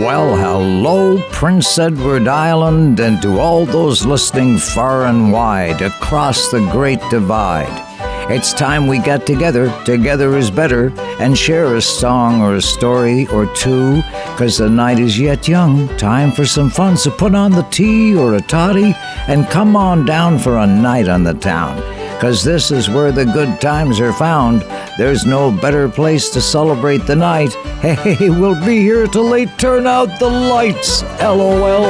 Well, 0.00 0.36
hello, 0.36 1.22
Prince 1.30 1.78
Edward 1.78 2.26
Island, 2.26 2.98
and 2.98 3.22
to 3.22 3.38
all 3.38 3.64
those 3.64 4.04
listening 4.04 4.58
far 4.58 5.06
and 5.06 5.30
wide 5.30 5.82
across 5.82 6.50
the 6.50 6.58
Great 6.72 6.98
Divide. 7.10 7.70
It's 8.28 8.52
time 8.52 8.88
we 8.88 8.98
get 8.98 9.24
together, 9.24 9.72
together 9.84 10.36
is 10.36 10.50
better, 10.50 10.92
and 11.20 11.38
share 11.38 11.76
a 11.76 11.80
song 11.80 12.42
or 12.42 12.56
a 12.56 12.60
story 12.60 13.28
or 13.28 13.46
two, 13.54 14.02
because 14.32 14.58
the 14.58 14.68
night 14.68 14.98
is 14.98 15.16
yet 15.16 15.46
young. 15.46 15.86
Time 15.96 16.32
for 16.32 16.44
some 16.44 16.70
fun, 16.70 16.96
so 16.96 17.12
put 17.12 17.36
on 17.36 17.52
the 17.52 17.62
tea 17.70 18.16
or 18.16 18.34
a 18.34 18.40
toddy 18.40 18.94
and 19.28 19.48
come 19.48 19.76
on 19.76 20.04
down 20.04 20.40
for 20.40 20.58
a 20.58 20.66
night 20.66 21.08
on 21.08 21.22
the 21.22 21.34
town 21.34 22.03
because 22.24 22.42
this 22.42 22.70
is 22.70 22.88
where 22.88 23.12
the 23.12 23.26
good 23.26 23.60
times 23.60 24.00
are 24.00 24.14
found. 24.14 24.62
There's 24.96 25.26
no 25.26 25.50
better 25.50 25.90
place 25.90 26.30
to 26.30 26.40
celebrate 26.40 27.04
the 27.06 27.14
night. 27.14 27.54
Hey, 27.84 28.14
hey, 28.14 28.30
we'll 28.30 28.58
be 28.64 28.78
here 28.78 29.06
till 29.06 29.28
they 29.28 29.44
turn 29.44 29.86
out 29.86 30.18
the 30.18 30.30
lights. 30.30 31.02
LOL. 31.20 31.84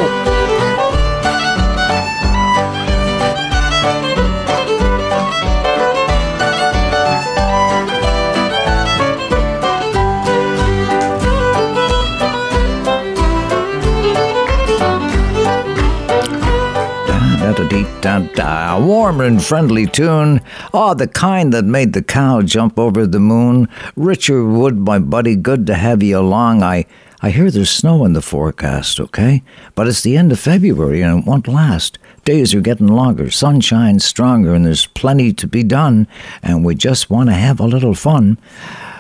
A 18.05 18.79
warm 18.81 19.21
and 19.21 19.43
friendly 19.43 19.87
tune. 19.87 20.41
Ah, 20.75 20.91
oh, 20.91 20.95
the 20.95 21.09
kind 21.09 21.55
that 21.55 21.65
made 21.65 21.95
the 21.95 22.03
cow 22.03 22.43
jump 22.43 22.79
over 22.79 23.07
the 23.07 23.19
moon. 23.19 23.67
Richard 23.97 24.47
Wood, 24.47 24.79
my 24.79 24.99
buddy, 24.99 25.37
good 25.37 25.67
to 25.69 25.75
have 25.75 26.03
you 26.03 26.19
along. 26.19 26.63
I 26.63 26.85
I 27.23 27.31
hear 27.31 27.51
there's 27.51 27.71
snow 27.71 28.05
in 28.05 28.13
the 28.13 28.21
forecast, 28.21 29.01
okay? 29.01 29.43
But 29.75 29.89
it's 29.89 30.03
the 30.03 30.19
end 30.19 30.33
of 30.33 30.39
February 30.39 31.01
and 31.01 31.21
it 31.21 31.27
won't 31.27 31.49
last. 31.49 31.99
Days 32.27 32.55
are 32.55 32.61
getting 32.61 32.89
longer, 32.89 33.31
sunshine's 33.31 34.05
stronger, 34.05 34.53
and 34.53 34.67
there's 34.67 34.87
plenty 34.89 35.33
to 35.33 35.47
be 35.47 35.63
done, 35.63 36.07
and 36.43 36.63
we 36.63 36.75
just 36.75 37.09
want 37.09 37.31
to 37.31 37.35
have 37.35 37.59
a 37.59 37.67
little 37.67 37.95
fun. 37.95 38.37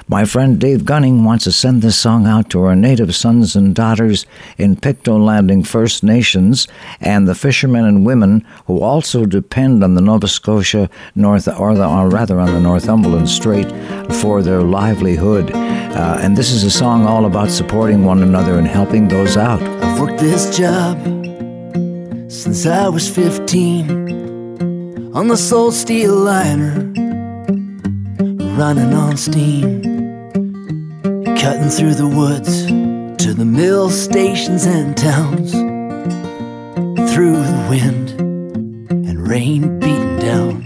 My 0.06 0.26
friend 0.26 0.60
Dave 0.60 0.84
Gunning 0.84 1.24
wants 1.24 1.44
to 1.44 1.52
send 1.52 1.80
this 1.80 1.98
song 1.98 2.26
out 2.26 2.50
to 2.50 2.62
our 2.64 2.76
native 2.76 3.14
sons 3.14 3.56
and 3.56 3.74
daughters 3.74 4.26
in 4.58 4.76
Pictou 4.76 5.16
Landing 5.16 5.64
First 5.64 6.04
Nations 6.04 6.68
and 7.00 7.26
the 7.26 7.34
fishermen 7.34 7.86
and 7.86 8.04
women 8.04 8.46
who 8.66 8.82
also 8.82 9.24
depend 9.24 9.82
on 9.82 9.94
the 9.94 10.02
Nova 10.02 10.28
Scotia 10.28 10.90
North, 11.14 11.48
or, 11.48 11.74
the, 11.74 11.88
or 11.88 12.10
rather 12.10 12.38
on 12.38 12.52
the 12.52 12.60
Northumberland 12.60 13.30
Strait, 13.30 13.72
for 14.16 14.42
their 14.42 14.60
livelihood. 14.60 15.50
Uh, 15.54 16.18
and 16.20 16.36
this 16.36 16.50
is 16.50 16.64
a 16.64 16.70
song 16.70 17.06
all 17.06 17.24
about 17.24 17.50
supporting 17.50 18.04
one 18.04 18.22
another 18.22 18.58
and 18.58 18.66
helping 18.66 19.08
those 19.08 19.38
out. 19.38 19.62
I've 19.62 19.98
worked 19.98 20.18
this 20.18 20.54
job 20.54 21.02
since 22.30 22.66
I 22.66 22.88
was 22.88 23.08
15 23.08 25.14
on 25.14 25.28
the 25.28 25.36
Soul 25.38 25.72
Steel 25.72 26.14
liner, 26.14 26.92
running 28.58 28.92
on 28.92 29.16
steam 29.16 29.93
cutting 31.44 31.68
through 31.68 31.92
the 31.92 32.08
woods 32.08 32.64
to 33.22 33.34
the 33.34 33.44
mill 33.44 33.90
stations 33.90 34.64
and 34.64 34.96
towns, 34.96 35.52
through 37.12 37.36
the 37.36 37.66
wind 37.68 38.18
and 39.06 39.28
rain 39.28 39.78
beating 39.78 40.18
down. 40.20 40.62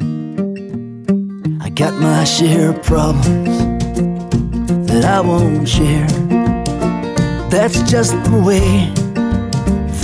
I 1.60 1.68
got 1.70 1.94
my 2.00 2.22
share 2.22 2.70
of 2.70 2.82
problems 2.84 3.58
that 4.86 5.04
I 5.04 5.20
won't 5.20 5.68
share. 5.68 6.06
That's 7.50 7.82
just 7.90 8.12
the 8.30 8.40
way 8.46 8.92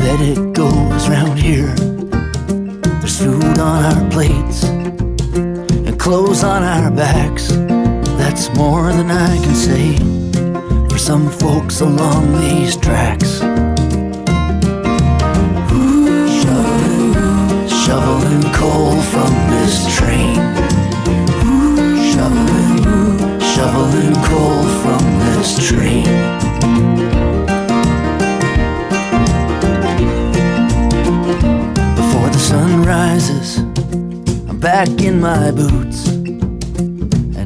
that 0.00 0.18
it 0.20 0.54
goes 0.54 1.08
round 1.08 1.38
here. 1.38 1.72
There's 2.98 3.20
food 3.20 3.60
on 3.60 3.84
our 3.84 4.10
plates 4.10 4.64
and 4.64 6.00
clothes 6.00 6.42
on 6.42 6.64
our 6.64 6.90
backs. 6.90 7.46
That's 8.18 8.52
more 8.56 8.92
than 8.92 9.12
I 9.12 9.36
can 9.36 9.54
say 9.54 10.23
some 11.04 11.28
folks 11.28 11.82
along 11.82 12.32
these 12.40 12.78
tracks. 12.78 13.40
shoveling, 16.40 17.12
shoveling 17.68 18.42
coal 18.54 18.98
from 19.12 19.32
this 19.50 19.84
train. 19.94 20.34
shoveling, 22.10 23.38
shoveling 23.52 24.14
coal 24.24 24.62
from 24.80 25.04
this 25.26 25.68
train. 25.68 26.04
Before 31.96 32.30
the 32.30 32.38
sun 32.38 32.82
rises, 32.82 33.58
I'm 34.48 34.58
back 34.58 34.88
in 35.02 35.20
my 35.20 35.50
boots. 35.50 35.83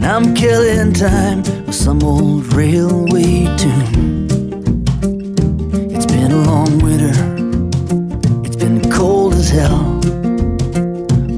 I'm 0.08 0.34
killing 0.34 0.94
time 0.94 1.42
with 1.66 1.74
some 1.74 2.02
old 2.02 2.50
railway 2.54 3.44
tune. 3.58 4.26
It's 5.94 6.06
been 6.06 6.32
a 6.32 6.42
long 6.46 6.78
winter, 6.78 7.12
it's 8.42 8.56
been 8.56 8.90
cold 8.90 9.34
as 9.34 9.50
hell. 9.50 10.00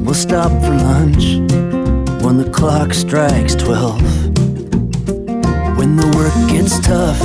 We'll 0.05 0.15
stop 0.15 0.53
for 0.63 0.71
lunch 0.71 1.41
when 2.23 2.37
the 2.39 2.49
clock 2.55 2.95
strikes 2.95 3.57
12. 3.57 4.03
When 5.77 5.97
the 5.97 6.07
work 6.17 6.49
gets 6.49 6.79
tough, 6.79 7.19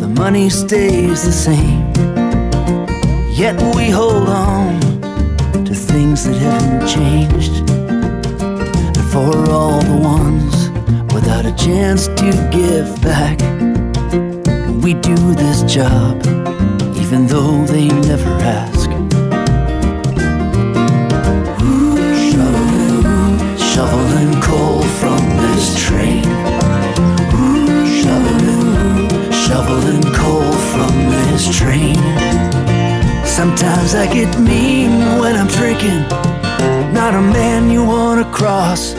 the 0.00 0.08
money 0.08 0.50
stays 0.50 1.22
the 1.22 1.30
same. 1.30 1.92
Yet 3.30 3.54
we 3.76 3.90
hold 3.90 4.28
on 4.28 4.80
to 5.64 5.72
things 5.72 6.24
that 6.24 6.34
haven't 6.34 6.88
changed 6.88 7.67
for 9.18 9.50
all 9.50 9.80
the 9.80 9.96
ones 9.96 10.70
without 11.12 11.44
a 11.44 11.52
chance 11.56 12.06
to 12.06 12.30
give 12.52 12.88
back. 13.02 13.36
We 14.84 14.94
do 14.94 15.16
this 15.34 15.64
job 15.64 16.14
even 17.02 17.26
though 17.26 17.64
they 17.66 17.88
never 18.10 18.32
ask. 18.62 18.88
shoveling, 22.28 23.02
shoveling 23.72 24.34
coal 24.40 24.82
from 25.00 25.20
this 25.42 25.64
train. 25.84 26.22
shoveling, 28.02 28.70
shoveling 29.46 30.06
coal 30.14 30.52
from 30.72 30.94
this 31.16 31.42
train. 31.58 31.98
Sometimes 33.26 33.96
I 33.96 34.06
get 34.12 34.30
mean 34.38 35.18
when 35.18 35.34
I'm 35.34 35.48
drinking. 35.48 36.02
Not 36.94 37.14
a 37.14 37.20
man 37.20 37.68
you 37.68 37.84
wanna 37.84 38.24
cross. 38.32 38.94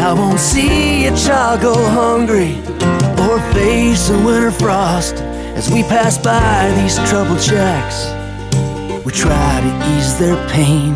I 0.00 0.12
won't 0.12 0.38
see 0.38 1.06
a 1.06 1.16
child 1.16 1.60
go 1.60 1.74
hungry 1.74 2.54
or 3.26 3.40
face 3.52 4.10
a 4.10 4.24
winter 4.24 4.52
frost 4.52 5.16
as 5.56 5.70
we 5.70 5.82
pass 5.82 6.16
by 6.16 6.72
these 6.80 6.96
troubled 7.10 7.40
shacks. 7.40 8.06
We 9.04 9.12
try 9.12 9.60
to 9.60 9.96
ease 9.96 10.18
their 10.18 10.36
pain. 10.48 10.94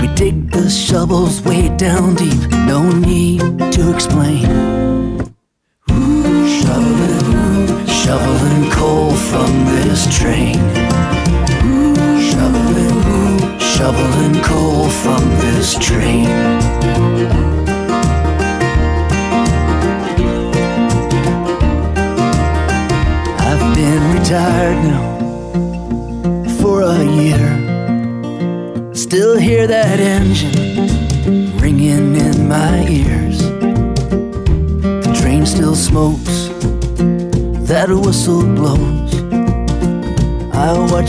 We 0.00 0.06
dig 0.14 0.52
the 0.52 0.70
shovels 0.70 1.42
way 1.42 1.68
down 1.76 2.14
deep, 2.14 2.48
no 2.50 2.88
need 2.90 3.40
to 3.72 3.92
explain. 3.92 4.95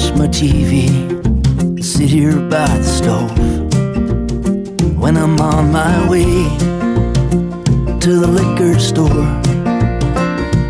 Watch 0.09 0.17
my 0.17 0.27
TV, 0.27 1.83
sit 1.83 2.09
here 2.09 2.33
by 2.33 2.67
the 2.67 2.83
stove. 2.83 3.37
When 4.97 5.17
I'm 5.17 5.39
on 5.39 5.71
my 5.71 6.09
way 6.09 6.25
to 7.99 8.19
the 8.19 8.27
liquor 8.27 8.79
store, 8.79 9.25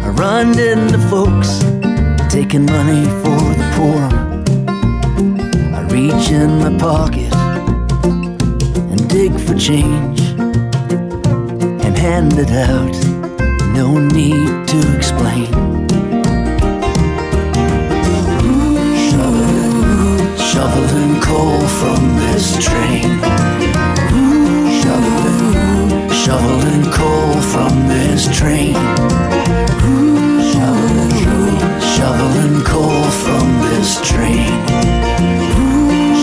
I 0.04 0.10
run 0.10 0.58
into 0.58 1.00
folks 1.10 1.60
taking 2.32 2.66
money 2.66 3.06
for 3.22 3.40
the 3.60 3.68
poor. 3.76 4.04
I 5.76 5.82
reach 5.90 6.32
in 6.32 6.60
my 6.60 6.78
pocket 6.78 7.34
and 8.92 9.10
dig 9.10 9.38
for 9.40 9.56
change 9.56 10.22
and 11.86 11.98
hand 11.98 12.34
it 12.38 12.52
out. 12.52 12.96
No 13.74 13.98
need 13.98 14.68
to 14.68 14.96
explain. 14.96 15.87
Shoveling 20.58 21.22
coal 21.22 21.60
from 21.68 22.16
this 22.18 22.58
train. 22.58 23.22
Shoveling, 24.82 26.10
shoveling 26.10 26.92
coal 26.92 27.34
from 27.54 27.88
this 27.88 28.26
train. 28.36 28.74
Shoveling, 30.50 31.12
shoveling 31.94 32.64
coal 32.64 33.04
from 33.22 33.48
this 33.70 34.02
train. 34.02 34.50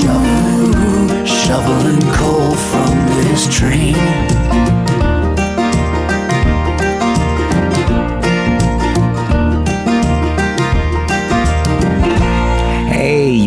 Shoveling, 0.02 1.24
shoveling 1.24 2.02
coal 2.12 2.54
from 2.56 3.06
this 3.14 3.46
train. 3.56 3.94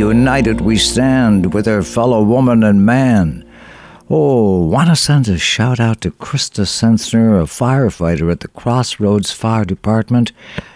United 0.07 0.61
we 0.61 0.77
stand 0.77 1.53
with 1.53 1.67
our 1.67 1.83
fellow 1.83 2.23
woman 2.23 2.63
and 2.63 2.85
man. 2.85 3.43
Oh, 4.09 4.65
want 4.65 4.89
to 4.89 4.95
send 4.95 5.27
a 5.27 5.37
shout 5.37 5.79
out 5.79 6.01
to 6.01 6.11
Krista 6.11 6.65
Sensner, 6.65 7.39
a 7.39 7.43
firefighter 7.43 8.31
at 8.31 8.39
the 8.39 8.47
Crossroads 8.47 9.31
Fire 9.31 9.65
Department, 9.65 10.31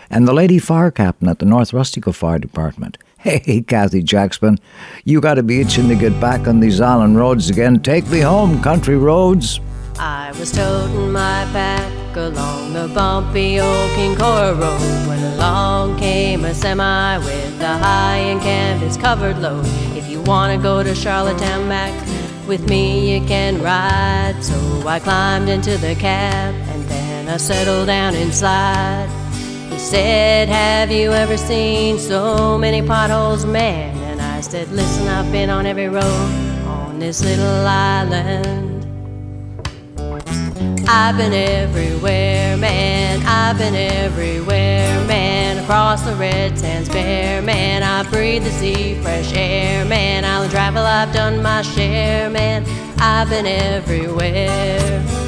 and 0.10 0.28
the 0.28 0.34
lady 0.34 0.60
fire 0.60 0.92
captain 0.92 1.30
at 1.30 1.40
the 1.40 1.46
North 1.46 1.72
Rustico 1.72 2.14
Fire 2.14 2.40
Department. 2.40 2.98
Hey, 3.22 3.62
Kathy 3.62 4.02
Jackson, 4.02 4.58
you 5.06 5.22
got 5.22 5.36
to 5.36 5.44
be 5.44 5.62
itching 5.62 5.88
to 5.90 5.96
get 5.96 6.20
back 6.20 6.48
on 6.48 6.60
these 6.60 6.82
island 6.82 7.18
roads 7.18 7.52
again. 7.52 7.80
Take 7.80 8.08
me 8.08 8.22
home, 8.22 8.64
country 8.64 8.98
roads. 8.98 9.60
I 10.00 10.32
was 10.40 10.52
toting 10.52 11.12
my 11.12 11.46
along 12.18 12.74
the 12.74 12.88
bumpy 12.94 13.60
old 13.60 13.90
Kinkora 13.92 14.58
Road 14.60 15.08
when 15.08 15.24
along 15.34 15.98
came 15.98 16.46
a 16.46 16.54
semi 16.54 17.18
with 17.20 17.62
a 17.62 17.78
high 17.78 18.18
and 18.18 18.42
canvas 18.42 18.98
covered 18.98 19.38
load. 19.40 19.66
If 19.96 20.10
you 20.10 20.22
want 20.22 20.56
to 20.56 20.62
go 20.62 20.84
to 20.84 20.94
Charlottetown 20.94 21.68
Mac 21.68 21.94
with 22.48 22.68
me, 22.70 23.14
you 23.14 23.26
can 23.28 23.62
ride. 23.62 24.36
So 24.42 24.88
I 24.88 25.00
climbed 25.00 25.50
into 25.50 25.78
the 25.78 25.96
cab 25.96 26.54
and 26.54 26.84
then 26.90 27.30
I 27.30 27.38
settled 27.38 27.88
down 27.88 28.16
inside. 28.16 29.10
He 29.70 29.78
said, 29.78 30.50
Have 30.50 30.92
you 30.92 31.12
ever 31.12 31.38
seen 31.38 31.98
so 32.00 32.58
many 32.58 32.82
potholes, 32.82 33.46
man? 33.46 33.96
And 33.98 34.22
I 34.22 34.42
said, 34.42 34.70
Listen, 34.72 35.08
I've 35.08 35.32
been 35.32 35.50
on 35.50 35.66
every 35.66 35.88
road 35.88 36.32
on 36.66 37.00
this 37.00 37.24
little 37.24 37.68
island. 37.68 38.71
I've 40.94 41.16
been 41.16 41.32
everywhere, 41.32 42.58
man. 42.58 43.26
I've 43.26 43.58
been 43.58 43.76
everywhere, 43.76 45.02
man. 45.06 45.64
Across 45.64 46.02
the 46.02 46.16
red 46.16 46.60
sands 46.60 46.90
bare, 46.90 47.42
man. 47.42 47.82
I 47.82 48.04
breathe 48.10 48.44
the 48.44 48.52
sea, 48.52 48.96
fresh 48.96 49.32
air, 49.34 49.86
man. 49.86 50.26
Island 50.26 50.52
travel, 50.52 50.84
I've 50.84 51.14
done 51.14 51.42
my 51.42 51.62
share, 51.62 52.30
man. 52.30 52.66
I've 53.00 53.30
been 53.30 53.46
everywhere. 53.46 55.21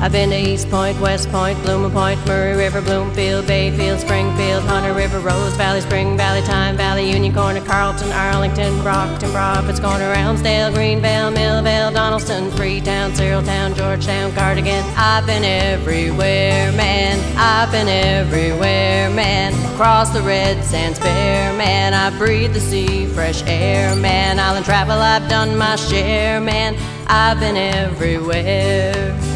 I've 0.00 0.12
been 0.12 0.30
to 0.30 0.36
East 0.36 0.68
Point, 0.70 1.00
West 1.00 1.30
Point, 1.30 1.60
Bloomer 1.62 1.88
Point, 1.88 2.24
Murray 2.26 2.56
River, 2.56 2.82
Bloomfield, 2.82 3.46
Bayfield, 3.46 4.00
Springfield, 4.00 4.62
Hunter 4.64 4.92
River, 4.92 5.18
Rose 5.20 5.54
Valley, 5.56 5.80
Spring 5.80 6.16
Valley, 6.16 6.42
Tyne 6.42 6.76
Valley, 6.76 7.10
Union 7.10 7.32
Corner, 7.32 7.60
Carlton, 7.62 8.12
Arlington, 8.12 8.80
Brockton, 8.82 9.30
Prophets 9.30 9.80
Corner, 9.80 10.12
Elmsdale, 10.12 10.72
Greenvale, 10.72 11.32
Millvale, 11.34 11.92
Donaldson, 11.92 12.50
Freetown, 12.50 13.14
Cyril 13.14 13.42
Town, 13.42 13.74
Georgetown, 13.74 14.32
Cardigan. 14.32 14.84
I've 14.96 15.24
been 15.26 15.44
everywhere, 15.44 16.70
man. 16.72 17.18
I've 17.38 17.72
been 17.72 17.88
everywhere, 17.88 19.08
man. 19.10 19.54
Across 19.74 20.10
the 20.10 20.22
red 20.22 20.62
sands 20.64 20.98
bare, 20.98 21.52
man. 21.56 21.94
I 21.94 22.16
breathe 22.18 22.52
the 22.52 22.60
sea, 22.60 23.06
fresh 23.06 23.42
air, 23.46 23.96
man. 23.96 24.38
Island 24.38 24.66
travel, 24.66 24.98
I've 24.98 25.28
done 25.30 25.56
my 25.56 25.76
share, 25.76 26.40
man. 26.40 26.76
I've 27.08 27.40
been 27.40 27.56
everywhere. 27.56 29.33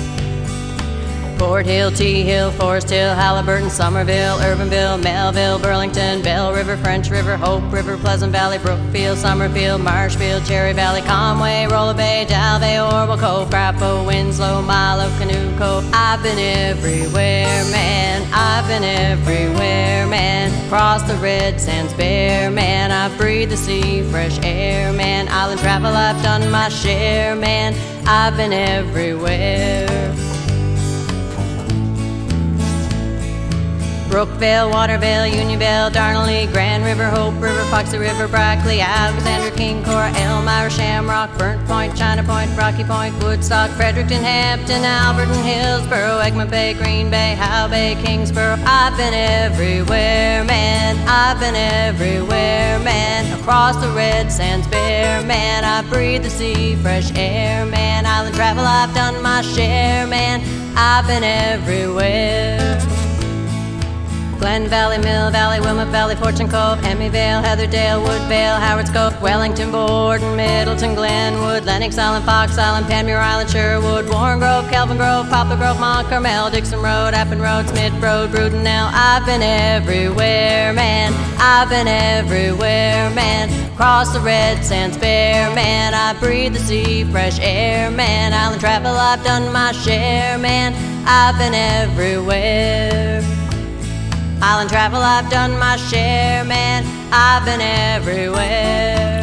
Fort 1.39 1.67
Hill, 1.67 1.93
Tea 1.93 2.23
Hill, 2.23 2.51
Forest 2.51 2.91
Hill, 2.91 3.15
Halliburton, 3.15 3.71
Somerville, 3.71 4.41
Irvinville, 4.41 4.99
Melville, 4.99 5.61
Burlington, 5.61 6.21
Bell 6.21 6.53
River, 6.53 6.77
French 6.77 7.11
River, 7.11 7.37
Hope 7.37 7.63
River, 7.73 7.97
Pleasant 7.97 8.33
Valley, 8.33 8.59
Brookfield, 8.59 9.19
Summerfield, 9.19 9.81
Marshfield, 9.81 10.45
Cherry 10.45 10.73
Valley, 10.73 11.01
Conway, 11.03 11.67
Rollo 11.71 11.95
Bay, 11.95 12.27
Dalvay, 12.29 12.85
Orwell 12.85 13.17
Cove, 13.17 13.51
Frappo, 13.51 14.05
Winslow, 14.05 14.63
Milo, 14.63 15.09
Canoe 15.19 15.57
Cove. 15.57 15.89
I've 15.95 16.23
been 16.25 16.39
everywhere, 16.39 17.65
man. 17.71 18.29
I've 18.33 18.67
been 18.67 18.83
everywhere, 18.83 20.09
man. 20.09 20.67
Across 20.67 21.05
the 21.05 21.15
red 21.17 21.61
sands 21.61 21.95
bare, 21.95 22.51
man. 22.51 22.91
I 22.91 23.17
breathe 23.17 23.51
the 23.51 23.57
sea, 23.57 24.03
fresh 24.11 24.39
air, 24.43 24.93
man. 24.93 25.29
Island 25.29 25.61
travel, 25.61 25.95
I've 25.95 26.21
done 26.21 26.51
my 26.51 26.69
share, 26.69 27.37
man. 27.37 27.75
I've 28.07 28.37
been 28.37 28.53
everywhere. 28.53 30.28
Brookvale, 34.09 34.73
Watervale, 34.73 35.31
Unionville, 35.31 35.91
Darnley, 35.91 36.47
Grand 36.47 36.83
River, 36.83 37.05
Hope 37.11 37.35
River, 37.35 37.63
Foxy 37.65 37.99
River, 37.99 38.27
Brackley, 38.27 38.81
Alexander, 38.81 39.55
Kinkora, 39.55 40.15
Elmira, 40.17 40.71
Shamrock, 40.71 41.37
Burnt 41.37 41.65
Point, 41.67 41.97
China 41.97 42.25
Point, 42.25 42.51
Rocky 42.57 42.85
Point, 42.85 43.15
Woodstock, 43.23 43.71
Fredericton, 43.73 44.23
Hampton, 44.23 44.83
Alberton, 44.83 45.45
Hillsboro, 45.45 46.19
Egmont 46.19 46.51
Bay, 46.51 46.73
Green 46.75 47.11
Bay, 47.11 47.35
Howe 47.35 47.69
Bay, 47.69 47.97
Kingsboro. 48.03 48.59
I've 48.65 48.97
been 48.97 49.13
everywhere, 49.13 50.43
man. 50.43 50.97
I've 51.07 51.39
been 51.39 51.55
everywhere, 51.55 52.79
man. 52.81 53.39
Across 53.41 53.77
the 53.77 53.91
red 53.91 54.33
sands 54.33 54.67
bare, 54.69 55.23
man. 55.23 55.65
I 55.65 55.83
breathe 55.91 56.23
the 56.23 56.31
sea, 56.31 56.77
fresh 56.77 57.13
air, 57.15 57.67
man. 57.67 58.07
Island 58.07 58.35
travel, 58.35 58.65
I've 58.65 58.95
done 58.95 59.23
my 59.23 59.43
share, 59.43 60.07
man. 60.07 60.41
I've 60.77 61.07
been 61.07 61.23
everywhere. 61.23 62.98
Glen 64.39 64.69
Valley, 64.69 64.99
Mill 64.99 65.31
Valley, 65.31 65.61
Wilmot 65.61 65.89
Valley, 65.89 66.15
Fortune 66.15 66.49
Cove, 66.49 66.79
Hemmyvale, 66.79 67.43
Heatherdale, 67.43 68.01
Woodvale, 68.01 68.61
Howard's 68.61 68.91
Cove, 68.91 69.21
Wellington, 69.21 69.73
Borden, 69.73 70.37
Middleton, 70.37 70.95
Glenwood, 70.95 71.65
Lennox 71.65 71.99
Island, 71.99 72.25
Fox 72.25 72.57
Island, 72.57 72.87
Panmure 72.87 73.19
Island, 73.19 73.51
Sherwood, 73.51 74.09
Warren 74.09 74.39
Grove, 74.39 74.69
Kelvin 74.71 74.97
Grove, 74.97 75.29
Poplar 75.29 75.57
Grove, 75.57 75.81
Mont 75.81 76.09
Carmel, 76.09 76.51
Dixon 76.51 76.81
Road, 76.81 77.15
Appin 77.15 77.41
Road, 77.41 77.69
Smith 77.69 77.93
Road, 77.95 78.31
Brudenell. 78.31 78.91
I've 78.93 79.27
been 79.27 79.43
everywhere, 79.43 80.73
man. 80.73 81.13
I've 81.39 81.69
been 81.69 81.89
everywhere, 81.89 83.11
man. 83.11 83.73
Across 83.73 84.13
the 84.13 84.21
red 84.21 84.65
sands 84.65 84.97
bare, 84.97 85.53
man. 85.55 85.95
I 85.95 86.19
breathe 86.21 86.55
the 86.55 86.61
sea, 86.61 87.05
fresh 87.05 87.39
air, 87.41 87.91
man. 87.91 88.33
Island 88.33 88.61
travel, 88.61 88.93
I've 88.93 89.23
done 89.25 89.53
my 89.53 89.73
share, 89.73 90.39
man. 90.39 90.75
I've 91.07 91.37
been 91.39 91.55
everywhere. 91.55 93.38
Island 94.41 94.71
travel, 94.71 95.01
I've 95.01 95.29
done 95.31 95.59
my 95.59 95.77
share, 95.77 96.45
man. 96.45 96.85
I've 97.13 97.45
been 97.45 97.61
everywhere. 97.61 99.23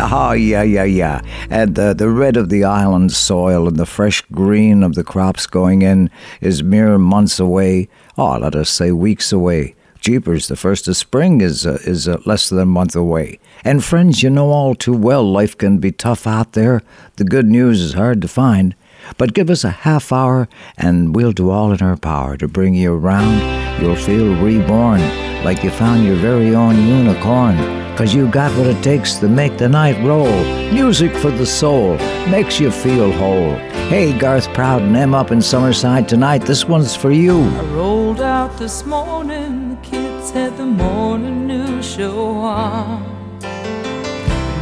oh, 0.00 0.32
yeah, 0.38 0.62
yeah, 0.62 0.82
yeah. 0.82 1.20
And 1.48 1.78
uh, 1.78 1.94
the 1.94 2.08
red 2.08 2.36
of 2.36 2.48
the 2.48 2.64
island 2.64 3.12
soil 3.12 3.68
and 3.68 3.76
the 3.76 3.86
fresh 3.86 4.22
green 4.32 4.82
of 4.82 4.96
the 4.96 5.04
crops 5.04 5.46
going 5.46 5.82
in 5.82 6.10
is 6.40 6.62
mere 6.62 6.98
months 6.98 7.38
away. 7.38 7.88
Oh, 8.16 8.36
let 8.38 8.56
us 8.56 8.68
say 8.68 8.90
weeks 8.90 9.30
away. 9.30 9.76
Jeepers, 10.00 10.48
the 10.48 10.56
first 10.56 10.88
of 10.88 10.96
spring 10.96 11.40
is 11.40 11.66
uh, 11.66 11.78
is 11.84 12.08
uh, 12.08 12.18
less 12.24 12.48
than 12.48 12.58
a 12.58 12.66
month 12.66 12.96
away. 12.96 13.38
And 13.64 13.84
friends, 13.84 14.22
you 14.22 14.30
know 14.30 14.50
all 14.50 14.74
too 14.74 14.96
well 14.96 15.24
life 15.24 15.56
can 15.56 15.78
be 15.78 15.92
tough 15.92 16.26
out 16.26 16.52
there. 16.52 16.82
The 17.16 17.24
good 17.24 17.46
news 17.46 17.80
is 17.80 17.94
hard 17.94 18.22
to 18.22 18.28
find. 18.28 18.74
But 19.16 19.34
give 19.34 19.50
us 19.50 19.64
a 19.64 19.70
half 19.70 20.12
hour 20.12 20.48
and 20.76 21.14
we'll 21.14 21.32
do 21.32 21.50
all 21.50 21.72
in 21.72 21.82
our 21.82 21.96
power 21.96 22.36
to 22.36 22.48
bring 22.48 22.74
you 22.74 22.92
around. 22.92 23.40
You'll 23.80 23.96
feel 23.96 24.34
reborn, 24.42 25.00
like 25.44 25.62
you 25.62 25.70
found 25.70 26.04
your 26.04 26.16
very 26.16 26.54
own 26.54 26.76
unicorn. 26.86 27.56
Cause 27.96 28.14
you 28.14 28.28
got 28.28 28.56
what 28.56 28.68
it 28.68 28.80
takes 28.80 29.14
to 29.16 29.28
make 29.28 29.58
the 29.58 29.68
night 29.68 30.00
roll. 30.04 30.32
Music 30.72 31.12
for 31.16 31.32
the 31.32 31.44
soul 31.44 31.96
makes 32.28 32.60
you 32.60 32.70
feel 32.70 33.10
whole. 33.10 33.56
Hey, 33.88 34.16
Garth 34.16 34.52
Proud 34.54 34.82
and 34.82 34.96
M 34.96 35.14
up 35.14 35.32
in 35.32 35.38
Summerside 35.38 36.06
tonight. 36.06 36.42
This 36.42 36.64
one's 36.64 36.94
for 36.94 37.10
you. 37.10 37.40
I 37.40 37.64
rolled 37.74 38.20
out 38.20 38.56
this 38.56 38.86
morning, 38.86 39.70
the 39.70 39.76
kids 39.82 40.30
had 40.30 40.56
the 40.56 40.66
morning 40.66 41.48
news 41.48 41.84
show 41.84 42.36
on. 42.36 43.17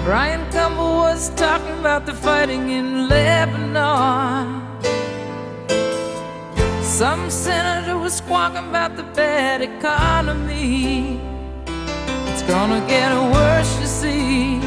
Bryant 0.07 0.53
Gumbel 0.53 0.99
was 0.99 1.31
talking 1.31 1.81
about 1.81 2.07
the 2.07 2.15
fighting 2.15 2.71
in 2.71 3.09
Lebanon. 3.09 4.63
Some 6.81 7.29
senator 7.29 7.99
was 7.99 8.15
squawking 8.15 8.69
about 8.69 8.95
the 8.95 9.03
bad 9.03 9.63
economy. 9.63 11.21
It's 12.29 12.43
gonna 12.43 12.87
get 12.87 13.11
worse, 13.35 13.81
you 13.81 13.87
see. 13.89 14.59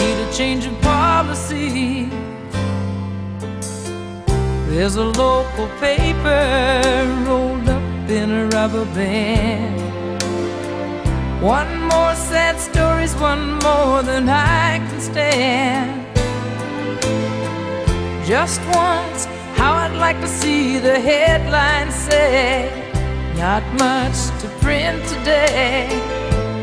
Need 0.00 0.18
a 0.26 0.32
change 0.32 0.66
of 0.66 0.76
policy. 0.80 2.10
There's 4.66 4.96
a 4.96 5.04
local 5.04 5.68
paper 5.78 6.42
rolled 7.24 7.68
up 7.68 8.10
in 8.10 8.32
a 8.32 8.46
rubber 8.48 8.84
band. 8.96 9.87
One 11.40 11.82
more 11.82 12.16
sad 12.16 12.58
story's 12.58 13.14
one 13.14 13.60
more 13.60 14.02
than 14.02 14.28
I 14.28 14.78
can 14.78 15.00
stand. 15.00 16.04
Just 18.26 18.60
once, 18.74 19.26
how 19.54 19.74
I'd 19.74 19.96
like 19.96 20.20
to 20.20 20.26
see 20.26 20.80
the 20.80 20.98
headlines 20.98 21.94
say. 21.94 22.68
Not 23.36 23.62
much 23.74 24.18
to 24.40 24.48
print 24.58 25.00
today. 25.06 25.86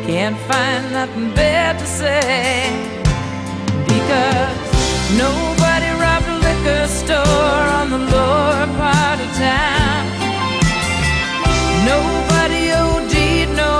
Can't 0.05 0.37
find 0.39 0.91
nothing 0.91 1.33
bad 1.33 1.79
to 1.79 1.87
say. 1.87 2.67
Because 3.87 4.57
nobody 5.17 5.89
robbed 6.03 6.27
a 6.27 6.37
liquor 6.47 6.87
store 6.87 7.65
on 7.79 7.91
the 7.91 7.99
lower 8.11 8.67
part 8.75 9.21
of 9.21 9.29
town. 9.37 10.03
Nobody 11.85 12.24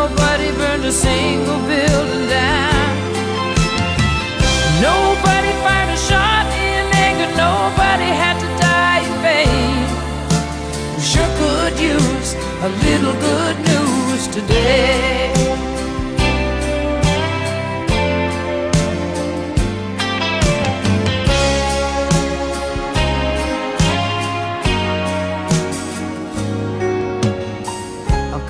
Nobody 0.08 0.52
burned 0.52 0.86
a 0.86 0.92
single 0.92 1.58
building 1.66 2.28
down. 2.30 2.96
Nobody 4.80 5.52
fired 5.66 5.90
a 5.90 5.98
shot 5.98 6.46
in 6.66 6.86
anger. 7.06 7.30
Nobody 7.36 8.10
had 8.22 8.38
to 8.44 8.50
die 8.62 9.02
in 9.10 9.16
vain. 9.26 9.78
Sure 11.02 11.32
could 11.40 11.80
use 11.80 12.36
a 12.68 12.70
little 12.86 13.16
good 13.30 13.58
news 13.72 14.28
today. 14.28 15.32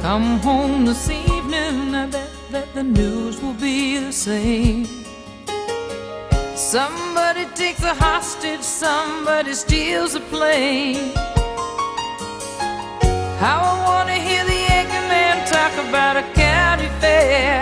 come 0.02 0.38
home 0.40 0.86
to 0.86 0.94
see 0.94 1.25
that 2.56 2.74
the 2.74 2.84
news 2.84 3.42
will 3.42 3.60
be 3.70 4.00
the 4.00 4.14
same. 4.14 4.86
Somebody 6.56 7.44
takes 7.54 7.84
a 7.84 7.94
hostage, 7.94 8.62
somebody 8.62 9.54
steals 9.54 10.16
a 10.16 10.22
plane. 10.34 11.12
How 13.44 13.60
I 13.72 13.76
want 13.90 14.08
to 14.14 14.18
hear 14.28 14.44
the 14.54 14.62
anchorman 14.78 15.36
talk 15.56 15.74
about 15.86 16.16
a 16.16 16.26
county 16.46 16.90
fair 17.02 17.60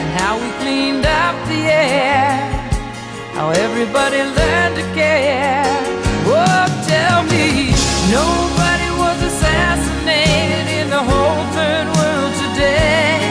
and 0.00 0.08
how 0.18 0.32
we 0.42 0.48
cleaned 0.62 1.06
up 1.06 1.36
the 1.52 1.62
air, 1.86 2.42
how 3.36 3.50
everybody 3.50 4.20
learned 4.40 4.74
to 4.80 4.86
care. 4.98 5.62
Oh, 6.26 6.66
tell 6.92 7.20
me, 7.34 7.70
nobody 8.18 8.88
was 9.02 9.18
assassinated 9.30 10.66
in 10.80 10.86
the 10.90 11.02
whole 11.08 11.42
third 11.54 11.86
world 11.96 12.32
today. 12.42 13.25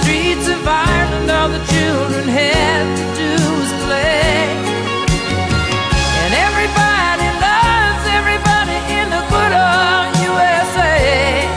Streets 0.00 0.46
of 0.48 0.62
Ireland, 0.66 1.30
all 1.30 1.48
the 1.48 1.64
children 1.72 2.28
had 2.28 2.84
to 2.98 3.04
do 3.22 3.32
was 3.58 3.72
play. 3.84 4.44
And 6.22 6.32
everybody 6.46 7.28
loves 7.48 8.04
everybody 8.18 8.76
in 8.98 9.06
the 9.14 9.22
good 9.32 9.52
old 9.66 10.12
USA. 10.28 11.48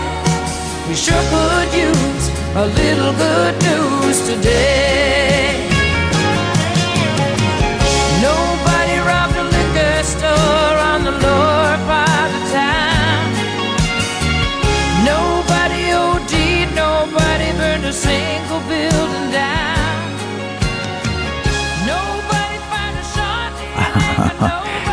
We 0.88 0.96
sure 0.96 1.26
could 1.34 1.70
use 1.88 2.26
a 2.56 2.66
little 2.80 3.14
good 3.24 3.56
news 3.68 4.18
today. 4.30 5.09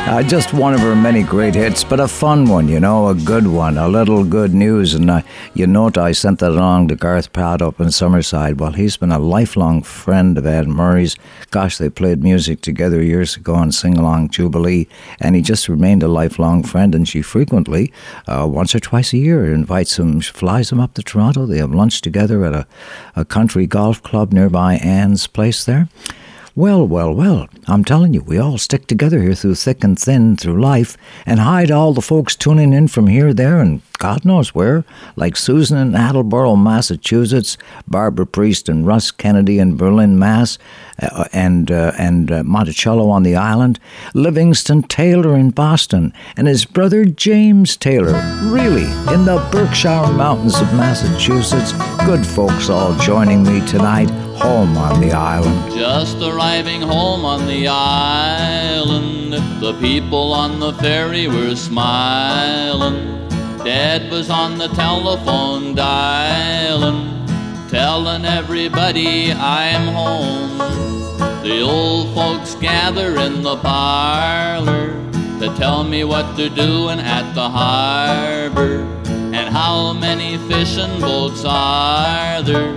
Uh, 0.06 0.22
just 0.22 0.54
one 0.54 0.72
of 0.72 0.78
her 0.78 0.94
many 0.94 1.24
great 1.24 1.52
hits, 1.52 1.82
but 1.82 1.98
a 1.98 2.06
fun 2.06 2.48
one, 2.48 2.68
you 2.68 2.78
know, 2.78 3.08
a 3.08 3.14
good 3.14 3.44
one, 3.44 3.76
a 3.76 3.88
little 3.88 4.24
good 4.24 4.54
news. 4.54 4.94
And 4.94 5.10
uh, 5.10 5.22
you 5.52 5.66
note 5.66 5.98
I 5.98 6.12
sent 6.12 6.38
that 6.38 6.52
along 6.52 6.86
to 6.88 6.94
Garth 6.94 7.32
Pratt 7.32 7.60
up 7.60 7.80
in 7.80 7.88
Summerside. 7.88 8.58
Well, 8.58 8.70
he's 8.70 8.96
been 8.96 9.10
a 9.10 9.18
lifelong 9.18 9.82
friend 9.82 10.38
of 10.38 10.46
Anne 10.46 10.70
Murray's. 10.70 11.16
Gosh, 11.50 11.78
they 11.78 11.90
played 11.90 12.22
music 12.22 12.60
together 12.60 13.02
years 13.02 13.36
ago 13.36 13.56
on 13.56 13.72
Sing 13.72 13.98
Along 13.98 14.28
Jubilee, 14.28 14.86
and 15.20 15.34
he 15.34 15.42
just 15.42 15.68
remained 15.68 16.04
a 16.04 16.08
lifelong 16.08 16.62
friend. 16.62 16.94
And 16.94 17.08
she 17.08 17.20
frequently, 17.20 17.92
uh, 18.28 18.46
once 18.48 18.76
or 18.76 18.80
twice 18.80 19.12
a 19.12 19.18
year, 19.18 19.52
invites 19.52 19.98
him, 19.98 20.20
flies 20.20 20.70
him 20.70 20.78
up 20.78 20.94
to 20.94 21.02
Toronto. 21.02 21.46
They 21.46 21.58
have 21.58 21.74
lunch 21.74 22.00
together 22.00 22.44
at 22.44 22.54
a, 22.54 22.66
a 23.16 23.24
country 23.24 23.66
golf 23.66 24.04
club 24.04 24.32
nearby 24.32 24.74
Anne's 24.76 25.26
place 25.26 25.64
there. 25.64 25.88
Well, 26.58 26.88
well, 26.88 27.12
well, 27.14 27.48
I'm 27.66 27.84
telling 27.84 28.14
you, 28.14 28.22
we 28.22 28.38
all 28.38 28.56
stick 28.56 28.86
together 28.86 29.20
here 29.20 29.34
through 29.34 29.56
thick 29.56 29.84
and 29.84 29.98
thin 29.98 30.38
through 30.38 30.58
life, 30.58 30.96
and 31.26 31.38
hi 31.38 31.66
to 31.66 31.74
all 31.74 31.92
the 31.92 32.00
folks 32.00 32.34
tuning 32.34 32.72
in 32.72 32.88
from 32.88 33.08
here, 33.08 33.34
there, 33.34 33.60
and 33.60 33.82
God 33.98 34.24
knows 34.24 34.54
where, 34.54 34.84
like 35.16 35.36
Susan 35.36 35.78
in 35.78 35.94
Attleboro, 35.94 36.56
Massachusetts, 36.56 37.56
Barbara 37.86 38.26
Priest 38.26 38.68
and 38.68 38.86
Russ 38.86 39.10
Kennedy 39.10 39.58
in 39.58 39.76
Berlin, 39.76 40.18
Mass, 40.18 40.58
uh, 41.00 41.24
and 41.32 41.70
uh, 41.70 41.92
and 41.98 42.30
uh, 42.30 42.42
Monticello 42.42 43.08
on 43.10 43.22
the 43.22 43.36
island, 43.36 43.78
Livingston 44.14 44.82
Taylor 44.82 45.36
in 45.36 45.50
Boston, 45.50 46.12
and 46.36 46.46
his 46.46 46.64
brother 46.64 47.04
James 47.04 47.76
Taylor, 47.76 48.12
really, 48.44 48.84
in 49.12 49.24
the 49.24 49.46
Berkshire 49.50 50.12
Mountains 50.12 50.60
of 50.60 50.72
Massachusetts. 50.74 51.72
Good 52.04 52.26
folks 52.26 52.68
all 52.70 52.94
joining 52.98 53.42
me 53.42 53.66
tonight, 53.66 54.10
home 54.36 54.76
on 54.76 55.00
the 55.00 55.12
island. 55.12 55.72
Just 55.72 56.16
arriving 56.18 56.82
home 56.82 57.24
on 57.24 57.46
the 57.46 57.68
island, 57.68 59.32
the 59.60 59.76
people 59.80 60.32
on 60.32 60.60
the 60.60 60.72
ferry 60.74 61.28
were 61.28 61.56
smiling. 61.56 63.25
Dad 63.66 64.12
was 64.12 64.30
on 64.30 64.58
the 64.58 64.68
telephone 64.68 65.74
dialing, 65.74 67.26
telling 67.68 68.24
everybody 68.24 69.32
I'm 69.32 69.88
home. 69.88 70.56
The 71.42 71.62
old 71.62 72.14
folks 72.14 72.54
gather 72.54 73.18
in 73.18 73.42
the 73.42 73.56
parlor 73.56 74.92
to 75.40 75.52
tell 75.56 75.82
me 75.82 76.04
what 76.04 76.36
they're 76.36 76.48
doing 76.48 77.00
at 77.00 77.32
the 77.32 77.48
harbor 77.48 78.82
and 79.34 79.48
how 79.48 79.92
many 79.94 80.38
fishing 80.46 81.00
boats 81.00 81.42
are 81.44 82.42
there. 82.42 82.72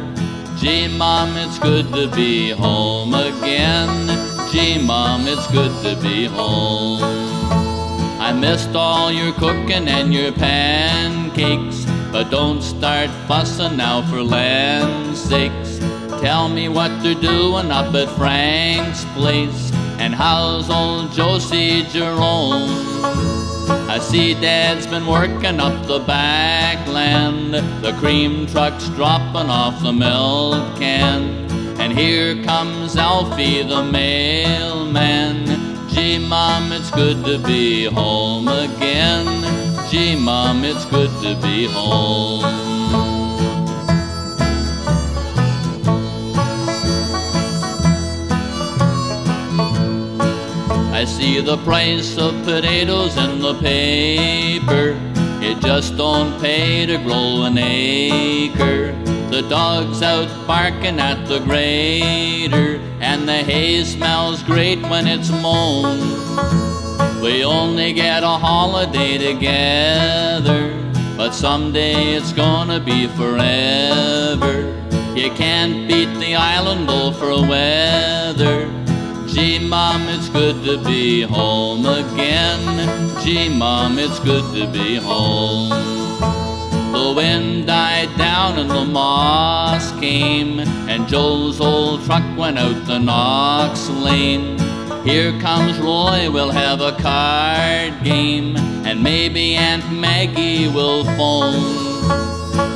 Gee, 0.58 0.88
Mom, 0.88 1.38
it's 1.38 1.60
good 1.60 1.94
to 1.94 2.08
be 2.16 2.50
home 2.50 3.14
again. 3.14 4.08
Gee, 4.52 4.84
Mom, 4.84 5.28
it's 5.28 5.46
good 5.52 5.72
to 5.84 6.02
be 6.02 6.26
home. 6.26 7.29
I 8.30 8.32
missed 8.32 8.76
all 8.76 9.12
your 9.12 9.34
cooking 9.34 9.88
and 9.88 10.14
your 10.14 10.32
pancakes, 10.32 11.84
but 12.12 12.30
don't 12.30 12.62
start 12.62 13.10
fussing 13.28 13.78
now 13.78 14.04
for 14.04 14.22
land's 14.22 15.20
sakes. 15.20 15.80
Tell 16.22 16.48
me 16.48 16.70
what 16.70 16.92
they're 17.02 17.16
doing 17.16 17.72
up 17.72 17.92
at 17.96 18.08
Frank's 18.18 19.04
place, 19.16 19.72
and 19.98 20.14
how's 20.14 20.70
old 20.70 21.12
Josie 21.12 21.82
Jerome? 21.86 22.70
I 23.90 23.98
see 24.00 24.36
Dad's 24.36 24.86
been 24.86 25.08
working 25.08 25.60
up 25.60 25.88
the 25.88 26.00
backland, 26.02 27.54
the 27.82 27.94
cream 27.94 28.46
truck's 28.46 28.90
dropping 28.90 29.50
off 29.50 29.82
the 29.82 29.92
milk 29.92 30.78
can. 30.78 31.50
And 31.82 31.92
here 31.92 32.44
comes 32.44 32.96
Alfie 32.96 33.64
the 33.64 33.82
mailman. 33.82 35.59
Gee, 36.00 36.18
Mom, 36.18 36.72
it's 36.72 36.92
good 36.92 37.26
to 37.26 37.38
be 37.40 37.84
home 37.84 38.48
again. 38.48 39.28
Gee, 39.90 40.16
Mom, 40.16 40.64
it's 40.64 40.86
good 40.86 41.10
to 41.22 41.36
be 41.42 41.68
home. 41.68 42.46
I 50.94 51.04
see 51.04 51.42
the 51.42 51.58
price 51.66 52.18
of 52.18 52.34
potatoes 52.46 53.18
in 53.18 53.42
the 53.42 53.56
paper. 53.56 54.98
It 55.44 55.60
just 55.60 55.98
don't 55.98 56.40
pay 56.40 56.86
to 56.86 56.98
grow 57.00 57.44
an 57.44 57.58
acre. 57.58 59.09
The 59.30 59.44
dog's 59.48 60.02
out 60.02 60.28
barking 60.48 61.00
at 61.00 61.28
the 61.28 61.40
grader, 61.40 62.82
and 63.00 63.30
the 63.30 63.44
hay 63.44 63.84
smells 63.84 64.42
great 64.42 64.82
when 64.90 65.06
it's 65.06 65.30
mown. 65.30 66.00
We 67.22 67.46
only 67.46 67.94
get 67.94 68.24
a 68.24 68.38
holiday 68.48 69.20
together, 69.20 70.74
but 71.16 71.32
someday 71.34 72.16
it's 72.16 72.34
gonna 72.34 72.80
be 72.80 73.06
forever. 73.08 74.76
You 75.16 75.30
can't 75.32 75.88
beat 75.88 76.12
the 76.20 76.36
island 76.36 76.90
though 76.90 77.12
for 77.12 77.34
weather. 77.48 78.68
Gee, 79.28 79.60
Mom, 79.60 80.10
it's 80.10 80.28
good 80.30 80.64
to 80.66 80.84
be 80.84 81.22
home 81.22 81.86
again. 81.86 82.64
Gee, 83.22 83.48
Mom, 83.48 84.00
it's 84.00 84.20
good 84.20 84.46
to 84.56 84.66
be 84.72 84.96
home. 84.96 85.89
Wind 87.20 87.68
died 87.68 88.18
down 88.18 88.58
and 88.60 88.72
the 88.72 88.86
moss 88.86 89.92
came, 90.00 90.62
and 90.88 91.06
Joe's 91.06 91.60
old 91.60 92.06
truck 92.06 92.24
went 92.38 92.58
out 92.58 92.86
the 92.86 92.98
Knox 92.98 93.90
Lane. 93.90 94.58
Here 95.04 95.38
comes 95.42 95.78
Roy, 95.80 96.32
we'll 96.32 96.50
have 96.50 96.80
a 96.80 96.94
card 96.94 98.02
game, 98.06 98.56
and 98.86 99.04
maybe 99.04 99.56
Aunt 99.56 99.92
Maggie 99.92 100.70
will 100.70 101.04
phone. 101.18 102.08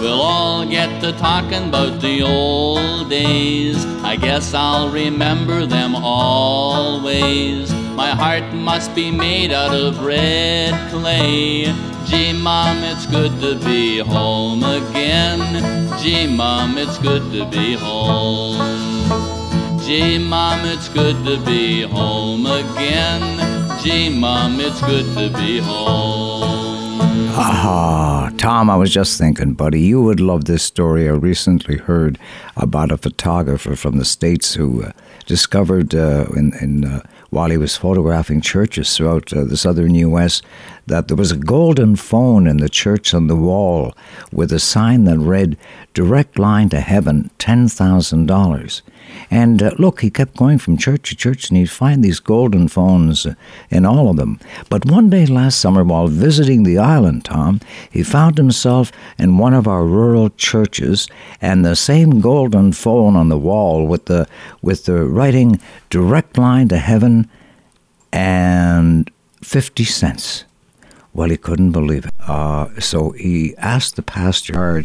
We'll 0.02 0.22
all 0.22 0.66
get 0.66 1.02
to 1.04 1.14
talking 1.14 1.70
about 1.70 2.02
the 2.02 2.24
old 2.24 3.10
days. 3.10 3.86
I 4.04 4.18
guess 4.18 4.54
I'll 4.54 4.90
remember 4.90 5.66
them 5.66 5.96
always. 5.96 7.74
My 7.96 8.10
heart 8.10 8.54
must 8.54 8.94
be 8.94 9.10
made 9.10 9.54
out 9.54 9.74
of 9.74 10.04
red 10.04 10.74
clay. 10.92 11.74
Gee, 12.14 12.32
Mom, 12.32 12.84
it's 12.84 13.08
good 13.08 13.42
to 13.42 13.56
be 13.66 13.98
home 13.98 14.62
again. 14.64 15.98
Gee, 16.00 16.28
Mom, 16.28 16.78
it's 16.78 17.00
good 17.00 17.24
to 17.32 17.44
be 17.50 17.74
home. 17.74 18.60
Gee, 19.80 20.20
Mom, 20.20 20.60
it's 20.64 20.90
good 20.90 21.26
to 21.26 21.44
be 21.44 21.82
home 21.82 22.46
again. 22.46 23.80
Gee, 23.82 24.10
Mom, 24.10 24.60
it's 24.60 24.80
good 24.82 25.06
to 25.16 25.36
be 25.36 25.58
home. 25.58 27.00
Ah, 27.36 28.30
Tom, 28.38 28.70
I 28.70 28.76
was 28.76 28.94
just 28.94 29.18
thinking, 29.18 29.54
buddy, 29.54 29.82
you 29.82 30.00
would 30.04 30.20
love 30.20 30.46
this 30.46 30.62
story. 30.62 31.10
I 31.10 31.14
recently 31.14 31.78
heard 31.78 32.20
about 32.56 32.92
a 32.92 32.98
photographer 32.98 33.76
from 33.76 33.98
the 33.98 34.06
States 34.06 34.54
who 34.54 34.84
uh, 34.84 34.92
discovered 35.26 35.96
uh, 35.96 36.28
in, 36.36 36.54
in 36.62 36.86
uh, 36.86 37.02
while 37.32 37.50
he 37.50 37.58
was 37.58 37.76
photographing 37.76 38.42
churches 38.42 38.96
throughout 38.96 39.34
uh, 39.34 39.44
the 39.44 39.58
southern 39.58 39.96
U.S. 39.96 40.44
that 40.86 41.08
there 41.08 41.18
was 41.18 41.32
a 41.32 41.38
golden 41.38 41.96
phone 41.96 42.46
in 42.48 42.58
the 42.58 42.70
church 42.70 43.14
on 43.14 43.28
the 43.28 43.36
wall 43.36 43.96
with 44.32 44.52
a 44.52 44.60
sign 44.60 45.06
that 45.06 45.18
read, 45.18 45.58
Direct 45.94 46.38
Line 46.38 46.70
to 46.70 46.82
Heaven, 46.82 47.30
$10,000. 47.40 48.82
And 49.30 49.64
uh, 49.64 49.72
look, 49.78 50.02
he 50.02 50.10
kept 50.10 50.36
going 50.36 50.58
from 50.58 50.78
church 50.78 51.10
to 51.10 51.16
church 51.16 51.50
and 51.50 51.58
he'd 51.58 51.70
find 51.70 52.04
these 52.04 52.20
golden 52.20 52.68
phones 52.68 53.28
in 53.70 53.86
all 53.86 54.10
of 54.10 54.18
them. 54.18 54.40
But 54.70 54.86
one 54.86 55.10
day 55.10 55.26
last 55.26 55.60
summer, 55.60 55.84
while 55.84 56.08
visiting 56.08 56.64
the 56.64 56.78
island, 56.78 57.26
Tom, 57.26 57.62
he 57.90 58.04
found 58.04 58.38
himself 58.38 58.92
in 59.18 59.38
one 59.38 59.54
of 59.54 59.68
our 59.68 59.86
rural 59.86 60.30
churches 60.32 61.08
and 61.42 61.64
the 61.64 61.76
same 61.76 62.22
golden 62.22 62.74
phone 62.74 63.16
on 63.16 63.30
the 63.30 63.38
wall 63.38 63.86
with 63.86 64.06
the, 64.06 64.28
with 64.62 64.86
the 64.86 65.06
writing 65.06 65.62
direct 65.90 66.38
line 66.38 66.68
to 66.70 66.78
heaven 66.78 67.30
and 68.12 69.10
50 69.42 69.84
cents. 69.84 70.46
Well, 71.16 71.30
he 71.30 71.38
couldn't 71.38 71.72
believe 71.72 72.06
it. 72.06 72.14
Uh, 72.28 72.70
so 72.80 73.12
he 73.12 73.56
asked 73.58 73.96
the 73.96 74.02
pastor 74.02 74.84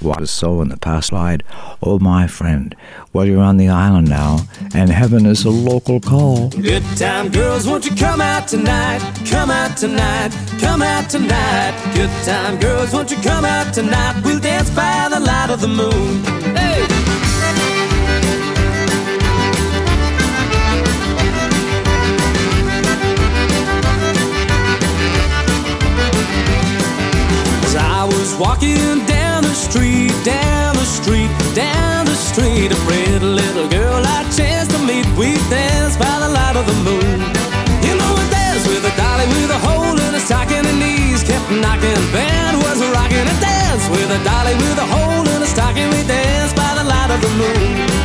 what 0.00 0.20
was 0.20 0.30
so 0.30 0.62
in 0.62 0.70
the 0.70 0.78
past 0.78 1.08
slide. 1.08 1.42
Oh, 1.82 1.98
my 1.98 2.26
friend, 2.26 2.74
well, 3.12 3.26
you're 3.26 3.42
on 3.42 3.58
the 3.58 3.68
island 3.68 4.08
now, 4.08 4.40
and 4.74 4.88
heaven 4.88 5.26
is 5.26 5.44
a 5.44 5.50
local 5.50 6.00
call. 6.00 6.48
Good 6.48 6.82
time, 6.96 7.30
girls, 7.30 7.66
won't 7.66 7.84
you 7.84 7.94
come 7.94 8.22
out 8.22 8.48
tonight? 8.48 9.00
Come 9.28 9.50
out 9.50 9.76
tonight, 9.76 10.30
come 10.60 10.80
out 10.80 11.10
tonight. 11.10 11.92
Good 11.94 12.10
time, 12.24 12.58
girls, 12.58 12.92
won't 12.94 13.10
you 13.10 13.18
come 13.18 13.44
out 13.44 13.74
tonight? 13.74 14.22
We'll 14.24 14.40
dance 14.40 14.70
by 14.70 15.08
the 15.10 15.20
light 15.20 15.50
of 15.50 15.60
the 15.60 15.68
moon. 15.68 16.24
Hey! 16.56 17.05
Was 28.26 28.38
walking 28.40 29.04
down 29.06 29.42
the 29.42 29.54
street, 29.54 30.10
down 30.24 30.74
the 30.74 30.84
street, 30.84 31.30
down 31.54 32.06
the 32.06 32.14
street. 32.14 32.72
A 32.72 32.78
pretty 32.86 33.24
little 33.24 33.68
girl 33.68 34.02
I 34.02 34.26
chanced 34.36 34.72
to 34.72 34.78
meet. 34.78 35.06
We 35.16 35.34
danced 35.48 35.98
by 35.98 36.16
the 36.18 36.28
light 36.28 36.56
of 36.56 36.66
the 36.66 36.78
moon. 36.82 37.18
You 37.86 37.94
know, 37.94 38.10
we 38.18 38.24
danced 38.30 38.66
with 38.66 38.82
a 38.82 38.94
dolly 38.96 39.26
with 39.36 39.50
a 39.50 39.60
hole 39.66 39.94
in 39.94 40.12
her 40.14 40.18
stocking. 40.18 40.64
Her 40.64 40.76
knees 40.82 41.22
kept 41.22 41.50
knocking. 41.50 42.02
Band 42.10 42.56
was 42.64 42.82
rocking. 42.96 43.26
A 43.34 43.36
dance 43.38 43.86
with 43.94 44.10
a 44.10 44.20
dolly 44.24 44.54
with 44.54 44.78
a 44.78 44.86
hole 44.94 45.26
in 45.34 45.40
her 45.44 45.46
stocking. 45.46 45.88
We 45.90 46.02
danced 46.02 46.56
by 46.56 46.72
the 46.74 46.84
light 46.84 47.10
of 47.14 47.20
the 47.20 47.30
moon 47.38 47.95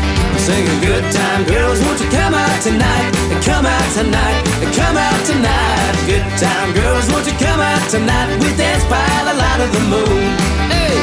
singing 0.41 0.81
good 0.81 1.05
time. 1.13 1.45
Girls 1.45 1.79
won't 1.85 1.99
you 2.01 2.09
come 2.09 2.33
out 2.33 2.61
tonight? 2.61 3.11
And 3.29 3.43
come 3.45 3.65
out 3.65 3.89
tonight. 3.93 4.41
And 4.63 4.73
come 4.73 4.97
out 4.97 5.21
tonight. 5.25 5.93
Good 6.09 6.25
time. 6.41 6.73
Girls 6.73 7.05
won't 7.11 7.27
you 7.29 7.35
come 7.37 7.61
out 7.61 7.83
tonight? 7.89 8.27
We 8.41 8.49
dance 8.57 8.83
by 8.89 9.05
the 9.27 9.35
light 9.37 9.61
of 9.65 9.69
the 9.77 9.83
moon. 9.93 10.23
Hey! 10.73 10.97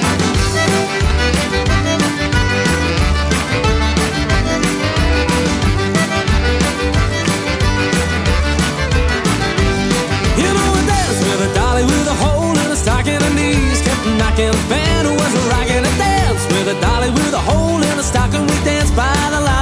You 10.42 10.50
know 10.58 10.72
dance 10.90 11.18
with 11.28 11.48
a 11.48 11.50
dolly 11.54 11.84
with 11.84 12.14
a 12.14 12.16
hole 12.24 12.58
in 12.58 12.76
stocking 12.76 13.20
her 13.20 13.34
knees. 13.38 13.82
Kept 13.86 14.04
knocking 14.18 14.56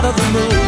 of 0.08 0.14
the 0.16 0.28
moon. 0.30 0.62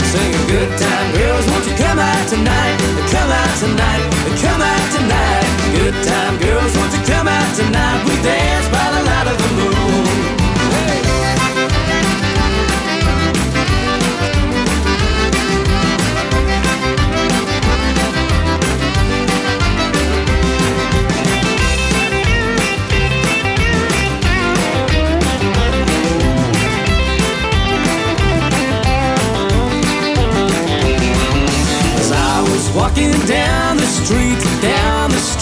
Singing 0.00 0.46
good 0.48 0.72
time, 0.78 1.08
girls, 1.12 1.44
won't 1.50 1.64
you 1.68 1.76
come 1.76 1.98
out 1.98 2.24
tonight? 2.28 2.76
Come 3.12 3.30
out 3.30 3.54
tonight, 3.60 4.04
come 4.40 4.62
out 4.62 4.86
tonight. 4.96 5.46
Good 5.76 5.96
time, 6.04 6.34
girls, 6.40 6.72
won't 6.76 6.92
you 6.96 7.02
come 7.04 7.28
out 7.28 7.50
tonight? 7.54 8.00
We 8.08 8.14
dance 8.24 8.68
by 8.72 8.81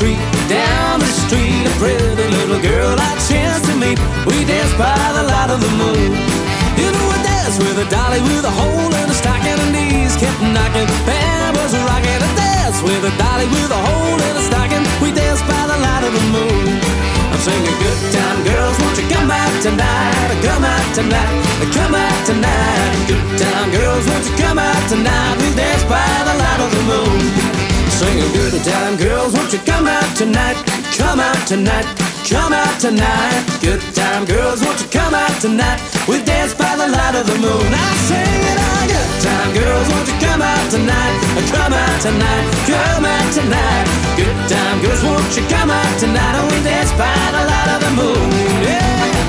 street, 0.01 0.17
down 0.49 0.97
the 0.97 1.13
street. 1.29 1.69
A 1.69 1.73
pretty 1.77 2.25
little 2.33 2.57
girl 2.57 2.97
I 2.97 3.13
chanced 3.29 3.69
to 3.69 3.77
meet. 3.77 4.01
We 4.25 4.49
danced 4.49 4.73
by 4.81 4.97
the 5.13 5.29
light 5.29 5.53
of 5.53 5.61
the 5.61 5.73
moon. 5.77 6.17
You 6.81 6.89
know, 6.89 7.05
we 7.13 7.17
danced 7.21 7.61
with 7.61 7.77
a 7.77 7.87
dolly 7.93 8.25
with 8.25 8.49
a 8.49 8.55
hole 8.61 8.89
in 8.97 9.07
her 9.13 9.19
stocking. 9.23 9.61
Her 9.61 9.71
knees 9.77 10.17
kept 10.17 10.41
knocking. 10.41 10.89
Band 11.05 11.53
was 11.61 11.77
rocking. 11.85 12.17
A 12.17 12.31
dance 12.33 12.81
with 12.81 13.05
a 13.05 13.13
dolly 13.21 13.45
with 13.53 13.69
a 13.69 13.77
hole 13.77 14.17
in 14.17 14.33
her 14.41 14.47
stocking. 14.49 14.85
We 15.05 15.13
danced 15.13 15.45
by 15.45 15.69
the 15.69 15.77
light 15.77 16.05
of 16.09 16.13
the 16.17 16.25
moon. 16.33 16.81
I'm 17.29 17.41
singing 17.45 17.77
good 17.85 18.01
time, 18.17 18.41
girls. 18.49 18.81
Won't 18.81 18.97
you 18.97 19.05
come 19.13 19.29
out 19.29 19.53
tonight? 19.61 20.33
Oh, 20.33 20.41
come 20.41 20.65
out 20.65 20.89
tonight. 20.97 21.29
Oh, 21.61 21.69
come 21.77 21.93
out 21.93 22.21
tonight. 22.25 22.89
Good 23.05 23.27
time, 23.37 23.69
girls. 23.69 24.09
Won't 24.09 24.25
you 24.25 24.35
come 24.41 24.57
out 24.57 24.83
tonight? 24.89 25.37
We 25.45 25.53
dance 25.53 25.85
by 25.85 26.09
the 26.25 26.35
light 26.41 26.61
of 26.65 26.71
the 26.73 26.83
moon. 26.89 27.40
Singing 28.01 28.33
good 28.33 28.65
time, 28.65 28.97
girls. 28.97 29.35
Won't 29.35 29.53
you 29.53 29.59
come 29.59 29.87
out 29.87 30.17
tonight? 30.17 30.57
Come 30.97 31.21
out 31.21 31.37
tonight. 31.47 31.85
Come 32.25 32.55
out 32.55 32.81
tonight. 32.81 33.45
Good 33.61 33.83
time, 33.93 34.25
girls. 34.25 34.65
Won't 34.65 34.81
you 34.81 34.89
come 34.89 35.13
out 35.13 35.37
tonight? 35.39 35.85
We 36.09 36.25
dance 36.25 36.55
by 36.55 36.77
the 36.81 36.89
light 36.89 37.15
of 37.21 37.27
the 37.27 37.37
moon. 37.37 37.69
I 37.69 37.89
sing 38.09 38.41
it 38.53 38.57
all. 38.57 38.85
Good 38.89 39.13
time, 39.21 39.53
girls. 39.53 39.87
Won't 39.93 40.09
you 40.09 40.17
come 40.17 40.41
out 40.41 40.71
tonight? 40.73 41.15
Come 41.53 41.75
out 41.77 42.01
tonight. 42.01 42.45
Come 42.65 43.05
out 43.05 43.29
tonight. 43.37 43.85
Good 44.17 44.39
time, 44.49 44.81
girls. 44.81 45.05
Won't 45.05 45.37
you 45.37 45.45
come 45.53 45.69
out 45.69 45.95
tonight? 46.01 46.41
And 46.41 46.49
we 46.49 46.57
dance 46.65 46.93
by 46.97 47.21
the 47.37 47.43
light 47.53 47.69
of 47.69 47.81
the 47.85 47.93
moon. 48.01 48.31
Yeah. 48.65 49.20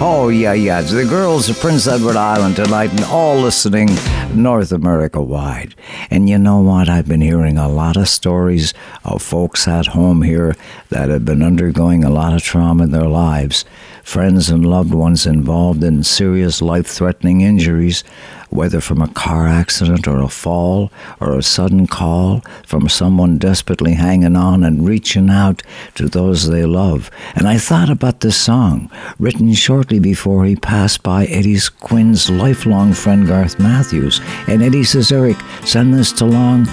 Oh, 0.00 0.28
yeah, 0.28 0.52
yeah. 0.52 0.80
The 0.80 1.04
girls 1.04 1.48
of 1.48 1.58
Prince 1.58 1.86
Edward 1.86 2.16
Island 2.16 2.56
tonight 2.56 2.90
and 2.90 3.04
all 3.04 3.36
listening 3.36 3.88
North 4.34 4.70
America 4.70 5.20
wide. 5.20 5.74
And 6.10 6.28
you 6.28 6.38
know 6.38 6.60
what? 6.60 6.88
I've 6.88 7.08
been 7.08 7.20
hearing 7.20 7.58
a 7.58 7.68
lot 7.68 7.96
of 7.96 8.08
stories 8.08 8.74
of 9.04 9.22
folks 9.22 9.66
at 9.66 9.88
home 9.88 10.22
here 10.22 10.54
that 10.90 11.08
have 11.08 11.24
been 11.24 11.42
undergoing 11.42 12.04
a 12.04 12.10
lot 12.10 12.32
of 12.32 12.42
trauma 12.42 12.84
in 12.84 12.90
their 12.92 13.08
lives. 13.08 13.64
Friends 14.04 14.50
and 14.50 14.64
loved 14.64 14.94
ones 14.94 15.26
involved 15.26 15.82
in 15.82 16.02
serious 16.04 16.62
life 16.62 16.86
threatening 16.86 17.40
injuries, 17.40 18.04
whether 18.52 18.80
from 18.80 19.00
a 19.00 19.08
car 19.08 19.48
accident 19.48 20.06
or 20.06 20.20
a 20.20 20.28
fall 20.28 20.92
or 21.20 21.36
a 21.36 21.42
sudden 21.42 21.86
call 21.86 22.42
from 22.66 22.88
someone 22.88 23.38
desperately 23.38 23.94
hanging 23.94 24.36
on 24.36 24.62
and 24.62 24.86
reaching 24.86 25.30
out 25.30 25.62
to 25.94 26.08
those 26.08 26.48
they 26.48 26.64
love. 26.64 27.10
And 27.34 27.48
I 27.48 27.58
thought 27.58 27.90
about 27.90 28.20
this 28.20 28.36
song, 28.36 28.90
written 29.18 29.52
shortly 29.54 29.98
before 29.98 30.44
he 30.44 30.56
passed 30.56 31.02
by 31.02 31.26
Eddie's 31.26 31.68
Quinn's 31.68 32.28
lifelong 32.28 32.92
friend 32.92 33.26
Garth 33.26 33.58
Matthews. 33.58 34.20
And 34.46 34.62
Eddie 34.62 34.84
says, 34.84 35.10
Eric, 35.10 35.36
send 35.64 35.94
this 35.94 36.20
along 36.20 36.68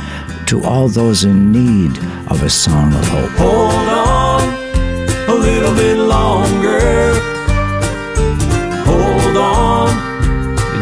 to 0.48 0.64
all 0.64 0.90
those 0.90 1.24
in 1.24 1.52
need 1.52 1.98
of 2.30 2.44
a 2.44 2.50
song 2.50 2.94
of 2.94 3.08
hope. 3.08 3.32
Hold 3.32 3.74
on 3.74 4.60
a 5.30 5.34
little 5.34 5.76
bit 5.76 5.98
longer. 5.98 7.09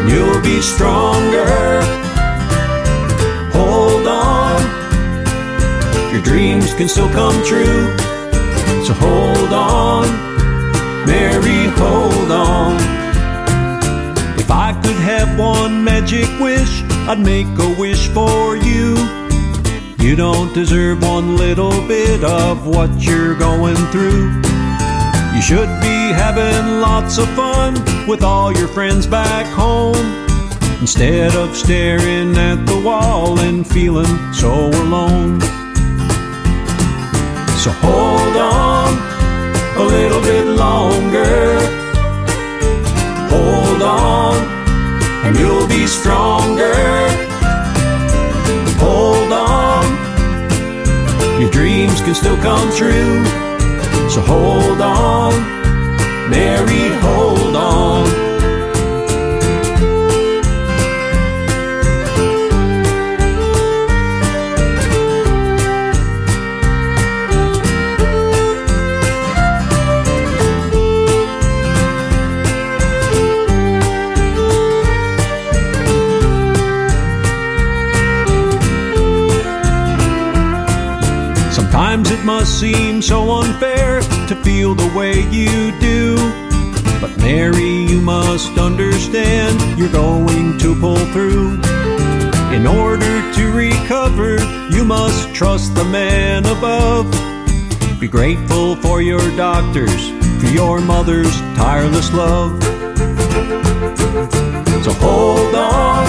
You'll 0.08 0.40
be 0.42 0.60
stronger. 0.60 1.82
Hold 3.52 4.06
on, 4.06 4.60
your 6.12 6.22
dreams 6.22 6.74
can 6.74 6.88
still 6.88 7.10
come 7.10 7.36
true. 7.44 7.96
So 8.84 8.94
hold 8.94 9.52
on, 9.52 10.06
Mary, 11.06 11.66
hold 11.76 12.30
on. 12.30 12.76
If 14.38 14.50
I 14.50 14.72
could 14.82 14.96
have 14.96 15.38
one 15.38 15.84
magic 15.84 16.28
wish, 16.40 16.82
I'd 17.08 17.20
make 17.20 17.46
a 17.58 17.74
wish 17.78 18.08
for 18.08 18.56
you. 18.56 18.96
You 19.98 20.16
don't 20.16 20.54
deserve 20.54 21.02
one 21.02 21.36
little 21.36 21.86
bit 21.86 22.24
of 22.24 22.66
what 22.66 22.88
you're 22.98 23.34
going 23.34 23.76
through. 23.92 24.40
You 25.38 25.42
should 25.42 25.80
be 25.80 26.12
having 26.12 26.80
lots 26.80 27.16
of 27.16 27.28
fun 27.36 27.74
with 28.08 28.24
all 28.24 28.52
your 28.52 28.66
friends 28.66 29.06
back 29.06 29.46
home. 29.46 29.94
Instead 30.80 31.36
of 31.36 31.56
staring 31.56 32.36
at 32.36 32.66
the 32.66 32.82
wall 32.84 33.38
and 33.38 33.64
feeling 33.64 34.32
so 34.32 34.50
alone. 34.82 35.40
So 37.62 37.70
hold 37.70 38.36
on 38.36 38.98
a 39.76 39.84
little 39.84 40.20
bit 40.22 40.44
longer. 40.44 41.60
Hold 43.30 43.80
on, 43.80 44.42
and 45.24 45.38
you'll 45.38 45.68
be 45.68 45.86
stronger. 45.86 46.74
Hold 48.80 49.32
on, 49.32 49.84
your 51.40 51.50
dreams 51.52 52.00
can 52.00 52.16
still 52.16 52.36
come 52.38 52.76
true. 52.76 53.47
So 54.10 54.22
hold 54.22 54.80
on, 54.80 56.30
Mary, 56.30 56.88
hold 57.00 57.54
on. 57.54 58.27
Must 82.28 82.60
seem 82.60 83.00
so 83.00 83.40
unfair 83.40 84.02
to 84.28 84.36
feel 84.44 84.74
the 84.74 84.92
way 84.94 85.22
you 85.30 85.72
do. 85.80 86.14
But 87.00 87.16
Mary, 87.16 87.86
you 87.90 88.02
must 88.02 88.58
understand 88.58 89.78
you're 89.78 89.90
going 89.90 90.58
to 90.58 90.78
pull 90.78 90.98
through. 91.14 91.58
In 92.52 92.66
order 92.66 93.32
to 93.32 93.52
recover, 93.52 94.36
you 94.70 94.84
must 94.84 95.34
trust 95.34 95.74
the 95.74 95.84
man 95.84 96.44
above. 96.44 97.10
Be 97.98 98.08
grateful 98.08 98.76
for 98.76 99.00
your 99.00 99.24
doctors, 99.34 100.10
for 100.40 100.48
your 100.48 100.82
mother's 100.82 101.34
tireless 101.56 102.12
love. 102.12 102.62
So 104.84 104.92
hold 105.00 105.54
on 105.54 106.06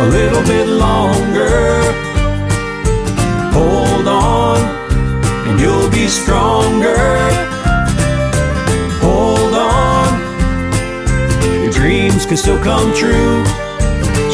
a 0.00 0.06
little 0.10 0.42
bit 0.42 0.66
longer. 0.66 1.80
Hold 3.52 4.08
on 4.08 4.79
you'll 5.60 5.90
be 5.90 6.08
stronger. 6.08 6.96
Hold 9.04 9.54
on, 9.54 10.08
your 11.62 11.72
dreams 11.72 12.26
can 12.26 12.36
still 12.36 12.62
come 12.62 12.94
true. 12.94 13.44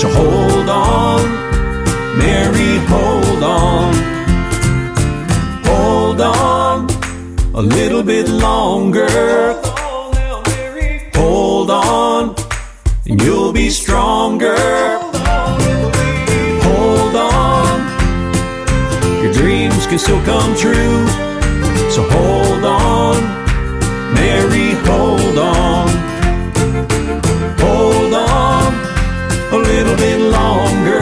So 0.01 0.09
hold 0.09 0.69
on, 0.69 1.23
Mary, 2.19 2.79
hold 2.87 3.43
on. 3.43 3.95
Hold 5.65 6.21
on 6.21 6.87
a 7.55 7.63
little 7.63 8.03
bit 8.03 8.29
longer. 8.29 9.55
Hold 11.15 11.71
on, 11.71 12.35
and 13.07 13.21
you'll 13.23 13.53
be 13.53 13.71
stronger. 13.71 15.06
Dreams 19.87 19.89
can 19.89 19.99
still 19.99 20.25
come 20.25 20.57
true. 20.57 21.07
So 21.91 22.03
hold 22.11 22.65
on, 22.65 23.23
Mary, 24.15 24.73
hold 24.85 25.39
on. 25.39 25.89
Hold 27.59 28.15
on 28.15 28.75
a 29.53 29.59
little 29.59 29.97
bit 29.97 30.21
longer. 30.21 31.01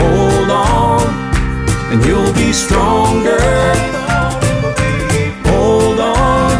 Hold 0.00 0.50
on, 0.50 1.06
and 1.92 2.04
you'll 2.04 2.34
be 2.34 2.52
stronger. 2.52 3.40
Hold 5.50 6.00
on, 6.00 6.52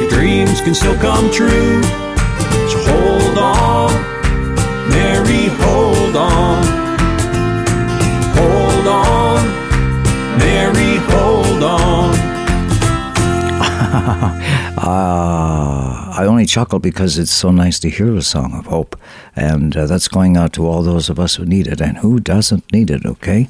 your 0.00 0.10
dreams 0.10 0.60
can 0.60 0.74
still 0.74 0.98
come 0.98 1.30
true. 1.30 1.82
So 2.70 2.78
hold 2.90 3.38
on, 3.38 3.92
Mary, 4.90 5.48
hold 5.62 6.16
on. 6.16 6.87
uh, 14.78 14.80
I 16.16 16.24
only 16.26 16.46
chuckle 16.46 16.78
because 16.78 17.18
it's 17.18 17.30
so 17.30 17.50
nice 17.50 17.78
to 17.80 17.90
hear 17.90 18.16
a 18.16 18.22
song 18.22 18.54
of 18.54 18.64
hope. 18.64 18.98
And 19.36 19.76
uh, 19.76 19.86
that's 19.86 20.08
going 20.08 20.36
out 20.38 20.54
to 20.54 20.66
all 20.66 20.82
those 20.82 21.10
of 21.10 21.20
us 21.20 21.34
who 21.34 21.44
need 21.44 21.66
it. 21.66 21.82
And 21.82 21.98
who 21.98 22.18
doesn't 22.18 22.72
need 22.72 22.90
it, 22.90 23.04
okay? 23.04 23.48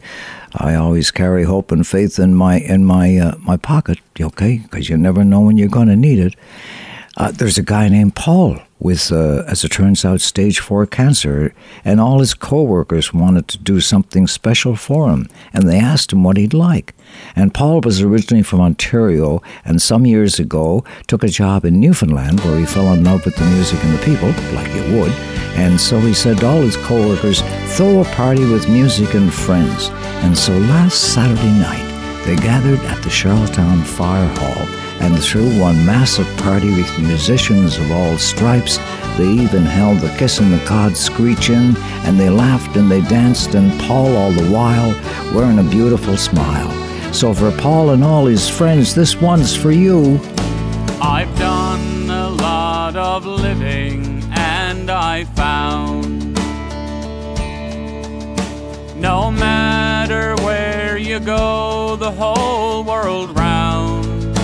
I 0.55 0.75
always 0.75 1.13
carry 1.13 1.45
hope 1.45 1.71
and 1.71 1.87
faith 1.87 2.19
in 2.19 2.35
my 2.35 2.59
in 2.59 2.85
my 2.85 3.19
uh, 3.19 3.37
my 3.39 3.57
pocket, 3.57 3.99
okay? 4.21 4.59
Because 4.59 4.89
you 4.89 4.97
never 4.97 5.23
know 5.23 5.43
when 5.43 5.59
you're 5.59 5.69
going 5.69 5.89
to 5.89 5.97
need 5.97 6.19
it. 6.19 6.35
Uh, 7.17 7.31
there's 7.31 7.59
a 7.59 7.63
guy 7.63 7.89
named 7.89 8.17
Paul 8.17 8.59
with, 8.81 9.11
uh, 9.11 9.45
as 9.47 9.65
it 9.65 9.71
turns 9.71 10.05
out, 10.05 10.21
stage 10.21 10.61
four 10.61 10.87
cancer, 10.87 11.53
and 11.85 12.01
all 12.01 12.21
his 12.21 12.35
coworkers 12.35 13.13
wanted 13.13 13.49
to 13.49 13.59
do 13.59 13.81
something 13.81 14.27
special 14.27 14.77
for 14.77 15.11
him, 15.11 15.29
and 15.53 15.69
they 15.69 15.79
asked 15.79 16.13
him 16.13 16.23
what 16.23 16.37
he'd 16.37 16.55
like. 16.55 16.95
And 17.37 17.55
Paul 17.55 17.81
was 17.81 18.01
originally 18.01 18.43
from 18.43 18.61
Ontario, 18.61 19.43
and 19.65 19.81
some 19.81 20.07
years 20.07 20.39
ago 20.39 20.85
took 21.07 21.23
a 21.23 21.29
job 21.29 21.65
in 21.65 21.81
Newfoundland 21.81 22.41
where 22.41 22.59
he 22.59 22.67
fell 22.67 22.93
in 22.93 23.05
love 23.05 23.25
with 23.25 23.37
the 23.37 23.45
music 23.45 23.83
and 23.85 23.95
the 23.95 24.05
people, 24.05 24.29
like 24.55 24.75
you 24.75 24.99
would. 24.99 25.13
And 25.57 25.81
so 25.81 26.01
he 26.01 26.15
said 26.15 26.39
to 26.39 26.47
all 26.47 26.63
his 26.63 26.77
coworkers, 26.77 27.43
"Throw 27.77 28.01
a 28.01 28.05
party 28.05 28.45
with 28.45 28.69
music 28.69 29.15
and 29.15 29.33
friends." 29.33 29.91
And 30.23 30.37
so 30.37 30.53
last 30.53 31.13
Saturday 31.15 31.53
night, 31.59 31.85
they 32.25 32.37
gathered 32.37 32.81
at 32.81 33.03
the 33.03 33.11
Charlottetown 33.11 33.83
Fire 33.83 34.29
Hall 34.37 34.67
and 35.01 35.17
through 35.19 35.61
one 35.61 35.87
massive 35.87 36.27
party 36.39 36.71
with 36.71 36.99
musicians 36.99 37.79
of 37.79 37.91
all 37.93 38.19
stripes. 38.19 38.79
They 39.17 39.29
even 39.29 39.65
held 39.65 39.99
the 39.99 40.15
kiss 40.19 40.41
and 40.41 40.53
the 40.53 40.65
cod 40.65 40.97
screech 40.97 41.51
in, 41.51 41.77
and 42.05 42.19
they 42.19 42.31
laughed 42.31 42.77
and 42.77 42.91
they 42.91 43.01
danced, 43.03 43.55
and 43.55 43.79
Paul 43.81 44.17
all 44.17 44.33
the 44.33 44.51
while 44.51 44.95
wearing 45.33 45.61
a 45.61 45.63
beautiful 45.63 46.17
smile. 46.17 46.73
So 47.13 47.35
for 47.35 47.51
Paul 47.59 47.91
and 47.91 48.05
all 48.05 48.27
his 48.27 48.49
friends, 48.49 48.95
this 48.95 49.17
one's 49.21 49.57
for 49.57 49.73
you. 49.73 50.21
I've 51.01 51.37
done 51.39 52.09
a 52.11 52.29
lot 52.29 52.97
of 52.97 53.27
living, 53.27 54.23
and 54.33 54.91
I 54.91 55.25
found 55.25 56.35
no 59.01 59.31
matter 59.31 60.35
where 60.45 60.97
you 60.97 61.21
go, 61.21 61.97
the 61.97 62.11
whole 62.11 62.83
world 62.85 63.37
round. 63.37 64.37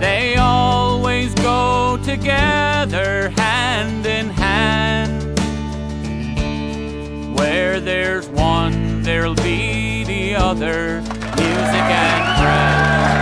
They 0.00 0.36
always 0.36 1.34
go 1.34 1.98
together 2.04 3.30
hand 3.30 4.06
in 4.06 4.30
hand. 4.30 5.38
Where 7.36 7.80
there's 7.80 8.28
one, 8.28 9.02
there'll 9.02 9.34
be 9.34 9.77
other. 10.38 11.02
Music 11.36 11.88
and 12.06 12.24
friends. 12.40 13.18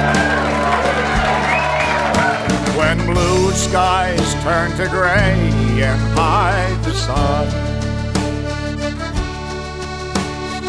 When 2.76 2.98
blue 3.06 3.50
skies 3.52 4.34
turn 4.44 4.70
to 4.76 4.86
gray 4.88 5.50
and 5.82 6.00
hide 6.16 6.78
the 6.84 6.92
sun. 6.92 7.46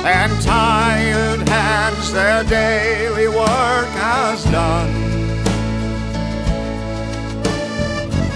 And 0.06 0.42
tired 0.42 1.48
hands 1.50 2.14
their 2.14 2.44
daily 2.46 3.28
work 3.28 3.90
has 4.00 4.44
done. 4.46 4.94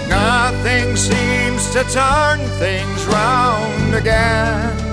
Nothing 0.08 0.96
seems 0.96 1.72
to 1.72 1.82
turn 1.84 2.40
things 2.60 3.06
round 3.06 3.94
again 3.94 4.91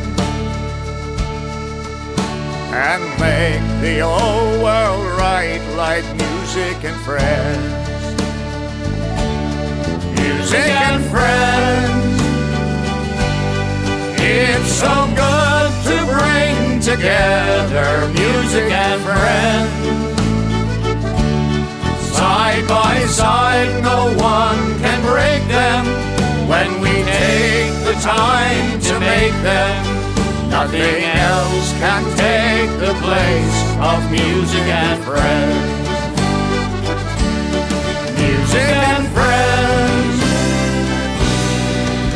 and 2.71 3.03
make 3.19 3.81
the 3.81 4.01
old 4.01 4.61
world 4.61 5.05
right 5.17 5.61
like 5.75 6.05
music 6.15 6.83
and 6.83 6.95
friends. 7.01 7.73
Music 10.19 10.69
and 10.69 11.03
friends, 11.05 12.21
it's 14.21 14.71
so 14.71 15.07
good 15.15 15.71
to 15.89 15.97
bring 16.13 16.79
together, 16.79 18.07
music 18.13 18.71
and 18.71 19.01
friends. 19.01 20.17
Side 22.15 22.67
by 22.67 23.05
side, 23.05 23.81
no 23.81 24.13
one 24.17 24.79
can 24.79 25.01
break 25.01 25.41
them 25.47 25.85
when 26.47 26.81
we 26.81 26.89
take 26.89 27.73
the 27.83 27.93
time 28.01 28.79
to 28.81 28.99
make 28.99 29.33
them. 29.41 29.98
Nothing 30.49 31.03
else 31.03 31.71
can 31.79 32.03
take 32.17 32.71
the 32.79 32.93
place 33.05 33.59
of 33.79 34.11
music 34.11 34.65
and 34.67 35.03
friends. 35.03 35.89
Music 38.19 38.69
and 38.89 39.07
friends. 39.15 40.17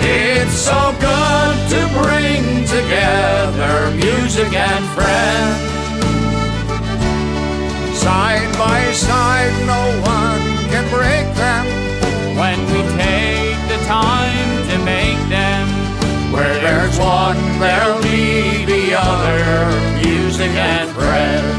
It's 0.01 0.53
so 0.53 0.93
good 0.99 1.55
to 1.73 1.81
bring 2.01 2.43
together 2.65 3.91
music 3.95 4.51
and 4.53 4.85
friends. 4.95 5.73
Side 7.99 8.51
by 8.57 8.91
side, 8.93 9.53
no 9.65 9.83
one 10.01 10.41
can 10.71 10.85
break 10.89 11.33
them. 11.35 11.65
when 12.35 12.59
we 12.65 12.81
take 12.97 13.59
the 13.69 13.77
time 13.85 14.49
to 14.69 14.77
make 14.83 15.19
them. 15.29 15.67
Where 16.33 16.59
there's 16.59 16.97
one, 16.97 17.37
there'll 17.59 17.81
be 17.81 17.82
the 18.93 18.99
other. 18.99 20.05
Music 20.05 20.51
and 20.51 20.89
friends. 20.91 21.57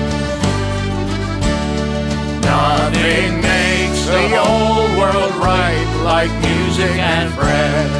Nothing 2.45 3.41
makes 3.41 4.07
the 4.07 4.39
whole 4.39 4.87
world 4.99 5.35
right 5.43 5.89
like 6.05 6.31
music 6.47 6.95
and 6.95 7.33
friends. 7.35 7.91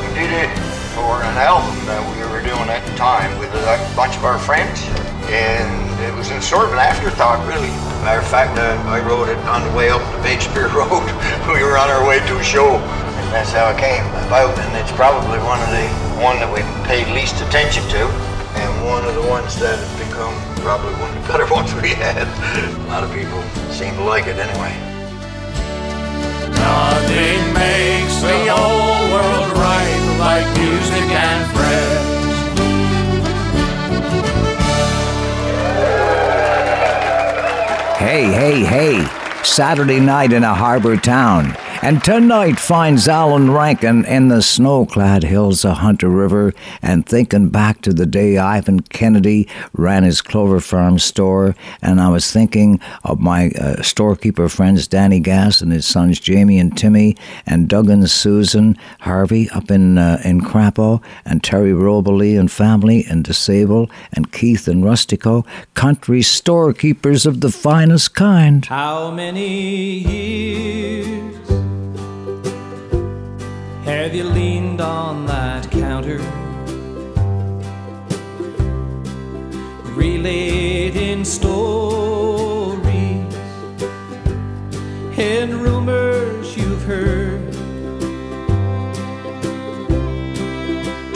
We 0.00 0.06
did 0.18 0.32
it 0.32 0.50
for 0.94 1.22
an 1.22 1.36
album 1.38 1.78
that 1.86 2.02
we 2.10 2.22
were 2.32 2.42
doing 2.42 2.68
at 2.68 2.84
the 2.86 2.96
time 2.96 3.38
with 3.38 3.50
a 3.54 3.94
bunch 3.94 4.16
of 4.16 4.24
our 4.24 4.38
friends, 4.38 4.82
and 5.30 6.00
it 6.02 6.14
was 6.16 6.30
in 6.30 6.42
sort 6.42 6.66
of 6.66 6.72
an 6.72 6.80
afterthought, 6.80 7.46
really. 7.46 7.70
Matter 8.02 8.20
of 8.20 8.26
fact, 8.26 8.58
uh, 8.58 8.82
I 8.90 8.98
wrote 9.00 9.28
it 9.28 9.38
on 9.46 9.62
the 9.62 9.76
way 9.76 9.90
up 9.90 10.02
the 10.22 10.28
Shakespeare 10.28 10.68
Road. 10.74 11.06
we 11.46 11.62
were 11.62 11.78
on 11.78 11.90
our 11.90 12.06
way 12.06 12.18
to 12.26 12.38
a 12.38 12.42
show, 12.42 12.82
that's 13.32 13.52
how 13.52 13.70
it 13.70 13.78
came 13.78 14.06
about. 14.26 14.56
And 14.58 14.76
it's 14.76 14.92
probably 14.92 15.38
one 15.42 15.60
of 15.60 15.70
the 15.70 15.86
one 16.22 16.38
that 16.40 16.50
we 16.50 16.62
paid 16.86 17.06
least 17.14 17.40
attention 17.42 17.82
to, 17.92 18.02
and 18.58 18.70
one 18.86 19.04
of 19.04 19.14
the 19.14 19.26
ones 19.28 19.58
that 19.60 19.78
have 19.78 19.94
become 19.98 20.34
probably 20.62 20.94
one 20.98 21.10
of 21.10 21.22
the 21.22 21.28
better 21.28 21.46
ones 21.58 21.74
we 21.82 21.94
had. 21.94 22.26
A 22.26 22.88
lot 22.88 23.04
of 23.04 23.12
people 23.12 23.42
seem 23.70 23.94
to 23.94 24.04
like 24.04 24.26
it 24.26 24.38
anyway. 24.38 24.74
Nothing 26.56 27.42
makes 27.54 28.16
the 28.22 28.50
whole 28.50 29.12
world 29.12 29.50
right 29.58 30.02
like 30.18 30.46
music 30.58 31.08
and 31.10 31.42
friends. 31.52 32.16
Hey, 37.98 38.24
hey, 38.32 38.64
hey. 38.64 39.06
Saturday 39.42 40.00
night 40.00 40.32
in 40.32 40.44
a 40.44 40.54
harbor 40.54 40.96
town. 40.96 41.56
And 41.82 42.02
tonight 42.02 42.58
finds 42.58 43.06
Alan 43.06 43.50
Rankin 43.50 44.04
in 44.06 44.28
the 44.28 44.42
snow 44.42 44.86
clad 44.86 45.22
hills 45.22 45.64
of 45.64 45.76
Hunter 45.78 46.08
River 46.08 46.54
and 46.80 47.06
thinking 47.06 47.48
back 47.48 47.82
to 47.82 47.92
the 47.92 48.06
day 48.06 48.38
Ivan 48.38 48.80
Kennedy 48.80 49.46
ran 49.72 50.02
his 50.02 50.22
Clover 50.22 50.58
Farm 50.60 50.98
store. 50.98 51.54
And 51.82 52.00
I 52.00 52.08
was 52.08 52.32
thinking 52.32 52.80
of 53.04 53.20
my 53.20 53.50
uh, 53.50 53.82
storekeeper 53.82 54.48
friends 54.48 54.88
Danny 54.88 55.20
Gass 55.20 55.60
and 55.60 55.70
his 55.70 55.86
sons 55.86 56.18
Jamie 56.18 56.58
and 56.58 56.76
Timmy 56.76 57.16
and 57.44 57.68
Doug 57.68 57.90
and 57.90 58.08
Susan 58.08 58.76
Harvey 59.00 59.48
up 59.50 59.70
in, 59.70 59.98
uh, 59.98 60.20
in 60.24 60.40
Crapaud 60.40 61.02
and 61.24 61.44
Terry 61.44 61.74
Robley 61.74 62.36
and 62.36 62.50
family 62.50 63.04
and 63.08 63.24
DeSable 63.24 63.90
and 64.12 64.32
Keith 64.32 64.66
and 64.66 64.82
Rustico, 64.82 65.46
country 65.74 66.22
storekeepers 66.22 67.26
of 67.26 67.42
the 67.42 67.50
finest 67.50 68.14
kind. 68.14 68.64
How 68.64 69.10
many 69.10 69.98
years 69.98 71.36
have 74.06 74.14
you 74.14 74.22
leaned 74.22 74.80
on 74.80 75.26
that 75.26 75.68
counter? 75.68 76.18
Relating 79.96 81.24
stories 81.24 81.74
and 85.18 85.54
rumors 85.54 86.56
you've 86.56 86.84
heard. 86.84 87.52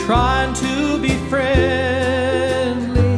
Trying 0.00 0.52
to 0.54 0.98
be 1.00 1.10
friendly 1.28 3.14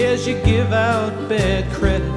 as 0.00 0.28
you 0.28 0.40
give 0.44 0.72
out 0.72 1.28
bad 1.28 1.68
credit. 1.72 2.07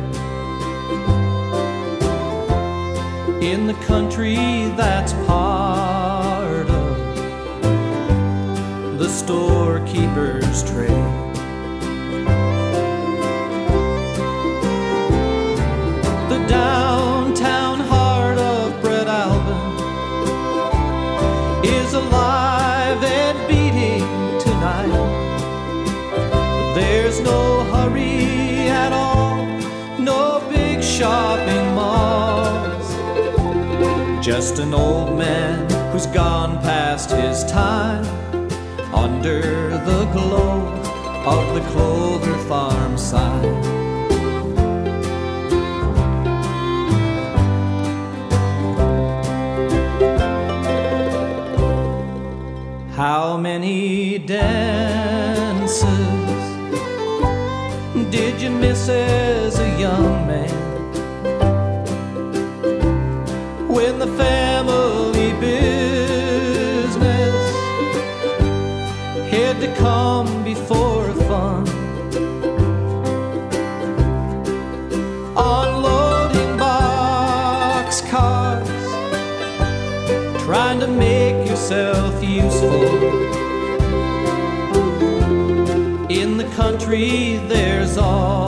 The 3.72 3.86
country 3.86 4.36
that's 4.76 5.14
part 5.26 6.70
of 6.70 7.70
the 9.00 9.08
storekeeper's 9.08 10.64
trade. 10.70 11.21
Just 34.42 34.58
an 34.58 34.74
old 34.74 35.16
man 35.20 35.70
who's 35.92 36.08
gone 36.08 36.58
past 36.62 37.12
his 37.12 37.44
time 37.44 38.04
under 38.92 39.40
the 39.86 40.06
glow 40.14 40.66
of 41.28 41.54
the 41.54 41.62
Clover 41.70 42.36
Farm 42.50 42.98
sign. 42.98 43.64
How 52.94 53.38
many 53.38 54.18
dances 54.18 55.78
did 58.10 58.42
you 58.42 58.50
miss 58.50 58.90
as 58.90 59.60
a 59.60 59.80
young 59.80 60.26
man? 60.26 60.61
Family 64.22 65.32
business 65.40 65.82
had 69.34 69.56
to 69.60 69.70
come 69.86 70.44
before 70.44 71.06
fun. 71.30 71.64
Unloading 75.36 76.54
box 76.58 78.02
cars, 78.14 78.68
trying 80.46 80.80
to 80.80 80.88
make 80.88 81.48
yourself 81.50 82.14
useful. 82.24 82.84
In 86.22 86.30
the 86.38 86.48
country, 86.62 87.38
there's 87.48 87.98
always 87.98 88.41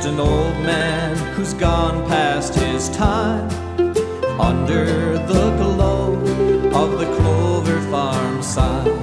Just 0.00 0.14
an 0.14 0.20
old 0.20 0.54
man 0.64 1.14
who's 1.34 1.52
gone 1.52 2.08
past 2.08 2.54
his 2.54 2.88
time 2.88 3.50
under 4.40 5.18
the 5.18 5.54
glow 5.58 6.14
of 6.72 6.98
the 6.98 7.04
Clover 7.16 7.82
Farm 7.90 8.42
sign. 8.42 8.99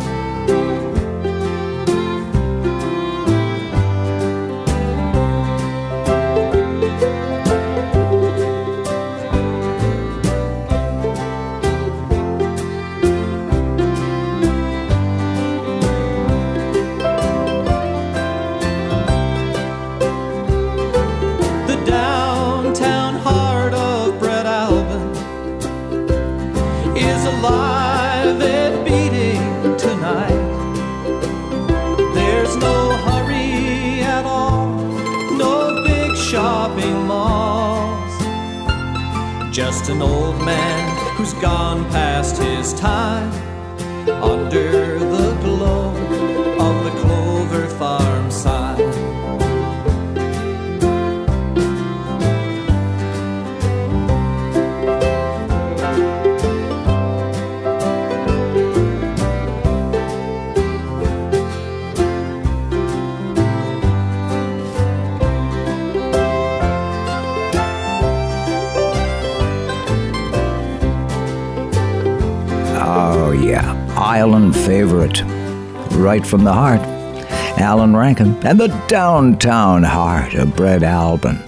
Gone 41.42 41.84
past 41.92 42.38
his 42.38 42.74
time 42.74 43.27
Right 76.08 76.26
from 76.26 76.46
the 76.46 76.54
heart. 76.54 76.80
Alan 77.60 77.94
Rankin 77.94 78.38
and 78.48 78.58
the 78.58 78.70
downtown 78.88 79.84
heart 79.84 80.36
of 80.36 80.48
Breadalbane. 80.56 81.44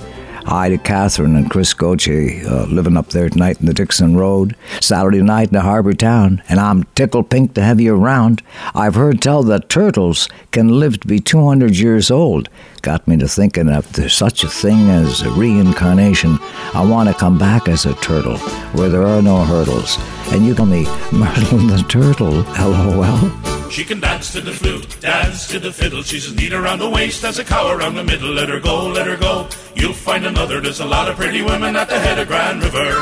Hi 0.48 0.68
to 0.68 0.78
Catherine 0.78 1.38
and 1.38 1.50
Chris 1.50 1.74
Goche, 1.74 2.44
uh, 2.46 2.66
living 2.66 2.98
up 2.98 3.08
there 3.08 3.30
tonight 3.30 3.62
in 3.62 3.68
the 3.68 3.74
Dixon 3.74 4.18
Road. 4.18 4.58
Saturday 4.82 5.22
night 5.22 5.48
in 5.48 5.54
the 5.54 5.62
Harbor 5.62 5.94
Town, 5.94 6.44
and 6.50 6.60
I'm 6.60 6.84
tickled 6.94 7.30
pink 7.30 7.54
to 7.54 7.64
have 7.64 7.80
you 7.80 7.96
around. 7.96 8.42
I've 8.76 8.96
heard 8.96 9.22
tell 9.22 9.44
that 9.44 9.70
turtles 9.70 10.28
can 10.52 10.78
live 10.78 11.00
to 11.00 11.08
be 11.08 11.22
200 11.22 11.78
years 11.78 12.12
old. 12.12 12.50
Got 12.82 13.08
me 13.08 13.16
to 13.16 13.30
thinking 13.30 13.70
if 13.70 13.90
there's 13.94 14.14
such 14.14 14.44
a 14.44 14.50
thing 14.50 14.90
as 14.90 15.26
reincarnation, 15.26 16.38
I 16.74 16.86
want 16.86 17.08
to 17.08 17.16
come 17.16 17.38
back 17.38 17.70
as 17.70 17.86
a 17.86 17.94
turtle 17.96 18.38
where 18.74 18.90
there 18.90 19.08
are 19.08 19.22
no 19.22 19.46
hurdles. 19.46 19.98
And 20.34 20.46
you 20.46 20.54
call 20.54 20.66
me 20.66 20.84
Myrtle 21.14 21.60
the 21.60 21.86
Turtle, 21.88 22.44
lol. 22.60 23.49
She 23.70 23.86
can 23.86 24.00
dance 24.00 24.34
to 24.34 24.42
the 24.42 24.52
flute, 24.52 25.00
dance 25.00 25.48
to 25.48 25.60
the 25.60 25.72
fiddle. 25.72 26.02
She's 26.02 26.26
as 26.26 26.36
neat 26.36 26.54
around 26.54 26.80
the 26.80 26.90
waist 26.90 27.24
as 27.24 27.40
a 27.40 27.46
cow 27.46 27.72
around 27.72 27.96
the 27.96 28.04
middle. 28.04 28.30
Let 28.34 28.50
her 28.50 28.60
go, 28.60 28.88
let 28.88 29.08
her 29.08 29.16
go. 29.16 29.48
You'll 29.76 29.94
find 29.94 30.26
another. 30.26 30.60
There's 30.60 30.80
a 30.80 30.86
lot 30.86 31.08
of 31.08 31.16
pretty 31.16 31.42
women 31.42 31.76
at 31.76 31.88
the 31.88 32.00
head 32.00 32.20
of 32.20 32.28
Grand 32.28 32.64
River. 32.64 33.00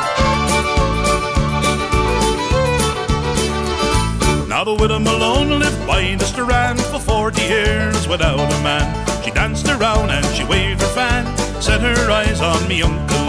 Now 4.48 4.64
the 4.64 4.76
widow 4.80 5.00
Malone 5.00 5.60
lived 5.60 5.88
by 5.88 6.16
the 6.16 6.26
strand 6.26 6.82
for 6.82 7.00
forty 7.00 7.44
years 7.44 8.08
without 8.08 8.40
a 8.40 8.64
man. 8.64 9.24
She 9.24 9.32
danced 9.32 9.68
around 9.68 10.12
and 10.12 10.26
she 10.36 10.44
waved 10.44 10.82
her 10.82 10.88
fan, 10.90 11.26
set 11.62 11.82
her 11.82 12.12
eyes 12.12 12.42
on 12.42 12.68
me 12.68 12.82
Uncle 12.82 13.27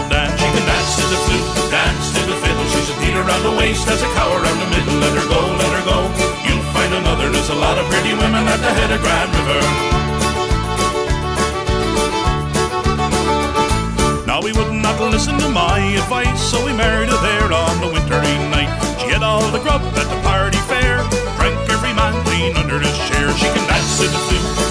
at 8.59 8.67
the 8.67 8.73
head 8.75 8.91
of 8.91 8.99
Grand 8.99 9.31
River. 9.39 9.61
Now 14.27 14.41
we 14.41 14.51
would 14.51 14.73
not 14.73 14.99
listen 14.99 15.37
to 15.39 15.49
my 15.49 15.79
advice, 15.95 16.41
so 16.41 16.63
we 16.65 16.73
married 16.73 17.09
her 17.09 17.21
there 17.23 17.53
on 17.53 17.79
the 17.79 17.87
wintry 17.87 18.35
night. 18.51 18.71
She 18.99 19.07
had 19.07 19.23
all 19.23 19.47
the 19.51 19.59
grub 19.59 19.81
at 19.81 20.07
the 20.11 20.19
party 20.27 20.59
fair, 20.67 21.07
drank 21.39 21.55
every 21.71 21.93
man 21.93 22.13
clean 22.25 22.57
under 22.57 22.79
his 22.79 22.95
share. 23.07 23.31
She 23.37 23.47
can 23.47 23.65
dance 23.67 23.97
to 23.99 24.07
the 24.07 24.19
flute, 24.27 24.68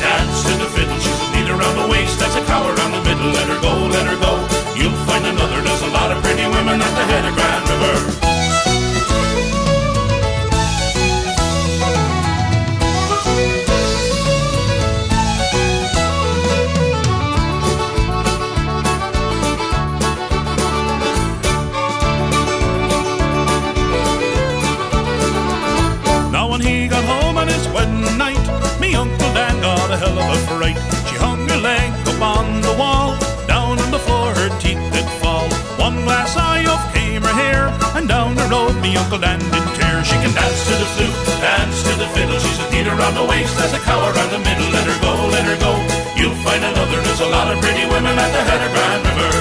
road 39.11 39.21
me 39.21 39.29
Uncle 39.29 39.29
Dan 39.29 39.39
did 39.39 39.81
tear. 39.81 40.05
She 40.05 40.15
can 40.15 40.33
dance 40.35 40.65
to 40.69 40.75
the 40.77 40.87
flute, 40.97 41.15
dance 41.41 41.83
to 41.83 41.93
the 41.99 42.09
fiddle. 42.15 42.39
She's 42.39 42.59
a 42.59 42.71
neat 42.71 42.87
around 42.87 43.15
the 43.15 43.25
waist 43.25 43.59
as 43.61 43.73
a 43.73 43.79
cow 43.79 44.01
around 44.01 44.31
the 44.31 44.39
middle. 44.39 44.69
Let 44.73 44.85
her 44.87 45.01
go, 45.01 45.13
let 45.29 45.45
her 45.45 45.59
go. 45.59 45.73
You'll 46.17 46.37
find 46.45 46.65
another. 46.65 47.01
There's 47.03 47.21
a 47.21 47.29
lot 47.29 47.53
of 47.53 47.61
pretty 47.61 47.85
women 47.87 48.19
at 48.19 48.31
the 48.33 48.43
head 48.49 48.61
of 48.63 48.71
Grand 48.75 49.05
River. 49.09 49.33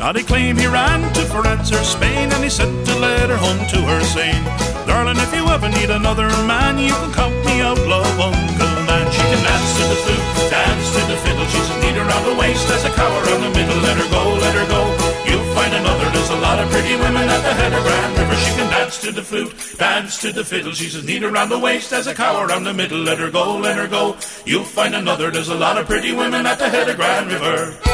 Now 0.00 0.12
they 0.12 0.22
claim 0.22 0.56
he 0.56 0.66
ran 0.66 1.12
to 1.14 1.22
France 1.22 1.72
or 1.72 1.82
Spain 1.82 2.30
and 2.32 2.44
he 2.44 2.50
sent 2.50 2.88
a 2.88 2.98
letter 2.98 3.36
home 3.36 3.58
to 3.74 3.78
her 3.90 4.00
saying, 4.04 4.44
Darling, 4.86 5.18
if 5.18 5.34
you 5.34 5.44
ever 5.48 5.68
need 5.68 5.90
another 5.90 6.28
man, 6.46 6.78
you 6.78 6.92
can 6.92 7.12
count 7.12 7.34
me 7.44 7.60
out, 7.60 7.78
love 7.78 8.20
Uncle. 8.20 8.65
She 9.16 9.24
can 9.32 9.40
dance 9.42 9.70
to 9.78 9.84
the 9.88 9.98
flute, 10.04 10.50
dance 10.50 10.86
to 10.92 11.00
the 11.08 11.16
fiddle. 11.24 11.46
She's 11.46 11.70
as 11.72 11.78
neat 11.82 11.96
around 11.96 12.24
the 12.28 12.36
waist 12.36 12.68
as 12.68 12.84
a 12.84 12.90
cow 12.90 13.12
around 13.24 13.40
the 13.46 13.52
middle. 13.56 13.78
Let 13.80 13.96
her 13.96 14.08
go, 14.12 14.22
let 14.44 14.54
her 14.54 14.66
go. 14.68 14.82
You'll 15.28 15.48
find 15.56 15.72
another. 15.74 16.06
There's 16.10 16.30
a 16.30 16.36
lot 16.36 16.58
of 16.58 16.68
pretty 16.70 16.94
women 16.96 17.28
at 17.28 17.40
the 17.40 17.54
head 17.54 17.72
of 17.72 17.82
Grand 17.82 18.18
River. 18.18 18.36
She 18.36 18.50
can 18.56 18.70
dance 18.70 19.00
to 19.00 19.12
the 19.12 19.22
flute, 19.22 19.52
dance 19.78 20.20
to 20.20 20.32
the 20.32 20.44
fiddle. 20.44 20.72
She's 20.72 20.94
as 20.94 21.04
neat 21.04 21.24
around 21.24 21.48
the 21.48 21.58
waist 21.58 21.92
as 21.92 22.06
a 22.06 22.14
cow 22.14 22.42
around 22.42 22.64
the 22.64 22.74
middle. 22.74 22.98
Let 22.98 23.18
her 23.18 23.30
go, 23.30 23.56
let 23.56 23.76
her 23.76 23.88
go. 23.88 24.16
You'll 24.44 24.64
find 24.64 24.94
another. 24.94 25.30
There's 25.30 25.48
a 25.48 25.54
lot 25.54 25.78
of 25.78 25.86
pretty 25.86 26.12
women 26.12 26.44
at 26.46 26.58
the 26.58 26.68
head 26.68 26.88
of 26.88 26.96
Grand 26.96 27.32
River. 27.32 27.85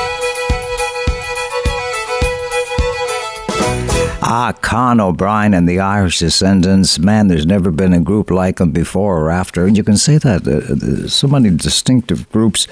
Ah, 4.25 4.53
Con 4.63 5.01
O'Brien 5.01 5.53
and 5.53 5.69
the 5.69 5.81
Irish 5.81 6.21
Descendants. 6.21 6.97
Man, 6.97 7.27
there's 7.27 7.45
never 7.45 7.73
been 7.73 7.93
a 7.93 7.99
group 7.99 8.31
like 8.31 8.59
them 8.59 8.71
before 8.71 9.19
or 9.21 9.31
after. 9.33 9.67
And 9.67 9.77
you 9.77 9.83
can 9.83 9.97
say 9.97 10.17
that. 10.19 10.47
Uh, 10.47 11.09
so 11.09 11.27
many 11.27 11.51
distinctive 11.51 12.31
groups 12.31 12.69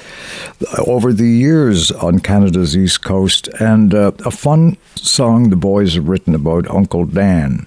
over 0.86 1.12
the 1.12 1.26
years 1.26 1.90
on 1.90 2.20
Canada's 2.20 2.76
East 2.76 3.02
Coast. 3.02 3.48
And 3.58 3.92
uh, 3.92 4.12
a 4.24 4.30
fun 4.30 4.76
song 4.94 5.50
the 5.50 5.56
boys 5.56 5.94
have 5.94 6.08
written 6.08 6.36
about 6.36 6.70
Uncle 6.70 7.04
Dan. 7.04 7.66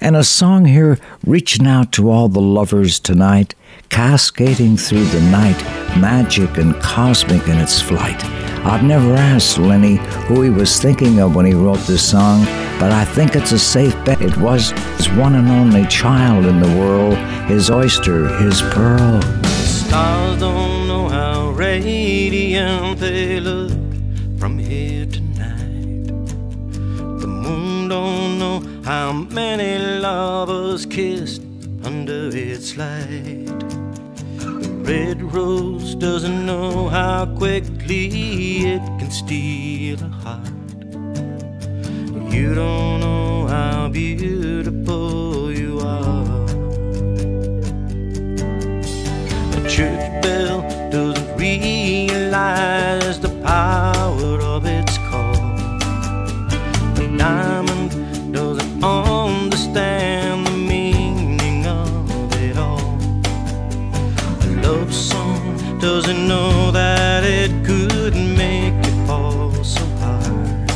And 0.00 0.14
a 0.14 0.22
song 0.22 0.66
here 0.66 1.00
reaching 1.26 1.66
out 1.66 1.90
to 1.92 2.08
all 2.08 2.28
the 2.28 2.40
lovers 2.40 3.00
tonight, 3.00 3.56
cascading 3.88 4.76
through 4.76 5.06
the 5.06 5.20
night, 5.20 5.60
magic 5.98 6.58
and 6.58 6.80
cosmic 6.80 7.48
in 7.48 7.58
its 7.58 7.82
flight. 7.82 8.45
I've 8.66 8.82
never 8.82 9.14
asked 9.14 9.58
Lenny 9.58 9.96
who 10.26 10.42
he 10.42 10.50
was 10.50 10.82
thinking 10.82 11.20
of 11.20 11.36
when 11.36 11.46
he 11.46 11.54
wrote 11.54 11.78
this 11.86 12.02
song, 12.10 12.44
but 12.80 12.90
I 12.90 13.04
think 13.04 13.36
it's 13.36 13.52
a 13.52 13.60
safe 13.60 13.94
bet. 14.04 14.20
It 14.20 14.36
was 14.38 14.70
his 14.96 15.08
one 15.10 15.36
and 15.36 15.48
only 15.48 15.86
child 15.86 16.46
in 16.46 16.58
the 16.60 16.76
world, 16.76 17.16
his 17.46 17.70
oyster, 17.70 18.26
his 18.38 18.62
pearl. 18.62 19.22
Stars 19.44 20.40
don't 20.40 20.88
know 20.88 21.08
how 21.08 21.50
radiant 21.50 22.98
they 22.98 23.38
look 23.38 23.70
from 24.36 24.58
here 24.58 25.06
tonight. 25.06 26.08
The 27.20 27.28
moon 27.28 27.88
don't 27.88 28.38
know 28.40 28.82
how 28.84 29.12
many 29.12 29.78
lovers 30.00 30.86
kissed 30.86 31.42
under 31.84 32.36
its 32.36 32.76
light. 32.76 33.85
Rose 35.36 35.94
doesn't 35.94 36.46
know 36.46 36.88
how 36.88 37.26
quickly 37.26 38.64
it 38.64 38.80
can 38.98 39.10
steal 39.10 40.02
a 40.02 40.08
heart. 40.08 40.48
You 42.32 42.54
don't 42.54 43.00
know 43.00 43.46
how 43.46 43.88
beautiful 43.90 45.52
you 45.52 45.80
are. 45.80 46.46
The 49.52 49.68
church 49.68 50.22
bell 50.22 50.62
doesn't 50.90 51.36
realize 51.36 53.20
the 53.20 53.38
power 53.44 54.40
of 54.40 54.64
its 54.64 54.96
call. 55.10 55.34
The 56.94 57.14
diamond 57.18 58.32
doesn't 58.32 58.82
understand 58.82 60.35
doesn't 65.86 66.26
know 66.26 66.72
that 66.72 67.22
it 67.22 67.64
could 67.64 68.16
make 68.16 68.74
it 68.90 69.06
fall 69.06 69.52
so 69.62 69.84
hard. 70.02 70.68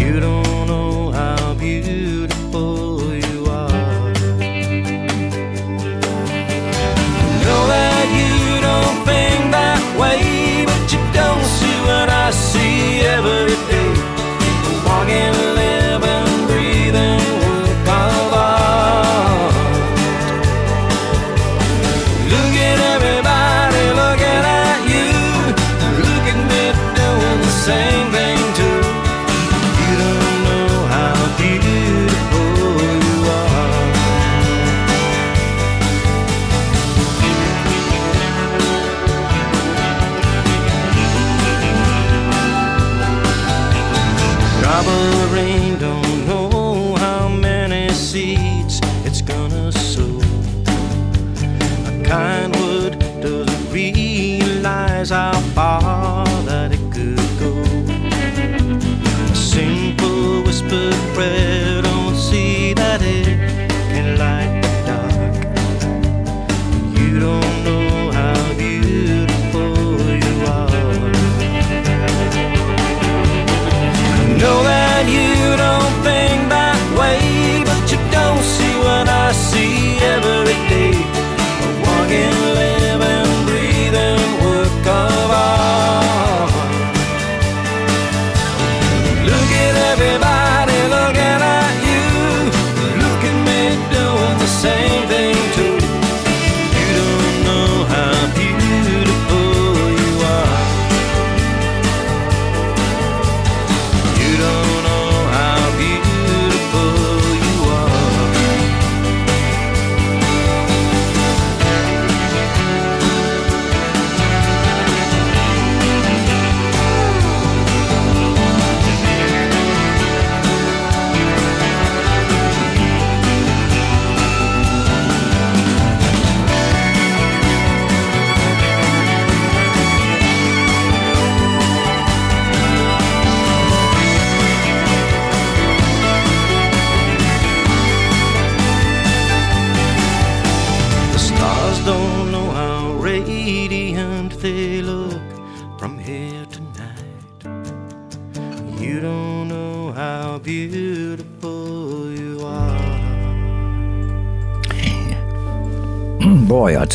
You 0.00 0.18
don't 0.18 0.66
know 0.66 1.10
how 1.12 1.52
beautiful 1.52 3.14
you 3.14 3.44
are. 3.44 4.14
know 7.44 7.62
that 7.76 8.06
you 8.18 8.60
don't 8.68 8.98
think 9.04 9.40
that 9.58 9.82
way, 10.00 10.64
but 10.64 10.82
you 10.90 11.00
don't 11.12 11.44
see 11.58 11.76
what 11.86 12.08
it's 12.08 12.75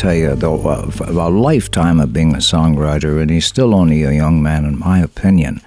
tell 0.02 0.14
you, 0.14 0.34
though, 0.34 0.68
uh, 0.68 0.84
f- 0.88 1.00
a 1.00 1.12
lifetime 1.12 2.00
of 2.00 2.12
being 2.12 2.34
a 2.34 2.38
songwriter, 2.38 3.22
and 3.22 3.30
he's 3.30 3.46
still 3.46 3.72
only 3.72 4.02
a 4.02 4.10
young 4.10 4.42
man, 4.42 4.64
in 4.64 4.76
my 4.76 4.98
opinion. 4.98 5.60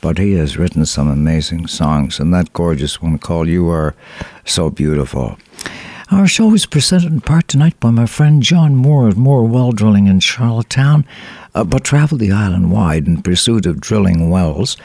But 0.00 0.16
he 0.16 0.34
has 0.34 0.56
written 0.56 0.86
some 0.86 1.08
amazing 1.08 1.66
songs, 1.66 2.20
and 2.20 2.32
that 2.32 2.52
gorgeous 2.52 3.02
one 3.02 3.18
called 3.18 3.48
You 3.48 3.68
Are 3.68 3.96
So 4.44 4.70
Beautiful. 4.70 5.38
Our 6.12 6.28
show 6.28 6.54
is 6.54 6.66
presented 6.66 7.10
in 7.10 7.20
part 7.20 7.48
tonight 7.48 7.80
by 7.80 7.90
my 7.90 8.06
friend 8.06 8.40
John 8.44 8.76
Moore 8.76 9.08
at 9.08 9.16
Moore 9.16 9.44
Well 9.44 9.72
Drilling 9.72 10.06
in 10.06 10.20
Charlottetown, 10.20 11.04
uh, 11.56 11.64
but 11.64 11.82
traveled 11.82 12.20
the 12.20 12.30
island 12.30 12.70
wide 12.70 13.08
in 13.08 13.22
pursuit 13.22 13.66
of 13.66 13.80
drilling 13.80 14.30
wells, 14.30 14.76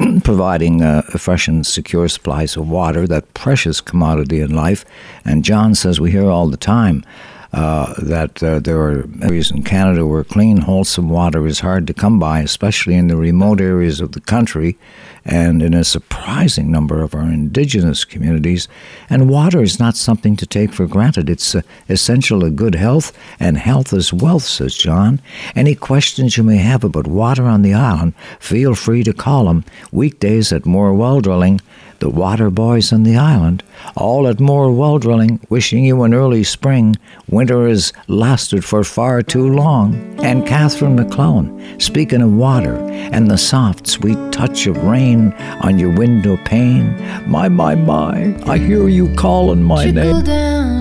providing 0.24 0.82
uh, 0.82 1.02
fresh 1.02 1.46
and 1.46 1.64
secure 1.64 2.08
supplies 2.08 2.56
of 2.56 2.68
water, 2.68 3.06
that 3.06 3.32
precious 3.32 3.80
commodity 3.80 4.40
in 4.40 4.56
life. 4.56 4.84
And 5.24 5.44
John 5.44 5.76
says 5.76 6.00
we 6.00 6.10
hear 6.10 6.28
all 6.28 6.48
the 6.48 6.56
time 6.56 7.04
uh, 7.52 7.94
that 7.98 8.42
uh, 8.42 8.60
there 8.60 8.80
are 8.80 9.08
areas 9.22 9.50
in 9.50 9.62
Canada 9.62 10.06
where 10.06 10.22
clean, 10.22 10.58
wholesome 10.58 11.08
water 11.08 11.46
is 11.46 11.60
hard 11.60 11.86
to 11.86 11.94
come 11.94 12.18
by, 12.18 12.40
especially 12.40 12.94
in 12.94 13.08
the 13.08 13.16
remote 13.16 13.60
areas 13.60 14.00
of 14.00 14.12
the 14.12 14.20
country 14.20 14.78
and 15.24 15.60
in 15.62 15.74
a 15.74 15.84
surprising 15.84 16.70
number 16.70 17.02
of 17.02 17.14
our 17.14 17.24
indigenous 17.24 18.04
communities. 18.04 18.68
And 19.08 19.28
water 19.28 19.62
is 19.62 19.78
not 19.78 19.96
something 19.96 20.36
to 20.36 20.46
take 20.46 20.72
for 20.72 20.86
granted. 20.86 21.28
It's 21.28 21.54
uh, 21.54 21.62
essential 21.88 22.40
to 22.40 22.50
good 22.50 22.76
health, 22.76 23.16
and 23.38 23.58
health 23.58 23.92
is 23.92 24.12
wealth, 24.12 24.44
says 24.44 24.76
John. 24.76 25.20
Any 25.54 25.74
questions 25.74 26.36
you 26.36 26.44
may 26.44 26.58
have 26.58 26.84
about 26.84 27.06
water 27.06 27.44
on 27.44 27.62
the 27.62 27.74
island, 27.74 28.14
feel 28.38 28.74
free 28.74 29.02
to 29.04 29.12
call 29.12 29.48
him 29.48 29.64
weekdays 29.90 30.52
at 30.52 30.66
Moore 30.66 30.94
Well 30.94 31.20
Drilling 31.20 31.60
the 32.00 32.10
water 32.10 32.50
boys 32.50 32.92
on 32.92 33.04
the 33.04 33.16
island, 33.16 33.62
all 33.96 34.26
at 34.26 34.40
Moore 34.40 34.72
well 34.72 34.98
drilling, 34.98 35.38
wishing 35.48 35.84
you 35.84 36.02
an 36.02 36.12
early 36.12 36.42
spring. 36.42 36.96
Winter 37.28 37.68
has 37.68 37.92
lasted 38.08 38.64
for 38.64 38.82
far 38.82 39.22
too 39.22 39.48
long. 39.48 39.94
And 40.22 40.46
Catherine 40.46 40.96
MacLellan, 40.96 41.80
speaking 41.80 42.20
of 42.20 42.32
water 42.32 42.76
and 42.90 43.30
the 43.30 43.38
soft, 43.38 43.86
sweet 43.86 44.18
touch 44.32 44.66
of 44.66 44.82
rain 44.82 45.32
on 45.62 45.78
your 45.78 45.90
window 45.90 46.36
pane. 46.44 46.96
My, 47.30 47.48
my, 47.48 47.74
my, 47.74 48.34
I 48.46 48.58
hear 48.58 48.88
you 48.88 49.14
calling 49.14 49.62
my 49.62 49.84
Trickle 49.84 50.14
name. 50.14 50.24
down 50.24 50.79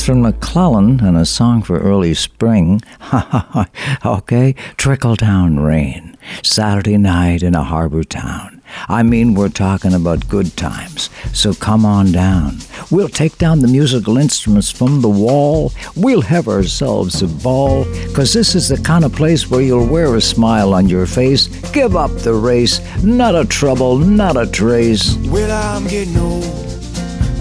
Catherine 0.00 0.22
MacLellan 0.22 1.00
and 1.04 1.14
a 1.14 1.26
song 1.26 1.60
for 1.60 1.78
early 1.78 2.14
spring. 2.14 2.80
okay, 4.06 4.54
trickle 4.78 5.14
down 5.14 5.60
rain. 5.60 6.16
Saturday 6.42 6.96
night 6.96 7.42
in 7.42 7.54
a 7.54 7.62
harbor 7.62 8.02
town. 8.02 8.62
I 8.88 9.02
mean, 9.02 9.34
we're 9.34 9.50
talking 9.50 9.92
about 9.92 10.26
good 10.26 10.56
times. 10.56 11.10
So 11.34 11.52
come 11.52 11.84
on 11.84 12.12
down. 12.12 12.60
We'll 12.90 13.10
take 13.10 13.36
down 13.36 13.58
the 13.58 13.68
musical 13.68 14.16
instruments 14.16 14.70
from 14.70 15.02
the 15.02 15.08
wall. 15.10 15.70
We'll 15.94 16.22
have 16.22 16.48
ourselves 16.48 17.20
a 17.20 17.28
ball. 17.28 17.84
Cause 18.14 18.32
this 18.32 18.54
is 18.54 18.70
the 18.70 18.78
kind 18.78 19.04
of 19.04 19.12
place 19.12 19.50
where 19.50 19.60
you'll 19.60 19.86
wear 19.86 20.14
a 20.16 20.20
smile 20.22 20.72
on 20.72 20.88
your 20.88 21.04
face. 21.04 21.48
Give 21.72 21.94
up 21.94 22.10
the 22.12 22.32
race. 22.32 22.80
Not 23.04 23.34
a 23.34 23.44
trouble, 23.44 23.98
not 23.98 24.38
a 24.38 24.50
trace. 24.50 25.14
Well, 25.26 25.76
I'm 25.76 25.86
getting 25.86 26.16
old, 26.16 26.42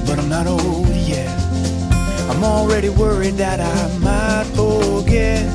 but 0.05 0.20
I'm 0.20 0.28
not 0.28 0.45
old. 0.45 0.89
I'm 2.40 2.46
already 2.46 2.88
worried 2.88 3.34
that 3.34 3.60
I 3.60 3.98
might 3.98 4.46
forget 4.56 5.46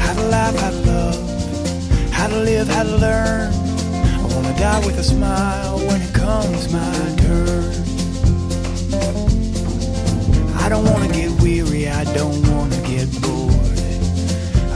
how 0.00 0.14
to 0.14 0.22
laugh, 0.22 0.56
how 0.56 0.70
to 0.70 0.76
love, 0.78 2.10
how 2.10 2.26
to 2.26 2.38
live, 2.38 2.66
how 2.66 2.82
to 2.82 2.96
learn. 2.96 3.52
I 3.52 4.26
wanna 4.34 4.52
die 4.58 4.84
with 4.84 4.98
a 4.98 5.04
smile 5.04 5.78
when 5.78 6.02
it 6.02 6.12
comes 6.12 6.72
my 6.72 6.92
turn. 7.22 7.70
I 10.56 10.68
don't 10.68 10.84
wanna 10.90 11.06
get 11.06 11.30
weary, 11.40 11.88
I 11.88 12.02
don't 12.12 12.50
wanna 12.50 12.82
get 12.82 13.06
bored. 13.22 13.54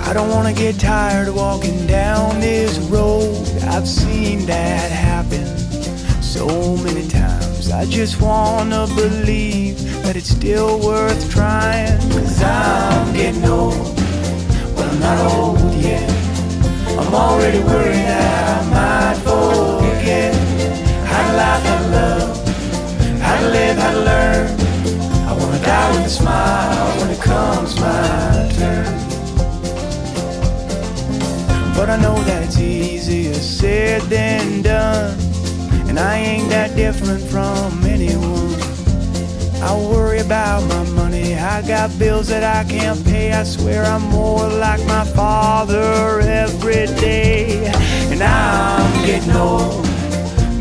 I 0.07 0.13
don't 0.13 0.31
wanna 0.31 0.53
get 0.53 0.79
tired 0.79 1.29
walking 1.35 1.89
down 1.89 2.39
this 2.39 2.79
road. 2.79 3.49
I've 3.63 3.89
seen 3.89 4.47
that 4.47 4.93
happen 4.93 5.45
so 6.23 6.77
many 6.77 7.09
times. 7.09 7.73
I 7.73 7.85
just 7.87 8.21
wanna 8.21 8.87
believe 8.95 9.96
that 10.07 10.15
it's 10.15 10.29
still 10.29 10.79
worth 10.79 11.29
trying. 11.33 11.99
Cause 12.13 12.41
I'm 12.41 13.13
getting 13.13 13.45
old, 13.45 13.75
but 14.77 14.87
I'm 14.87 15.01
not 15.01 15.19
old 15.35 15.75
yet. 15.75 16.09
I'm 16.97 17.13
already 17.13 17.59
worried 17.59 18.07
that 18.07 18.47
I 18.55 18.71
might 18.71 19.19
forget 19.27 20.33
how 21.11 21.23
to 21.27 21.37
laugh, 21.37 21.63
how 21.67 21.79
to 21.83 21.89
love, 21.99 23.21
how 23.21 23.41
to 23.41 23.49
live, 23.49 23.77
how 23.79 23.93
to 23.95 24.01
learn. 24.11 24.47
I 25.27 25.33
wanna 25.41 25.59
die 25.59 25.91
with 25.97 26.07
a 26.07 26.15
smile 26.21 27.01
when 27.01 27.11
it 27.11 27.21
comes 27.21 27.75
my 27.81 28.49
turn. 28.59 28.87
But 31.75 31.91
I 31.91 31.97
know 31.97 32.15
that 32.29 32.45
it's 32.45 32.61
easier 32.61 33.35
said 33.35 34.03
than 34.03 34.63
done. 34.63 35.19
And 35.89 35.99
I 35.99 36.17
ain't 36.17 36.49
that 36.51 36.77
different 36.77 37.23
from 37.23 37.85
anyone. 37.85 38.46
I 39.67 39.75
worry 39.75 40.21
about 40.21 40.63
my 40.69 40.85
money. 40.91 41.35
I 41.35 41.61
got 41.61 41.99
bills 41.99 42.29
that 42.29 42.45
I 42.45 42.63
can't 42.71 43.05
pay. 43.05 43.33
I 43.33 43.43
swear 43.43 43.85
I'm 43.85 44.03
more 44.03 44.49
like 44.49 44.79
my 44.87 45.05
father 45.05 46.21
every 46.21 46.87
day. 47.01 47.67
And 48.13 48.23
I'm 48.23 48.93
getting 49.05 49.33
old, 49.33 49.83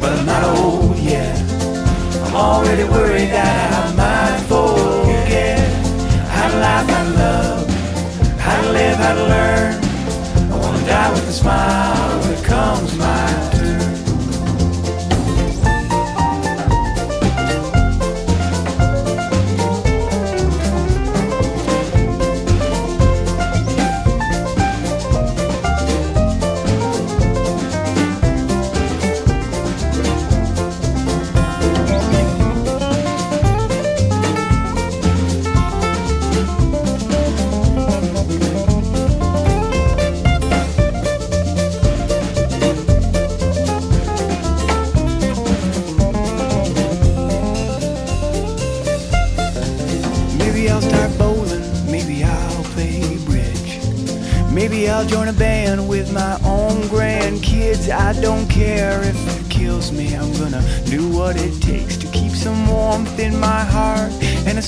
but 0.01 0.12
I'm 0.18 0.26
not 0.26 0.43
old 0.58 0.97
yet. 0.97 1.38
I'm 2.26 2.36
already 2.36 2.84
worried 2.84 3.30
that 3.30 3.70
I 3.80 3.86
might 4.01 4.41
forget 4.49 5.60
how 6.36 6.49
to 6.49 6.58
laugh, 6.58 6.89
how 6.89 7.03
to 7.03 7.14
love, 7.26 7.70
how 8.39 8.62
to 8.64 8.72
live, 8.72 8.97
how 8.97 9.14
to 9.14 9.26
learn. 9.36 9.74
I 10.51 10.58
wanna 10.58 10.84
die 10.88 11.12
with 11.12 11.30
a 11.30 11.32
smile 11.32 12.22
when 12.22 12.34
it 12.34 12.43
comes 12.43 12.97
my 12.97 13.14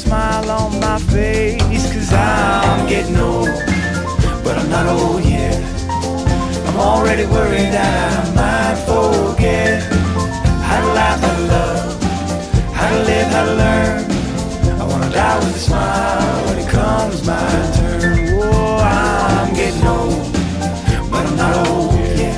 smile 0.08 0.50
on 0.52 0.80
my 0.80 1.00
face. 1.00 1.86
Cause 1.94 2.14
I'm 2.14 2.88
getting 2.88 3.18
old, 3.18 3.50
but 4.44 4.58
I'm 4.58 4.70
not 4.70 4.86
old 4.88 5.22
yet. 5.24 5.60
I'm 6.68 6.78
already 6.78 7.26
worried 7.26 7.72
that 7.78 7.92
I 8.16 8.26
might 8.40 8.78
forget 8.88 9.84
how 10.68 10.80
to 10.86 10.90
laugh, 11.00 11.20
how 11.20 11.36
to 11.40 11.46
love, 11.56 12.04
how 12.74 12.88
to 12.94 13.00
live, 13.10 13.28
how 13.36 13.46
to 13.50 13.56
learn. 13.64 14.00
I 14.82 14.84
wanna 14.92 15.10
die 15.10 15.38
with 15.40 15.60
a 15.60 15.64
smile 15.68 16.46
when 16.46 16.58
it 16.64 16.70
comes 16.70 17.20
my 17.28 17.50
turn. 17.78 18.40
Whoa, 18.40 18.78
I'm 18.78 19.54
getting 19.60 19.86
old, 19.98 20.24
but 21.12 21.24
I'm 21.28 21.36
not 21.36 21.68
old 21.68 21.94
yet. 22.22 22.38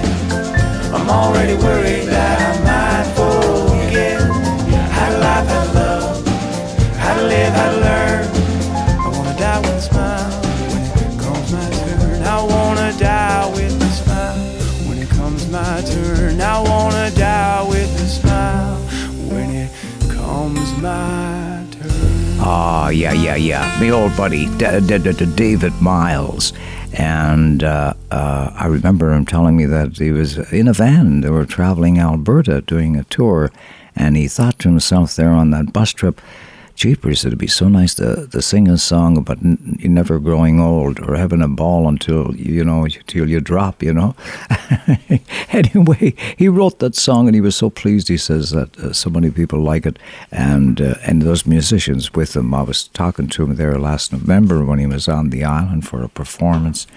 I'm 0.95 1.07
already 1.09 1.53
worried 1.53 2.07
that 2.15 2.39
when 9.88 10.84
it 10.84 11.19
comes 11.19 11.51
my 11.53 11.69
turn. 11.69 12.23
I 12.23 12.43
wanna 12.43 12.91
die 12.99 13.49
with 13.53 13.82
a 13.82 13.89
smile 13.89 14.38
when 14.88 14.97
it 14.97 15.09
comes 15.09 15.49
my 15.49 15.82
turn. 15.82 16.41
I 16.41 16.59
wanna 16.61 17.11
die 17.11 17.65
with 17.69 18.01
a 18.01 18.07
smile 18.07 18.75
when 19.32 19.49
it 19.51 19.71
comes 20.09 20.77
my 20.82 21.65
turn. 21.71 22.38
Ah, 22.41 22.89
yeah, 22.89 23.13
yeah, 23.13 23.36
yeah. 23.36 23.80
Me 23.80 23.91
old 23.91 24.15
buddy, 24.17 24.47
D- 24.57 24.80
D- 24.86 24.97
D- 24.97 25.25
David 25.36 25.73
Myles. 25.82 26.51
And 26.93 27.63
uh, 27.63 27.93
uh, 28.11 28.51
I 28.55 28.65
remember 28.65 29.13
him 29.13 29.25
telling 29.25 29.55
me 29.55 29.65
that 29.65 29.97
he 29.97 30.11
was 30.11 30.38
in 30.51 30.67
a 30.67 30.73
van. 30.73 31.21
They 31.21 31.30
were 31.30 31.45
traveling 31.45 31.99
Alberta 31.99 32.61
doing 32.61 32.95
a 32.95 33.03
tour. 33.05 33.51
And 33.95 34.17
he 34.17 34.27
thought 34.27 34.59
to 34.59 34.69
himself 34.69 35.15
there 35.15 35.32
on 35.32 35.51
that 35.51 35.71
bus 35.73 35.91
trip, 35.91 36.19
Jeepers, 36.80 37.25
it'd 37.25 37.38
be 37.38 37.45
so 37.45 37.67
nice 37.67 37.93
to, 37.95 38.25
to 38.27 38.41
sing 38.41 38.69
a 38.69 38.77
song 38.77 39.17
about 39.17 39.39
n- 39.43 39.77
never 39.84 40.17
growing 40.17 40.61
old 40.61 40.97
or 41.01 41.17
having 41.17 41.41
a 41.41 41.47
ball 41.49 41.89
until, 41.89 42.34
you 42.38 42.63
know, 42.63 42.88
till 43.05 43.30
you 43.30 43.41
drop, 43.41 43.84
you 43.84 43.93
know? 43.93 44.15
anyway, 45.49 46.13
he 46.38 46.47
wrote 46.47 46.80
that 46.80 46.95
song 46.95 47.27
and 47.27 47.36
he 47.36 47.41
was 47.41 47.57
so 47.57 47.69
pleased. 47.69 48.07
He 48.07 48.15
says 48.15 48.51
that 48.51 48.77
uh, 48.80 48.93
so 48.93 49.09
many 49.09 49.30
people 49.30 49.59
like 49.59 49.86
it. 49.86 49.99
And, 50.32 50.80
uh, 50.80 50.95
and 51.05 51.21
those 51.21 51.45
musicians 51.45 52.13
with 52.13 52.34
him, 52.34 52.53
I 52.53 52.61
was 52.61 52.88
talking 52.88 53.27
to 53.27 53.43
him 53.43 53.55
there 53.57 53.77
last 53.77 54.13
November 54.13 54.63
when 54.63 54.80
he 54.80 54.88
was 54.88 55.09
on 55.09 55.32
the 55.32 55.43
island 55.43 55.86
for 55.86 56.01
a 56.01 56.07
performance. 56.07 56.88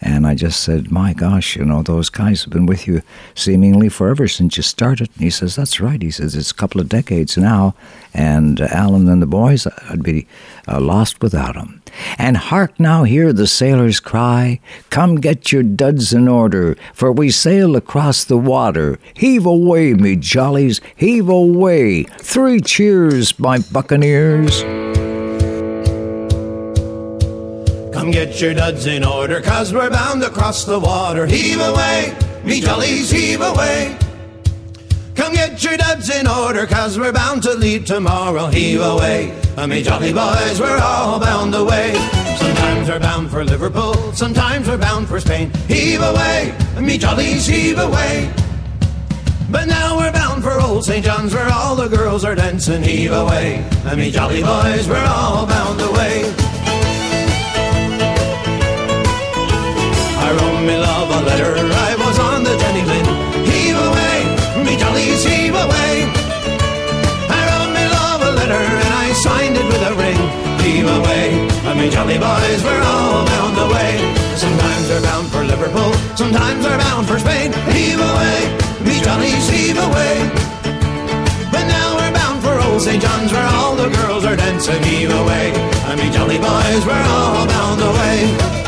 And 0.00 0.26
I 0.26 0.34
just 0.34 0.62
said, 0.62 0.90
My 0.90 1.14
gosh, 1.14 1.56
you 1.56 1.64
know, 1.64 1.82
those 1.82 2.10
guys 2.10 2.44
have 2.44 2.52
been 2.52 2.66
with 2.66 2.86
you 2.86 3.02
seemingly 3.34 3.88
forever 3.88 4.28
since 4.28 4.56
you 4.56 4.62
started. 4.62 5.08
And 5.14 5.24
he 5.24 5.30
says, 5.30 5.56
That's 5.56 5.80
right. 5.80 6.00
He 6.00 6.10
says, 6.10 6.34
It's 6.34 6.50
a 6.50 6.54
couple 6.54 6.80
of 6.80 6.88
decades 6.88 7.38
now. 7.38 7.74
And 8.12 8.60
uh, 8.60 8.68
Alan 8.70 9.08
and 9.08 9.22
the 9.22 9.26
boys, 9.26 9.66
I'd 9.88 10.02
be 10.02 10.26
uh, 10.68 10.80
lost 10.80 11.22
without 11.22 11.54
them. 11.54 11.82
And 12.18 12.36
hark 12.36 12.78
now, 12.78 13.04
hear 13.04 13.32
the 13.32 13.46
sailors 13.46 14.00
cry, 14.00 14.60
Come 14.90 15.16
get 15.16 15.50
your 15.50 15.62
duds 15.62 16.12
in 16.12 16.28
order, 16.28 16.76
for 16.92 17.10
we 17.10 17.30
sail 17.30 17.74
across 17.74 18.24
the 18.24 18.38
water. 18.38 18.98
Heave 19.14 19.46
away, 19.46 19.94
me 19.94 20.16
jollies, 20.16 20.80
heave 20.94 21.28
away. 21.28 22.04
Three 22.18 22.60
cheers, 22.60 23.38
my 23.38 23.58
buccaneers. 23.72 24.62
Come 28.06 28.12
get 28.12 28.40
your 28.40 28.54
duds 28.54 28.86
in 28.86 29.02
order, 29.02 29.40
cause 29.40 29.74
we're 29.74 29.90
bound 29.90 30.22
across 30.22 30.64
the 30.64 30.78
water. 30.78 31.26
Heave 31.26 31.58
away, 31.58 32.16
me 32.44 32.60
jollies, 32.60 33.10
heave 33.10 33.40
away. 33.40 33.98
Come 35.16 35.34
get 35.34 35.60
your 35.64 35.76
duds 35.76 36.08
in 36.08 36.28
order, 36.28 36.66
cause 36.66 36.96
we're 36.96 37.12
bound 37.12 37.42
to 37.42 37.54
leave 37.54 37.84
tomorrow. 37.84 38.46
Heave 38.46 38.80
away, 38.80 39.32
uh, 39.56 39.62
I 39.62 39.66
mean, 39.66 39.82
jolly 39.82 40.12
boys, 40.12 40.60
we're 40.60 40.78
all 40.78 41.18
bound 41.18 41.56
away. 41.56 41.94
Sometimes 42.38 42.88
we're 42.88 43.00
bound 43.00 43.28
for 43.28 43.44
Liverpool, 43.44 44.12
sometimes 44.12 44.68
we're 44.68 44.78
bound 44.78 45.08
for 45.08 45.18
Spain. 45.18 45.50
Heave 45.66 46.00
away, 46.00 46.54
uh, 46.76 46.80
me 46.82 46.98
jollies, 46.98 47.44
heave 47.44 47.80
away. 47.80 48.32
But 49.50 49.66
now 49.66 49.98
we're 49.98 50.12
bound 50.12 50.44
for 50.44 50.60
old 50.60 50.84
St. 50.84 51.04
John's 51.04 51.34
where 51.34 51.52
all 51.52 51.74
the 51.74 51.88
girls 51.88 52.24
are 52.24 52.36
dancing. 52.36 52.84
Heave 52.84 53.10
away, 53.10 53.64
uh, 53.84 53.90
I 53.90 53.96
mean, 53.96 54.12
jolly 54.12 54.44
boys, 54.44 54.86
we're 54.86 55.04
all 55.04 55.44
bound 55.44 55.80
away. 55.80 56.75
Me 60.66 60.76
love 60.76 61.08
a 61.10 61.20
letter, 61.22 61.54
I 61.62 61.94
was 61.94 62.18
on 62.18 62.42
the 62.42 62.58
Jenny 62.58 62.82
Lind. 62.82 63.06
Heave 63.46 63.78
away, 63.78 64.16
me 64.66 64.74
jollies, 64.74 65.22
heave 65.22 65.54
away. 65.54 66.10
I 67.30 67.40
wrote 67.46 67.70
me 67.70 67.86
love 67.86 68.20
a 68.26 68.32
letter 68.34 68.64
and 68.82 68.92
I 69.06 69.14
signed 69.14 69.54
it 69.54 69.62
with 69.62 69.82
a 69.86 69.94
ring. 69.94 70.18
Heave 70.66 70.90
away, 70.90 71.46
I 71.70 71.72
mean, 71.72 71.92
jolly 71.94 72.18
boys, 72.18 72.60
we're 72.66 72.82
all 72.82 73.22
bound 73.30 73.56
away. 73.62 73.94
Sometimes 74.34 74.90
we're 74.90 75.02
bound 75.06 75.30
for 75.30 75.44
Liverpool, 75.44 75.92
sometimes 76.18 76.58
we're 76.66 76.78
bound 76.82 77.06
for 77.06 77.20
Spain. 77.20 77.54
Heave 77.70 78.02
away, 78.02 78.38
me 78.82 78.98
jollies, 79.06 79.46
heave 79.46 79.78
away. 79.78 80.14
But 81.54 81.70
now 81.70 81.94
we're 81.94 82.10
bound 82.10 82.42
for 82.42 82.58
old 82.66 82.82
St. 82.82 83.00
John's 83.00 83.30
where 83.30 83.46
all 83.54 83.76
the 83.76 83.88
girls 84.02 84.24
are 84.24 84.34
dancing. 84.34 84.82
Heave 84.82 85.14
away, 85.14 85.54
I 85.86 85.94
mean, 85.94 86.10
jolly 86.10 86.42
boys, 86.42 86.82
we're 86.82 87.06
all 87.14 87.46
bound 87.46 87.80
away. 87.86 88.65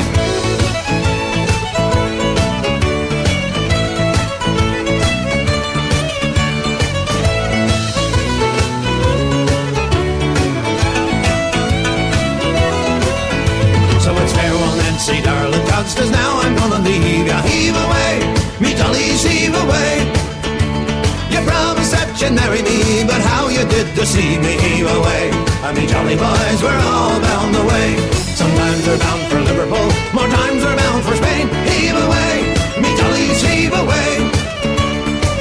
Heave 17.46 17.76
away, 17.76 18.12
me 18.60 18.74
jollies, 18.74 19.22
heave 19.22 19.54
away. 19.54 19.92
You 21.30 21.40
promised 21.46 21.92
that 21.92 22.10
you'd 22.18 22.34
marry 22.34 22.62
me, 22.62 23.04
but 23.06 23.20
how 23.20 23.48
you 23.48 23.62
did 23.68 23.86
deceive 23.94 24.40
me. 24.40 24.58
Heave 24.58 24.88
away, 24.88 25.30
I 25.62 25.72
mean, 25.72 25.88
jolly 25.88 26.16
boys, 26.16 26.58
we're 26.62 26.82
all 26.90 27.20
bound 27.20 27.54
away. 27.54 27.88
Sometimes 28.34 28.86
we're 28.86 28.98
bound 28.98 29.22
for 29.30 29.40
Liverpool, 29.40 29.88
more 30.14 30.30
times 30.30 30.60
we're 30.64 30.78
bound 30.78 31.02
for 31.04 31.14
Spain. 31.14 31.46
Heave 31.68 31.98
away, 31.98 32.32
me 32.82 32.90
jollies, 32.98 33.40
heave 33.42 33.74
away. 33.74 34.10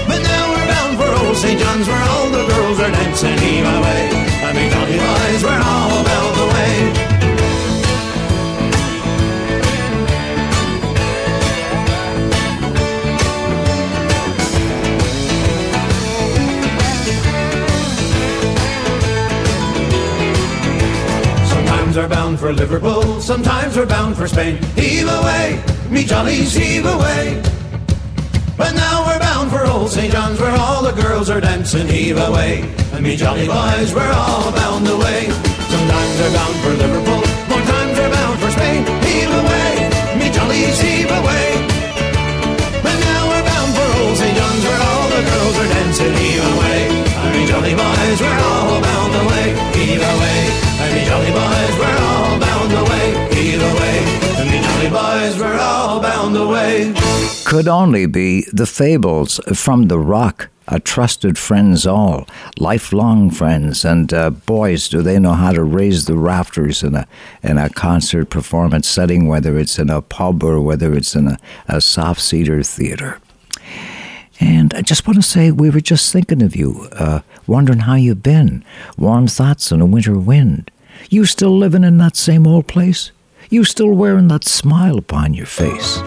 But 0.09 0.19
now 0.21 0.43
we're 0.53 0.69
bound 0.69 0.93
for 0.99 1.09
old 1.21 1.37
St. 1.37 1.57
John's, 1.59 1.87
where 1.87 2.03
all 2.13 2.29
the 2.29 2.43
girls 2.45 2.77
are 2.79 2.91
dancing. 2.91 3.37
Heave 3.37 3.65
away, 3.65 4.01
I 4.45 4.49
mean, 4.53 4.69
jolly 4.71 4.97
boys, 4.97 5.41
we're 5.43 5.63
all 5.65 6.06
Sometimes 21.97 22.11
we're 22.11 22.15
bound 22.15 22.39
for 22.39 22.53
Liverpool, 22.53 23.21
sometimes 23.21 23.75
we're 23.75 23.87
bound 23.87 24.15
for 24.15 24.27
Spain. 24.27 24.61
Heave 24.75 25.09
away, 25.09 25.63
me 25.89 26.03
jollies, 26.03 26.53
heave 26.53 26.85
away. 26.85 27.41
But 28.55 28.75
now 28.75 29.07
we're 29.07 29.17
bound 29.17 29.49
for 29.49 29.65
old 29.65 29.89
St. 29.89 30.13
John's 30.13 30.39
where 30.39 30.55
all 30.55 30.83
the 30.83 30.91
girls 31.01 31.31
are 31.31 31.41
dancing. 31.41 31.87
Heave 31.87 32.19
away, 32.19 32.61
and 32.93 33.03
me 33.03 33.15
jolly 33.15 33.47
boys, 33.47 33.95
we're 33.95 34.13
all 34.13 34.51
bound 34.51 34.87
away. 34.87 35.25
Sometimes 35.73 36.13
we're 36.21 36.33
bound 36.37 36.55
for 36.61 36.73
Liverpool, 36.77 37.23
more 37.49 37.65
times 37.65 37.97
we're 37.97 38.13
bound 38.13 38.39
for 38.41 38.51
Spain. 38.51 38.85
Heave 39.01 39.33
away, 39.33 39.89
me 40.21 40.29
jollies, 40.29 40.79
heave 40.79 41.09
away. 41.09 41.47
But 42.85 42.97
now 43.09 43.21
we're 43.25 43.45
bound 43.49 43.71
for 43.73 43.87
old 44.05 44.17
St. 44.21 44.37
John's 44.37 44.63
where 44.69 44.81
all 44.85 45.07
the 45.17 45.23
girls 45.33 45.55
are 45.65 45.69
dancing. 45.73 46.13
Heave 46.13 46.45
away, 46.45 46.66
jolly 47.47 47.73
boys, 47.73 48.19
we're 48.21 48.39
all 48.49 48.81
bound 48.81 49.15
away. 49.15 49.47
Away, 49.87 50.39
and 50.81 50.93
me 50.93 51.05
jolly 51.05 51.31
boys, 51.31 51.73
we're 51.79 51.99
all 51.99 52.39
bound 52.39 52.71
away. 52.73 53.07
Away, 53.37 53.97
and 54.37 54.49
me 54.51 54.61
jolly 54.61 54.89
boys, 54.89 55.39
we're 55.39 55.59
all 55.59 55.99
bound 56.01 56.35
away. 56.35 56.93
could 57.45 57.67
only 57.67 58.05
be 58.05 58.45
the 58.51 58.65
fables 58.65 59.39
from 59.53 59.87
the 59.87 59.99
rock. 59.99 60.49
A 60.69 60.81
trusted 60.81 61.37
friends 61.37 61.87
all, 61.87 62.27
lifelong 62.59 63.31
friends, 63.31 63.85
and 63.85 64.13
uh, 64.13 64.31
boys, 64.31 64.89
do 64.89 65.01
they 65.01 65.17
know 65.17 65.31
how 65.31 65.53
to 65.53 65.63
raise 65.63 66.05
the 66.07 66.17
rafters 66.17 66.83
in 66.83 66.93
a 66.93 67.07
in 67.41 67.57
a 67.57 67.69
concert 67.69 68.29
performance 68.29 68.85
setting, 68.89 69.29
whether 69.29 69.57
it's 69.57 69.79
in 69.79 69.89
a 69.89 70.01
pub 70.01 70.43
or 70.43 70.59
whether 70.59 70.93
it's 70.93 71.15
in 71.15 71.27
a, 71.29 71.37
a 71.69 71.79
soft 71.79 72.19
cedar 72.19 72.63
theater. 72.63 73.21
And 74.39 74.73
I 74.73 74.81
just 74.81 75.07
want 75.07 75.17
to 75.17 75.23
say, 75.23 75.51
we 75.51 75.69
were 75.69 75.81
just 75.81 76.11
thinking 76.13 76.41
of 76.41 76.55
you, 76.55 76.87
uh, 76.93 77.21
wondering 77.47 77.79
how 77.79 77.95
you've 77.95 78.23
been. 78.23 78.63
Warm 78.97 79.27
thoughts 79.27 79.71
in 79.71 79.81
a 79.81 79.85
winter 79.85 80.17
wind. 80.17 80.71
You 81.09 81.25
still 81.25 81.57
living 81.57 81.83
in 81.83 81.97
that 81.97 82.15
same 82.15 82.45
old 82.45 82.67
place? 82.67 83.11
You 83.49 83.63
still 83.63 83.91
wearing 83.91 84.27
that 84.27 84.43
smile 84.43 84.97
upon 84.97 85.33
your 85.33 85.45
face? 85.45 85.99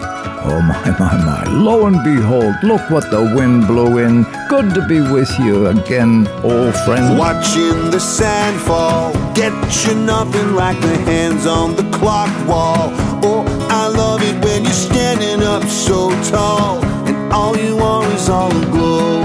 Oh 0.43 0.61
my, 0.61 0.89
my, 0.99 1.17
my. 1.25 1.43
Lo 1.51 1.87
and 1.87 2.03
behold, 2.03 2.55
look 2.61 2.87
what 2.91 3.09
the 3.09 3.21
wind 3.35 3.65
blew 3.67 3.97
in. 3.97 4.23
Good 4.47 4.75
to 4.75 4.87
be 4.87 5.01
with 5.01 5.31
you 5.39 5.67
again, 5.67 6.27
old 6.43 6.75
friend. 6.85 7.17
Watching 7.17 7.89
the 7.89 7.99
sand 7.99 8.61
fall, 8.61 9.11
get 9.33 9.53
you 9.85 9.95
nothing 9.95 10.53
like 10.53 10.79
the 10.81 10.97
hands 10.97 11.47
on 11.47 11.75
the 11.75 11.83
clock 11.97 12.29
wall. 12.47 12.91
Oh, 13.23 13.43
I 13.71 13.87
love 13.87 14.21
it 14.23 14.43
when 14.43 14.63
you're 14.63 14.73
standing 14.73 15.41
up 15.41 15.63
so 15.63 16.09
tall, 16.29 16.83
and 17.07 17.10
all 17.31 17.57
you 17.57 17.77
are 17.79 18.05
is 18.13 18.29
all 18.29 18.51
aglow. 18.51 19.23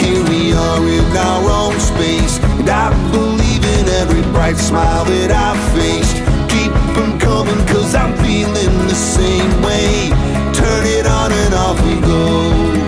Here 0.00 0.22
we 0.28 0.52
are 0.52 0.84
in 0.88 1.16
our 1.16 1.50
own 1.50 1.80
space, 1.80 2.38
and 2.58 2.68
I 2.68 2.90
believe 3.10 3.64
in 3.64 3.88
every 4.00 4.22
bright 4.32 4.56
smile 4.56 5.04
that 5.04 5.30
I've 5.30 5.62
faced. 5.72 6.16
Keep 6.52 6.72
them 6.96 7.18
coming, 7.18 7.60
cause 7.66 7.94
I'm 7.94 8.14
feeling 8.24 8.74
the 8.86 8.94
same 8.94 9.52
way. 9.62 10.10
Turn 10.52 10.84
it 10.86 11.06
on 11.06 11.32
and 11.32 11.54
off 11.54 11.80
we 11.86 12.00
go. 12.00 12.84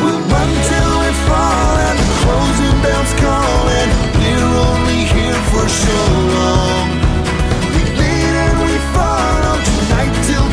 We'll 0.00 0.22
run 0.32 0.48
we 0.50 1.12
fall 1.28 1.74
and 1.88 1.98
the 2.02 2.08
closing 2.22 2.76
bells 2.82 3.12
call 3.22 3.62
and 3.80 3.90
we're 4.18 4.54
only 4.68 5.04
here 5.14 5.40
for 5.52 5.68
so 5.68 5.98
long. 6.34 6.77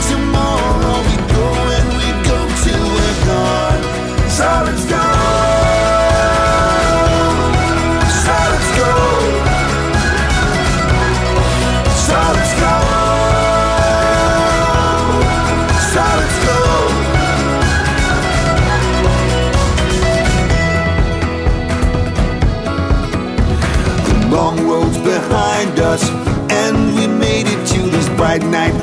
Tomorrow. 0.09 0.97
We 1.07 1.15
go 1.35 1.47
and 1.77 1.89
we 1.99 2.09
go 2.29 2.37
till 2.63 2.85
we're 2.95 3.19
gone. 3.25 3.81
So 4.29 4.47
let's 4.65 4.85
go. 4.85 5.14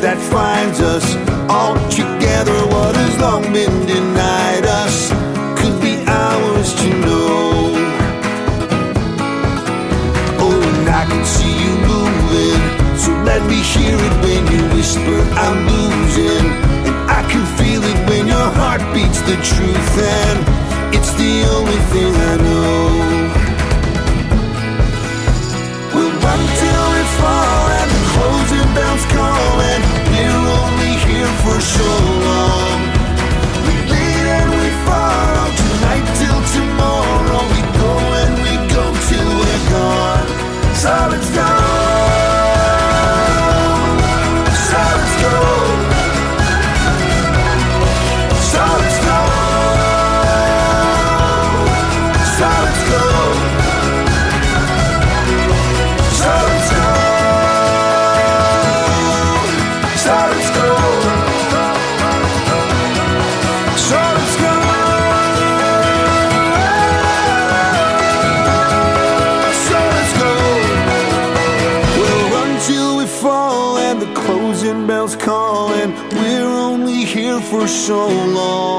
That 0.03 0.19
finds 0.19 0.81
us 0.81 1.07
all 1.47 1.79
together. 1.87 2.59
What 2.75 2.97
has 2.97 3.15
long 3.23 3.43
been 3.55 3.87
denied 3.87 4.67
us 4.67 5.15
could 5.55 5.79
be 5.79 5.95
ours 6.11 6.75
to 6.75 6.89
know. 7.07 7.71
Oh, 10.43 10.59
and 10.59 10.89
I 10.91 11.07
can 11.07 11.25
see 11.25 11.55
you 11.55 11.73
moving, 11.87 12.63
so 12.99 13.15
let 13.23 13.47
me 13.47 13.63
hear 13.63 13.95
it 13.95 14.15
when 14.27 14.43
you 14.51 14.63
whisper, 14.75 15.19
I'm 15.39 15.71
losing. 15.71 16.51
And 16.83 16.99
I 17.07 17.23
can 17.31 17.47
feel 17.55 17.83
it 17.87 17.99
when 18.11 18.27
your 18.27 18.51
heart 18.59 18.83
beats 18.91 19.23
the 19.23 19.39
truth, 19.39 19.95
and 20.03 20.39
it's 20.91 21.15
the 21.15 21.47
only 21.55 21.81
thing 21.95 22.11
I 22.11 22.35
know. 22.43 23.43
We'll 25.95 26.17
run 26.27 26.43
till 26.59 26.87
we 26.91 27.03
fall 27.23 27.67
and 27.79 27.91
the 27.95 28.03
closing 28.11 28.69
bells 28.75 29.12
for 31.43 31.59
so 31.61 31.89
long. 32.29 32.79
We 33.67 33.75
lead 33.93 34.27
and 34.39 34.51
we 34.61 34.69
follow 34.87 35.47
tonight 35.63 36.07
till 36.21 36.41
tomorrow. 36.57 37.43
We 37.55 37.61
go 37.81 37.93
and 38.23 38.35
we 38.45 38.55
go 38.75 38.85
till 39.09 39.31
we're 39.41 39.65
gone. 39.71 40.27
So 40.83 40.93
let's 41.11 41.31
so 77.69 78.09
long. 78.09 78.72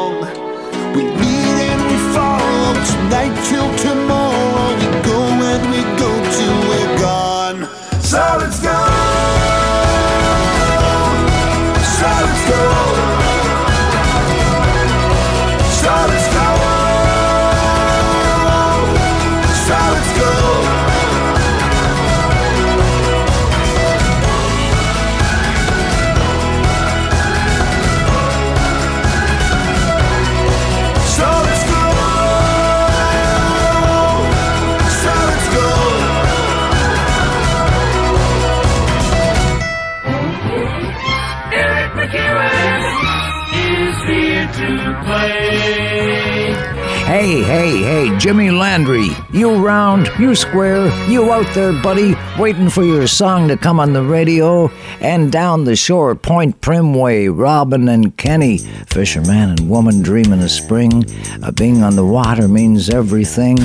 Hey, 47.34 47.42
hey, 47.42 47.78
hey, 47.78 48.18
Jimmy 48.20 48.52
Landry. 48.52 49.08
You 49.34 49.56
round, 49.56 50.08
you 50.20 50.36
square, 50.36 50.86
you 51.10 51.34
out 51.34 51.52
there, 51.56 51.74
buddy, 51.82 52.14
waiting 52.38 52.70
for 52.70 52.84
your 52.84 53.08
song 53.08 53.48
to 53.48 53.58
come 53.58 53.80
on 53.80 53.92
the 53.92 54.04
radio. 54.04 54.70
And 55.02 55.32
down 55.32 55.64
the 55.64 55.76
shore, 55.76 56.14
Point 56.14 56.62
Primway, 56.62 57.36
Robin 57.36 57.90
and 57.90 58.16
Kenny, 58.18 58.60
fisherman 58.60 59.50
and 59.50 59.68
woman 59.68 60.04
dreaming 60.04 60.44
of 60.44 60.52
spring. 60.52 61.06
Uh, 61.42 61.50
being 61.50 61.82
on 61.82 61.96
the 61.96 62.06
water 62.06 62.48
means 62.48 62.92
everything. 62.92 63.58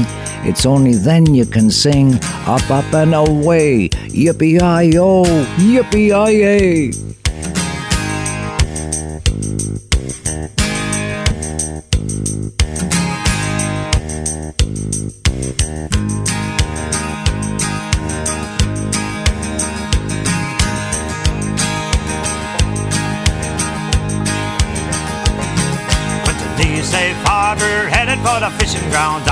It's 0.49 0.65
only 0.65 0.95
then 0.95 1.35
you 1.35 1.45
can 1.45 1.71
sing 1.71 2.15
up, 2.47 2.71
up 2.71 2.91
and 2.95 3.15
away. 3.15 3.91
Yippee-i-yo, 3.91 5.25
yippee-i-yay. 5.59 7.18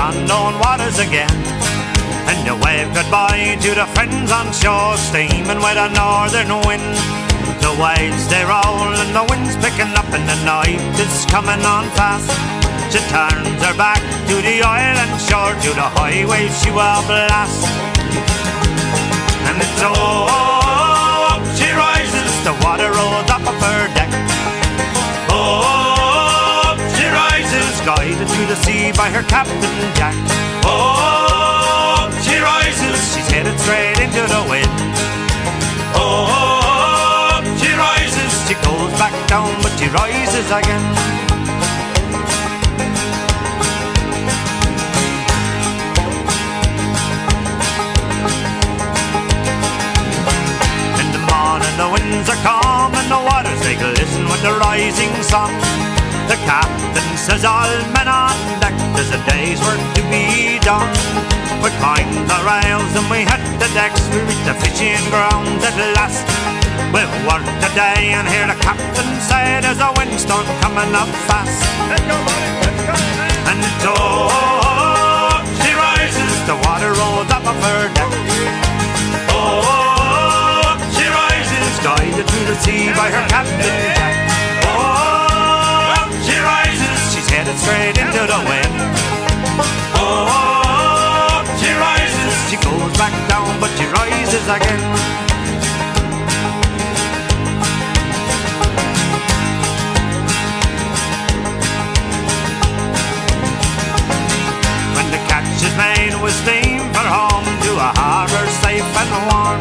Unknown 0.07 0.59
waters 0.59 0.99
again. 0.99 1.31
And 2.29 2.39
you 2.47 2.55
wave 2.63 2.87
goodbye 2.93 3.57
to 3.61 3.71
the 3.75 3.87
friends 3.95 4.31
on 4.31 4.51
shore, 4.53 4.95
steaming 4.95 5.59
with 5.59 5.75
a 5.75 5.89
northern 5.91 6.51
wind. 6.63 6.95
The 7.59 7.73
waves 7.75 8.23
they 8.31 8.43
roll 8.43 8.87
and 8.95 9.11
the 9.11 9.25
wind's 9.29 9.55
picking 9.59 9.91
up, 9.99 10.07
and 10.15 10.27
the 10.27 10.39
night 10.45 10.79
is 10.99 11.25
coming 11.27 11.63
on 11.63 11.89
fast. 11.95 12.31
She 12.91 12.99
turns 13.11 13.59
her 13.67 13.75
back 13.75 14.01
to 14.29 14.35
the 14.47 14.61
island 14.63 15.13
shore, 15.27 15.55
to 15.63 15.71
the 15.75 15.87
highway 15.99 16.47
she 16.59 16.71
will 16.71 17.01
blast. 17.07 17.67
And 19.47 19.57
it's 19.59 19.81
oh, 19.83 20.56
guided 28.07 28.27
to 28.27 28.45
the 28.45 28.55
sea 28.63 28.91
by 28.93 29.09
her 29.09 29.23
captain 29.23 29.59
Jack. 29.95 30.15
Oh, 30.63 32.07
she 32.23 32.37
rises, 32.39 32.95
she's 33.13 33.27
headed 33.27 33.59
straight 33.59 33.99
into 33.99 34.21
the 34.21 34.47
wind. 34.49 34.71
Oh, 35.93 37.41
she 37.59 37.71
rises, 37.75 38.31
she 38.47 38.55
goes 38.63 38.91
back 38.99 39.11
down, 39.27 39.51
but 39.61 39.73
she 39.77 39.87
rises 39.89 40.47
again. 40.47 40.83
In 51.01 51.07
the 51.11 51.23
morning 51.27 51.75
the 51.75 51.89
winds 51.91 52.29
are 52.29 52.41
calm 52.47 52.95
and 52.95 53.11
the 53.11 53.19
waters 53.19 53.59
they 53.63 53.75
glisten 53.75 54.23
with 54.29 54.41
the 54.43 54.53
rising 54.59 55.11
sun. 55.23 55.96
The 56.27 56.35
captain 56.43 57.07
says 57.15 57.45
all 57.45 57.71
men 57.95 58.07
on 58.07 58.35
deck, 58.59 58.75
there's 58.95 59.11
a 59.15 59.21
day's 59.31 59.63
work 59.63 59.79
to 59.95 60.03
be 60.11 60.59
done. 60.59 60.91
We 61.63 61.71
climb 61.79 62.11
the 62.27 62.39
rails 62.43 62.91
and 62.99 63.07
we 63.07 63.23
hit 63.23 63.39
the 63.63 63.71
decks, 63.71 64.03
we 64.11 64.19
reach 64.27 64.43
the 64.43 64.51
fishing 64.59 64.99
grounds 65.07 65.63
at 65.63 65.79
last. 65.95 66.27
We've 66.91 67.07
worked 67.23 67.47
a 67.63 67.71
day 67.71 68.11
and 68.11 68.27
hear 68.27 68.43
the 68.43 68.59
captain 68.59 69.07
say 69.23 69.63
there's 69.63 69.79
a 69.79 69.87
windstorm 69.95 70.43
coming 70.59 70.91
up 70.91 71.07
fast. 71.31 71.63
And 73.47 73.63
oh, 73.87 75.39
she 75.63 75.71
rises, 75.79 76.35
the 76.43 76.59
water 76.67 76.91
rolls 76.91 77.31
up 77.31 77.47
of 77.47 77.55
her 77.55 77.87
deck. 77.95 78.11
Oh, 79.31 80.75
she 80.91 81.07
rises, 81.07 81.75
guided 81.79 82.27
to 82.27 82.39
the 82.51 82.55
sea 82.59 82.91
by 82.99 83.07
her 83.15 83.25
captain 83.31 84.26
headed 87.47 87.59
straight 87.59 87.97
into 87.97 88.23
the 88.27 88.39
wind. 88.49 88.73
Oh, 89.95 91.43
she 91.59 91.71
rises, 91.71 92.35
she 92.49 92.57
goes 92.57 92.97
back 92.97 93.13
down, 93.29 93.59
but 93.59 93.71
she 93.77 93.85
rises 93.85 94.43
again. 94.47 94.83
When 104.95 105.07
the 105.11 105.21
catch 105.27 105.63
is 105.63 105.75
made, 105.77 106.13
we 106.21 106.31
steam 106.43 106.79
for 106.91 107.07
home 107.07 107.47
to 107.63 107.71
a 107.79 107.91
harbour 107.95 108.47
safe 108.63 108.83
and 108.83 109.11
warm. 109.31 109.59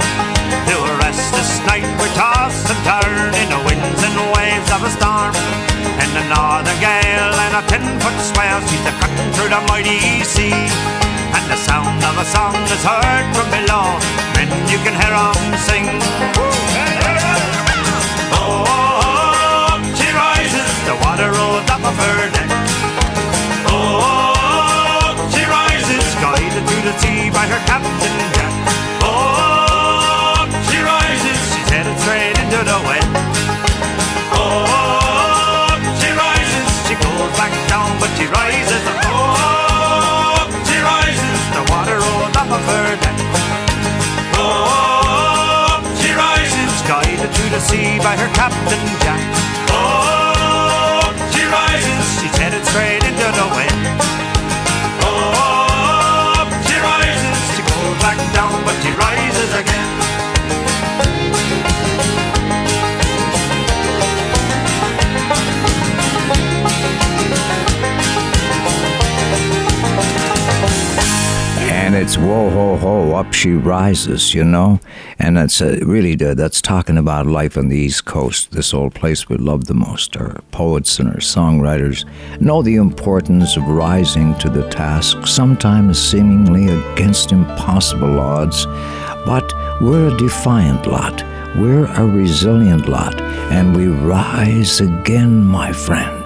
To 0.70 0.74
a 0.74 0.99
restless 0.99 1.61
night, 1.66 1.87
we 2.03 2.09
toss 2.14 2.68
and 2.70 2.80
turn 2.82 3.34
in 3.34 3.49
the 3.49 3.61
winds 3.66 4.03
and 4.03 4.16
waves 4.34 4.70
of 4.72 4.82
a 4.82 4.91
storm. 4.91 5.76
And 6.03 6.11
the 6.16 6.24
northern 6.34 6.78
gale 6.80 7.34
and 7.45 7.55
a 7.61 7.62
ten-foot 7.70 8.16
swell, 8.30 8.61
she's 8.68 8.87
a 8.87 8.93
cutting 9.01 9.30
through 9.34 9.51
the 9.55 9.61
mighty 9.68 10.22
sea. 10.24 10.55
And 11.37 11.45
the 11.51 11.57
sound 11.68 12.03
of 12.05 12.14
a 12.18 12.24
song 12.24 12.57
is 12.74 12.82
heard 12.82 13.26
from 13.37 13.49
below, 13.51 13.99
and 14.41 14.51
you 14.70 14.78
can 14.84 14.95
hear 15.01 15.14
'em 15.14 15.39
sing. 15.68 15.87
Oh, 18.32 19.78
she 19.99 20.09
rises, 20.24 20.70
the 20.89 20.97
water 21.05 21.30
rolls 21.39 21.68
up 21.74 21.82
of 21.91 21.97
her 22.05 22.18
neck. 22.37 22.51
Oh, 23.68 25.14
she 25.32 25.43
rises, 25.45 26.07
guided 26.22 26.64
through 26.68 26.84
the 26.89 26.95
sea 27.01 27.30
by 27.30 27.47
her 27.53 27.62
captain 27.70 28.16
Jack. 28.37 28.55
Oh, 29.03 30.47
she 30.68 30.78
rises, 30.93 31.41
she's 31.53 31.68
headed 31.74 31.99
straight 32.01 32.37
into 32.43 32.61
the 32.70 32.78
wind. 32.89 33.06
She 38.27 38.33
rises. 38.33 38.83
Oh, 39.07 40.51
she 40.66 40.79
rises, 40.83 41.39
the 41.55 41.62
water 41.70 41.95
rolls 41.95 42.35
up 42.35 42.51
of 42.51 42.62
her 42.74 42.97
deck. 42.99 43.18
Oh, 44.35 45.79
she 46.01 46.11
rises, 46.11 46.72
guided 46.89 47.31
through 47.31 47.51
the 47.51 47.61
sea 47.61 47.99
by 47.99 48.16
her 48.16 48.31
captain 48.35 48.83
Jack. 48.99 49.22
Oh, 49.70 51.14
she 51.31 51.45
rises, 51.47 52.05
she's 52.18 52.37
headed 52.37 52.66
straight 52.66 53.05
into 53.07 53.29
the 53.39 53.47
wind. 53.55 53.83
Oh, 55.07 56.51
she 56.66 56.77
rises, 56.83 57.39
she 57.55 57.62
goes 57.62 57.97
back 58.03 58.18
down, 58.35 58.59
but 58.66 58.74
she 58.83 58.91
rises 58.99 59.55
again. 59.55 59.96
It's 71.97 72.17
whoa 72.19 72.51
ho 72.51 72.77
ho 72.77 73.15
up 73.15 73.33
she 73.33 73.53
rises 73.53 74.35
you 74.35 74.45
know 74.45 74.79
and 75.19 75.37
that's 75.37 75.61
uh, 75.63 75.79
really 75.83 76.13
uh, 76.25 76.35
that's 76.35 76.61
talking 76.61 76.99
about 76.99 77.27
life 77.27 77.57
on 77.57 77.69
the 77.69 77.77
east 77.77 78.05
coast 78.05 78.51
this 78.53 78.75
old 78.75 78.95
place 78.95 79.29
we 79.29 79.37
love 79.37 79.65
the 79.65 79.75
most 79.75 80.17
our 80.17 80.41
poets 80.51 80.99
and 80.99 81.09
our 81.09 81.21
songwriters 81.21 82.05
know 82.41 82.61
the 82.61 82.77
importance 82.77 83.57
of 83.57 83.63
rising 83.67 84.35
to 84.39 84.51
the 84.51 84.69
task 84.69 85.27
sometimes 85.27 85.99
seemingly 85.99 86.69
against 86.69 87.33
impossible 87.33 88.21
odds 88.21 88.67
but 89.25 89.51
we're 89.81 90.09
a 90.09 90.19
defiant 90.19 90.87
lot 90.87 91.25
We're 91.57 91.87
a 91.87 92.05
resilient 92.05 92.87
lot, 92.87 93.19
and 93.51 93.75
we 93.75 93.87
rise 93.87 94.83
again, 94.83 95.43
my 95.43 95.73
friend. 95.73 96.26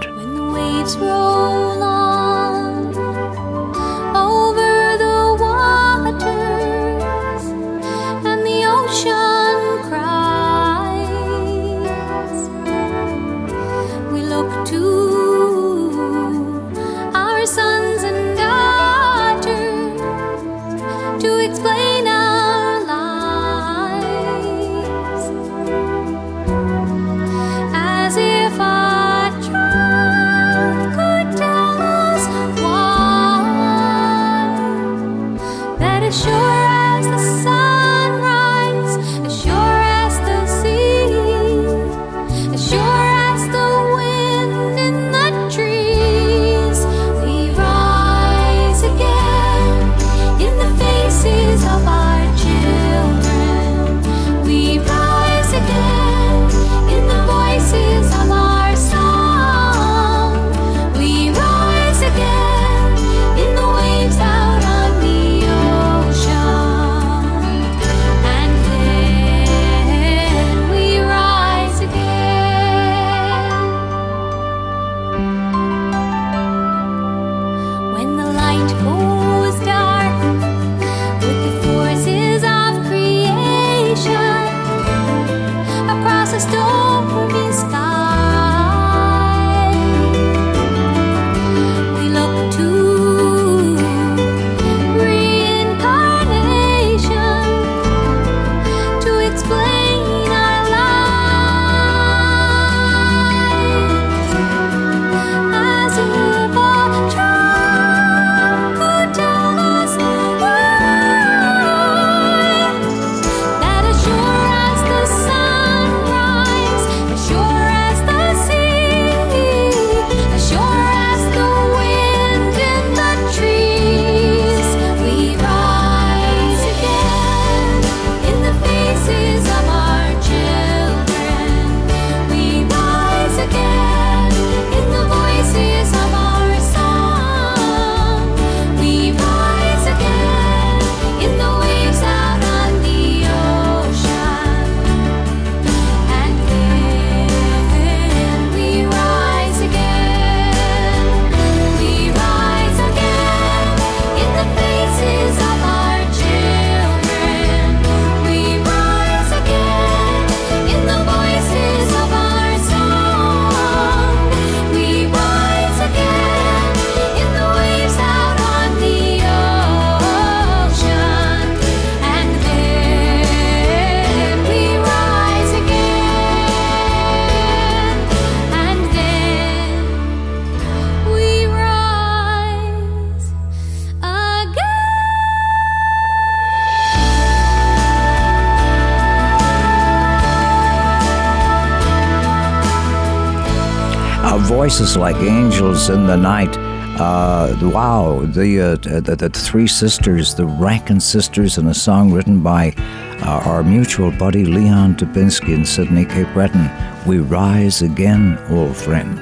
Voices 194.70 194.96
like 194.96 195.16
angels 195.16 195.90
in 195.90 196.06
the 196.06 196.16
night. 196.16 196.56
Uh, 197.00 197.56
wow, 197.74 198.24
the, 198.24 198.60
uh, 198.60 199.00
the 199.00 199.16
the 199.16 199.28
three 199.28 199.66
sisters, 199.66 200.36
the 200.36 200.46
Rankin 200.46 201.00
sisters, 201.00 201.58
in 201.58 201.66
a 201.66 201.74
song 201.74 202.12
written 202.12 202.40
by 202.40 202.72
uh, 203.20 203.42
our 203.46 203.64
mutual 203.64 204.12
buddy 204.12 204.44
Leon 204.44 204.94
Dubinsky 204.94 205.54
in 205.54 205.64
Sydney, 205.64 206.04
Cape 206.04 206.32
Breton. 206.34 206.70
We 207.04 207.18
rise 207.18 207.82
again, 207.82 208.38
old 208.48 208.76
friend. 208.76 209.18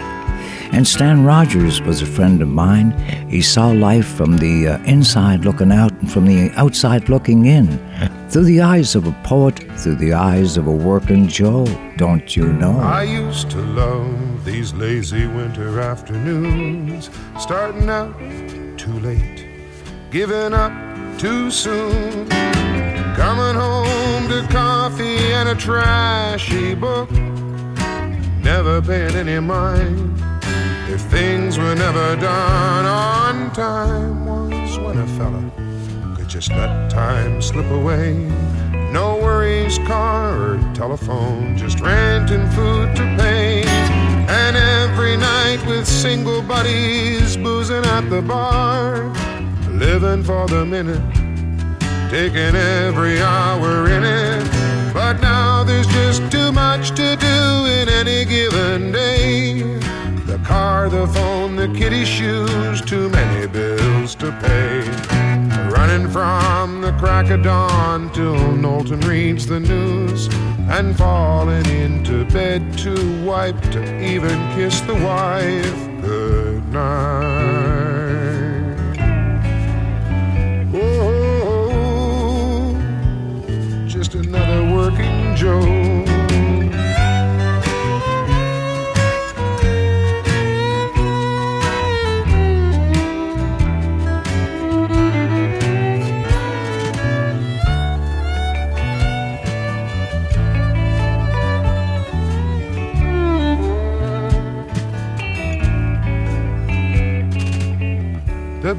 And 0.74 0.86
Stan 0.86 1.24
Rogers 1.24 1.80
was 1.80 2.02
a 2.02 2.06
friend 2.06 2.42
of 2.42 2.48
mine. 2.48 2.90
He 3.30 3.40
saw 3.40 3.68
life 3.68 4.06
from 4.06 4.36
the 4.36 4.68
uh, 4.68 4.84
inside 4.84 5.46
looking 5.46 5.72
out 5.72 5.92
and 5.92 6.12
from 6.12 6.26
the 6.26 6.50
outside 6.56 7.08
looking 7.08 7.46
in. 7.46 7.68
Through 8.28 8.44
the 8.44 8.60
eyes 8.60 8.94
of 8.94 9.06
a 9.06 9.12
poet, 9.24 9.60
through 9.78 9.96
the 9.96 10.12
eyes 10.12 10.58
of 10.58 10.66
a 10.66 10.76
working 10.90 11.26
Joe, 11.26 11.64
don't 11.96 12.36
you 12.36 12.52
know? 12.52 12.78
I 12.80 13.04
used 13.04 13.50
to 13.52 13.62
love 13.62 14.27
these 14.52 14.72
lazy 14.72 15.26
winter 15.26 15.78
afternoons, 15.78 17.10
starting 17.38 17.90
out 17.90 18.18
too 18.78 18.98
late, 19.00 19.46
giving 20.10 20.54
up 20.54 20.72
too 21.18 21.50
soon, 21.50 22.26
coming 23.14 23.54
home 23.54 24.26
to 24.26 24.46
coffee 24.50 25.18
and 25.34 25.50
a 25.50 25.54
trashy 25.54 26.74
book, 26.74 27.10
never 28.40 28.80
paying 28.80 29.14
any 29.16 29.38
mind. 29.38 30.18
If 30.88 31.02
things 31.02 31.58
were 31.58 31.74
never 31.74 32.16
done 32.16 32.86
on 32.86 33.50
time, 33.52 34.24
Once 34.24 34.78
when 34.78 34.96
a 34.96 35.06
fella 35.18 35.44
could 36.16 36.28
just 36.28 36.48
let 36.52 36.90
time 36.90 37.42
slip 37.42 37.70
away. 37.70 38.14
No 38.92 39.18
worries, 39.20 39.76
car 39.80 40.54
or 40.54 40.74
telephone, 40.74 41.54
just 41.58 41.80
rent 41.80 42.30
and 42.30 42.50
food 42.54 42.96
to 42.96 43.02
pay. 43.22 43.67
And 44.30 44.56
every 44.56 45.16
night 45.16 45.64
with 45.66 45.86
single 45.86 46.42
buddies 46.42 47.36
boozing 47.38 47.84
at 47.84 48.10
the 48.10 48.20
bar, 48.20 49.04
living 49.70 50.22
for 50.22 50.46
the 50.46 50.66
minute, 50.66 51.00
taking 52.10 52.54
every 52.54 53.22
hour 53.22 53.88
in 53.88 54.04
it. 54.04 54.92
But 54.92 55.22
now 55.22 55.64
there's 55.64 55.86
just 55.86 56.30
too 56.30 56.52
much 56.52 56.90
to 56.90 57.16
do 57.16 57.66
in 57.78 57.88
any 57.88 58.26
given 58.26 58.92
day. 58.92 59.62
The 60.26 60.38
car, 60.44 60.90
the 60.90 61.06
phone, 61.06 61.56
the 61.56 61.68
kitty 61.68 62.04
shoes, 62.04 62.82
too 62.82 63.08
many 63.08 63.46
bills 63.46 64.14
to 64.16 64.30
pay. 64.42 64.80
Running 65.70 66.06
from 66.10 66.82
the 66.82 66.92
crack 66.98 67.30
of 67.30 67.42
dawn 67.44 68.12
till 68.12 68.52
Knowlton 68.52 69.00
reads 69.00 69.46
the 69.46 69.60
news, 69.60 70.28
and 70.68 70.94
falling 70.98 71.64
into 71.66 72.26
bed 72.26 72.67
too 72.78 73.24
wiped 73.24 73.72
to 73.72 73.82
even 74.00 74.38
kiss 74.54 74.80
the 74.82 74.94
wife 74.94 76.00
good 76.00 76.64
night. 76.68 77.58
Oh, 80.72 81.92
just 83.88 84.14
another 84.14 84.72
working 84.72 85.34
Joe 85.34 85.97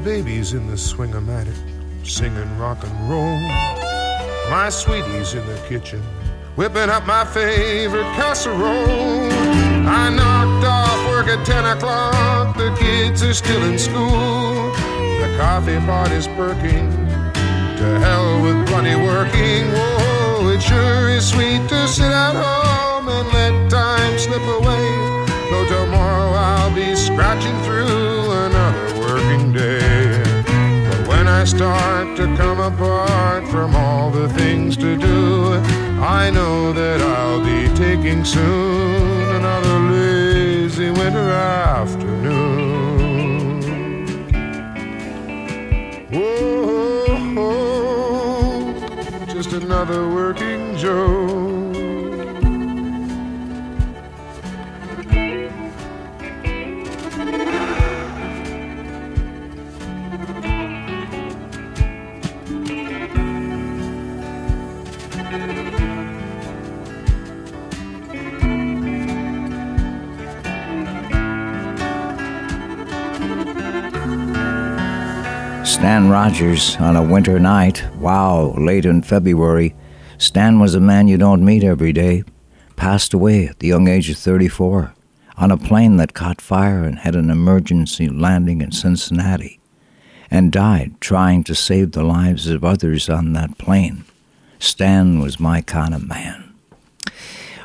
Baby's 0.04 0.54
in 0.54 0.66
the 0.66 0.78
swing-o-matic, 0.78 1.56
singing 2.06 2.58
rock 2.58 2.82
and 2.84 3.10
roll. 3.10 3.38
My 4.50 4.70
sweetie's 4.70 5.34
in 5.34 5.46
the 5.46 5.62
kitchen, 5.68 6.00
whipping 6.56 6.88
up 6.88 7.06
my 7.06 7.24
favorite 7.26 8.10
casserole. 8.16 9.30
I 9.86 10.08
knocked 10.08 10.64
off 10.64 11.06
work 11.10 11.26
at 11.26 11.44
10 11.44 11.76
o'clock, 11.76 12.56
the 12.56 12.74
kids 12.80 13.22
are 13.22 13.34
still 13.34 13.62
in 13.64 13.78
school. 13.78 14.70
The 15.20 15.34
coffee 15.38 15.78
pot 15.80 16.10
is 16.12 16.26
perking, 16.28 16.90
to 17.76 17.98
hell 18.00 18.42
with 18.42 18.66
bloody 18.68 18.94
working. 18.94 19.70
Whoa, 19.72 20.48
it 20.48 20.62
sure 20.62 21.10
is 21.10 21.28
sweet 21.28 21.68
to 21.68 21.88
sit 21.88 22.06
at 22.06 22.34
home 22.34 23.06
and 23.06 23.28
let 23.28 23.70
time 23.70 24.18
slip 24.18 24.40
away. 24.40 25.26
Though 25.50 25.66
tomorrow 25.68 26.32
I'll 26.32 26.74
be 26.74 26.96
scratching 26.96 27.58
through 27.64 28.19
another 29.50 29.80
day. 29.80 30.22
But 30.88 31.08
when 31.08 31.26
I 31.28 31.44
start 31.44 32.16
to 32.16 32.24
come 32.36 32.60
apart 32.60 33.46
from 33.48 33.74
all 33.74 34.10
the 34.10 34.28
things 34.30 34.76
to 34.78 34.96
do, 34.96 35.54
I 36.00 36.30
know 36.30 36.72
that 36.72 37.00
I'll 37.00 37.40
be 37.44 37.68
taking 37.76 38.24
soon 38.24 39.34
another 39.36 39.78
lazy 39.90 40.90
winter 40.90 41.30
afternoon. 41.30 42.00
Whoa, 46.10 47.06
just 49.26 49.52
another 49.52 50.08
working 50.08 50.76
Joe. 50.76 51.49
Stan 75.80 76.10
Rogers 76.10 76.76
on 76.76 76.94
a 76.94 77.02
winter 77.02 77.38
night. 77.40 77.82
Wow, 77.96 78.54
late 78.58 78.84
in 78.84 79.00
February. 79.00 79.74
Stan 80.18 80.60
was 80.60 80.74
a 80.74 80.78
man 80.80 81.08
you 81.08 81.16
don't 81.16 81.42
meet 81.42 81.64
every 81.64 81.90
day. 81.90 82.22
Passed 82.76 83.14
away 83.14 83.46
at 83.46 83.60
the 83.60 83.68
young 83.68 83.88
age 83.88 84.10
of 84.10 84.18
34 84.18 84.92
on 85.38 85.50
a 85.50 85.56
plane 85.56 85.96
that 85.96 86.12
caught 86.12 86.42
fire 86.42 86.84
and 86.84 86.98
had 86.98 87.16
an 87.16 87.30
emergency 87.30 88.10
landing 88.10 88.60
in 88.60 88.72
Cincinnati 88.72 89.58
and 90.30 90.52
died 90.52 91.00
trying 91.00 91.44
to 91.44 91.54
save 91.54 91.92
the 91.92 92.04
lives 92.04 92.46
of 92.46 92.62
others 92.62 93.08
on 93.08 93.32
that 93.32 93.56
plane. 93.56 94.04
Stan 94.58 95.18
was 95.18 95.40
my 95.40 95.62
kind 95.62 95.94
of 95.94 96.06
man. 96.06 96.49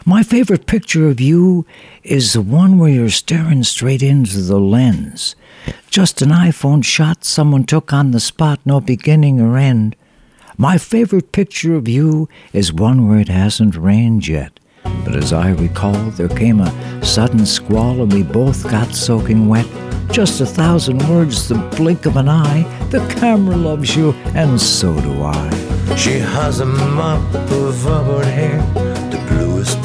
My 0.07 0.21
favorite 0.21 0.67
picture 0.67 1.07
of 1.07 1.19
you 1.19 1.65
is 2.03 2.33
the 2.33 2.41
one 2.41 2.77
where 2.77 2.91
you're 2.91 3.09
staring 3.09 3.63
straight 3.63 4.03
into 4.03 4.39
the 4.39 4.59
lens. 4.59 5.35
Just 5.89 6.21
an 6.21 6.29
iPhone 6.29 6.85
shot 6.85 7.25
someone 7.25 7.63
took 7.63 7.91
on 7.91 8.11
the 8.11 8.19
spot, 8.19 8.59
no 8.65 8.79
beginning 8.79 9.41
or 9.41 9.57
end. 9.57 9.95
My 10.59 10.77
favorite 10.77 11.31
picture 11.31 11.75
of 11.75 11.87
you 11.87 12.29
is 12.53 12.71
one 12.71 13.09
where 13.09 13.19
it 13.19 13.29
hasn't 13.29 13.75
rained 13.75 14.27
yet. 14.27 14.59
But 14.83 15.15
as 15.15 15.33
I 15.33 15.49
recall, 15.49 16.11
there 16.11 16.29
came 16.29 16.61
a 16.61 17.03
sudden 17.03 17.43
squall 17.43 18.03
and 18.03 18.13
we 18.13 18.21
both 18.21 18.69
got 18.69 18.93
soaking 18.93 19.47
wet. 19.47 19.65
Just 20.11 20.39
a 20.39 20.45
thousand 20.45 20.99
words, 21.09 21.47
the 21.47 21.55
blink 21.75 22.05
of 22.05 22.15
an 22.17 22.29
eye. 22.29 22.61
The 22.91 22.99
camera 23.19 23.57
loves 23.57 23.95
you, 23.95 24.11
and 24.35 24.61
so 24.61 24.93
do 25.01 25.23
I. 25.23 25.49
She 25.97 26.19
has 26.19 26.59
a 26.59 26.65
mop 26.65 27.33
of 27.33 27.87
auburn 27.87 28.27
hair, 28.27 28.61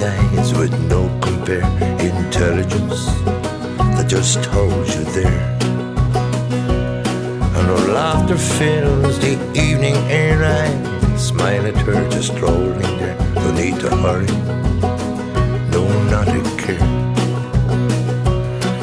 the 0.00 0.54
with 0.58 0.72
no 0.88 1.02
compare, 1.20 1.60
intelligence 2.00 3.04
that 3.96 4.06
just 4.08 4.42
holds 4.46 4.96
you 4.96 5.04
there. 5.12 5.58
And 7.56 7.66
her 7.72 7.92
laughter 7.92 8.38
fills 8.38 9.18
the 9.18 9.34
evening 9.54 9.96
air. 10.08 10.42
I 10.42 11.16
smile 11.18 11.66
at 11.66 11.76
her 11.76 12.08
just 12.08 12.32
strolling 12.34 12.80
there. 12.98 13.14
No 13.34 13.52
need 13.52 13.78
to 13.80 13.90
hurry, 13.96 14.32
no, 15.70 15.82
not 16.08 16.28
a 16.28 16.40
care. 16.56 16.80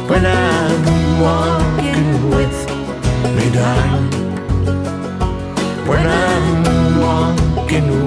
When 0.07 0.24
I'm 0.24 1.20
walking 1.20 2.30
with 2.30 2.57
me, 3.36 3.49
darling. 3.55 4.07
When 5.88 6.05
I'm 6.05 6.99
walking 7.01 8.07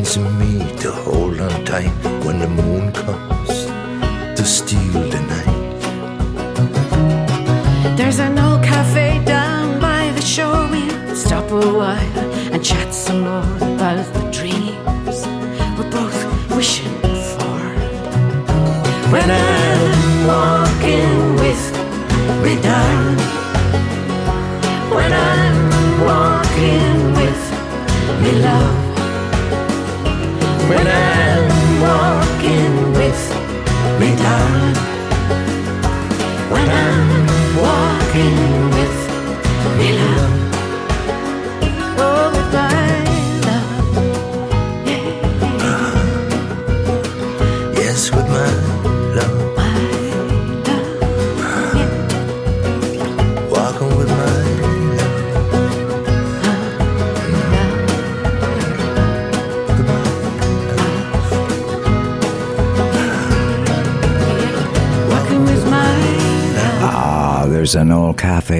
beckons 0.00 0.18
me 0.18 0.76
to 0.78 0.90
hold 0.90 1.19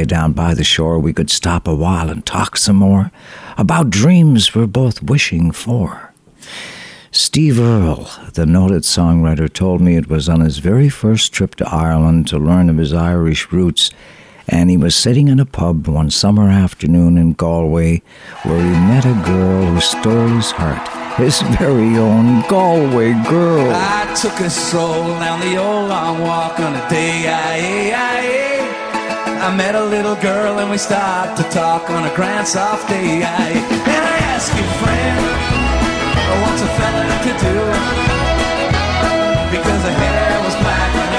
cafe 0.01 0.07
down 0.07 0.33
by 0.33 0.55
the 0.55 0.65
shore. 0.65 0.99
We 0.99 1.13
could 1.13 1.31
stop 1.31 1.69
a 1.69 1.75
while 1.75 2.11
and 2.11 2.25
talk 2.25 2.57
some 2.57 2.77
more 2.77 3.11
about 3.59 3.91
dreams 3.91 4.55
we're 4.55 4.67
both 4.67 5.03
wishing 5.03 5.53
for. 5.53 6.13
Steve 7.13 7.59
Earle, 7.59 8.09
the 8.35 8.47
noted 8.47 8.85
songwriter, 8.85 9.53
told 9.53 9.81
me 9.81 9.97
it 9.97 10.09
was 10.09 10.29
on 10.29 10.41
his 10.41 10.59
very 10.59 10.89
first 10.89 11.33
trip 11.33 11.55
to 11.57 11.69
Ireland 11.69 12.29
to 12.29 12.39
learn 12.39 12.71
of 12.71 12.79
his 12.79 12.93
Irish 12.93 13.53
roots, 13.53 13.91
and 14.49 14.71
he 14.71 14.77
was 14.77 14.95
sitting 14.95 15.29
in 15.29 15.41
a 15.41 15.45
pub 15.45 15.89
one 15.89 16.11
summer 16.11 16.49
afternoon 16.49 17.19
in 17.19 17.35
Galway 17.35 18.03
where 18.45 18.63
he 18.63 18.71
met 18.71 19.05
a 19.05 19.23
girl 19.27 19.67
who 19.67 19.81
stole 19.81 20.29
his 20.29 20.53
heart, 20.53 20.89
his 21.19 21.43
very 21.59 21.99
own 21.99 22.43
Galway 22.49 23.13
girl. 23.29 23.71
I 23.75 24.15
took 24.15 24.39
a 24.41 24.49
stroll 24.49 25.19
down 25.21 25.41
the 25.41 25.57
old 25.57 25.89
long 25.89 26.21
walk 26.23 26.59
on 26.61 26.75
a 26.75 26.89
day 26.89 27.29
I, 27.29 27.93
I, 28.07 28.10
I 29.41 29.57
met 29.57 29.75
a 29.75 29.83
little 29.83 30.17
girl 30.17 30.59
and 30.59 30.71
we 30.71 30.77
started 30.77 31.35
to 31.43 31.49
talk 31.49 31.89
on 31.89 32.05
a 32.05 32.15
grand 32.15 32.47
soft 32.47 32.89
day. 32.89 33.23
I, 33.25 33.49
and 33.95 34.05
I 34.15 34.19
asked 34.37 34.53
you 34.53 34.67
friend 34.85 35.21
what's 36.45 36.61
a 36.61 36.71
fella 36.77 37.05
to 37.25 37.33
do? 37.41 37.57
Because 39.51 39.81
her 39.89 39.97
hair 39.97 40.45
was 40.45 40.55
black 40.57 41.10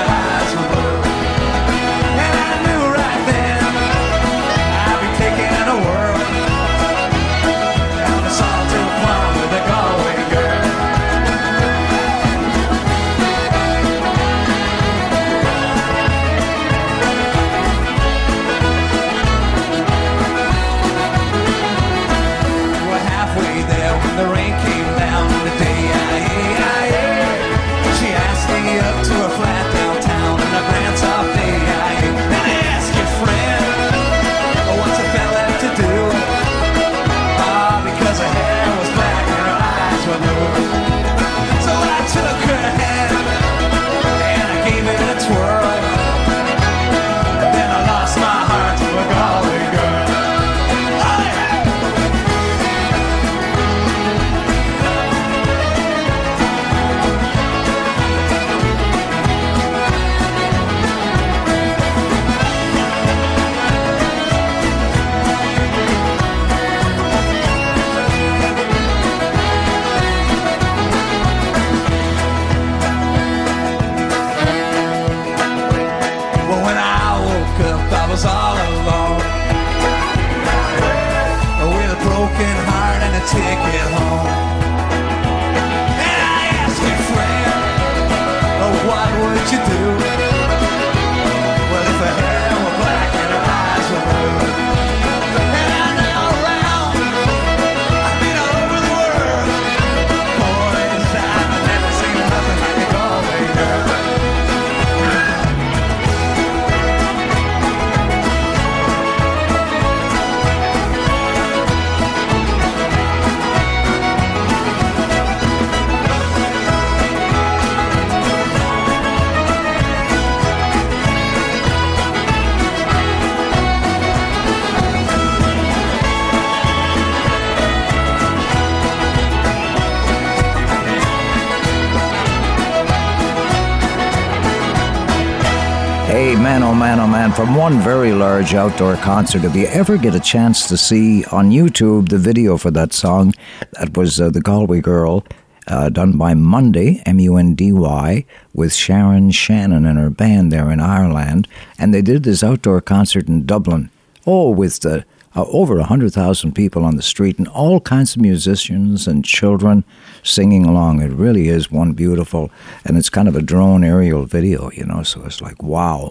one 137.55 137.79
very 137.81 138.13
large 138.13 138.53
outdoor 138.53 138.95
concert, 138.97 139.43
if 139.43 139.55
you 139.55 139.65
ever 139.67 139.97
get 139.97 140.15
a 140.15 140.19
chance 140.19 140.67
to 140.67 140.77
see 140.77 141.25
on 141.25 141.49
YouTube 141.49 142.09
the 142.09 142.17
video 142.17 142.55
for 142.55 142.71
that 142.71 142.93
song, 142.93 143.33
that 143.73 143.97
was 143.97 144.21
uh, 144.21 144.29
The 144.29 144.41
Galway 144.41 144.79
Girl, 144.79 145.25
uh, 145.67 145.89
done 145.89 146.17
by 146.17 146.33
Mundy, 146.33 147.01
M 147.05 147.19
U 147.19 147.37
N 147.37 147.55
D 147.55 147.71
Y, 147.73 148.25
with 148.53 148.73
Sharon 148.73 149.31
Shannon 149.31 149.85
and 149.85 149.97
her 149.97 150.09
band 150.09 150.51
there 150.51 150.71
in 150.71 150.79
Ireland. 150.79 151.47
And 151.77 151.93
they 151.93 152.01
did 152.01 152.23
this 152.23 152.43
outdoor 152.43 152.79
concert 152.79 153.27
in 153.27 153.45
Dublin. 153.45 153.89
Oh, 154.25 154.49
with 154.49 154.79
the 154.79 155.05
uh, 155.35 155.45
over 155.47 155.75
100,000 155.77 156.53
people 156.53 156.83
on 156.83 156.95
the 156.95 157.01
street 157.01 157.37
and 157.37 157.47
all 157.47 157.79
kinds 157.79 158.15
of 158.15 158.21
musicians 158.21 159.07
and 159.07 159.25
children 159.25 159.83
singing 160.23 160.65
along. 160.65 161.01
It 161.01 161.11
really 161.11 161.47
is 161.47 161.71
one 161.71 161.93
beautiful, 161.93 162.51
and 162.85 162.97
it's 162.97 163.09
kind 163.09 163.27
of 163.27 163.35
a 163.35 163.41
drone 163.41 163.83
aerial 163.83 164.25
video, 164.25 164.71
you 164.71 164.85
know, 164.85 165.03
so 165.03 165.23
it's 165.23 165.41
like, 165.41 165.63
wow. 165.63 166.10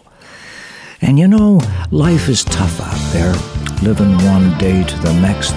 And 1.11 1.19
you 1.19 1.27
know, 1.27 1.61
life 1.91 2.29
is 2.29 2.45
tough 2.45 2.81
out 2.81 3.13
there. 3.13 3.35
Living 3.83 4.13
one 4.27 4.57
day 4.59 4.85
to 4.85 4.99
the 5.01 5.13
next, 5.15 5.51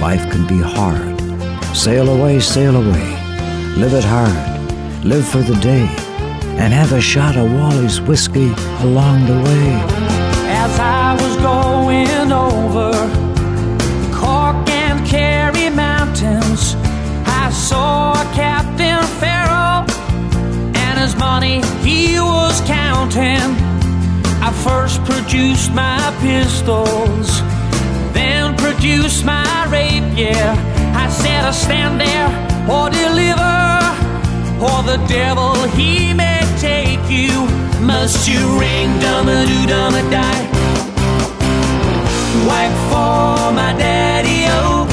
life 0.00 0.28
can 0.32 0.48
be 0.48 0.60
hard. 0.60 1.16
Sail 1.76 2.08
away, 2.08 2.40
sail 2.40 2.74
away. 2.74 3.08
Live 3.76 3.94
it 3.94 4.02
hard. 4.02 5.04
Live 5.04 5.24
for 5.24 5.42
the 5.42 5.54
day. 5.60 5.86
And 6.58 6.72
have 6.72 6.92
a 6.92 7.00
shot 7.00 7.36
of 7.36 7.52
Wally's 7.52 8.00
whiskey 8.00 8.52
along 8.80 9.26
the 9.26 9.40
way. 9.46 9.68
As 10.50 10.76
I 10.80 11.12
was 11.22 11.36
going 11.36 12.32
over 12.32 12.90
Cork 14.12 14.68
and 14.68 15.06
Kerry 15.06 15.70
mountains, 15.70 16.74
I 17.26 17.50
saw 17.52 18.12
Captain 18.34 19.04
Farrell 19.20 19.86
and 20.74 20.98
his 20.98 21.14
money 21.14 21.62
he 21.84 22.18
was 22.18 22.60
counting. 22.62 23.75
I 24.46 24.52
first 24.52 25.04
produced 25.04 25.72
my 25.72 25.98
pistols, 26.20 27.40
then 28.12 28.56
produced 28.56 29.24
my 29.24 29.42
rapier. 29.68 30.54
I 30.94 31.08
said, 31.10 31.42
I 31.44 31.50
stand 31.50 32.00
there 32.00 32.30
or 32.70 32.88
deliver, 32.88 33.58
or 34.62 34.84
the 34.84 35.04
devil 35.08 35.54
he 35.70 36.14
may 36.14 36.42
take 36.60 37.02
you. 37.10 37.34
Must 37.84 38.28
you 38.28 38.60
ring 38.60 39.00
dum 39.00 39.28
a 39.28 39.44
doo 39.46 39.66
dum 39.66 39.94
die? 40.12 40.46
Whack 42.46 42.72
for 42.86 43.50
my 43.52 43.74
daddy 43.76 44.46
o, 44.46 44.86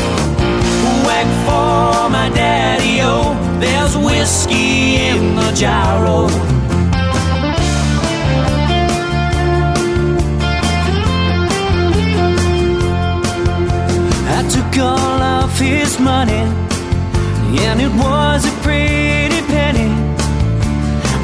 whack 1.05 1.29
for 1.45 2.09
my 2.09 2.29
daddy 2.33 3.01
o. 3.03 3.37
There's 3.59 3.95
whiskey 3.95 4.95
in 4.95 5.35
the 5.35 5.51
gyro. 5.51 6.52
Took 14.73 14.83
all 14.83 15.21
of 15.21 15.59
his 15.59 15.99
money, 15.99 16.43
and 17.65 17.79
it 17.79 17.91
was 17.91 18.45
a 18.45 18.51
pretty 18.61 19.41
penny. 19.47 19.91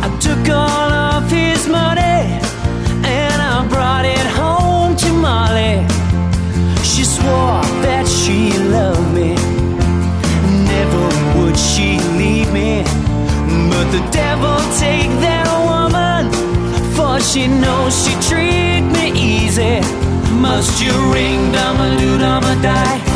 I 0.03 0.17
took 0.19 0.49
all 0.49 0.91
of 0.91 1.31
his 1.31 1.67
money, 1.67 2.01
and 3.03 3.41
I 3.41 3.65
brought 3.67 4.05
it 4.05 4.25
home 4.41 4.95
to 4.97 5.09
Molly. 5.13 5.83
She 6.83 7.03
swore 7.03 7.63
that 7.85 8.05
she 8.07 8.51
loved 8.69 9.13
me, 9.15 9.33
never 10.73 11.05
would 11.39 11.57
she 11.57 11.97
leave 12.19 12.51
me. 12.53 12.83
But 13.71 13.87
the 13.91 14.07
devil 14.11 14.57
take 14.77 15.11
that 15.25 15.47
woman, 15.69 16.31
for 16.95 17.19
she 17.19 17.47
knows 17.47 17.93
she 18.03 18.13
treat 18.29 18.81
me 18.81 19.11
easy. 19.15 19.81
Must 20.35 20.81
you 20.81 20.93
ring 21.11 21.51
dum 21.51 21.81
a 21.81 21.97
doo 21.97 22.17
dum 22.19 22.43
a 22.43 22.61
die? 22.61 23.08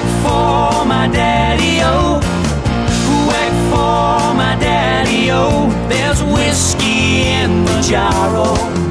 Whack 0.00 0.22
for 0.22 0.86
my 0.86 1.08
daddy 1.08 1.80
oh. 1.82 2.20
o. 2.22 3.28
Whack 3.28 3.52
for 3.70 4.34
my 4.34 4.56
daddy 4.58 5.30
o. 5.30 5.68
There's 5.90 6.22
whiskey 6.22 7.28
in 7.28 7.66
the 7.66 7.80
gyro. 7.82 8.89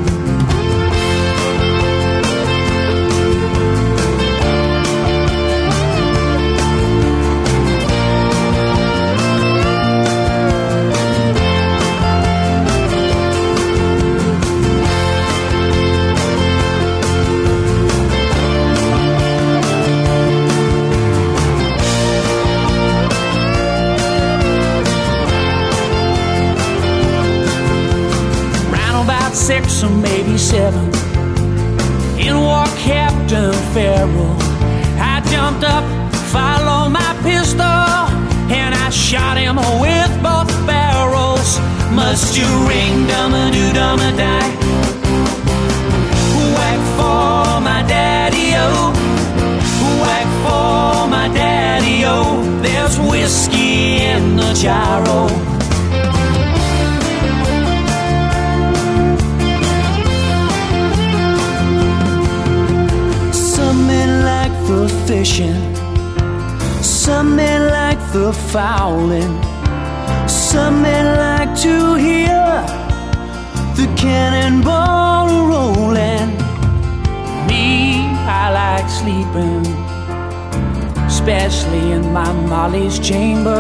Molly's 82.72 83.00
chamber. 83.00 83.59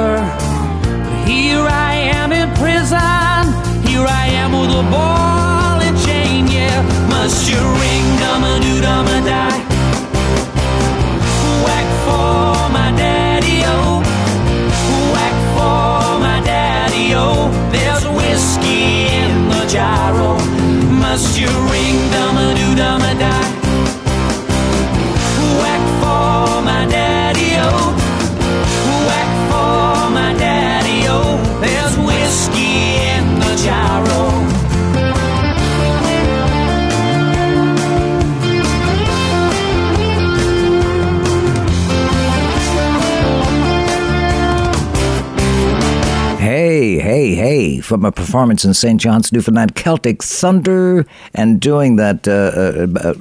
From 47.90 48.06
a 48.06 48.11
performance 48.11 48.64
in 48.64 48.76
St. 48.76 49.02
John's, 49.02 49.34
Newfoundland, 49.34 49.76
Celtic 49.76 50.22
Thunder, 50.22 51.07
and 51.34 51.60
doing 51.60 51.95
that 51.95 52.28
uh, 52.28 52.86
uh, 53.03 53.14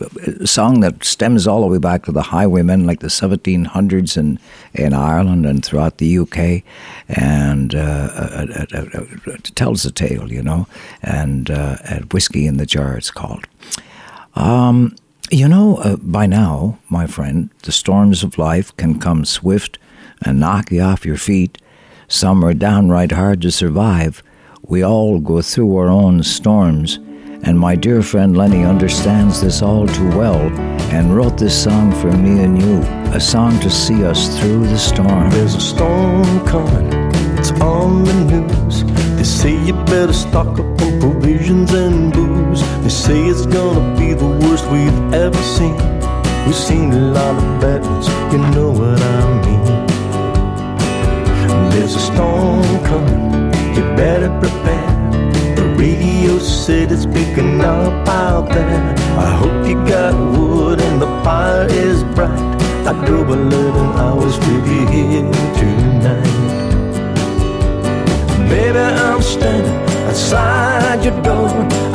uh, 0.43 0.45
song 0.45 0.81
that 0.81 1.03
stems 1.03 1.47
all 1.47 1.62
the 1.62 1.66
way 1.66 1.78
back 1.78 2.05
to 2.05 2.12
the 2.12 2.20
highwaymen, 2.20 2.86
like 2.86 3.01
the 3.01 3.09
1700s 3.09 4.19
in, 4.19 4.39
in 4.74 4.93
Ireland 4.93 5.47
and 5.47 5.65
throughout 5.65 5.97
the 5.97 6.19
UK, 6.19 6.62
and 7.09 7.74
uh, 7.74 7.78
uh, 7.78 8.47
uh, 8.59 8.66
uh, 8.74 9.05
uh, 9.27 9.36
tells 9.55 9.85
the 9.85 9.90
tale, 9.90 10.31
you 10.31 10.43
know, 10.43 10.66
and 11.03 11.51
uh, 11.51 11.78
uh, 11.89 12.01
Whiskey 12.12 12.47
in 12.47 12.59
the 12.59 12.66
Jar, 12.66 12.99
it's 12.99 13.11
called. 13.11 13.47
Um, 14.35 14.95
you 15.31 15.49
know, 15.49 15.77
uh, 15.77 15.97
by 15.97 16.27
now, 16.27 16.78
my 16.90 17.07
friend, 17.07 17.49
the 17.62 17.73
storms 17.73 18.23
of 18.23 18.36
life 18.36 18.77
can 18.77 19.01
come 19.01 19.24
swift 19.24 19.78
and 20.23 20.40
knock 20.40 20.70
you 20.70 20.82
off 20.82 21.07
your 21.07 21.16
feet. 21.16 21.57
Some 22.07 22.45
are 22.45 22.55
downright 22.55 23.12
hard 23.12 23.40
to 23.43 23.51
survive. 23.51 24.23
We 24.69 24.85
all 24.85 25.19
go 25.19 25.40
through 25.40 25.78
our 25.78 25.89
own 25.89 26.23
storms, 26.23 26.97
and 27.43 27.59
my 27.59 27.74
dear 27.74 28.03
friend 28.03 28.36
Lenny 28.36 28.65
understands 28.65 29.40
this 29.40 29.62
all 29.62 29.86
too 29.86 30.09
well 30.11 30.36
and 30.93 31.16
wrote 31.16 31.39
this 31.39 31.65
song 31.65 31.90
for 32.03 32.12
me 32.12 32.43
and 32.45 32.61
you, 32.61 32.82
a 33.16 33.19
song 33.19 33.59
to 33.61 33.70
see 33.70 34.05
us 34.05 34.39
through 34.39 34.66
the 34.66 34.77
storm. 34.77 35.31
There's 35.31 35.55
a 35.55 35.61
storm 35.62 36.45
coming, 36.45 36.86
it's 37.39 37.51
on 37.62 38.05
the 38.05 38.12
news. 38.12 38.85
They 39.16 39.24
say 39.24 39.57
you 39.65 39.73
better 39.86 40.12
stock 40.12 40.59
up 40.59 40.82
on 40.82 41.01
provisions 41.01 41.73
and 41.73 42.12
booze. 42.12 42.61
They 42.82 42.90
say 42.90 43.24
it's 43.24 43.47
gonna 43.47 43.99
be 43.99 44.12
the 44.12 44.28
worst 44.28 44.66
we've 44.70 45.15
ever 45.15 45.43
seen. 45.57 45.78
We've 46.45 46.55
seen 46.55 46.93
a 46.93 47.12
lot 47.12 47.36
of 47.43 47.61
bad 47.62 47.86
ones, 47.86 48.07
you 48.31 48.39
know 48.55 48.70
what 48.73 49.01
I 49.01 49.47
mean. 49.47 49.86
There's 51.70 51.95
a 51.97 52.01
storm 52.01 52.85
coming, 52.85 53.48
better 53.99 54.31
prepare. 54.39 54.91
The 55.57 55.65
radio 55.77 56.39
said 56.39 56.93
it's 56.93 57.05
picking 57.05 57.61
up 57.61 58.07
out 58.07 58.49
there. 58.49 58.95
I 59.27 59.29
hope 59.41 59.66
you 59.69 59.75
got 59.95 60.15
wood 60.15 60.81
and 60.81 61.03
the 61.03 61.11
fire 61.25 61.66
is 61.69 62.05
bright. 62.15 62.39
I 62.91 62.93
drove 63.05 63.29
11 63.29 63.51
hours 64.03 64.39
to 64.45 64.53
be 64.66 64.79
here 64.95 65.29
tonight. 65.59 66.37
Baby, 68.49 68.85
I'm 69.07 69.20
standing 69.20 69.79
outside 70.07 71.05
your 71.05 71.20
door. 71.23 71.49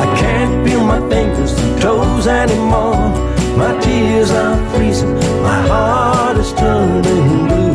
I 0.04 0.06
can't 0.20 0.54
feel 0.68 0.84
my 0.84 1.00
fingers 1.08 1.52
and 1.58 1.80
toes 1.80 2.26
anymore. 2.26 3.08
My 3.56 3.72
tears 3.80 4.30
are 4.30 4.58
freezing, 4.70 5.14
my 5.48 5.60
heart 5.70 6.36
is 6.36 6.52
turning 6.52 7.46
blue. 7.48 7.73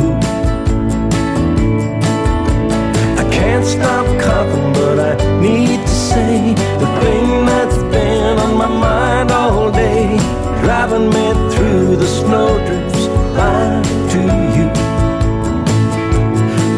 Can't 3.60 3.80
stop 3.80 4.06
coughing, 4.20 4.72
but 4.72 4.98
I 4.98 5.40
need 5.40 5.80
to 5.80 5.88
say 5.88 6.54
the 6.78 6.86
thing 7.00 7.46
that's 7.46 7.76
been 7.94 8.38
on 8.38 8.56
my 8.56 8.68
mind 8.68 9.30
all 9.30 9.70
day, 9.70 10.16
driving 10.62 11.08
me 11.10 11.32
through 11.54 11.96
the 11.96 12.06
snowdrifts 12.06 13.06
back 13.36 13.84
to 14.12 14.20
you. 14.56 14.68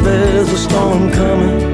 There's 0.03 0.53
a 0.53 0.59
storm 0.59 1.11
coming. 1.13 1.73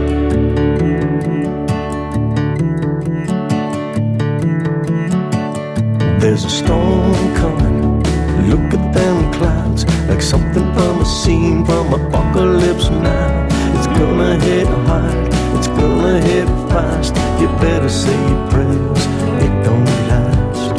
There's 6.18 6.44
a 6.44 6.50
storm 6.50 7.34
coming. 7.36 8.02
Look 8.50 8.74
at 8.74 8.92
them 8.92 9.32
clouds, 9.32 9.86
like 10.08 10.22
something 10.22 10.72
from 10.74 11.00
a 11.00 11.06
scene 11.06 11.64
from 11.64 11.94
Apocalypse 11.94 12.90
Now. 12.90 13.57
It's 13.98 14.06
gonna 14.06 14.38
hit 14.38 14.68
hard, 14.86 15.28
it's 15.58 15.66
gonna 15.66 16.20
hit 16.20 16.46
fast. 16.70 17.16
You 17.40 17.48
better 17.58 17.88
say 17.88 18.14
your 18.28 18.48
prayers, 18.48 19.04
it 19.42 19.52
don't 19.64 19.84
last. 20.06 20.70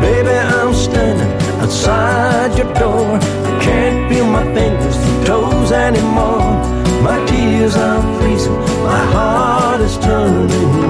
Baby, 0.00 0.30
I'm 0.30 0.72
standing 0.72 1.60
outside 1.60 2.56
your 2.56 2.72
door. 2.72 3.18
I 3.20 3.60
can't 3.60 4.10
feel 4.10 4.24
my 4.24 4.44
fingers 4.54 4.96
and 4.96 5.26
toes 5.26 5.70
anymore. 5.70 6.64
My 7.02 7.22
tears 7.26 7.76
are 7.76 8.00
freezing, 8.18 8.58
my 8.82 9.04
heart 9.12 9.82
is 9.82 9.98
turning 9.98 10.85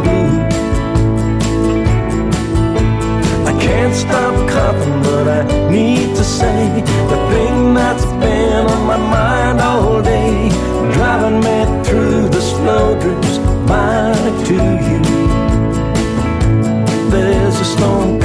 Can't 3.66 3.94
stop 3.94 4.34
coughing, 4.48 5.02
but 5.02 5.26
I 5.38 5.70
need 5.70 6.14
to 6.14 6.24
say 6.24 6.59
the 7.10 7.18
thing 7.30 7.74
that's 7.74 8.06
been 8.22 8.64
on 8.74 8.86
my 8.86 8.97
mind 8.97 9.60
all 9.60 10.01
day, 10.02 10.48
driving 10.94 11.40
me 11.40 11.59
through 11.84 12.28
the 12.28 12.40
snowdrifts 12.40 13.38
back 13.66 14.47
to 14.47 14.55
you. 14.88 15.01
There's 17.10 17.59
a 17.60 17.64
storm 17.64 18.15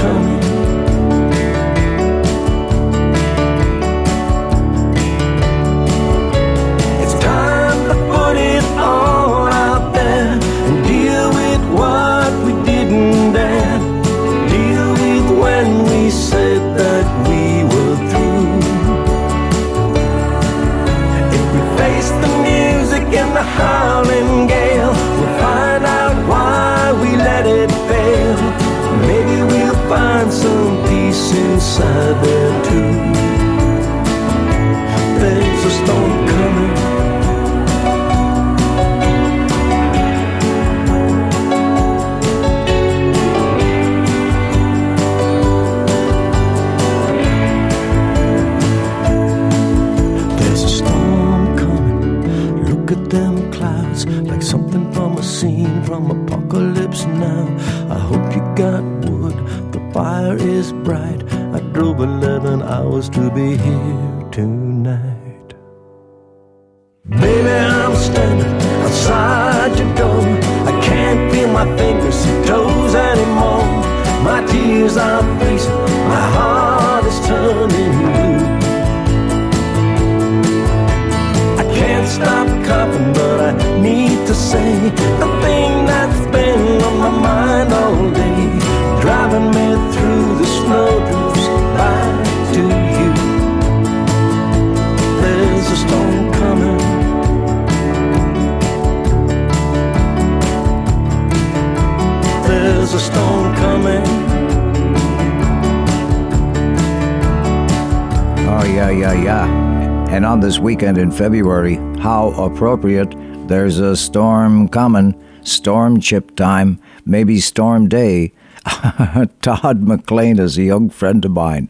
in 111.02 111.12
February, 111.12 111.76
how 112.00 112.30
appropriate, 112.34 113.14
there's 113.48 113.80
a 113.80 113.98
storm 113.98 114.70
coming. 114.70 115.20
Storm 115.44 116.00
chip 116.00 116.36
time, 116.36 116.80
maybe 117.06 117.40
storm 117.40 117.90
day. 117.90 118.32
Todd 119.42 119.82
McLean 119.82 120.38
is 120.38 120.60
a 120.60 120.64
young 120.64 120.92
friend 120.92 121.26
of 121.26 121.32
mine. 121.32 121.70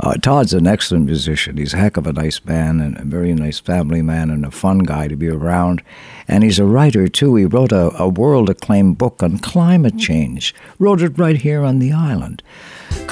Uh, 0.00 0.14
Todd's 0.14 0.54
an 0.54 0.66
excellent 0.66 1.04
musician. 1.04 1.58
He's 1.58 1.74
a 1.74 1.76
heck 1.76 1.98
of 1.98 2.06
a 2.06 2.14
nice 2.14 2.42
man 2.46 2.80
and 2.80 2.98
a 2.98 3.04
very 3.04 3.34
nice 3.34 3.60
family 3.60 4.00
man 4.00 4.30
and 4.30 4.46
a 4.46 4.50
fun 4.50 4.78
guy 4.80 5.06
to 5.06 5.16
be 5.16 5.28
around. 5.28 5.82
And 6.26 6.42
he's 6.42 6.58
a 6.58 6.64
writer, 6.64 7.08
too. 7.08 7.36
He 7.36 7.44
wrote 7.44 7.72
a, 7.72 7.94
a 8.00 8.08
world 8.08 8.48
acclaimed 8.48 8.96
book 8.96 9.22
on 9.22 9.38
climate 9.38 9.98
change, 9.98 10.54
wrote 10.78 11.02
it 11.02 11.18
right 11.18 11.36
here 11.36 11.62
on 11.62 11.78
the 11.78 11.92
island. 11.92 12.42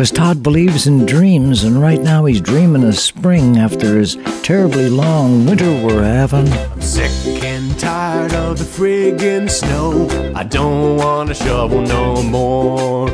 Because 0.01 0.13
Todd 0.13 0.43
believes 0.43 0.87
in 0.87 1.05
dreams, 1.05 1.63
and 1.63 1.79
right 1.79 2.01
now 2.01 2.25
he's 2.25 2.41
dreaming 2.41 2.85
of 2.85 2.99
spring 2.99 3.59
after 3.59 3.99
his 3.99 4.17
terribly 4.43 4.89
long 4.89 5.45
winter 5.45 5.71
we're 5.85 6.03
having. 6.03 6.51
I'm 6.51 6.81
Sick 6.81 7.45
and 7.45 7.79
tired 7.79 8.33
of 8.33 8.57
the 8.57 8.65
friggin' 8.65 9.51
snow. 9.51 10.09
I 10.35 10.45
don't 10.45 10.97
wanna 10.97 11.35
shovel 11.35 11.83
no 11.83 12.23
more. 12.23 13.11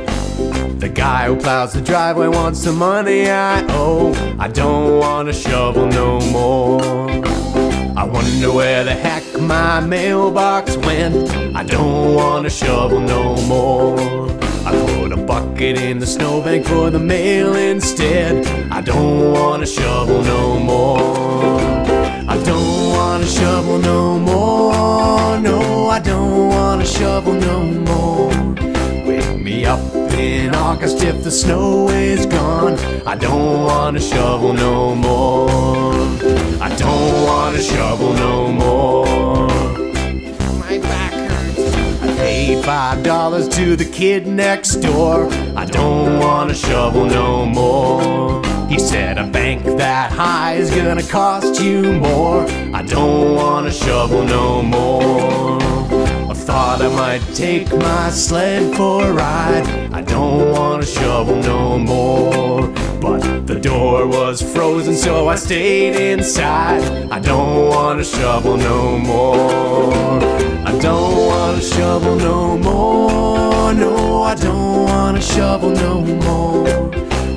The 0.78 0.88
guy 0.88 1.26
who 1.26 1.34
plows 1.34 1.72
the 1.72 1.80
driveway 1.80 2.28
wants 2.28 2.62
the 2.62 2.70
money 2.70 3.28
I 3.28 3.64
owe. 3.70 4.14
I 4.38 4.46
don't 4.46 5.00
wanna 5.00 5.32
shovel 5.32 5.86
no 5.86 6.20
more. 6.30 6.80
I 7.96 8.04
wonder 8.04 8.52
where 8.52 8.84
the 8.84 8.94
heck 8.94 9.24
my 9.40 9.80
mailbox 9.80 10.76
went. 10.76 11.32
I 11.56 11.64
don't 11.64 12.14
wanna 12.14 12.48
shovel 12.48 13.00
no 13.00 13.34
more. 13.48 14.35
Bucket 15.26 15.80
in 15.80 15.98
the 15.98 16.06
snowbank 16.06 16.66
for 16.66 16.88
the 16.88 17.00
mail 17.00 17.56
instead. 17.56 18.46
I 18.70 18.80
don't 18.80 19.32
wanna 19.32 19.66
shovel 19.66 20.22
no 20.22 20.56
more. 20.60 21.60
I 22.28 22.40
don't 22.44 22.90
wanna 22.92 23.26
shovel 23.26 23.78
no 23.78 24.20
more. 24.20 25.40
No, 25.40 25.88
I 25.88 25.98
don't 25.98 26.48
wanna 26.48 26.86
shovel 26.86 27.32
no 27.32 27.64
more. 27.64 28.30
Wake 29.04 29.42
me 29.42 29.64
up 29.64 29.80
in 30.12 30.54
August 30.54 31.02
if 31.02 31.24
the 31.24 31.32
snow 31.32 31.88
is 31.88 32.24
gone. 32.26 32.78
I 33.04 33.16
don't 33.16 33.64
wanna 33.64 34.00
shovel 34.00 34.52
no 34.52 34.94
more. 34.94 35.90
I 36.60 36.68
don't 36.78 37.24
wanna 37.24 37.60
shovel 37.60 38.12
no 38.12 38.52
more. 38.52 39.55
Paid 42.16 42.64
five 42.64 43.02
dollars 43.02 43.48
to 43.48 43.76
the 43.76 43.84
kid 43.84 44.26
next 44.26 44.76
door. 44.76 45.28
I 45.54 45.64
don't 45.66 46.18
wanna 46.18 46.54
shovel 46.54 47.04
no 47.04 47.46
more. 47.46 48.42
He 48.68 48.78
said 48.78 49.18
a 49.18 49.26
bank 49.26 49.64
that 49.76 50.10
high 50.10 50.54
is 50.54 50.70
gonna 50.70 51.02
cost 51.02 51.62
you 51.62 51.92
more. 51.92 52.46
I 52.74 52.82
don't 52.82 53.34
wanna 53.34 53.70
shovel 53.70 54.24
no 54.24 54.62
more. 54.62 55.58
I 56.30 56.34
thought 56.34 56.80
I 56.80 56.88
might 56.88 57.22
take 57.34 57.70
my 57.76 58.10
sled 58.10 58.74
for 58.76 59.04
a 59.04 59.12
ride. 59.12 59.66
I 59.92 60.00
don't 60.02 60.50
wanna 60.52 60.86
shovel 60.86 61.36
no 61.36 61.78
more. 61.78 62.75
But 63.06 63.46
the 63.46 63.54
door 63.54 64.08
was 64.08 64.42
frozen, 64.42 64.96
so 64.96 65.28
I 65.28 65.36
stayed 65.36 65.94
inside. 65.94 66.82
I 67.12 67.20
don't 67.20 67.68
wanna 67.68 68.02
shovel 68.02 68.56
no 68.56 68.98
more. 68.98 70.18
I 70.70 70.72
don't 70.80 71.16
wanna 71.30 71.60
shovel 71.60 72.16
no 72.16 72.58
more. 72.58 73.72
No, 73.72 74.22
I 74.22 74.34
don't 74.34 74.86
wanna 74.90 75.22
shovel 75.22 75.70
no 75.70 76.00
more. 76.26 76.64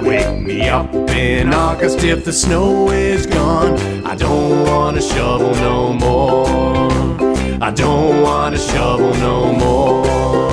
Wake 0.01 0.41
me 0.41 0.67
up 0.67 0.91
in 1.11 1.53
August 1.53 2.03
if 2.03 2.25
the 2.25 2.33
snow 2.33 2.89
is 2.89 3.27
gone. 3.27 3.77
I 4.11 4.15
don't 4.15 4.65
wanna 4.65 5.01
shovel 5.01 5.53
no 5.67 5.93
more. 5.93 6.47
I 7.61 7.69
don't 7.69 8.23
wanna 8.23 8.57
shovel 8.57 9.13
no 9.27 9.53
more. 9.53 10.48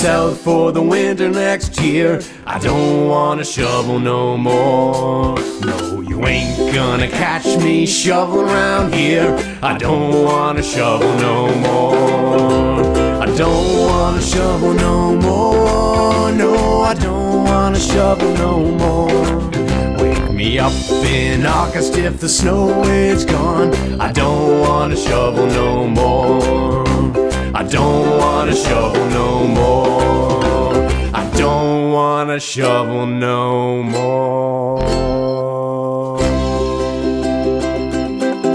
South 0.00 0.40
for 0.40 0.72
the 0.72 0.80
winter 0.80 1.28
next 1.28 1.78
year. 1.78 2.22
I 2.46 2.58
don't 2.58 3.06
wanna 3.06 3.44
shovel 3.44 3.98
no 3.98 4.34
more. 4.34 5.36
No, 5.60 6.00
you 6.00 6.24
ain't 6.26 6.74
gonna 6.74 7.06
catch 7.06 7.44
me 7.58 7.84
shoveling 7.84 8.48
around 8.48 8.94
here. 8.94 9.28
I 9.62 9.76
don't 9.76 10.24
wanna 10.24 10.62
shovel 10.62 11.12
no 11.18 11.54
more. 11.66 12.80
I 13.24 13.26
don't 13.36 13.68
wanna 13.88 14.22
shovel 14.22 14.72
no 14.72 15.16
more. 15.16 16.32
No, 16.32 16.80
I 16.80 16.94
don't 16.94 17.44
wanna 17.44 17.78
shovel 17.78 18.32
no 18.44 18.54
more. 18.82 19.36
Wake 20.02 20.32
me 20.32 20.58
up 20.58 20.72
in 21.04 21.44
August 21.44 21.98
if 21.98 22.20
the 22.20 22.28
snow 22.28 22.84
is 22.84 23.26
gone. 23.26 23.74
I 24.00 24.10
don't 24.12 24.60
wanna 24.60 24.96
shovel 24.96 25.46
no 25.46 25.86
more. 25.86 26.86
I 27.54 27.62
don't 27.64 28.16
wanna 28.18 28.56
shovel 28.56 29.04
no 29.10 29.46
more. 29.46 29.79
Shovel 32.40 33.06
no 33.06 33.82
more. 33.82 34.80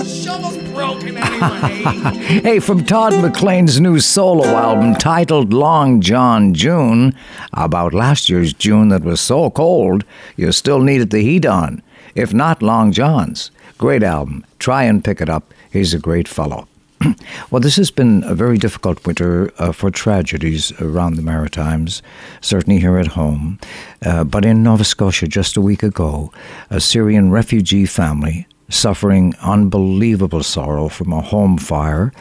Shovel's 0.04 0.58
broken 0.74 1.18
anyway. 1.18 2.42
hey, 2.42 2.60
from 2.60 2.84
Todd 2.84 3.14
McLean's 3.14 3.80
new 3.80 4.00
solo 4.00 4.48
album 4.48 4.96
titled 4.96 5.54
Long 5.54 6.02
John 6.02 6.56
June, 6.56 7.14
about 7.54 7.94
last 7.94 8.28
year's 8.28 8.54
June 8.54 8.90
that 8.90 9.04
was 9.04 9.22
so 9.22 9.52
cold 9.52 10.04
you 10.36 10.52
still 10.52 10.80
needed 10.80 11.12
the 11.12 11.22
heat 11.22 11.46
on. 11.46 11.84
If 12.16 12.34
not, 12.34 12.64
Long 12.64 12.92
John's. 12.92 13.52
Great 13.78 14.02
album. 14.02 14.44
Try 14.58 14.86
and 14.86 15.04
pick 15.04 15.22
it 15.22 15.30
up. 15.30 15.54
He's 15.72 15.94
a 15.94 16.00
great 16.00 16.28
fellow. 16.28 16.68
well, 17.52 17.60
this 17.60 17.76
has 17.76 17.92
been 17.92 18.24
a 18.24 18.36
very 18.36 18.58
difficult 18.58 19.06
winter 19.06 19.52
uh, 19.58 19.72
for 19.72 19.92
tragedies 19.92 20.72
around 20.82 21.16
the 21.16 21.22
Maritimes, 21.22 22.02
certainly 22.42 22.80
here 22.80 22.98
at 22.98 23.08
home. 23.08 23.60
Uh, 24.04 24.24
but 24.24 24.46
in 24.46 24.64
Nova 24.64 24.84
Scotia, 24.84 25.28
just 25.28 25.58
a 25.58 25.62
week 25.62 25.84
ago, 25.84 26.32
a 26.70 26.80
Syrian 26.80 27.32
refugee 27.32 27.86
family 27.86 28.48
suffering 28.70 29.34
unbelievable 29.42 30.42
sorrow 30.42 30.90
from 30.90 31.14
a 31.14 31.22
home 31.22 31.58
fire. 31.58 32.12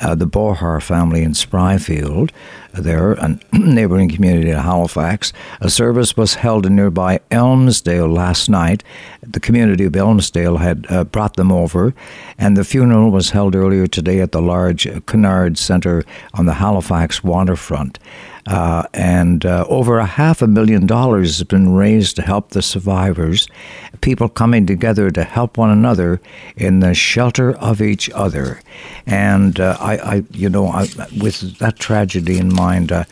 Uh, 0.00 0.14
the 0.14 0.26
Barho 0.26 0.82
family 0.82 1.22
in 1.22 1.32
Spryfield, 1.32 2.30
there, 2.72 3.12
a 3.12 3.38
neighboring 3.52 4.08
community 4.08 4.50
of 4.50 4.64
Halifax. 4.64 5.32
A 5.60 5.70
service 5.70 6.16
was 6.16 6.34
held 6.34 6.66
in 6.66 6.76
nearby 6.76 7.20
Elmsdale 7.30 8.12
last 8.12 8.48
night. 8.48 8.82
The 9.22 9.40
community 9.40 9.84
of 9.84 9.92
Elmsdale 9.92 10.58
had 10.58 10.86
uh, 10.88 11.04
brought 11.04 11.36
them 11.36 11.52
over, 11.52 11.94
and 12.38 12.56
the 12.56 12.64
funeral 12.64 13.10
was 13.10 13.30
held 13.30 13.54
earlier 13.54 13.86
today 13.86 14.20
at 14.20 14.32
the 14.32 14.42
large 14.42 14.88
Cunard 15.06 15.58
Centre 15.58 16.04
on 16.34 16.46
the 16.46 16.54
Halifax 16.54 17.22
waterfront. 17.22 17.98
Uh, 18.46 18.82
and 18.92 19.46
uh, 19.46 19.64
over 19.68 19.98
a 19.98 20.06
half 20.06 20.42
a 20.42 20.46
million 20.46 20.86
dollars 20.86 21.38
has 21.38 21.44
been 21.44 21.74
raised 21.74 22.16
to 22.16 22.22
help 22.22 22.50
the 22.50 22.60
survivors. 22.62 23.48
People 24.00 24.28
coming 24.28 24.66
together 24.66 25.10
to 25.10 25.24
help 25.24 25.56
one 25.56 25.70
another 25.70 26.20
in 26.56 26.80
the 26.80 26.92
shelter 26.94 27.52
of 27.56 27.80
each 27.80 28.10
other. 28.10 28.60
And 29.06 29.58
uh, 29.58 29.76
I, 29.80 29.96
I, 29.96 30.22
you 30.30 30.50
know, 30.50 30.66
I, 30.68 30.88
with 31.18 31.58
that 31.58 31.78
tragedy 31.78 32.38
in 32.38 32.52
mind, 32.52 32.92
uh, 32.92 33.04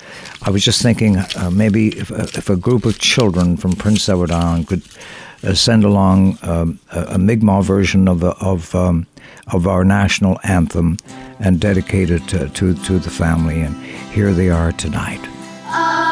I 0.42 0.50
was 0.50 0.64
just 0.64 0.82
thinking 0.82 1.16
uh, 1.16 1.50
maybe 1.50 1.88
if, 1.98 2.10
uh, 2.10 2.26
if 2.34 2.50
a 2.50 2.56
group 2.56 2.84
of 2.84 2.98
children 2.98 3.56
from 3.56 3.72
Prince 3.72 4.08
Edward 4.08 4.30
Island 4.30 4.68
could 4.68 4.82
send 5.54 5.82
along 5.82 6.38
um, 6.42 6.78
a, 6.92 7.14
a 7.14 7.18
Mi'kmaq 7.18 7.64
version 7.64 8.06
of 8.06 8.22
of 8.22 8.72
um, 8.76 9.06
of 9.48 9.66
our 9.66 9.84
national 9.84 10.38
anthem 10.44 10.98
and 11.40 11.60
dedicate 11.60 12.10
it 12.10 12.26
to, 12.28 12.48
to, 12.50 12.74
to 12.84 12.98
the 12.98 13.10
family. 13.10 13.60
And 13.60 13.74
here 14.12 14.32
they 14.32 14.50
are 14.50 14.72
tonight. 14.72 15.20
Oh, 15.66 16.11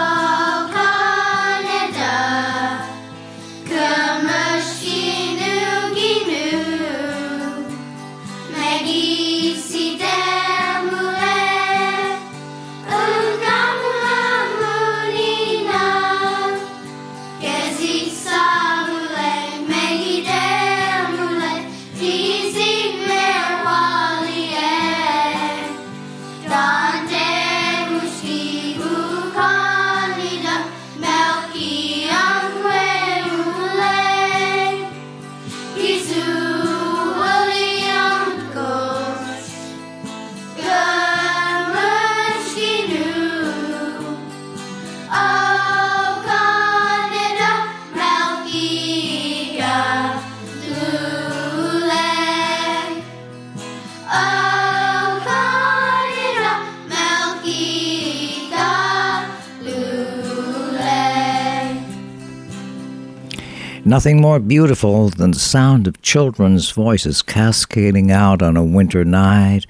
Nothing 63.91 64.21
more 64.21 64.39
beautiful 64.39 65.09
than 65.09 65.33
the 65.33 65.41
sound 65.41 65.89
of 65.89 66.01
children's 66.01 66.71
voices 66.71 67.23
cascading 67.23 68.13
out 68.13 68.41
on 68.41 68.57
a 68.57 68.63
winter 68.63 69.05
night, 69.05 69.67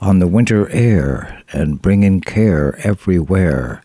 on 0.00 0.18
the 0.18 0.26
winter 0.26 0.70
air, 0.70 1.42
and 1.52 1.82
bringing 1.82 2.22
care 2.22 2.80
everywhere. 2.86 3.82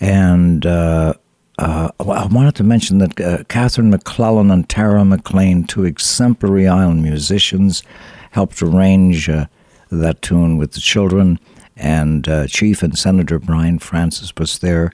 And 0.00 0.64
uh, 0.64 1.12
uh, 1.58 1.90
I 2.00 2.24
wanted 2.24 2.54
to 2.54 2.64
mention 2.64 2.96
that 3.00 3.20
uh, 3.20 3.44
Catherine 3.50 3.90
MacLellan 3.90 4.50
and 4.50 4.66
Tara 4.66 5.04
MacLean, 5.04 5.64
two 5.64 5.84
exemplary 5.84 6.66
island 6.66 7.02
musicians, 7.02 7.82
helped 8.30 8.62
arrange 8.62 9.28
uh, 9.28 9.44
that 9.90 10.22
tune 10.22 10.56
with 10.56 10.72
the 10.72 10.80
children. 10.80 11.38
And 11.76 12.26
uh, 12.26 12.46
Chief 12.46 12.82
and 12.82 12.98
Senator 12.98 13.38
Brian 13.38 13.78
Francis 13.78 14.32
was 14.38 14.60
there, 14.60 14.90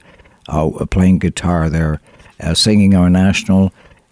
uh, 0.49 0.85
playing 0.87 1.19
guitar 1.19 1.69
there, 1.69 2.01
singing 2.53 2.95
our 2.95 3.09
national 3.09 3.71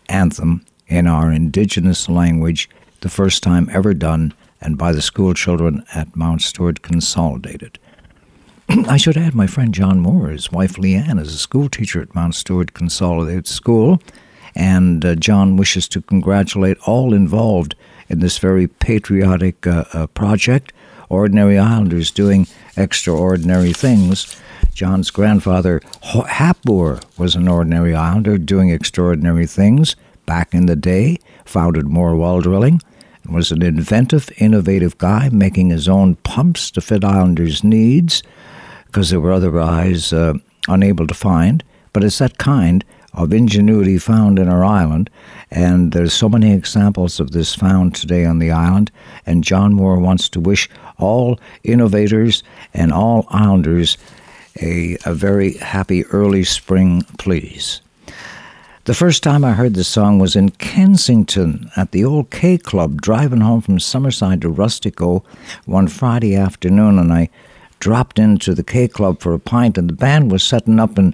anthem 0.09 0.65
in 0.87 1.07
our 1.07 1.31
indigenous 1.31 2.07
language, 2.09 2.69
the 3.01 3.09
first 3.09 3.43
time 3.43 3.69
ever 3.71 3.93
done, 3.93 4.33
and 4.61 4.77
by 4.77 4.91
the 4.91 5.01
school 5.01 5.33
children 5.33 5.83
at 5.93 6.15
Mount 6.15 6.41
Stewart 6.41 6.81
Consolidated. 6.81 7.79
I 8.69 8.97
should 8.97 9.17
add 9.17 9.35
my 9.35 9.47
friend 9.47 9.73
John 9.73 9.99
Moore, 9.99 10.29
his 10.29 10.51
wife 10.51 10.73
Leanne, 10.73 11.19
is 11.19 11.33
a 11.33 11.37
school 11.37 11.69
teacher 11.69 12.01
at 12.01 12.15
Mount 12.15 12.35
Stewart 12.35 12.73
Consolidated 12.73 13.47
School, 13.47 14.01
and 14.55 15.05
uh, 15.05 15.15
John 15.15 15.55
wishes 15.55 15.87
to 15.89 16.01
congratulate 16.01 16.77
all 16.85 17.13
involved 17.13 17.75
in 18.09 18.19
this 18.19 18.39
very 18.39 18.67
patriotic 18.67 19.67
uh, 19.67 19.85
uh, 19.93 20.07
project. 20.07 20.73
Ordinary 21.09 21.57
Islanders 21.57 22.11
doing 22.11 22.47
extraordinary 22.75 23.71
things. 23.71 24.35
John's 24.77 25.09
grandfather, 25.09 25.81
Hapboor, 26.03 26.99
was 27.17 27.33
an 27.33 27.47
ordinary 27.47 27.95
islander 27.95 28.37
doing 28.37 28.69
extraordinary 28.69 29.47
things 29.47 29.95
back 30.27 30.53
in 30.53 30.67
the 30.67 30.75
day, 30.75 31.17
founded 31.45 31.87
Moore 31.87 32.15
Well 32.15 32.41
Drilling, 32.41 32.83
and 33.23 33.33
was 33.33 33.51
an 33.51 33.63
inventive, 33.63 34.29
innovative 34.37 34.95
guy 34.99 35.29
making 35.29 35.71
his 35.71 35.89
own 35.89 36.13
pumps 36.17 36.69
to 36.69 36.81
fit 36.81 37.03
islanders' 37.03 37.63
needs 37.63 38.21
because 38.85 39.09
they 39.09 39.17
were 39.17 39.31
otherwise 39.31 40.13
uh, 40.13 40.35
unable 40.67 41.07
to 41.07 41.15
find. 41.15 41.63
But 41.91 42.03
it's 42.03 42.19
that 42.19 42.37
kind 42.37 42.85
of 43.15 43.33
ingenuity 43.33 43.97
found 43.97 44.37
in 44.37 44.47
our 44.47 44.63
island, 44.63 45.09
and 45.49 45.91
there's 45.91 46.13
so 46.13 46.29
many 46.29 46.53
examples 46.53 47.19
of 47.19 47.31
this 47.31 47.55
found 47.55 47.95
today 47.95 48.25
on 48.25 48.37
the 48.37 48.51
island. 48.51 48.91
And 49.25 49.43
John 49.43 49.73
Moore 49.73 49.97
wants 49.97 50.29
to 50.29 50.39
wish 50.39 50.69
all 50.99 51.39
innovators 51.63 52.43
and 52.75 52.93
all 52.93 53.25
islanders 53.31 53.97
a, 54.61 54.97
a 55.05 55.13
very 55.13 55.53
happy 55.53 56.05
early 56.05 56.43
spring, 56.43 57.03
please. 57.17 57.81
The 58.85 58.93
first 58.93 59.21
time 59.21 59.43
I 59.43 59.51
heard 59.51 59.73
the 59.73 59.83
song 59.83 60.17
was 60.17 60.35
in 60.37 60.51
Kensington 60.51 61.69
at 61.75 61.91
the 61.91 62.05
old 62.05 62.29
K 62.29 62.57
Club, 62.57 63.01
driving 63.01 63.41
home 63.41 63.59
from 63.59 63.79
Summerside 63.79 64.41
to 64.41 64.49
Rustico 64.49 65.25
one 65.65 65.89
Friday 65.89 66.37
afternoon, 66.37 66.97
and 66.97 67.11
I 67.11 67.29
dropped 67.79 68.17
into 68.17 68.53
the 68.53 68.63
K 68.63 68.87
Club 68.87 69.19
for 69.19 69.33
a 69.33 69.39
pint, 69.39 69.77
and 69.77 69.89
the 69.89 69.93
band 69.93 70.31
was 70.31 70.41
setting 70.41 70.79
up 70.79 70.97
and 70.97 71.13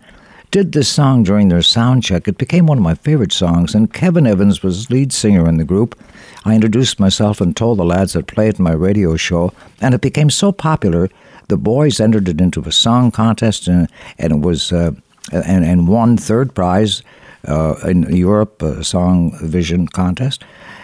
did 0.52 0.72
this 0.72 0.88
song 0.88 1.24
during 1.24 1.50
their 1.50 1.64
sound 1.64 2.04
check. 2.04 2.28
It 2.28 2.38
became 2.38 2.68
one 2.68 2.78
of 2.78 2.84
my 2.84 2.94
favorite 2.94 3.34
songs, 3.34 3.74
and 3.74 3.92
Kevin 3.92 4.28
Evans 4.28 4.62
was 4.62 4.92
lead 4.92 5.12
singer 5.12 5.50
in 5.50 5.58
the 5.58 5.64
group. 5.64 6.00
I 6.46 6.54
introduced 6.54 7.00
myself 7.00 7.42
and 7.42 7.58
told 7.58 7.80
the 7.80 7.84
lads 7.84 8.16
I'd 8.16 8.32
it 8.38 8.60
my 8.60 8.74
radio 8.74 9.16
show, 9.16 9.52
and 9.82 9.96
it 9.96 10.02
became 10.02 10.30
so 10.30 10.52
popular. 10.52 11.10
The 11.48 11.58
boys 11.58 12.00
entered 12.00 12.30
it 12.30 12.42
into 12.42 12.62
a 12.62 12.72
song 12.72 13.12
contest, 13.12 13.68
and, 13.68 13.90
and 14.18 14.34
it 14.34 14.40
was 14.40 14.72
uh, 14.72 14.92
and, 15.32 15.66
and 15.66 15.88
won 15.88 16.18
third 16.18 16.54
prize 16.54 17.04
uh, 17.48 17.76
in 17.86 18.04
Europe 18.16 18.62
uh, 18.62 18.84
Song 18.84 19.38
Vision 19.42 19.88
contest, 19.88 20.44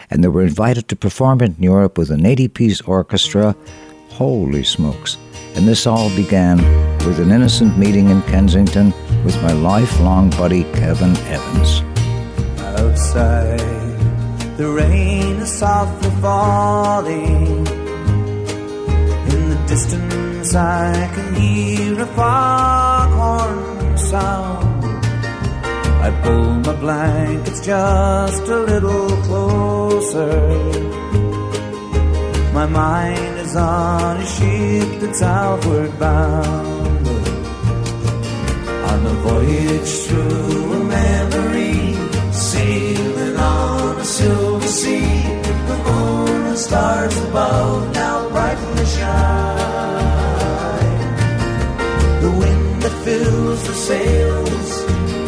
and 0.10 0.24
they 0.24 0.28
were 0.28 0.44
invited 0.44 0.88
to 0.90 0.96
perform 0.96 1.42
it 1.42 1.58
in 1.58 1.64
Europe 1.64 1.98
with 1.98 2.12
an 2.12 2.22
80-piece 2.22 2.82
orchestra. 2.82 3.56
Holy 4.10 4.64
smokes! 4.64 5.18
And 5.56 5.68
this 5.68 5.88
all 5.88 6.10
began 6.16 6.58
with 7.06 7.20
an 7.20 7.32
innocent 7.32 7.78
meeting 7.78 8.10
in 8.10 8.22
Kensington 8.24 8.94
with 9.24 9.42
my 9.42 9.52
lifelong 9.52 10.30
buddy 10.32 10.64
Kevin 10.74 11.16
Evans. 11.28 11.82
Outside, 12.80 13.60
the 14.58 14.70
rain 14.70 15.38
is 15.38 15.52
softly 15.52 16.10
falling. 16.22 17.79
The 19.70 19.76
distance, 19.76 20.56
I 20.56 21.12
can 21.14 21.36
hear 21.36 22.02
a 22.02 22.06
foghorn 22.08 23.98
sound. 24.00 24.84
I 26.02 26.10
pull 26.24 26.54
my 26.66 26.76
blankets 26.76 27.64
just 27.64 28.48
a 28.48 28.60
little 28.62 29.10
closer. 29.28 30.40
My 32.52 32.66
mind 32.66 33.38
is 33.38 33.56
on 33.56 34.18
a 34.18 34.26
ship 34.26 35.02
that's 35.02 35.22
outward 35.22 36.00
bound. 36.00 37.08
On 38.90 39.06
a 39.06 39.16
voyage 39.28 39.94
through 40.08 40.74
a 40.74 40.84
memory, 40.84 41.94
sailing 42.32 43.38
on 43.38 44.00
a 44.00 44.04
silver 44.04 44.68
sea. 44.68 45.22
The 45.70 45.78
moon 45.86 46.48
and 46.48 46.58
stars 46.58 47.16
above 47.18 47.94
now 47.94 48.30
brightly 48.30 48.86
shine. 48.86 49.59
fills 53.10 53.62
the 53.68 53.74
sails. 53.90 54.70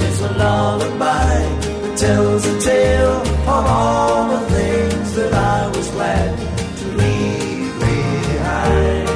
It's 0.06 0.22
a 0.30 0.32
lullaby 0.42 1.36
that 1.82 1.96
tells 1.98 2.46
a 2.54 2.56
tale 2.72 3.22
of 3.56 3.64
all 3.78 4.22
the 4.36 4.42
things 4.56 5.08
that 5.16 5.34
I 5.34 5.62
was 5.76 5.88
glad 5.96 6.32
to 6.80 6.86
leave 7.02 7.74
behind. 7.88 9.08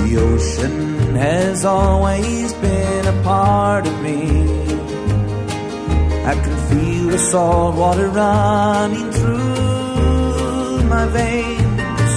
The 0.00 0.10
ocean 0.28 0.76
has 1.16 1.64
always 1.64 2.52
been 2.66 3.04
a 3.14 3.16
part 3.30 3.84
of 3.90 3.96
me. 4.06 4.20
I 6.32 6.34
can 6.44 6.56
feel 6.70 7.06
the 7.14 7.18
salt 7.18 7.74
water 7.82 8.08
running 8.08 9.10
through 9.18 10.82
my 10.94 11.04
veins. 11.16 12.12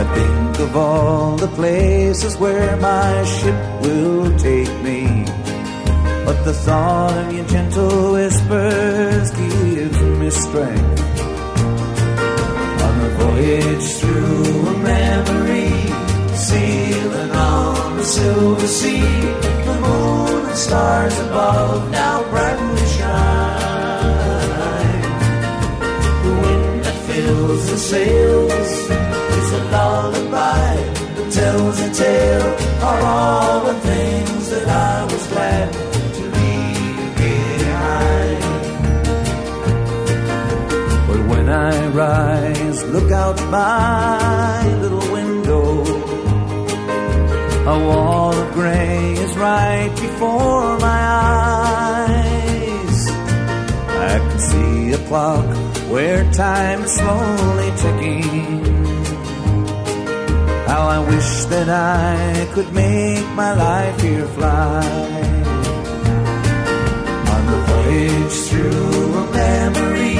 I 0.00 0.04
think 0.14 0.41
of 0.62 0.76
all 0.76 1.36
the 1.36 1.48
places 1.48 2.36
where 2.36 2.76
my 2.76 3.24
ship 3.24 3.82
will 3.82 4.38
take 4.38 4.72
me. 4.82 5.24
But 6.24 6.44
the 6.44 6.52
thought 6.52 7.18
of 7.18 7.32
your 7.32 7.44
gentle 7.46 8.12
whispers 8.12 9.30
gives 9.32 10.00
me 10.20 10.30
strength. 10.30 11.00
On 12.86 12.94
a 13.08 13.10
voyage 13.22 13.88
through 13.98 14.68
a 14.74 14.76
memory, 14.78 15.72
sailing 16.36 17.32
on 17.32 17.96
the 17.96 18.04
silver 18.04 18.66
sea, 18.66 19.00
the 19.68 19.76
moon 19.84 20.46
and 20.46 20.56
stars 20.56 21.18
above 21.26 21.90
now 21.90 22.22
brightly 22.30 22.86
shine. 22.96 25.02
The 26.24 26.32
wind 26.42 26.84
that 26.84 26.98
fills 27.06 27.70
the 27.70 27.78
sails 27.78 29.01
a 29.52 29.62
lullaby 29.70 30.76
that 31.16 31.32
tells 31.32 31.80
a 31.80 31.90
tale 31.92 32.52
of 32.88 33.04
all 33.04 33.60
the 33.64 33.74
things 33.80 34.50
that 34.50 34.68
I 34.68 35.04
was 35.04 35.26
glad 35.28 35.72
to 36.16 36.22
leave 36.38 37.16
behind. 37.24 38.42
But 41.08 41.20
when 41.30 41.48
I 41.48 41.86
rise, 41.88 42.84
look 42.84 43.10
out 43.12 43.36
my 43.50 44.74
little 44.82 45.06
window. 45.12 45.84
A 47.74 47.78
wall 47.86 48.34
of 48.34 48.52
gray 48.54 49.12
is 49.12 49.36
right 49.36 49.90
before 50.00 50.78
my 50.78 51.02
eyes. 52.08 53.10
I 54.10 54.18
can 54.18 54.38
see 54.38 54.92
a 54.92 54.98
clock 55.08 55.46
where 55.90 56.24
time 56.32 56.82
is 56.82 56.92
slowly 56.92 57.70
ticking. 57.76 58.81
How 60.72 60.88
I 60.88 61.00
wish 61.00 61.32
that 61.52 61.68
I 61.68 62.48
could 62.54 62.72
make 62.72 63.28
my 63.42 63.52
life 63.52 64.00
here 64.00 64.26
fly. 64.36 64.82
On 67.34 67.42
the 67.52 67.60
voyage 67.70 68.36
through 68.48 69.18
a 69.22 69.24
memory, 69.42 70.16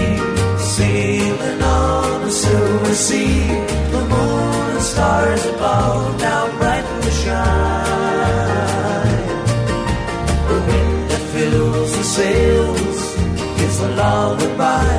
sailing 0.76 1.62
on 1.62 2.22
a 2.24 2.30
silver 2.30 2.94
sea, 3.06 3.48
the 3.94 4.02
moon 4.12 4.66
and 4.76 4.82
stars 4.82 5.42
above 5.46 6.20
now 6.20 6.44
brightly 6.58 7.12
shine. 7.22 8.26
The 10.50 10.58
wind 10.68 11.10
that 11.12 11.24
fills 11.32 11.90
the 11.96 12.04
sails 12.18 13.00
is 13.64 13.80
a 13.80 13.90
lullaby 14.00 14.92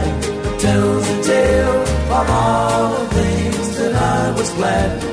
tells 0.57 1.05
a 1.15 1.23
tale 1.23 1.81
of 2.17 2.25
all 2.41 2.89
the 2.97 3.05
things 3.19 3.77
that 3.77 3.93
I 3.93 4.31
was 4.31 4.49
glad 4.53 5.12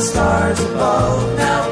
stars 0.00 0.60
above. 0.60 1.36
Now 1.36 1.67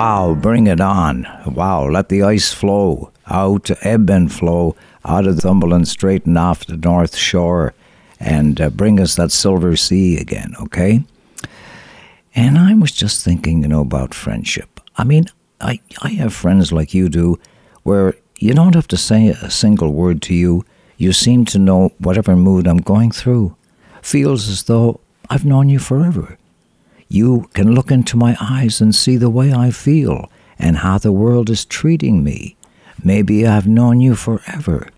Wow, 0.00 0.34
bring 0.34 0.66
it 0.66 0.80
on. 0.80 1.26
Wow, 1.44 1.86
let 1.86 2.08
the 2.08 2.22
ice 2.22 2.54
flow 2.54 3.12
out 3.26 3.70
ebb 3.82 4.08
and 4.08 4.32
flow 4.32 4.74
out 5.04 5.26
of 5.26 5.42
Cumberland 5.42 5.88
Strait 5.88 6.24
and 6.24 6.38
off 6.38 6.64
the 6.64 6.78
North 6.78 7.14
Shore 7.14 7.74
and 8.18 8.58
uh, 8.62 8.70
bring 8.70 8.98
us 8.98 9.16
that 9.16 9.30
silver 9.30 9.76
sea 9.76 10.16
again, 10.16 10.54
okay? 10.58 11.04
And 12.34 12.56
I 12.56 12.72
was 12.72 12.92
just 12.92 13.22
thinking, 13.22 13.60
you 13.60 13.68
know, 13.68 13.82
about 13.82 14.14
friendship. 14.14 14.80
I 14.96 15.04
mean, 15.04 15.26
I, 15.60 15.80
I 16.00 16.12
have 16.12 16.32
friends 16.32 16.72
like 16.72 16.94
you 16.94 17.10
do 17.10 17.38
where 17.82 18.14
you 18.38 18.54
don't 18.54 18.74
have 18.74 18.88
to 18.88 18.96
say 18.96 19.28
a 19.28 19.50
single 19.50 19.92
word 19.92 20.22
to 20.22 20.34
you. 20.34 20.64
You 20.96 21.12
seem 21.12 21.44
to 21.44 21.58
know 21.58 21.92
whatever 21.98 22.34
mood 22.36 22.66
I'm 22.66 22.78
going 22.78 23.10
through. 23.10 23.54
Feels 24.00 24.48
as 24.48 24.62
though 24.62 25.00
I've 25.28 25.44
known 25.44 25.68
you 25.68 25.78
forever. 25.78 26.38
You 27.12 27.50
can 27.54 27.74
look 27.74 27.90
into 27.90 28.16
my 28.16 28.36
eyes 28.40 28.80
and 28.80 28.94
see 28.94 29.16
the 29.16 29.28
way 29.28 29.52
I 29.52 29.72
feel 29.72 30.30
and 30.60 30.76
how 30.76 30.96
the 30.96 31.10
world 31.10 31.50
is 31.50 31.64
treating 31.64 32.22
me. 32.22 32.56
Maybe 33.02 33.44
I've 33.44 33.66
known 33.66 34.00
you 34.00 34.14
forever. 34.14 34.88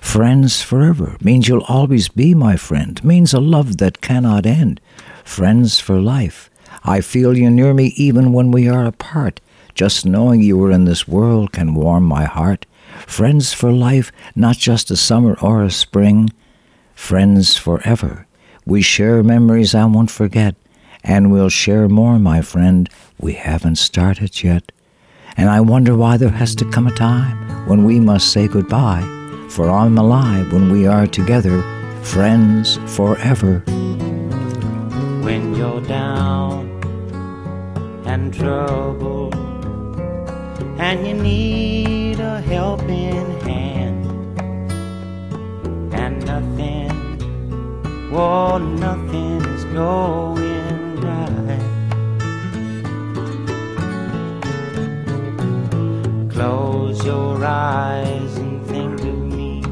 Friends 0.00 0.62
forever 0.62 1.16
means 1.22 1.46
you'll 1.46 1.62
always 1.68 2.08
be 2.08 2.34
my 2.34 2.56
friend, 2.56 3.02
means 3.04 3.32
a 3.32 3.38
love 3.38 3.76
that 3.76 4.00
cannot 4.00 4.46
end. 4.46 4.80
Friends 5.22 5.78
for 5.78 6.00
life. 6.00 6.50
I 6.82 7.00
feel 7.02 7.38
you 7.38 7.48
near 7.48 7.72
me 7.72 7.92
even 7.94 8.32
when 8.32 8.50
we 8.50 8.68
are 8.68 8.84
apart. 8.84 9.40
Just 9.72 10.04
knowing 10.04 10.42
you 10.42 10.60
are 10.64 10.72
in 10.72 10.86
this 10.86 11.06
world 11.06 11.52
can 11.52 11.74
warm 11.74 12.02
my 12.02 12.24
heart. 12.24 12.66
Friends 13.06 13.52
for 13.52 13.70
life, 13.70 14.10
not 14.34 14.56
just 14.56 14.90
a 14.90 14.96
summer 14.96 15.36
or 15.40 15.62
a 15.62 15.70
spring. 15.70 16.30
Friends 16.96 17.56
forever. 17.56 18.26
We 18.66 18.82
share 18.82 19.22
memories 19.22 19.72
I 19.72 19.84
won't 19.84 20.10
forget, 20.10 20.56
and 21.04 21.32
we'll 21.32 21.48
share 21.48 21.88
more, 21.88 22.18
my 22.18 22.42
friend. 22.42 22.88
We 23.18 23.34
haven't 23.34 23.76
started 23.76 24.42
yet. 24.42 24.72
And 25.36 25.48
I 25.48 25.60
wonder 25.60 25.96
why 25.96 26.16
there 26.16 26.28
has 26.30 26.54
to 26.56 26.70
come 26.70 26.86
a 26.86 26.94
time 26.94 27.66
when 27.66 27.84
we 27.84 28.00
must 28.00 28.32
say 28.32 28.48
goodbye. 28.48 29.06
For 29.48 29.70
I'm 29.70 29.98
alive 29.98 30.52
when 30.52 30.70
we 30.70 30.86
are 30.86 31.06
together, 31.06 31.62
friends 32.02 32.78
forever. 32.96 33.62
when 35.22 35.54
you're 35.54 35.82
down 35.82 36.66
and 38.06 38.32
troubled 38.34 39.34
and 40.78 41.06
you 41.06 41.14
need 41.14 42.18
a 42.18 42.40
helping 42.40 43.40
hand 43.42 44.06
and 45.94 46.24
nothing 46.26 46.90
oh, 48.10 48.16
well 48.16 48.58
nothing 48.58 49.40
is 49.42 49.64
going 49.66 50.49
close 56.40 57.04
your 57.04 57.44
eyes 57.44 58.34
and 58.38 58.66
think 58.66 58.98
of 59.00 59.18
me 59.38 59.62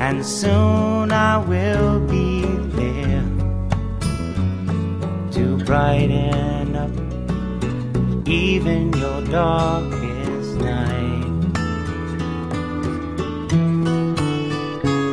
and 0.00 0.26
soon 0.26 1.12
I 1.12 1.38
will 1.38 2.00
be 2.00 2.44
there 2.80 3.24
to 5.30 5.58
brighten 5.64 6.74
up 6.74 6.90
even 8.26 8.92
your 8.94 9.20
darkest 9.26 10.56
night. 10.56 11.54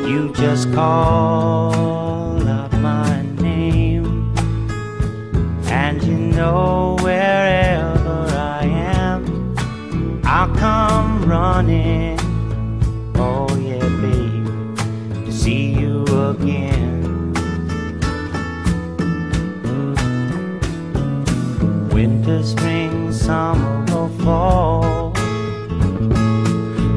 You 0.10 0.34
just 0.34 0.74
call 0.74 2.48
out 2.48 2.74
my 2.80 3.22
name, 3.42 4.34
and 5.68 6.02
you 6.02 6.18
know 6.18 6.98
wherever 7.02 7.79
I'll 10.32 10.54
come 10.56 11.26
running. 11.26 12.20
Oh, 13.16 13.48
yeah, 13.58 13.90
babe, 14.02 15.26
to 15.26 15.32
see 15.32 15.72
you 15.74 16.04
again. 16.04 17.00
winter, 22.00 22.42
spring, 22.44 23.12
summer, 23.12 23.84
or 23.92 24.10
fall. 24.24 25.12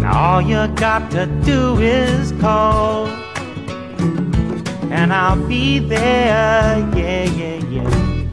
Now 0.00 0.34
all 0.34 0.42
you 0.42 0.68
got 0.76 1.10
to 1.12 1.26
do 1.44 1.78
is 1.80 2.32
call, 2.32 3.09
and 4.98 5.12
I'll 5.12 5.48
be 5.48 5.80
there. 5.80 6.78
Yeah, 6.94 7.24
yeah, 7.40 7.59
yeah. 7.76 8.28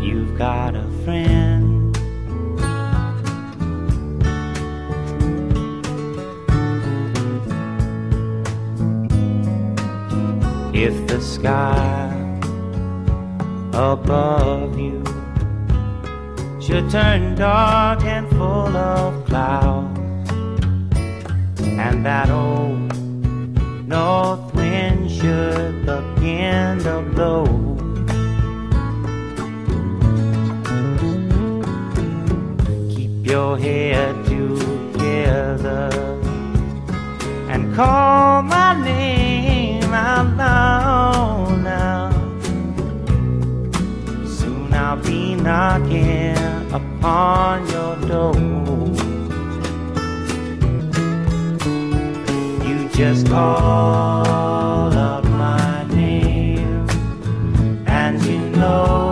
You've 0.00 0.36
got 0.36 0.74
a 0.74 0.86
friend. 1.04 1.41
If 10.74 11.06
the 11.06 11.20
sky 11.20 12.08
above 13.74 14.78
you 14.78 15.04
should 16.60 16.88
turn 16.90 17.34
dark 17.34 18.02
and 18.04 18.26
full 18.30 18.74
of 18.74 19.26
clouds, 19.26 20.00
and 21.60 22.06
that 22.06 22.30
old 22.30 22.96
north 23.86 24.54
wind 24.54 25.10
should 25.10 25.84
begin 25.84 26.78
to 26.84 27.02
blow. 27.14 27.44
Keep 32.94 33.26
your 33.30 33.58
head 33.58 34.24
together 34.24 35.90
and 37.50 37.74
call 37.74 38.42
my 38.42 38.82
name 38.82 39.71
out 39.94 40.36
loud 40.36 41.62
now. 41.62 42.10
Soon 44.26 44.72
I'll 44.72 44.96
be 44.96 45.34
knocking 45.34 46.36
upon 46.72 47.66
your 47.68 47.96
door. 48.08 48.34
You 52.66 52.88
just 52.88 53.26
call 53.28 54.92
out 54.92 55.24
my 55.24 55.84
name, 55.88 56.86
and 57.86 58.22
you 58.24 58.38
know 58.50 59.11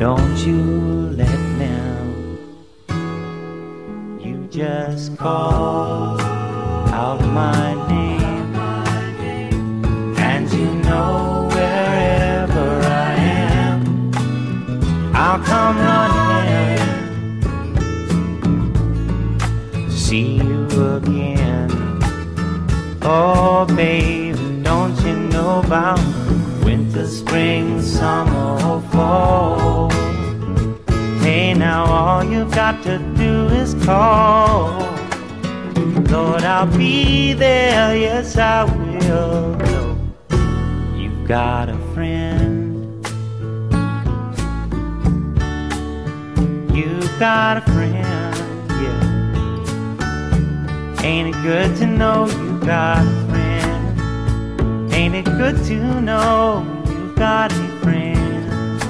don't 0.00 0.38
you 0.46 0.62
let 1.14 1.38
them. 1.58 2.38
You 4.18 4.48
just 4.50 5.18
call 5.18 6.18
out 6.90 7.20
my 7.20 7.74
name, 7.86 8.54
and 10.16 10.50
you 10.50 10.72
know 10.88 11.50
wherever 11.52 12.80
I 12.80 13.14
am, 13.60 14.10
I'll 15.14 15.40
come 15.40 15.76
running. 15.76 16.80
See 19.90 20.36
you 20.36 20.66
again. 20.96 21.70
Oh, 23.02 23.66
baby, 23.76 24.62
don't 24.62 24.98
you 25.04 25.14
know 25.28 25.60
about 25.60 26.00
winter, 26.64 27.06
spring, 27.06 27.80
summer, 27.82 28.58
or 28.66 28.80
fall? 28.92 29.90
Hey, 31.20 31.54
now 31.54 31.84
all 31.84 32.24
you've 32.24 32.52
got 32.54 32.82
to 32.84 32.98
do 33.16 33.46
is 33.48 33.74
call. 33.84 34.80
Lord, 36.10 36.42
I'll 36.42 36.66
be 36.76 37.34
there, 37.34 37.96
yes, 37.96 38.36
I 38.36 38.64
will. 38.64 39.56
You've 40.96 41.28
got 41.28 41.68
a 41.68 41.78
friend. 41.94 43.04
You've 46.74 47.18
got 47.18 47.58
a 47.58 47.60
friend, 47.60 47.94
yeah. 48.82 49.00
Ain't 51.04 51.28
it 51.34 51.42
good 51.42 51.76
to 51.76 51.86
know 51.86 52.26
you 52.26 52.58
got? 52.60 53.19
Ain't 55.12 55.26
it 55.26 55.36
good 55.36 55.56
to 55.64 56.00
know 56.00 56.64
you've 56.86 57.16
got 57.16 57.50
a 57.50 57.66
friend? 57.82 58.80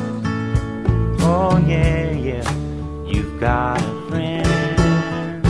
Oh 1.23 1.57
yeah, 1.67 2.11
yeah, 2.11 3.07
you've 3.07 3.41
got 3.41 3.81
a 3.81 4.11
friend. 4.11 5.47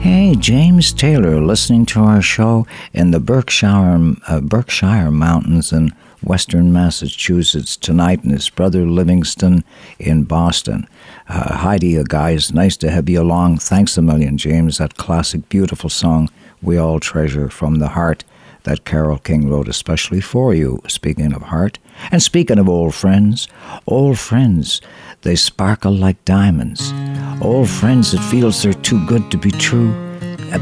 Hey, 0.00 0.36
James 0.38 0.92
Taylor, 0.92 1.40
listening 1.40 1.84
to 1.86 2.00
our 2.00 2.22
show 2.22 2.64
in 2.92 3.10
the 3.10 3.18
Berkshire, 3.18 4.14
uh, 4.28 4.40
Berkshire 4.40 5.10
Mountains 5.10 5.72
in 5.72 5.92
western 6.22 6.72
Massachusetts 6.72 7.76
tonight, 7.76 8.22
and 8.22 8.30
his 8.30 8.48
brother 8.50 8.86
Livingston 8.86 9.64
in 9.98 10.22
Boston. 10.22 10.86
Uh, 11.28 11.56
Heidi, 11.56 12.00
guys, 12.04 12.54
nice 12.54 12.76
to 12.76 12.90
have 12.92 13.08
you 13.08 13.20
along. 13.20 13.58
Thanks 13.58 13.98
a 13.98 14.02
million, 14.02 14.38
James. 14.38 14.78
That 14.78 14.96
classic, 14.96 15.48
beautiful 15.48 15.90
song 15.90 16.30
we 16.62 16.76
all 16.76 17.00
treasure 17.00 17.48
from 17.48 17.80
the 17.80 17.88
heart 17.88 18.22
that 18.64 18.84
Carole 18.84 19.18
King 19.18 19.48
wrote 19.48 19.68
especially 19.68 20.20
for 20.20 20.54
you. 20.54 20.80
Speaking 20.88 21.32
of 21.32 21.42
heart, 21.42 21.78
and 22.10 22.22
speaking 22.22 22.58
of 22.58 22.68
old 22.68 22.94
friends, 22.94 23.48
old 23.86 24.18
friends, 24.18 24.80
they 25.22 25.36
sparkle 25.36 25.92
like 25.92 26.24
diamonds. 26.24 26.92
Old 27.40 27.68
friends 27.68 28.12
that 28.12 28.20
feels 28.30 28.62
they're 28.62 28.72
too 28.72 29.04
good 29.06 29.30
to 29.30 29.38
be 29.38 29.50
true, 29.50 29.92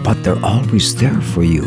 but 0.04 0.22
they're 0.22 0.44
always 0.44 0.94
there 0.96 1.20
for 1.20 1.42
you. 1.42 1.62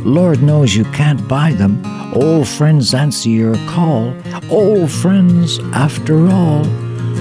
Lord 0.00 0.42
knows 0.42 0.74
you 0.74 0.84
can't 0.92 1.26
buy 1.26 1.52
them. 1.52 1.82
Old 2.14 2.46
friends 2.46 2.92
answer 2.94 3.30
your 3.30 3.56
call. 3.66 4.14
Old 4.50 4.90
friends, 4.90 5.58
after 5.72 6.26
all. 6.28 6.66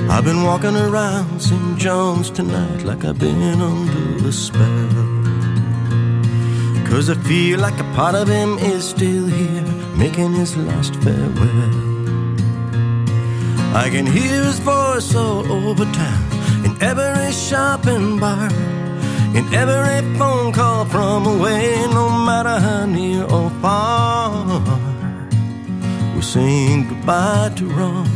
I've 0.10 0.26
been 0.26 0.44
walking 0.44 0.76
around 0.76 1.40
St. 1.42 1.78
John's 1.78 2.30
tonight 2.30 2.84
like 2.84 3.06
I've 3.06 3.18
been 3.18 3.62
under 3.62 4.28
a 4.28 4.32
spell. 4.32 5.23
Cause 6.94 7.10
I 7.10 7.16
feel 7.16 7.60
like 7.60 7.80
a 7.80 7.84
part 7.96 8.14
of 8.14 8.28
him 8.28 8.60
is 8.60 8.88
still 8.88 9.26
here, 9.26 9.64
making 9.98 10.34
his 10.34 10.56
last 10.56 10.94
farewell. 10.98 11.74
I 13.76 13.90
can 13.90 14.06
hear 14.06 14.44
his 14.44 14.60
voice 14.60 15.16
all 15.16 15.52
over 15.52 15.86
town, 15.86 16.24
in 16.64 16.78
every 16.84 17.32
shop 17.32 17.88
and 17.88 18.20
bar, 18.20 18.48
in 19.34 19.44
every 19.56 20.02
phone 20.20 20.54
call 20.54 20.86
from 20.86 21.26
away, 21.26 21.84
no 21.88 22.12
matter 22.12 22.60
how 22.60 22.86
near 22.86 23.24
or 23.24 23.50
far. 23.60 24.62
We're 26.14 26.22
saying 26.22 26.90
goodbye 26.90 27.54
to 27.56 27.66
Ron. 27.70 28.08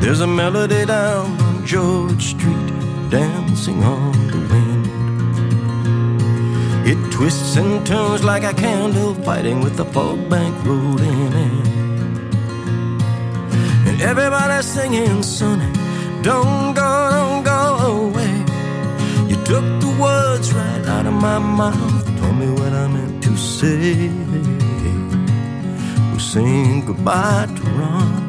There's 0.00 0.22
a 0.22 0.26
melody 0.26 0.86
down 0.86 1.38
on 1.42 1.66
George 1.66 2.24
Street, 2.30 2.59
dancing 3.10 3.82
on 3.82 4.12
the 4.28 4.38
wind. 4.50 4.86
It 6.86 7.12
twists 7.12 7.56
and 7.56 7.84
turns 7.84 8.22
like 8.22 8.44
a 8.44 8.54
candle 8.54 9.14
fighting 9.14 9.60
with 9.60 9.76
the 9.76 9.84
fog 9.84 10.28
bank 10.30 10.54
rolling 10.64 11.32
in. 11.46 11.66
And 13.88 14.00
everybody's 14.00 14.66
singing, 14.66 15.24
Sonny, 15.24 15.72
don't 16.22 16.72
go, 16.74 17.10
don't 17.10 17.42
go 17.42 17.60
away. 18.06 18.44
You 19.28 19.36
took 19.44 19.66
the 19.84 19.96
words 20.00 20.52
right 20.52 20.86
out 20.86 21.06
of 21.06 21.14
my 21.14 21.38
mouth, 21.40 22.06
told 22.20 22.36
me 22.36 22.48
what 22.50 22.72
I 22.72 22.86
meant 22.86 23.24
to 23.24 23.36
say. 23.36 24.08
We're 26.12 26.18
saying 26.20 26.86
goodbye 26.86 27.48
to 27.56 27.62
Ron. 27.70 28.19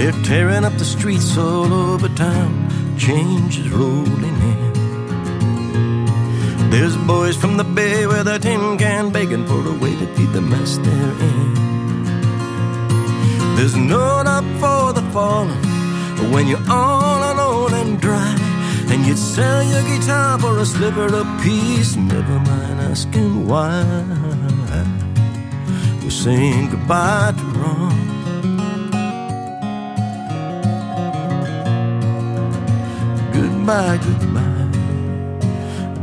They're 0.00 0.22
tearing 0.24 0.64
up 0.64 0.72
the 0.78 0.84
streets 0.86 1.36
all 1.36 1.70
over 1.74 2.08
town. 2.08 2.70
Change 2.96 3.58
is 3.58 3.68
rolling 3.68 4.36
in. 4.52 4.72
There's 6.70 6.96
boys 6.96 7.36
from 7.36 7.58
the 7.58 7.64
bay 7.64 8.06
with 8.06 8.26
a 8.26 8.38
tin 8.38 8.78
can 8.78 9.10
begging 9.12 9.44
for 9.46 9.60
a 9.60 9.74
way 9.78 9.94
to 9.94 10.06
feed 10.14 10.32
the 10.32 10.40
mess 10.40 10.78
they're 10.78 11.16
in. 11.28 11.54
There's 13.56 13.76
no 13.76 14.00
up 14.24 14.44
for 14.58 14.94
the 14.94 15.02
fallen 15.12 15.62
when 16.32 16.46
you're 16.46 16.66
all 16.70 17.34
alone 17.34 17.74
and 17.74 18.00
dry. 18.00 18.34
And 18.90 19.04
you'd 19.06 19.18
sell 19.18 19.62
your 19.62 19.82
guitar 19.82 20.38
for 20.38 20.56
a 20.60 20.64
sliver 20.64 21.14
of 21.14 21.26
peace, 21.42 21.96
never 21.96 22.38
mind 22.38 22.80
asking 22.80 23.46
why. 23.46 23.84
We're 26.02 26.08
saying 26.08 26.70
goodbye 26.70 27.34
to 27.36 27.44
Ron. 27.58 27.99
Goodbye, 33.70 33.98
goodbye, 34.02 34.72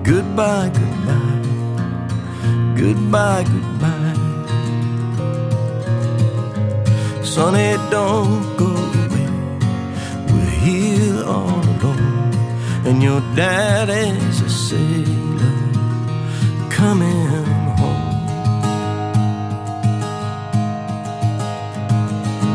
goodbye, 0.01 0.69
goodbye, 0.79 1.43
goodbye, 2.77 3.43
goodbye. 3.43 4.15
Sonny, 7.25 7.75
don't 7.91 8.55
go 8.55 8.71
away. 9.03 9.27
We're 10.31 10.55
here 10.63 11.19
all 11.25 11.59
alone, 11.59 12.31
and 12.85 13.03
your 13.03 13.19
daddy's 13.35 14.39
a 14.39 14.49
sailor 14.49 15.57
coming 16.69 17.27
home. 17.81 18.15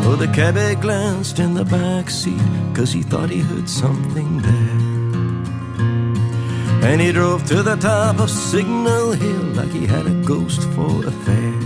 Oh, 0.07 0.17
the 0.19 0.29
cabby 0.29 0.75
glanced 0.81 1.39
in 1.39 1.53
the 1.53 1.67
back 1.67 2.09
seat, 2.09 2.41
cause 2.73 2.95
he 2.95 3.03
thought 3.03 3.29
he 3.29 3.41
heard 3.41 3.69
something 3.69 4.39
there. 4.39 4.72
And 6.83 7.01
he 7.01 7.13
drove 7.13 7.45
to 7.47 7.63
the 7.63 7.77
top 7.77 8.19
of 8.19 8.29
Signal 8.29 9.13
Hill 9.13 9.47
like 9.59 9.71
he 9.71 9.87
had 9.87 10.07
a 10.07 10.15
ghost 10.25 10.63
for 10.75 11.07
a 11.07 11.13
fare. 11.25 11.63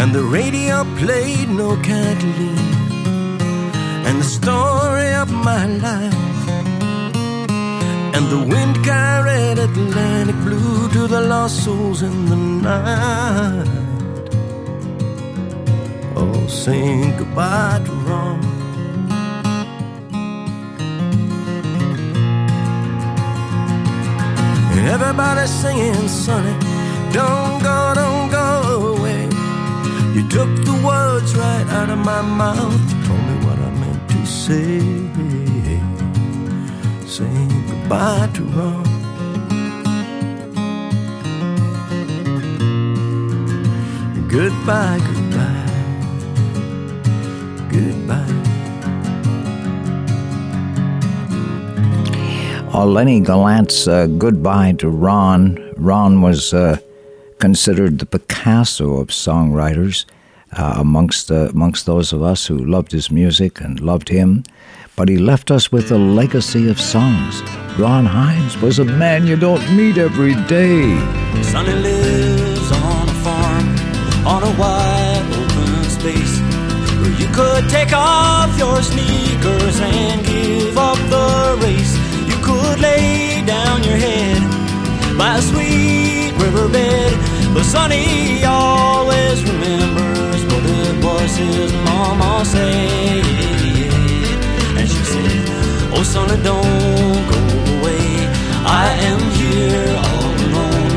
And 0.00 0.14
the 0.14 0.22
radio 0.22 0.84
played 0.96 1.48
no 1.48 1.76
Kathleen 1.82 2.58
and 4.06 4.20
the 4.20 4.30
story 4.40 5.12
of 5.14 5.30
my 5.32 5.66
life. 5.66 6.48
And 8.16 8.24
the 8.34 8.42
wind 8.52 8.74
carried 8.84 9.58
Atlantic 9.58 10.36
blue 10.46 10.88
to 10.96 11.08
the 11.08 11.20
lost 11.20 11.64
souls 11.64 12.02
in 12.02 12.26
the 12.26 12.36
night. 12.36 13.68
Oh, 16.16 16.46
saying 16.46 17.16
goodbye 17.16 17.82
to 17.84 17.92
Ron. 18.08 18.47
And 24.90 25.02
everybody's 25.02 25.50
singing, 25.50 26.08
Sonny, 26.08 26.54
don't 27.12 27.62
go, 27.62 27.92
don't 27.94 28.30
go 28.30 28.96
away. 28.96 29.24
You 30.14 30.26
took 30.28 30.48
the 30.64 30.80
words 30.82 31.36
right 31.36 31.66
out 31.78 31.90
of 31.90 31.98
my 31.98 32.22
mouth. 32.22 32.80
You 32.90 33.04
told 33.06 33.20
me 33.28 33.36
what 33.44 33.58
I 33.58 33.70
meant 33.82 34.08
to 34.12 34.24
say. 34.24 34.80
Saying 37.06 37.66
goodbye 37.68 38.30
to 38.32 38.42
Ron. 38.56 38.84
Goodbye, 44.28 45.00
goodbye, 45.00 45.17
Lenny 52.86 53.20
Gallant's 53.20 53.88
uh, 53.88 54.06
goodbye 54.06 54.72
to 54.78 54.88
Ron. 54.88 55.72
Ron 55.76 56.22
was 56.22 56.54
uh, 56.54 56.76
considered 57.38 57.98
the 57.98 58.06
Picasso 58.06 59.00
of 59.00 59.08
songwriters 59.08 60.04
uh, 60.52 60.74
amongst 60.76 61.30
uh, 61.30 61.48
amongst 61.48 61.86
those 61.86 62.12
of 62.12 62.22
us 62.22 62.46
who 62.46 62.56
loved 62.56 62.92
his 62.92 63.10
music 63.10 63.60
and 63.60 63.80
loved 63.80 64.08
him. 64.08 64.44
But 64.96 65.08
he 65.08 65.18
left 65.18 65.50
us 65.50 65.72
with 65.72 65.90
a 65.90 65.98
legacy 65.98 66.68
of 66.70 66.80
songs. 66.80 67.42
Ron 67.78 68.06
Hynes 68.06 68.60
was 68.60 68.78
a 68.78 68.84
man 68.84 69.26
you 69.26 69.36
don't 69.36 69.64
meet 69.76 69.98
every 69.98 70.34
day. 70.46 70.98
Sonny 71.42 71.72
lives 71.72 72.70
on 72.70 73.08
a 73.08 73.14
farm 73.24 73.66
on 74.26 74.42
a 74.42 74.58
wide 74.58 75.26
open 75.32 75.84
space 75.84 76.38
where 77.00 77.14
you 77.18 77.26
could 77.34 77.68
take 77.70 77.92
off 77.92 78.56
your 78.58 78.82
sneakers 78.82 79.80
and 79.80 80.24
give 80.24 80.78
up 80.78 80.98
the 81.10 81.58
race. 81.66 82.07
Could 82.48 82.80
lay 82.80 83.42
down 83.44 83.84
your 83.84 83.98
head 84.06 84.40
by 85.18 85.36
a 85.36 85.42
sweet 85.42 86.32
riverbed, 86.44 87.12
but 87.52 87.64
Sonny 87.64 88.42
always 88.44 89.38
remembers 89.50 90.40
what 90.50 90.64
it 90.80 90.94
was 91.04 91.30
his 91.36 91.70
mama 91.88 92.32
said. 92.46 93.24
And 94.78 94.86
she 94.92 95.02
said, 95.12 95.44
Oh, 95.94 96.02
Sonny, 96.12 96.38
don't 96.42 97.22
go 97.34 97.40
away. 97.76 98.06
I 98.64 98.88
am 99.10 99.20
here 99.40 99.92
all 100.06 100.32
alone, 100.46 100.94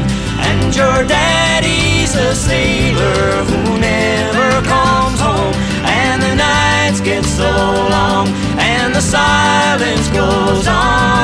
and 0.47 0.75
your 0.79 0.99
daddy's 1.05 2.15
a 2.15 2.33
sailor 2.33 3.43
who 3.49 3.59
never 3.77 4.49
comes 4.73 5.19
home. 5.19 5.55
And 5.99 6.17
the 6.25 6.33
nights 6.35 7.01
get 7.01 7.25
so 7.25 7.51
long, 7.95 8.25
and 8.57 8.95
the 8.95 9.01
silence 9.01 10.07
goes 10.19 10.67
on, 10.67 11.20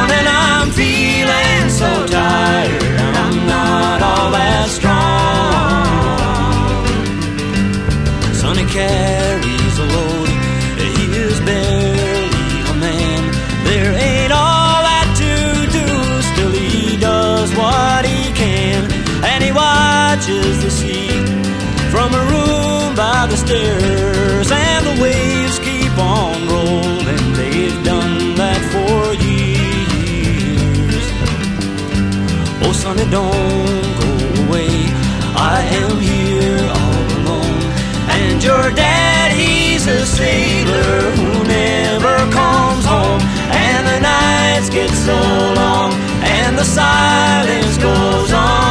sailor 40.18 41.12
who 41.18 41.44
never 41.44 42.16
comes 42.32 42.86
home, 42.86 43.22
and 43.66 43.82
the 43.92 44.00
nights 44.00 44.68
get 44.70 44.90
so 44.90 45.20
long, 45.62 45.94
and 46.24 46.58
the 46.58 46.64
silence 46.64 47.78
goes 47.78 48.34
on, 48.34 48.67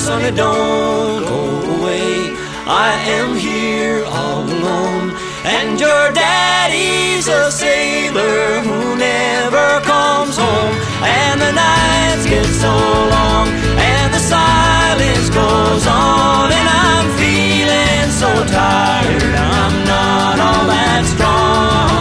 Sonny, 0.00 0.30
don't 0.30 1.24
go 1.24 1.40
away. 1.76 2.32
I 2.66 2.90
am 3.18 3.36
here 3.36 4.02
all 4.06 4.42
alone. 4.44 5.12
And 5.44 5.78
your 5.78 6.10
daddy's 6.12 7.28
a 7.28 7.52
sailor 7.52 8.60
who 8.64 8.96
never 8.96 9.80
comes 9.84 10.38
home. 10.38 10.74
And 11.04 11.38
the 11.44 11.52
nights 11.52 12.24
get 12.24 12.46
so 12.64 12.72
long. 13.14 13.48
And 13.92 14.14
the 14.14 14.22
silence 14.36 15.28
goes 15.28 15.86
on. 15.86 16.48
And 16.58 16.68
I'm 16.88 17.06
feeling 17.20 18.08
so 18.22 18.30
tired. 18.56 19.34
I'm 19.36 19.74
not 19.84 20.36
all 20.46 20.64
that 20.74 21.02
strong. 21.12 22.00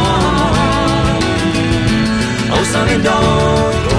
Oh, 2.56 2.64
Sonny, 2.64 3.04
don't 3.04 3.99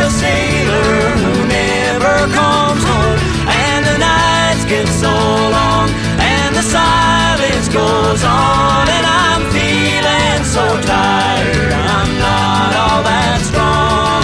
a 0.00 0.10
sailor 0.10 0.92
who 1.22 1.32
never 1.46 2.14
comes 2.38 2.82
home. 2.90 3.18
And 3.46 3.80
the 3.86 3.98
nights 3.98 4.64
get 4.64 4.86
so 4.88 5.14
long. 5.56 5.88
And 6.18 6.50
the 6.56 6.62
silence 6.62 7.68
goes 7.68 8.22
on. 8.24 8.84
And 8.96 9.06
I'm 9.06 9.42
feeling 9.56 10.40
so 10.56 10.64
tired. 10.82 11.72
I'm 11.72 12.10
not 12.18 12.70
all 12.84 13.02
that 13.10 13.38
strong. 13.50 14.22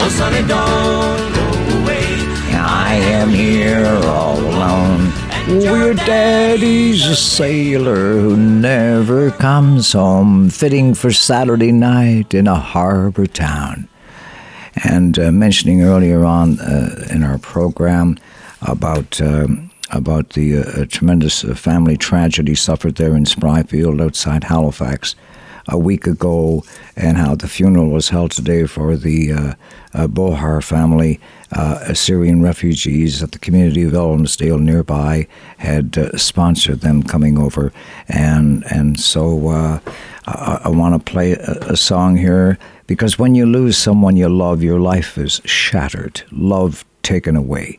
Oh, 0.00 0.10
honey, 0.20 0.44
don't 0.54 1.28
go 1.38 1.46
away. 1.80 2.08
I 2.56 2.94
am 3.18 3.28
here 3.30 3.86
all 4.06 4.38
alone. 4.38 5.23
Your 5.46 5.92
daddy's 5.92 7.06
a 7.06 7.14
sailor 7.14 8.18
who 8.18 8.34
never 8.34 9.30
comes 9.30 9.92
home, 9.92 10.48
fitting 10.48 10.94
for 10.94 11.12
Saturday 11.12 11.70
night 11.70 12.32
in 12.32 12.46
a 12.46 12.54
harbor 12.54 13.26
town. 13.26 13.86
And 14.84 15.18
uh, 15.18 15.30
mentioning 15.30 15.82
earlier 15.82 16.24
on 16.24 16.58
uh, 16.60 17.06
in 17.10 17.22
our 17.22 17.36
program 17.36 18.16
about 18.62 19.20
um, 19.20 19.70
about 19.90 20.30
the 20.30 20.60
uh, 20.60 20.86
tremendous 20.88 21.44
uh, 21.44 21.54
family 21.54 21.98
tragedy 21.98 22.54
suffered 22.54 22.96
there 22.96 23.14
in 23.14 23.24
Spryfield 23.24 24.00
outside 24.00 24.44
Halifax 24.44 25.14
a 25.68 25.78
week 25.78 26.06
ago, 26.06 26.64
and 26.96 27.16
how 27.16 27.34
the 27.34 27.48
funeral 27.48 27.90
was 27.90 28.08
held 28.08 28.30
today 28.30 28.66
for 28.66 28.96
the 28.96 29.32
uh, 29.32 29.54
uh, 29.94 30.06
Barho 30.06 30.62
family, 30.62 31.20
uh, 31.43 31.43
a 31.56 31.94
Syrian 31.94 32.42
refugees 32.42 33.22
at 33.22 33.32
the 33.32 33.38
community 33.38 33.82
of 33.84 33.92
Elmsdale 33.92 34.58
nearby 34.58 35.26
had 35.58 35.96
uh, 35.96 36.16
sponsored 36.16 36.80
them 36.80 37.02
coming 37.02 37.38
over, 37.38 37.72
and 38.08 38.64
and 38.70 38.98
so 38.98 39.48
uh, 39.48 39.78
I, 40.26 40.62
I 40.64 40.68
want 40.68 40.94
to 40.94 41.12
play 41.12 41.32
a, 41.32 41.58
a 41.68 41.76
song 41.76 42.16
here 42.16 42.58
because 42.86 43.18
when 43.18 43.34
you 43.34 43.46
lose 43.46 43.78
someone 43.78 44.16
you 44.16 44.28
love, 44.28 44.62
your 44.62 44.80
life 44.80 45.16
is 45.16 45.40
shattered, 45.44 46.22
love 46.30 46.84
taken 47.02 47.36
away. 47.36 47.78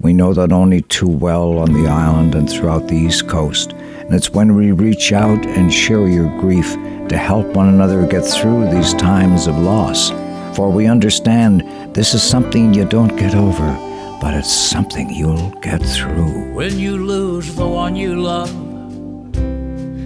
We 0.00 0.12
know 0.12 0.34
that 0.34 0.52
only 0.52 0.82
too 0.82 1.08
well 1.08 1.58
on 1.58 1.72
the 1.72 1.88
island 1.88 2.34
and 2.34 2.50
throughout 2.50 2.88
the 2.88 2.96
East 2.96 3.28
Coast. 3.28 3.72
And 3.72 4.14
it's 4.14 4.30
when 4.30 4.54
we 4.54 4.72
reach 4.72 5.12
out 5.12 5.46
and 5.46 5.72
share 5.72 6.06
your 6.08 6.28
grief 6.40 6.74
to 7.08 7.16
help 7.16 7.46
one 7.48 7.68
another 7.68 8.06
get 8.06 8.22
through 8.22 8.70
these 8.70 8.92
times 8.94 9.46
of 9.46 9.56
loss. 9.58 10.10
For 10.54 10.70
we 10.70 10.86
understand 10.86 11.62
this 11.94 12.12
is 12.12 12.22
something 12.24 12.74
you 12.74 12.84
don't 12.84 13.16
get 13.16 13.36
over, 13.36 13.78
but 14.20 14.34
it's 14.34 14.52
something 14.52 15.08
you'll 15.10 15.50
get 15.62 15.80
through. 15.80 16.52
When 16.52 16.76
you 16.76 16.96
lose 17.06 17.54
the 17.54 17.68
one 17.68 17.94
you 17.94 18.20
love, 18.20 18.52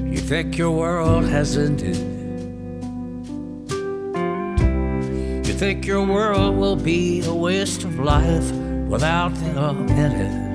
you 0.06 0.18
think 0.18 0.58
your 0.58 0.70
world 0.70 1.24
has 1.24 1.56
ended. 1.56 1.96
You 5.46 5.54
think 5.54 5.86
your 5.86 6.04
world 6.04 6.58
will 6.58 6.76
be 6.76 7.22
a 7.24 7.32
waste 7.32 7.84
of 7.84 7.98
life 7.98 8.52
without 8.86 9.34
them 9.36 9.88
in 9.88 10.12
it. 10.26 10.48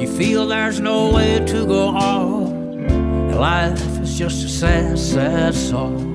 You 0.00 0.08
feel 0.08 0.46
there's 0.46 0.80
no 0.80 1.12
way 1.12 1.44
to 1.46 1.66
go 1.66 1.88
on. 1.88 2.46
and 2.88 3.38
Life 3.38 4.00
is 4.00 4.16
just 4.18 4.42
a 4.42 4.48
sad, 4.48 4.98
sad 4.98 5.54
song. 5.54 6.13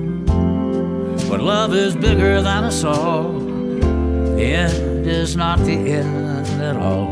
But 1.30 1.40
love 1.42 1.72
is 1.72 1.94
bigger 1.94 2.42
than 2.42 2.64
us 2.64 2.82
all. 2.82 3.32
The 3.32 4.42
end 4.42 5.06
is 5.06 5.36
not 5.36 5.60
the 5.60 5.74
end 5.74 6.60
at 6.60 6.74
all. 6.74 7.08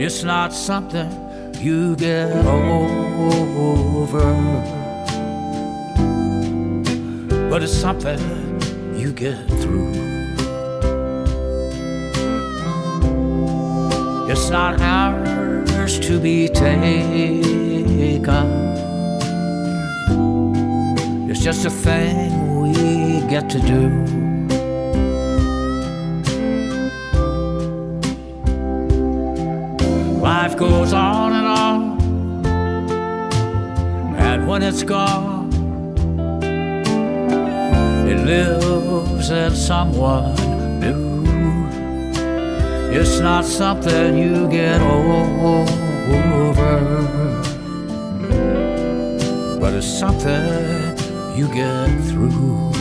It's 0.00 0.22
not 0.22 0.52
something 0.52 1.10
you 1.58 1.96
get 1.96 2.30
over, 2.46 4.20
but 7.50 7.64
it's 7.64 7.72
something 7.72 8.20
you 8.96 9.10
get 9.12 9.48
through. 9.60 9.92
It's 14.30 14.48
not 14.48 14.80
ours 14.80 15.98
to 16.06 16.20
be 16.20 16.46
taken. 16.46 17.50
It's 21.30 21.44
just 21.44 21.64
a 21.64 21.70
thing 21.70 22.60
we 22.60 22.72
get 23.30 23.48
to 23.50 23.60
do. 23.60 23.88
Life 30.20 30.56
goes 30.56 30.92
on 30.92 31.32
and 31.32 31.46
on, 31.46 31.98
and 34.16 34.48
when 34.48 34.64
it's 34.64 34.82
gone, 34.82 35.52
it 38.08 38.18
lives 38.26 39.30
in 39.30 39.54
someone 39.54 40.34
new. 40.80 41.22
It's 42.90 43.20
not 43.20 43.44
something 43.44 44.18
you 44.18 44.48
get 44.48 44.80
over, 44.80 45.64
but 49.60 49.74
it's 49.74 49.86
something 49.86 50.98
you 51.40 51.48
get 51.48 51.88
through. 52.10 52.79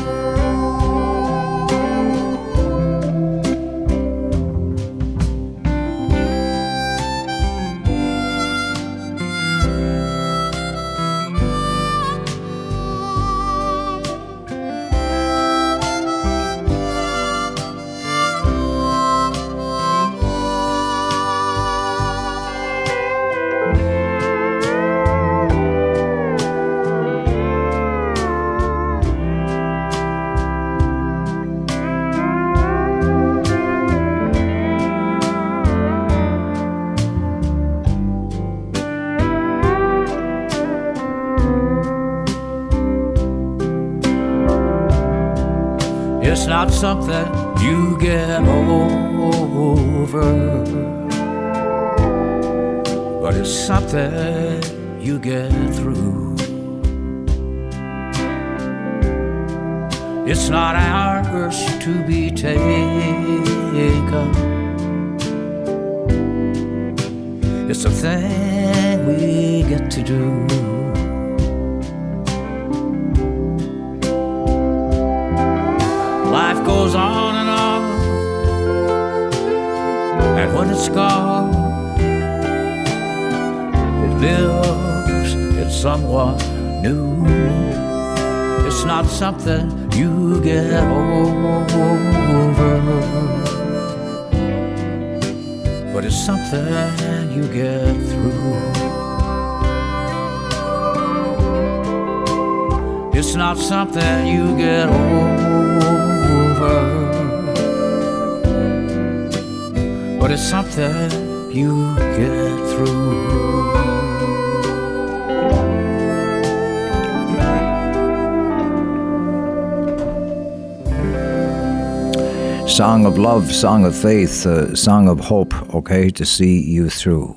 Love, 123.39 123.55
song 123.55 123.85
of 123.85 123.95
faith, 123.95 124.45
uh, 124.45 124.75
song 124.75 125.07
of 125.07 125.17
hope, 125.17 125.53
okay, 125.73 126.09
to 126.09 126.25
see 126.25 126.61
you 126.61 126.89
through. 126.89 127.33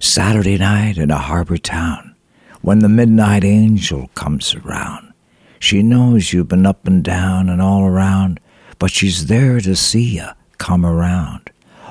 Saturday 0.00 0.58
night 0.58 0.98
in 0.98 1.12
a 1.12 1.18
harbor 1.18 1.56
town, 1.56 2.16
when 2.62 2.80
the 2.80 2.88
midnight 2.88 3.44
angel 3.44 4.08
comes 4.16 4.56
around. 4.56 5.12
She 5.60 5.84
knows 5.84 6.32
you've 6.32 6.48
been 6.48 6.66
up 6.66 6.84
and 6.84 7.04
down 7.04 7.48
and 7.48 7.62
all 7.62 7.84
around, 7.84 8.40
but 8.80 8.90
she's 8.90 9.26
there 9.26 9.60
to 9.60 9.76
see 9.76 10.16
you 10.16 10.26
come 10.58 10.84
around. 10.84 11.50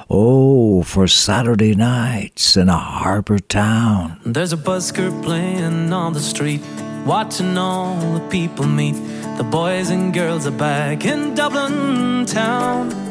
Oh, 0.10 0.84
for 0.84 1.07
Saturday 1.07 1.76
nights 1.76 2.57
in 2.57 2.68
a 2.68 2.78
harbor 2.78 3.40
town. 3.40 4.20
There's 4.26 4.52
a 4.52 4.57
busker 4.57 5.11
playing 5.24 5.94
on 5.94 6.11
the 6.11 6.20
street 6.20 6.61
watching 7.06 7.57
all 7.57 7.95
the 8.16 8.28
people 8.28 8.66
meet. 8.66 8.98
The 9.38 9.48
boys 9.49 9.91
and 9.91 10.14
girls 10.14 10.45
are 10.45 10.60
back 10.68 11.06
in 11.06 11.36
Dublin 11.36 12.26
town. 12.26 13.09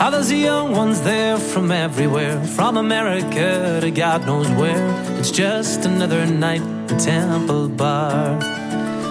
Others 0.00 0.32
young 0.32 0.72
ones 0.72 1.02
there 1.02 1.36
from 1.36 1.70
everywhere, 1.70 2.42
from 2.42 2.78
America 2.78 3.80
to 3.82 3.90
God 3.90 4.24
knows 4.24 4.48
where. 4.52 4.88
It's 5.18 5.30
just 5.30 5.84
another 5.84 6.24
night 6.24 6.62
in 6.90 6.98
Temple 6.98 7.68
Bar. 7.68 8.40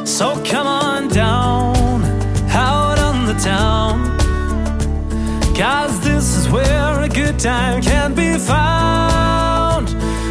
So 0.08 0.44
come 0.44 0.66
on 0.66 1.10
down, 1.10 2.04
out 2.50 2.98
on 2.98 3.28
the 3.28 3.36
town. 3.36 4.18
Cause 5.56 6.00
this 6.04 6.36
is 6.36 6.50
where 6.50 7.04
a 7.04 7.08
good 7.08 7.38
time 7.38 7.84
can 7.84 8.16
be 8.16 8.40
found. 8.40 9.90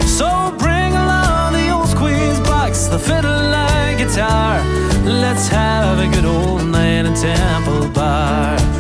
So 0.09 0.27
bring 0.59 0.93
along 0.93 1.53
the 1.53 1.71
old 1.71 1.87
squeeze 1.87 2.41
box, 2.41 2.89
the 2.89 2.99
fiddle 2.99 3.31
and 3.31 3.97
guitar. 3.97 4.59
Let's 5.05 5.47
have 5.47 6.01
a 6.01 6.13
good 6.13 6.25
old 6.25 6.67
night 6.67 7.07
in 7.07 7.15
Temple 7.15 7.89
Bar. 7.91 8.78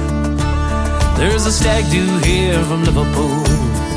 There's 1.18 1.46
a 1.46 1.50
stag 1.50 1.90
do 1.90 2.06
here 2.18 2.62
from 2.62 2.84
Liverpool, 2.84 3.42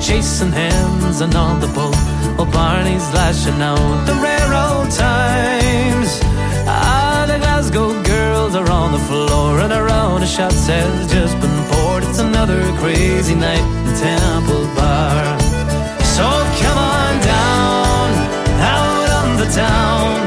chasing 0.01 0.51
hens 0.51 1.21
and 1.21 1.35
on 1.35 1.59
the 1.59 1.67
boat. 1.67 1.95
While 2.35 2.51
Barney's 2.51 3.07
lashing 3.13 3.61
out 3.61 4.05
the 4.07 4.15
railroad 4.15 4.89
times. 4.89 6.19
Ah, 6.65 7.25
the 7.27 7.37
Glasgow 7.37 8.01
girls 8.01 8.55
are 8.55 8.67
on 8.71 8.91
the 8.91 9.03
floor 9.05 9.59
and 9.59 9.71
around 9.71 10.23
a 10.23 10.25
shot 10.25 10.51
has 10.51 11.13
just 11.13 11.39
been 11.39 11.59
poured. 11.69 12.03
It's 12.05 12.17
another 12.17 12.59
crazy 12.81 13.35
night 13.35 13.65
in 13.85 13.93
Temple 14.01 14.65
Bar. 14.73 15.21
So 16.17 16.25
come 16.57 16.79
on 16.97 17.13
down, 17.21 18.09
out 18.65 19.09
on 19.21 19.37
the 19.37 19.49
town. 19.53 20.17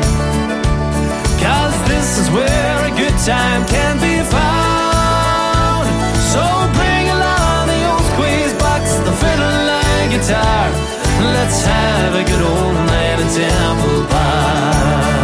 Cause 1.42 1.76
this 1.88 2.18
is 2.18 2.30
where 2.30 2.78
a 2.86 2.90
good 2.96 3.18
time 3.26 3.66
can 3.66 3.98
be 3.98 4.22
found. 4.30 4.93
Fiddle 9.24 9.68
and 9.80 10.12
guitar. 10.12 10.66
Let's 11.36 11.59
have 11.64 12.14
a 12.14 12.24
good 12.30 12.42
old 12.52 12.76
night 12.92 13.18
in 13.22 13.28
Temple 13.38 14.02
Bar. 14.12 15.23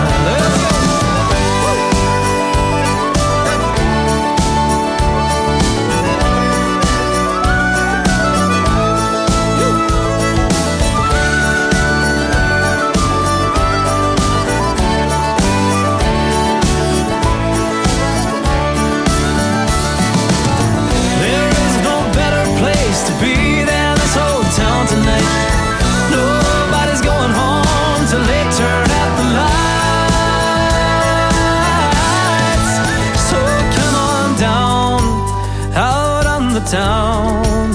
Town. 36.70 37.72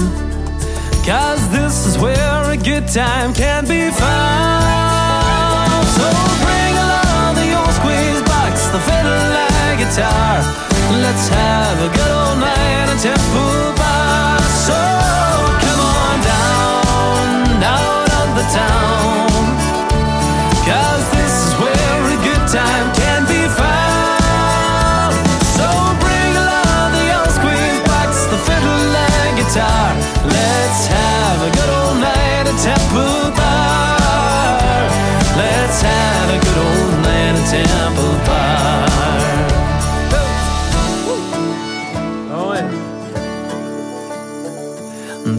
Cause 1.04 1.50
this 1.50 1.86
is 1.86 1.98
where 1.98 2.50
a 2.50 2.56
good 2.56 2.88
time 2.88 3.34
can 3.34 3.64
be 3.64 3.90
found. 3.90 5.86
So 5.96 6.06
bring 6.40 6.74
along 6.86 7.34
the 7.36 7.48
old 7.60 7.74
squeeze 7.76 8.22
box, 8.22 8.66
the 8.72 8.80
fiddle 8.88 9.36
and 9.52 9.78
guitar. 9.78 10.40
Let's 11.04 11.28
have 11.28 11.76
a 11.82 11.90
good 11.94 12.10
old 12.10 12.38
night 12.40 12.90
in 12.90 12.98
Temple 12.98 13.65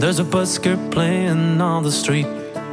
There's 0.08 0.20
a 0.20 0.24
busker 0.24 0.90
playing 0.90 1.60
on 1.60 1.82
the 1.82 1.92
street, 1.92 2.26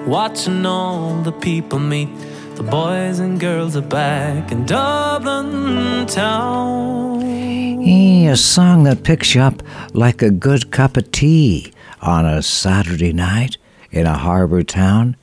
watching 0.08 0.66
all 0.66 1.22
the 1.22 1.34
people 1.34 1.80
meet. 1.80 2.08
The 2.56 2.64
boys 2.64 3.20
and 3.20 3.38
girls 3.38 3.76
are 3.76 3.82
back 3.82 4.54
in 4.54 4.66
Dublin 4.66 6.06
town. 6.08 7.22
Eh, 7.24 8.32
a 8.32 8.38
song 8.38 8.86
that 8.86 9.04
picks 9.04 9.36
you 9.36 9.42
up 9.42 9.62
like 9.94 10.22
a 10.22 10.32
good 10.32 10.72
cup 10.72 10.96
of 10.96 11.12
tea 11.12 11.74
on 12.02 12.26
a 12.26 12.42
Saturday 12.42 13.12
night 13.12 13.58
in 13.92 14.06
a 14.06 14.18
harbor 14.18 14.64
town. 14.64 15.18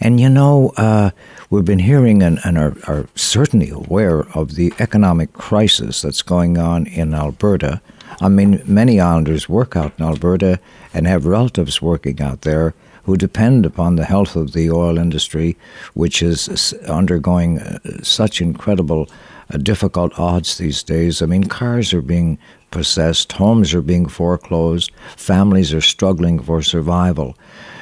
And 0.00 0.20
you 0.20 0.28
know, 0.28 0.72
uh, 0.76 1.10
we've 1.50 1.64
been 1.64 1.80
hearing 1.80 2.22
and, 2.22 2.38
and 2.44 2.58
are, 2.58 2.76
are 2.86 3.08
certainly 3.16 3.70
aware 3.70 4.20
of 4.36 4.54
the 4.54 4.72
economic 4.78 5.32
crisis 5.32 6.02
that's 6.02 6.22
going 6.22 6.58
on 6.58 6.86
in 6.86 7.12
Alberta. 7.12 7.80
I 8.20 8.28
mean, 8.28 8.62
many 8.66 9.00
Islanders 9.00 9.48
work 9.48 9.74
out 9.74 9.94
in 9.98 10.04
Alberta 10.04 10.60
and 10.92 11.06
have 11.06 11.26
relatives 11.26 11.80
working 11.80 12.20
out 12.20 12.42
there 12.42 12.74
who 13.04 13.16
depend 13.16 13.64
upon 13.66 13.96
the 13.96 14.04
health 14.04 14.36
of 14.36 14.52
the 14.52 14.70
oil 14.70 14.98
industry, 14.98 15.56
which 15.94 16.22
is 16.22 16.72
undergoing 16.88 17.58
uh, 17.58 17.78
such 18.02 18.40
incredible, 18.40 19.08
uh, 19.52 19.56
difficult 19.56 20.18
odds 20.18 20.58
these 20.58 20.82
days. 20.82 21.22
I 21.22 21.26
mean, 21.26 21.44
cars 21.44 21.92
are 21.94 22.02
being 22.02 22.38
possessed, 22.70 23.32
homes 23.32 23.74
are 23.74 23.82
being 23.82 24.06
foreclosed, 24.06 24.92
families 25.16 25.72
are 25.74 25.80
struggling 25.80 26.38
for 26.40 26.62
survival. 26.62 27.36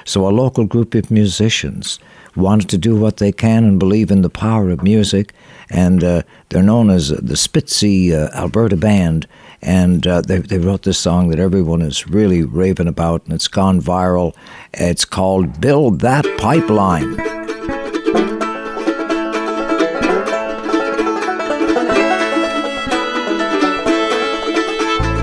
So, 0.04 0.26
a 0.26 0.30
local 0.30 0.64
group 0.64 0.94
of 0.94 1.10
musicians 1.10 1.98
wanted 2.36 2.68
to 2.70 2.78
do 2.78 2.96
what 2.96 3.18
they 3.18 3.32
can 3.32 3.64
and 3.64 3.78
believe 3.78 4.10
in 4.10 4.22
the 4.22 4.30
power 4.30 4.70
of 4.70 4.82
music, 4.82 5.34
and 5.70 6.02
uh, 6.02 6.22
they're 6.48 6.62
known 6.62 6.88
as 6.88 7.08
the 7.08 7.34
Spitzy 7.34 8.12
uh, 8.12 8.30
Alberta 8.34 8.76
Band. 8.76 9.26
And 9.60 10.06
uh, 10.06 10.20
they, 10.20 10.38
they 10.38 10.58
wrote 10.58 10.82
this 10.82 10.98
song 10.98 11.28
that 11.30 11.38
everyone 11.38 11.82
is 11.82 12.06
really 12.08 12.42
raving 12.42 12.88
about, 12.88 13.24
and 13.24 13.32
it's 13.32 13.48
gone 13.48 13.80
viral. 13.80 14.34
It's 14.72 15.04
called 15.04 15.60
Build 15.60 16.00
That 16.00 16.24
Pipeline. 16.38 17.16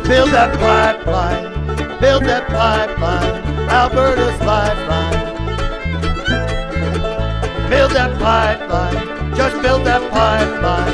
Build 0.07 0.29
that 0.29 0.53
pipeline, 0.59 1.99
build 1.99 2.23
that 2.25 2.47
pipeline, 2.47 3.43
Alberta's 3.69 4.39
lifeline. 4.41 5.35
Build 7.71 7.91
that 7.91 8.15
pipeline, 8.19 9.35
just 9.35 9.59
build 9.63 9.83
that 9.87 10.11
pipeline, 10.11 10.84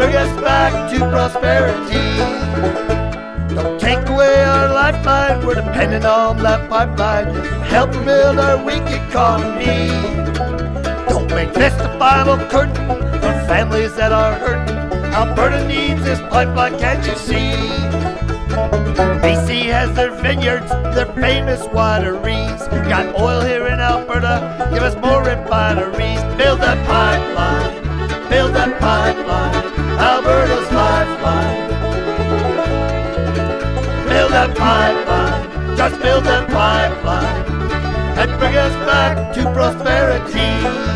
bring 0.00 0.16
us 0.16 0.40
back 0.40 0.72
to 0.90 0.98
prosperity. 1.10 2.08
Don't 3.54 3.78
take 3.78 4.08
away 4.08 4.44
our 4.44 4.72
lifeline, 4.72 5.46
we're 5.46 5.56
dependent 5.56 6.06
on 6.06 6.38
that 6.38 6.70
pipeline 6.70 7.26
help 7.70 7.92
build 8.04 8.38
our 8.38 8.56
weak 8.64 8.86
economy. 9.02 9.88
Don't 11.10 11.28
make 11.38 11.52
this 11.52 11.74
the 11.74 11.90
final 11.98 12.38
curtain 12.48 12.88
for 13.20 13.32
families 13.46 13.94
that 13.96 14.10
are 14.10 14.34
hurting. 14.42 14.76
Alberta 15.12 15.68
needs 15.68 16.02
this 16.02 16.18
pipeline, 16.32 16.78
can't 16.78 17.04
you 17.06 17.14
see? 17.16 17.52
BC 19.22 19.64
has 19.76 19.94
their 19.94 20.12
vineyards, 20.12 20.70
their 20.96 21.12
famous 21.26 21.60
wineries. 21.78 22.58
Got 22.88 23.20
oil 23.20 23.42
here 23.42 23.66
in 23.66 23.78
Alberta, 23.78 24.70
give 24.72 24.82
us 24.82 24.96
more 24.96 25.22
refineries. 25.22 26.22
Build 26.38 26.60
that 26.60 26.78
pipeline, 26.86 28.30
build 28.30 28.54
that 28.54 28.80
pipeline, 28.80 29.19
Alberta's 30.30 30.72
lifeline. 30.72 31.68
Build 34.08 34.30
that 34.30 34.56
pipeline, 34.56 35.76
just 35.76 36.00
build 36.00 36.24
that 36.24 36.46
pipeline, 36.48 38.16
and 38.16 38.38
bring 38.38 38.56
us 38.56 38.74
back 38.86 39.34
to 39.34 39.42
prosperity. 39.52 40.89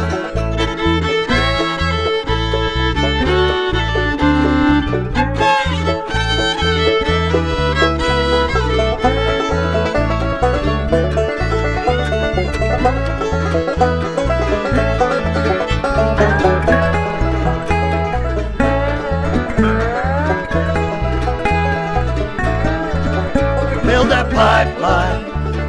Pipeline, 24.34 25.24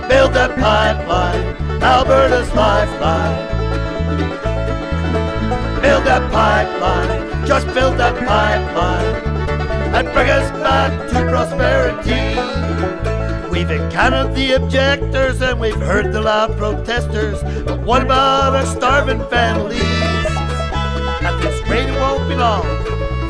build 0.10 0.34
that 0.34 0.56
pipeline, 0.58 1.56
Alberta's 1.82 2.52
lifeline. 2.54 3.46
Build 5.82 6.04
that 6.06 6.32
pipeline, 6.32 7.46
just 7.46 7.68
build 7.74 7.98
that 7.98 8.16
pipeline, 8.28 9.16
and 9.94 10.12
bring 10.14 10.30
us 10.30 10.50
back 10.64 10.92
to 11.10 11.30
prosperity. 11.30 12.26
We've 13.50 13.70
encountered 13.70 14.36
the 14.36 14.54
objectors 14.54 15.42
and 15.42 15.60
we've 15.60 15.76
heard 15.76 16.12
the 16.12 16.22
loud 16.22 16.58
protesters, 16.58 17.42
but 17.64 17.80
what 17.82 18.02
about 18.02 18.56
our 18.56 18.66
starving 18.66 19.24
families? 19.30 19.82
At 21.22 21.40
this 21.42 21.62
rate, 21.70 21.88
it 21.88 22.00
won't 22.00 22.28
be 22.28 22.36
long 22.36 22.66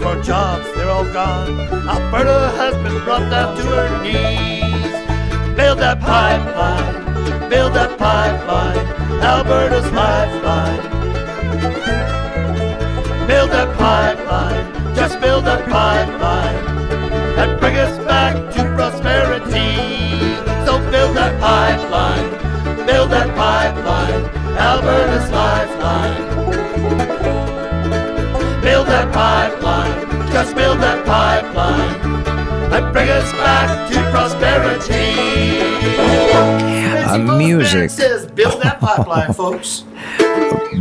for 0.02 0.22
jobs, 0.22 0.66
they're 0.76 0.90
all 0.90 1.12
gone. 1.12 1.60
Alberta 1.90 2.52
has 2.57 2.76
been 2.76 3.03
brought 3.03 3.28
down 3.30 3.57
to 3.57 3.64
her 3.64 4.03
knees. 4.03 4.85
Build 5.56 5.80
that 5.80 6.02
pipeline, 6.02 7.49
build 7.49 7.73
that 7.76 7.98
pipeline, 7.98 8.86
Alberta's 9.23 9.90
lifeline. 9.94 10.82
Build 13.26 13.52
that 13.52 13.77
pipeline, 13.77 14.95
just 14.95 15.19
build 15.22 15.45
that 15.45 15.64
pipeline, 15.69 16.65
and 17.40 17.60
bring 17.60 17.77
us 17.77 17.98
back 18.06 18.36
to 18.56 18.61
prosperity. 18.76 19.77
So 20.65 20.77
build 20.91 21.15
that 21.15 21.40
pipeline, 21.40 22.30
build 22.86 23.11
that 23.11 23.30
pipeline, 23.36 24.26
Alberta's 24.57 25.32
lifeline. 25.32 26.23
Build 28.61 28.88
that 28.88 29.14
pipeline, 29.14 30.32
just 30.34 30.53
build 30.53 30.80
that 30.82 31.06
pipeline, 31.06 31.95
and 32.73 32.94
bring 32.94 33.10
us 33.10 33.32
back 33.32 33.90
to 33.90 33.94
Uh, 37.21 37.37
music. 37.37 37.89
says, 37.89 38.27
build 38.31 38.61
that 38.61 38.79
pipeline, 38.79 39.33
folks. 39.43 39.83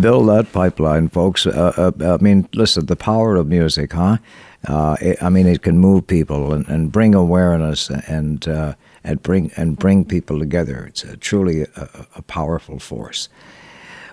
Build 0.01 0.29
that 0.29 0.49
pipeline, 0.53 1.09
folks. 1.09 1.47
Uh, 1.47 1.93
uh, 2.01 2.19
I 2.19 2.23
mean, 2.23 2.49
listen, 2.55 2.87
the 2.87 2.97
power 2.97 3.37
of 3.37 3.47
music, 3.47 3.93
huh? 3.93 4.19
Uh, 4.67 4.97
it, 5.01 5.23
I 5.23 5.29
mean, 5.29 5.47
it 5.47 5.63
can 5.63 5.79
move 5.79 6.07
people 6.07 6.53
and, 6.53 6.67
and 6.69 6.91
bring 6.91 7.15
awareness 7.15 7.91
and 7.91 8.47
uh, 8.49 8.75
and 9.05 9.23
bring 9.23 9.51
and 9.57 9.79
bring 9.79 10.05
people 10.05 10.39
together. 10.39 10.87
It's 10.87 11.05
a, 11.05 11.17
truly 11.17 11.63
a, 11.63 12.07
a 12.17 12.23
powerful 12.23 12.79
force. 12.79 13.29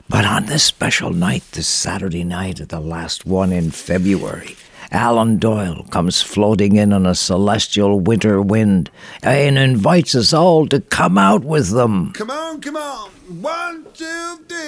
But 0.09 0.25
on 0.25 0.47
this 0.47 0.63
special 0.63 1.11
night, 1.13 1.43
this 1.53 1.67
Saturday 1.67 2.25
night, 2.25 2.67
the 2.67 2.81
last 2.81 3.25
one 3.25 3.53
in 3.53 3.71
February, 3.71 4.57
Alan 4.91 5.37
Doyle 5.37 5.85
comes 5.89 6.21
floating 6.21 6.75
in 6.75 6.91
on 6.91 7.05
a 7.05 7.15
celestial 7.15 8.01
winter 8.01 8.41
wind 8.41 8.91
and 9.23 9.57
invites 9.57 10.15
us 10.15 10.33
all 10.33 10.67
to 10.67 10.81
come 10.81 11.17
out 11.17 11.45
with 11.45 11.69
them. 11.69 12.11
Come 12.11 12.29
on, 12.29 12.59
come 12.59 12.75
on. 12.75 13.09
One, 13.41 13.85
two, 13.93 14.39
three. 14.49 14.61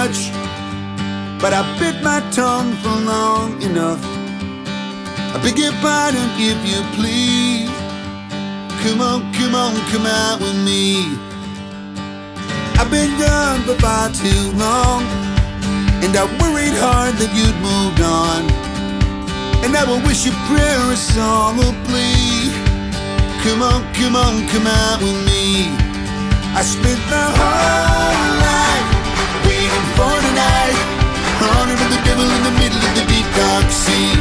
Much, 0.00 0.30
but 1.42 1.52
I 1.52 1.60
bit 1.78 1.96
my 2.02 2.20
tongue 2.30 2.72
for 2.82 2.96
long 3.12 3.60
enough. 3.60 4.02
I 5.34 5.36
beg 5.42 5.58
your 5.58 5.76
pardon 5.84 6.28
if 6.50 6.58
you 6.70 6.80
please. 6.96 7.68
Come 8.82 9.00
on, 9.10 9.18
come 9.36 9.54
on, 9.54 9.72
come 9.92 10.06
out 10.06 10.38
with 10.40 10.58
me. 10.68 10.84
I've 12.80 12.90
been 12.90 13.12
gone 13.20 13.60
for 13.66 13.76
far 13.84 14.08
too 14.22 14.44
long, 14.64 15.02
and 16.02 16.12
I 16.22 16.24
worried 16.40 16.76
hard 16.84 17.14
that 17.20 17.32
you'd 17.38 17.58
moved 17.68 18.00
on. 18.24 18.40
And 19.64 19.76
I 19.80 19.84
will 19.88 20.02
wish 20.08 20.24
a 20.26 20.32
prayer, 20.48 20.82
a 20.96 20.96
song, 20.96 21.58
or 21.64 21.72
oh, 21.72 21.84
plea. 21.86 22.48
Come 23.44 23.60
on, 23.70 23.80
come 23.98 24.16
on, 24.24 24.48
come 24.52 24.66
out 24.66 24.98
with 25.04 25.20
me. 25.28 25.68
I 26.58 26.62
spent 26.74 27.00
my 27.14 27.26
whole 27.36 28.30
life 28.48 28.99
devil 32.70 32.88
in 32.88 32.94
the 32.94 33.04
deep 33.10 33.26
dark 33.34 33.66
sea. 33.70 34.14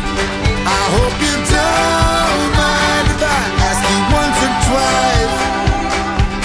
I 0.66 0.82
hope 0.96 1.16
you 1.22 1.36
don't 1.54 2.50
mind 2.58 3.06
if 3.14 3.22
I 3.22 3.42
ask 3.70 3.82
you 3.90 4.00
once 4.14 4.40
or 4.46 4.54
twice. 4.68 5.36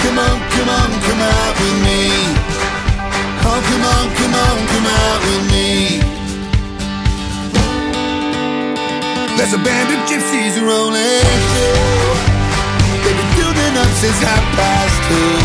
Come 0.03 0.17
on, 0.19 0.37
come 0.53 0.69
on, 0.69 0.89
come 1.01 1.21
out 1.21 1.53
with 1.59 1.77
me. 1.85 2.01
Oh, 3.45 3.59
come 3.69 3.85
on, 3.95 4.05
come 4.19 4.35
on, 4.35 4.57
come 4.71 4.87
out 4.87 5.19
with 5.27 5.45
me. 5.53 5.69
There's 9.37 9.53
a 9.53 9.61
band 9.61 9.89
of 9.93 9.99
gypsies 10.09 10.55
rolling 10.61 11.39
through. 11.51 12.13
They've 13.03 13.17
been 13.17 13.33
doing 13.37 13.73
up 13.77 13.91
since 14.01 14.19
half 14.21 14.45
past 14.57 14.97
two. 15.09 15.37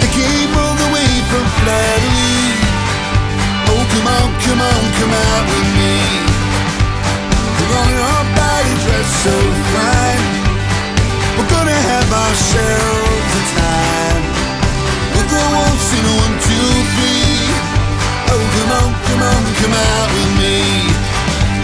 They 0.00 0.10
came 0.14 0.50
all 0.54 0.76
the 0.76 0.90
way 0.94 1.10
from 1.30 1.44
Flattery. 1.62 2.21
Come 3.92 4.08
on, 4.08 4.28
come 4.40 4.60
on, 4.60 4.82
come 4.96 5.12
out 5.12 5.44
with 5.52 5.68
me. 5.76 5.96
We're 7.60 7.76
on 7.76 7.92
our 7.92 8.24
body 8.32 8.72
dressed 8.88 9.16
so 9.20 9.36
fine. 9.68 10.24
We're 11.36 11.52
gonna 11.52 11.76
have 11.76 12.08
ourselves 12.08 13.32
a 13.36 13.42
time. 13.52 14.22
We'll 15.12 15.28
go 15.28 15.44
in 15.92 16.04
one, 16.24 16.34
two, 16.40 16.72
three. 16.96 17.36
Oh, 18.32 18.40
come 18.56 18.72
on, 18.80 18.88
come 19.04 19.22
on, 19.28 19.42
come 19.60 19.74
out 19.76 20.08
with 20.16 20.32
me. 20.40 20.88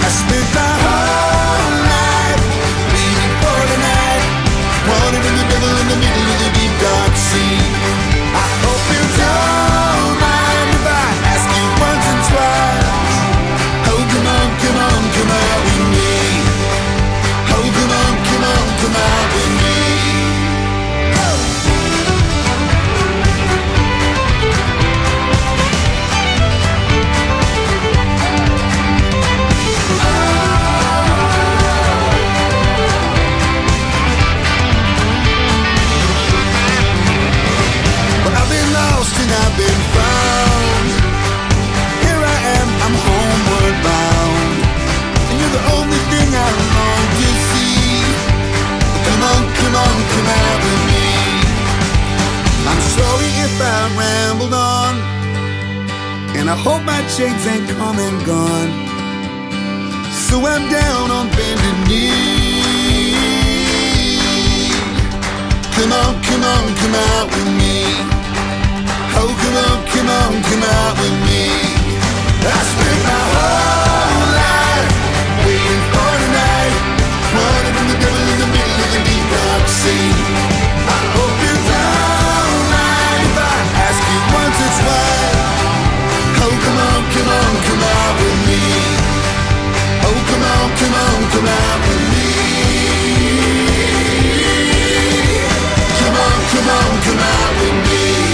I 0.04 0.08
spent 0.12 0.48
my 0.52 0.74
whole 0.84 1.74
life 1.88 2.44
waiting 2.92 3.34
for 3.40 3.60
the 3.72 3.78
night. 3.88 4.24
Wanted 4.84 5.24
in 5.24 5.34
the 5.40 5.46
devil 5.48 5.72
in 5.80 5.86
the 5.96 5.98
middle 6.04 6.26
of 6.28 6.38
the 6.44 6.50
deep 6.60 6.74
dark 6.76 7.14
sea. 7.16 7.77
I 53.60 53.90
rambled 53.98 54.54
on. 54.54 54.94
And 56.38 56.48
I 56.48 56.56
hope 56.56 56.82
my 56.84 57.02
chains 57.16 57.46
ain't 57.46 57.68
come 57.76 57.98
and 57.98 58.18
gone. 58.24 58.70
So 60.26 60.38
I'm 60.46 60.70
down 60.70 61.10
on 61.10 61.26
bended 61.34 61.78
knee. 61.88 63.18
Come 65.74 65.92
on, 65.92 66.14
come 66.22 66.44
on, 66.44 66.64
come 66.80 66.94
out 66.94 67.26
with 67.34 67.50
me. 67.58 67.86
Oh, 69.18 69.30
come 69.42 69.56
on, 69.66 69.78
come 69.90 70.08
on, 70.08 70.32
come 70.46 70.62
out 70.62 70.94
with 71.02 71.16
me. 71.26 71.50
I 72.38 72.58
spent 72.72 73.00
my 73.10 73.22
whole 73.34 74.26
life 74.38 74.90
waiting 75.42 75.84
for 75.90 76.12
tonight. 76.22 76.74
Running 77.34 77.74
from 77.74 77.86
the 77.90 77.98
devil 78.02 78.24
in 78.32 78.38
the 78.38 78.50
middle 78.54 78.78
of 78.84 78.90
the 78.94 79.00
deep 79.06 79.24
dark 79.32 79.66
sea. 79.68 80.27
Come 87.78 87.90
out 87.90 88.14
with 88.18 88.38
me. 88.48 88.60
Oh, 90.06 90.18
come 90.30 90.44
on, 90.52 90.68
come 90.78 90.94
on, 90.94 91.18
come 91.30 91.46
out 91.46 91.80
with 91.86 92.04
me. 92.14 92.28
Come 95.98 96.16
on, 96.26 96.38
come 96.52 96.68
on, 96.68 96.90
come 97.02 97.18
out 97.18 97.52
with 97.60 97.76
me. 97.90 98.27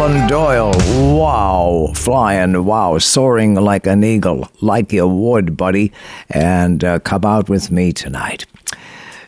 Alan 0.00 0.26
Doyle. 0.28 0.72
Wow. 1.14 1.92
Flying. 1.94 2.64
Wow. 2.64 2.96
Soaring 2.96 3.54
like 3.56 3.86
an 3.86 4.02
eagle. 4.02 4.48
Like 4.62 4.94
you 4.94 5.06
would, 5.06 5.58
buddy. 5.58 5.92
And 6.30 6.82
uh, 6.82 7.00
come 7.00 7.26
out 7.26 7.50
with 7.50 7.70
me 7.70 7.92
tonight. 7.92 8.46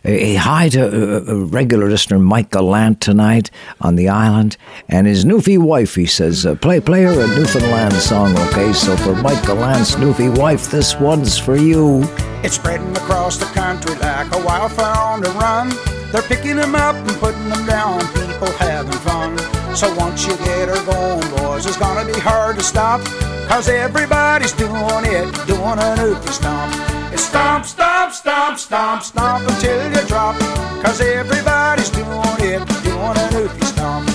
A 0.06 0.36
hi 0.36 0.70
to 0.70 0.82
uh, 0.82 1.30
a 1.30 1.44
regular 1.44 1.90
listener 1.90 2.18
Mike 2.18 2.52
Gallant 2.52 3.02
tonight 3.02 3.50
on 3.82 3.96
the 3.96 4.08
island, 4.08 4.56
and 4.88 5.06
his 5.06 5.26
Newfie 5.26 5.58
wife. 5.58 5.94
He 5.94 6.06
says, 6.06 6.46
uh, 6.46 6.54
"Play, 6.54 6.80
play 6.80 7.02
her 7.02 7.20
a 7.20 7.26
Newfoundland 7.28 7.92
song, 7.92 8.36
okay?" 8.48 8.72
So 8.72 8.96
for 8.96 9.14
Mike 9.14 9.44
Gallant's 9.46 9.96
Newfie 9.96 10.36
wife, 10.36 10.70
this 10.70 10.98
one's 10.98 11.38
for 11.38 11.54
you. 11.54 12.02
It's 12.42 12.54
spreading 12.54 12.96
across 12.96 13.36
the 13.36 13.44
country 13.44 13.94
like 13.96 14.34
a 14.34 14.42
wildfire 14.42 14.96
on 14.96 15.20
the 15.20 15.30
run. 15.32 15.68
They're 16.12 16.22
picking 16.22 16.56
them 16.56 16.74
up 16.74 16.96
and 16.96 17.16
putting 17.18 17.50
them 17.50 17.66
down, 17.66 18.00
people 18.14 18.50
having 18.52 18.92
fun. 19.00 19.61
So 19.74 19.92
once 19.96 20.26
you 20.26 20.36
get 20.36 20.68
her 20.68 20.84
going, 20.84 21.36
boys, 21.36 21.64
it's 21.64 21.78
gonna 21.78 22.04
be 22.04 22.18
hard 22.20 22.56
to 22.56 22.62
stop. 22.62 23.00
Cause 23.48 23.68
everybody's 23.68 24.52
doing 24.52 25.04
it, 25.06 25.24
doing 25.46 25.78
a 25.78 25.96
Newfie 25.96 26.28
stomp. 26.28 26.72
It's 27.12 27.24
stomp, 27.24 27.64
stomp, 27.64 28.12
stomp, 28.12 28.58
stomp, 28.58 29.02
stomp 29.02 29.48
until 29.48 29.90
you 29.90 30.06
drop. 30.06 30.36
Cause 30.84 31.00
everybody's 31.00 31.90
doing 31.90 32.38
it, 32.40 32.60
doing 32.84 33.16
a 33.16 33.28
Newfie 33.32 33.64
stomp. 33.64 34.08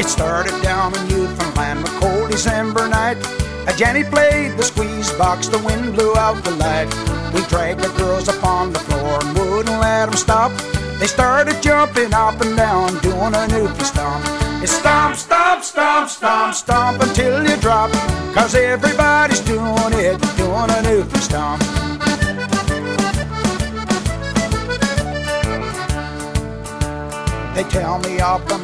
It 0.00 0.08
started 0.08 0.60
down 0.62 0.96
in 0.96 1.08
Newfoundland, 1.08 1.84
a 1.84 1.90
cold 2.00 2.30
December 2.30 2.88
night. 2.88 3.18
A 3.68 3.72
Jenny 3.76 4.02
played 4.02 4.56
the 4.56 4.64
squeeze 4.64 5.12
box, 5.12 5.46
the 5.46 5.58
wind 5.58 5.94
blew 5.94 6.16
out 6.16 6.42
the 6.42 6.50
light. 6.56 7.19
We 7.32 7.42
dragged 7.46 7.80
the 7.80 7.88
girls 7.96 8.28
up 8.28 8.42
on 8.44 8.72
the 8.72 8.80
floor 8.80 9.18
and 9.22 9.38
wouldn't 9.38 9.80
let 9.80 10.06
them 10.06 10.16
stop. 10.16 10.50
They 10.98 11.06
started 11.06 11.62
jumping 11.62 12.12
up 12.12 12.40
and 12.40 12.56
down, 12.56 12.98
doing 12.98 13.34
a 13.34 13.46
Newfie 13.48 13.84
stomp. 13.84 14.24
It's 14.62 14.72
stomp, 14.72 15.16
stomp, 15.16 15.64
stomp, 15.64 16.08
stomp, 16.10 16.54
stomp 16.54 17.02
until 17.02 17.42
you 17.48 17.56
drop. 17.56 17.90
Cause 18.34 18.54
everybody's 18.54 19.40
doing 19.40 19.94
it, 19.94 20.20
doing 20.36 20.70
a 20.70 20.80
Newfie 20.84 21.20
stomp. 21.20 21.62
They 27.54 27.64
tell 27.70 27.98
me 28.00 28.20
up 28.20 28.46
the 28.46 28.58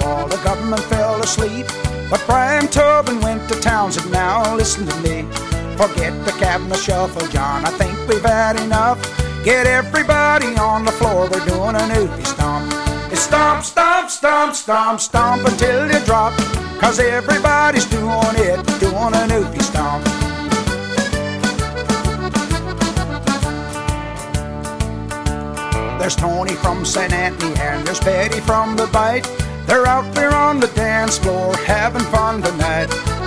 wall, 0.00 0.28
the 0.28 0.40
government 0.44 0.82
fell 0.82 1.20
asleep. 1.22 1.66
But 2.10 2.22
Brian 2.26 2.66
Tobin 2.68 3.20
went 3.20 3.48
to 3.48 3.60
Townsend 3.60 4.10
now, 4.12 4.54
listen 4.56 4.86
to 4.86 4.96
me. 5.00 5.49
Forget 5.76 6.24
the 6.24 6.32
cabinet 6.38 6.78
shuffle, 6.78 7.26
John, 7.28 7.64
I 7.64 7.70
think 7.70 7.96
we've 8.08 8.22
had 8.22 8.60
enough. 8.60 8.98
Get 9.44 9.66
everybody 9.66 10.54
on 10.56 10.84
the 10.84 10.92
floor, 10.92 11.28
we're 11.30 11.44
doing 11.46 11.74
a 11.74 11.84
newfie 11.94 12.26
stomp. 12.26 12.72
It's 13.12 13.22
stomp, 13.22 13.64
stomp, 13.64 14.10
stomp, 14.10 14.54
stomp, 14.54 15.00
stomp 15.00 15.44
until 15.46 15.90
you 15.90 15.98
drop. 16.04 16.32
Cause 16.80 16.98
everybody's 16.98 17.86
doing 17.86 18.36
it, 18.36 18.64
doing 18.78 19.14
a 19.14 19.26
newfie 19.32 19.62
stomp. 19.62 20.04
There's 25.98 26.16
Tony 26.16 26.54
from 26.54 26.84
St. 26.84 27.12
Anthony 27.12 27.54
and 27.60 27.86
there's 27.86 28.00
Betty 28.00 28.40
from 28.40 28.76
the 28.76 28.86
Bite. 28.86 29.26
They're 29.70 29.86
out 29.86 30.12
there 30.16 30.34
on 30.34 30.58
the 30.58 30.66
dance 30.74 31.16
floor 31.16 31.56
having 31.58 32.02
fun 32.06 32.42
tonight. 32.42 32.86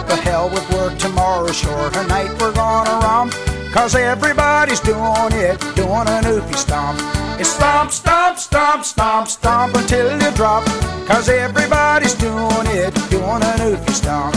The 0.10 0.18
hell 0.26 0.50
with 0.50 0.70
work 0.74 1.00
tomorrow, 1.00 1.50
sure. 1.54 1.90
Tonight 1.92 2.32
we're 2.38 2.52
gonna 2.52 3.00
romp. 3.00 3.32
Cause 3.72 3.96
everybody's 3.96 4.82
doing 4.82 5.32
it, 5.32 5.58
doing 5.74 6.06
a 6.06 6.20
newfie 6.28 6.58
stomp. 6.58 7.00
It's 7.40 7.48
stomp, 7.48 7.92
stomp, 7.92 8.38
stomp, 8.38 8.84
stomp, 8.84 9.30
stomp 9.30 9.74
until 9.74 10.22
you 10.22 10.32
drop. 10.36 10.66
Cause 11.08 11.30
everybody's 11.30 12.14
doing 12.14 12.68
it, 12.76 12.94
doing 13.10 13.42
a 13.42 13.54
newfie 13.64 13.92
stomp. 13.92 14.36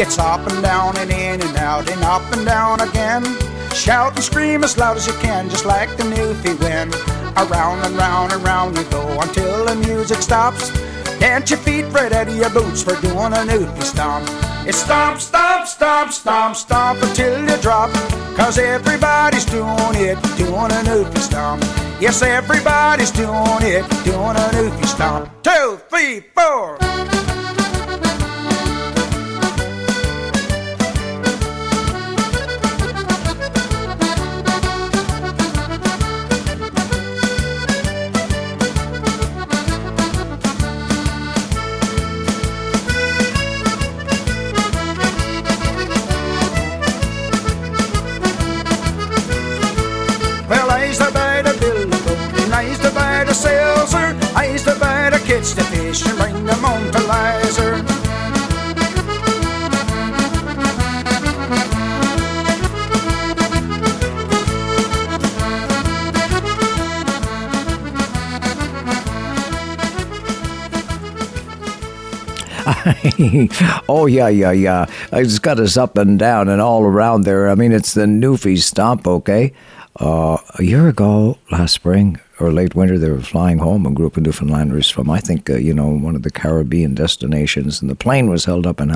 It's 0.00 0.18
up 0.18 0.50
and 0.50 0.62
down 0.62 0.96
and 0.96 1.10
in 1.10 1.42
and 1.42 1.56
out 1.58 1.90
and 1.90 2.02
up 2.02 2.22
and 2.32 2.46
down 2.46 2.80
again. 2.80 3.55
Shout 3.76 4.16
and 4.16 4.24
scream 4.24 4.64
as 4.64 4.78
loud 4.78 4.96
as 4.96 5.06
you 5.06 5.12
can, 5.20 5.50
just 5.50 5.66
like 5.66 5.94
the 5.98 6.02
newfie 6.02 6.58
wind. 6.60 6.94
Around 7.36 7.84
and 7.84 7.94
round 7.96 8.32
and 8.32 8.42
round 8.42 8.76
you 8.76 8.84
go 8.84 9.20
until 9.20 9.66
the 9.66 9.76
music 9.76 10.22
stops. 10.22 10.70
Dance 11.20 11.50
your 11.50 11.58
feet 11.60 11.84
right 11.92 12.10
out 12.10 12.26
of 12.26 12.36
your 12.36 12.48
boots 12.50 12.82
for 12.82 12.98
doing 13.02 13.34
a 13.34 13.44
newfie 13.44 13.82
stomp. 13.82 14.26
It's 14.66 14.78
stomp, 14.78 15.20
stomp, 15.20 15.66
stomp, 15.66 16.10
stomp, 16.10 16.56
stomp 16.56 17.02
until 17.02 17.38
you 17.48 17.56
drop. 17.58 17.92
Cause 18.34 18.58
everybody's 18.58 19.44
doing 19.44 19.94
it, 19.94 20.16
doing 20.38 20.72
a 20.72 20.82
newfie 20.88 21.18
stomp. 21.18 21.62
Yes, 22.00 22.22
everybody's 22.22 23.10
doing 23.10 23.60
it, 23.60 23.88
doing 24.04 24.36
a 24.36 24.48
newfie 24.56 24.86
stomp. 24.86 25.30
Two, 25.42 25.78
three, 25.90 26.24
four. 26.34 26.78
Bring 56.30 56.44
them 56.44 56.58
home 56.58 56.90
to 56.90 56.98
Lizer. 57.06 57.84
oh 73.88 74.06
yeah, 74.06 74.28
yeah, 74.28 74.50
yeah. 74.50 74.86
It's 75.12 75.38
got 75.38 75.60
us 75.60 75.76
up 75.76 75.96
and 75.96 76.18
down 76.18 76.48
and 76.48 76.60
all 76.60 76.82
around 76.82 77.22
there. 77.22 77.48
I 77.48 77.54
mean, 77.54 77.70
it's 77.70 77.94
the 77.94 78.06
Newfie 78.06 78.58
stomp, 78.58 79.06
okay? 79.06 79.52
Uh, 79.98 80.38
a 80.58 80.64
year 80.64 80.88
ago, 80.88 81.38
last 81.50 81.74
spring 81.74 82.18
or 82.38 82.52
late 82.52 82.74
winter, 82.74 82.98
they 82.98 83.10
were 83.10 83.20
flying 83.20 83.58
home. 83.58 83.86
A 83.86 83.90
group 83.90 84.16
of 84.16 84.22
Newfoundlanders 84.22 84.90
from, 84.90 85.08
I 85.08 85.20
think, 85.20 85.48
uh, 85.48 85.56
you 85.56 85.72
know, 85.72 85.88
one 85.88 86.14
of 86.14 86.22
the 86.22 86.30
Caribbean 86.30 86.94
destinations, 86.94 87.80
and 87.80 87.90
the 87.90 87.94
plane 87.94 88.28
was 88.28 88.44
held 88.44 88.66
up 88.66 88.80
in 88.80 88.94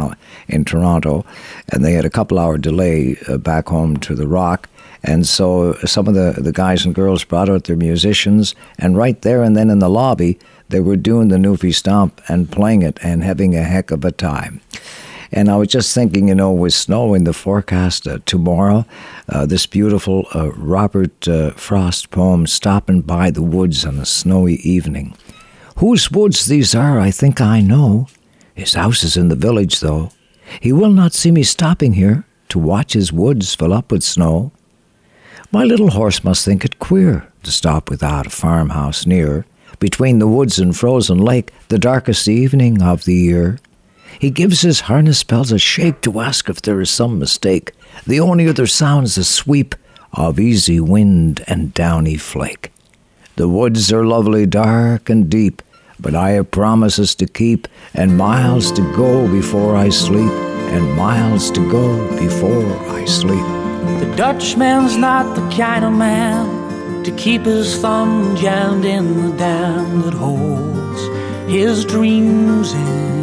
in 0.48 0.64
Toronto, 0.64 1.24
and 1.68 1.84
they 1.84 1.92
had 1.92 2.04
a 2.04 2.10
couple 2.10 2.38
hour 2.38 2.58
delay 2.58 3.16
uh, 3.28 3.38
back 3.38 3.68
home 3.68 3.96
to 3.98 4.14
the 4.14 4.28
Rock. 4.28 4.68
And 5.02 5.26
so 5.26 5.74
some 5.84 6.08
of 6.08 6.14
the, 6.14 6.34
the 6.38 6.52
guys 6.52 6.84
and 6.84 6.94
girls 6.94 7.24
brought 7.24 7.48
out 7.48 7.64
their 7.64 7.76
musicians, 7.76 8.54
and 8.78 8.96
right 8.96 9.20
there 9.22 9.42
and 9.42 9.56
then 9.56 9.70
in 9.70 9.78
the 9.78 9.88
lobby, 9.88 10.38
they 10.68 10.80
were 10.80 10.96
doing 10.96 11.28
the 11.28 11.36
Newfie 11.36 11.74
Stomp 11.74 12.20
and 12.28 12.50
playing 12.50 12.82
it 12.82 12.98
and 13.02 13.24
having 13.24 13.56
a 13.56 13.62
heck 13.62 13.90
of 13.90 14.04
a 14.04 14.12
time. 14.12 14.60
And 15.32 15.48
I 15.48 15.56
was 15.56 15.68
just 15.68 15.94
thinking, 15.94 16.28
you 16.28 16.34
know, 16.34 16.52
with 16.52 16.72
snow 16.72 17.14
in 17.14 17.24
the 17.24 17.32
forecast 17.32 18.06
uh, 18.06 18.18
tomorrow, 18.26 18.84
uh, 19.28 19.46
this 19.46 19.66
beautiful 19.66 20.26
uh, 20.34 20.50
Robert 20.52 21.28
uh, 21.28 21.52
Frost 21.52 22.10
poem, 22.10 22.46
Stopping 22.46 23.02
by 23.02 23.30
the 23.30 23.42
Woods 23.42 23.84
on 23.84 23.98
a 23.98 24.06
Snowy 24.06 24.56
Evening. 24.56 25.14
Whose 25.76 26.10
woods 26.10 26.46
these 26.46 26.74
are, 26.74 26.98
I 26.98 27.10
think 27.10 27.40
I 27.40 27.60
know. 27.60 28.08
His 28.54 28.74
house 28.74 29.04
is 29.04 29.16
in 29.16 29.28
the 29.28 29.36
village, 29.36 29.80
though. 29.80 30.10
He 30.60 30.72
will 30.72 30.90
not 30.90 31.14
see 31.14 31.30
me 31.30 31.44
stopping 31.44 31.92
here 31.92 32.24
to 32.48 32.58
watch 32.58 32.94
his 32.94 33.12
woods 33.12 33.54
fill 33.54 33.72
up 33.72 33.92
with 33.92 34.02
snow. 34.02 34.50
My 35.52 35.64
little 35.64 35.90
horse 35.90 36.24
must 36.24 36.44
think 36.44 36.64
it 36.64 36.78
queer 36.80 37.28
to 37.44 37.50
stop 37.50 37.88
without 37.88 38.26
a 38.26 38.30
farmhouse 38.30 39.06
near, 39.06 39.46
between 39.78 40.18
the 40.18 40.28
woods 40.28 40.58
and 40.58 40.76
frozen 40.76 41.18
lake, 41.18 41.52
the 41.68 41.78
darkest 41.78 42.28
evening 42.28 42.82
of 42.82 43.04
the 43.04 43.14
year. 43.14 43.58
He 44.18 44.30
gives 44.30 44.60
his 44.60 44.80
harness 44.80 45.22
bells 45.24 45.52
a 45.52 45.58
shake 45.58 46.00
to 46.02 46.20
ask 46.20 46.48
if 46.48 46.62
there 46.62 46.80
is 46.80 46.90
some 46.90 47.18
mistake. 47.18 47.72
The 48.06 48.20
only 48.20 48.48
other 48.48 48.66
sound 48.66 49.06
is 49.06 49.14
the 49.14 49.24
sweep 49.24 49.74
of 50.12 50.40
easy 50.40 50.80
wind 50.80 51.44
and 51.46 51.72
downy 51.72 52.16
flake. 52.16 52.72
The 53.36 53.48
woods 53.48 53.92
are 53.92 54.04
lovely, 54.04 54.44
dark 54.46 55.08
and 55.08 55.30
deep, 55.30 55.62
but 55.98 56.14
I 56.14 56.30
have 56.30 56.50
promises 56.50 57.14
to 57.16 57.26
keep, 57.26 57.68
and 57.94 58.16
miles 58.16 58.72
to 58.72 58.82
go 58.94 59.28
before 59.28 59.76
I 59.76 59.88
sleep, 59.90 60.32
and 60.72 60.96
miles 60.96 61.50
to 61.52 61.70
go 61.70 62.18
before 62.18 62.76
I 62.90 63.04
sleep. 63.04 63.46
The 64.00 64.14
Dutchman's 64.16 64.96
not 64.96 65.34
the 65.36 65.56
kind 65.56 65.84
of 65.84 65.92
man 65.92 67.02
to 67.04 67.10
keep 67.12 67.42
his 67.42 67.78
thumb 67.78 68.36
jammed 68.36 68.84
in 68.84 69.30
the 69.30 69.36
dam 69.36 70.02
that 70.02 70.14
holds 70.14 71.00
his 71.50 71.84
dreams 71.84 72.72
in. 72.72 73.19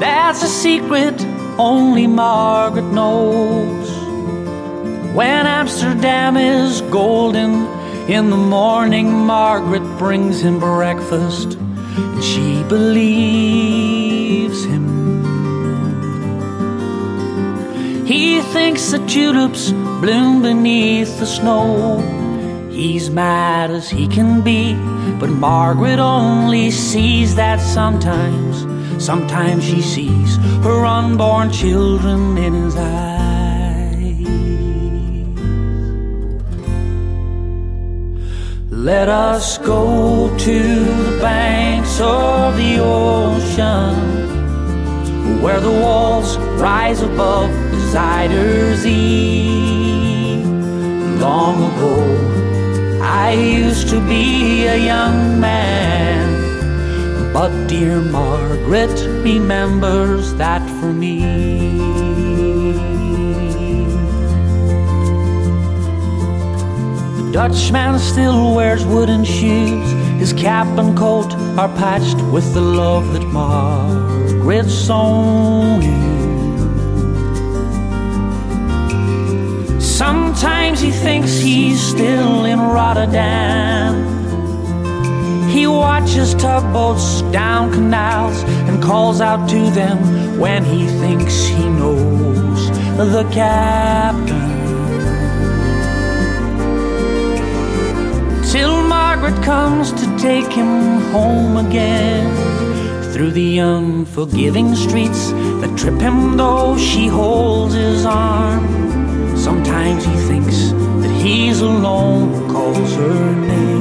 That's 0.00 0.42
a 0.42 0.48
secret 0.48 1.20
only 1.58 2.06
Margaret 2.06 2.92
knows. 2.92 3.90
When 5.14 5.46
Amsterdam 5.46 6.36
is 6.36 6.82
golden, 6.82 7.66
in 8.08 8.30
the 8.30 8.36
morning 8.36 9.10
Margaret 9.10 9.82
brings 9.98 10.40
him 10.40 10.60
breakfast, 10.60 11.54
and 11.54 12.22
she 12.22 12.62
believes 12.64 14.64
him. 14.64 14.86
He 18.06 18.40
thinks 18.42 18.92
the 18.92 19.04
tulips 19.06 19.72
bloom 19.72 20.42
beneath 20.42 21.18
the 21.18 21.26
snow. 21.26 21.98
He's 22.70 23.10
mad 23.10 23.72
as 23.72 23.90
he 23.90 24.06
can 24.06 24.42
be, 24.42 24.74
but 25.18 25.30
Margaret 25.30 25.98
only 25.98 26.70
sees 26.70 27.34
that 27.34 27.58
sometimes. 27.60 28.75
Sometimes 28.98 29.64
she 29.64 29.80
sees 29.82 30.36
her 30.62 30.84
unborn 30.84 31.50
children 31.50 32.38
in 32.38 32.54
his 32.54 32.76
eyes. 32.76 33.06
Let 38.70 39.08
us 39.08 39.58
go 39.58 40.36
to 40.36 40.58
the 40.84 41.18
banks 41.20 42.00
of 42.00 42.56
the 42.56 42.78
ocean 42.80 44.16
where 45.42 45.60
the 45.60 45.70
walls 45.70 46.36
rise 46.60 47.02
above 47.02 47.50
the 47.70 47.76
Zuiderzee. 47.92 49.26
Long 51.20 51.56
ago, 51.70 51.96
I 53.02 53.32
used 53.32 53.88
to 53.90 54.00
be 54.00 54.66
a 54.66 54.76
young 54.76 55.40
man, 55.40 56.35
but 57.36 57.66
dear 57.66 58.00
Margaret 58.00 58.98
remembers 59.22 60.32
that 60.36 60.62
for 60.80 60.90
me. 60.90 61.20
The 67.18 67.30
Dutchman 67.34 67.98
still 67.98 68.54
wears 68.54 68.86
wooden 68.86 69.22
shoes, 69.22 69.86
his 70.18 70.32
cap 70.32 70.66
and 70.78 70.96
coat 70.96 71.30
are 71.58 71.68
patched 71.76 72.22
with 72.32 72.54
the 72.54 72.62
love 72.62 73.12
that 73.12 73.26
Margaret 73.26 74.70
sown 74.70 75.82
him. 75.82 76.58
Sometimes 79.78 80.80
he 80.80 80.90
thinks 80.90 81.36
he's 81.36 81.82
still 81.82 82.46
in 82.46 82.58
Rotterdam. 82.58 84.15
He 85.56 85.66
watches 85.66 86.34
tugboats 86.34 87.22
down 87.32 87.72
canals 87.72 88.42
and 88.68 88.82
calls 88.82 89.22
out 89.22 89.48
to 89.48 89.70
them 89.70 90.38
when 90.38 90.62
he 90.62 90.86
thinks 91.00 91.46
he 91.46 91.64
knows 91.80 92.68
the 92.98 93.26
captain. 93.32 94.50
Till 98.52 98.86
Margaret 98.86 99.42
comes 99.42 99.92
to 99.92 100.06
take 100.18 100.52
him 100.52 101.00
home 101.16 101.56
again 101.56 102.26
through 103.14 103.30
the 103.30 103.56
unforgiving 103.56 104.74
streets 104.74 105.30
that 105.60 105.74
trip 105.78 105.98
him 105.98 106.36
though 106.36 106.76
she 106.76 107.06
holds 107.06 107.72
his 107.72 108.04
arm. 108.04 108.62
Sometimes 109.38 110.04
he 110.04 110.16
thinks 110.28 110.72
that 111.00 111.12
he's 111.24 111.62
alone 111.62 112.50
calls 112.50 112.94
her 112.96 113.34
name. 113.36 113.75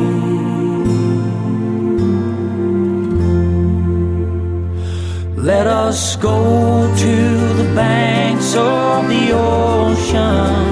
Let 5.45 5.67
us 5.67 6.15
go 6.15 6.91
to 6.97 7.53
the 7.53 7.71
banks 7.75 8.55
of 8.55 9.07
the 9.07 9.31
ocean 9.31 10.65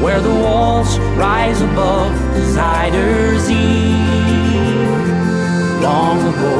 where 0.00 0.20
the 0.20 0.32
walls 0.32 0.96
rise 1.18 1.60
above 1.60 2.12
the 2.32 2.42
Zuiderzee. 2.54 3.90
Long 5.82 6.20
ago, 6.32 6.58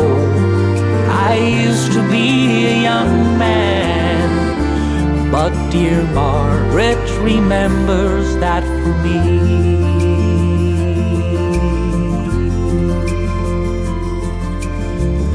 I 1.28 1.36
used 1.64 1.92
to 1.92 2.02
be 2.10 2.66
a 2.66 2.82
young 2.82 3.38
man, 3.38 5.30
but 5.30 5.52
dear 5.70 6.02
Margaret 6.12 6.98
remembers 7.20 8.34
that 8.38 8.64
for 8.64 8.94
me. 9.04 9.79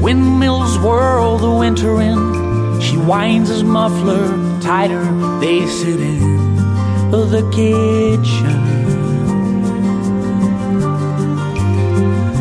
Windmills 0.06 0.78
whirl 0.78 1.36
the 1.36 1.50
winter 1.50 2.00
in. 2.00 2.80
She 2.80 2.96
winds 2.96 3.48
his 3.48 3.64
muffler 3.64 4.28
tighter. 4.60 5.02
They 5.40 5.66
sit 5.66 5.98
in 5.98 6.54
the 7.10 7.42
kitchen. 7.52 8.60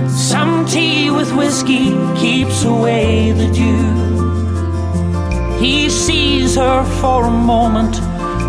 Some 0.07 0.67
tea 0.67 1.09
with 1.09 1.35
whiskey 1.35 1.97
keeps 2.15 2.63
away 2.63 3.31
the 3.31 3.51
dew. 3.51 5.57
He 5.57 5.89
sees 5.89 6.57
her 6.57 6.83
for 7.01 7.25
a 7.25 7.31
moment, 7.31 7.95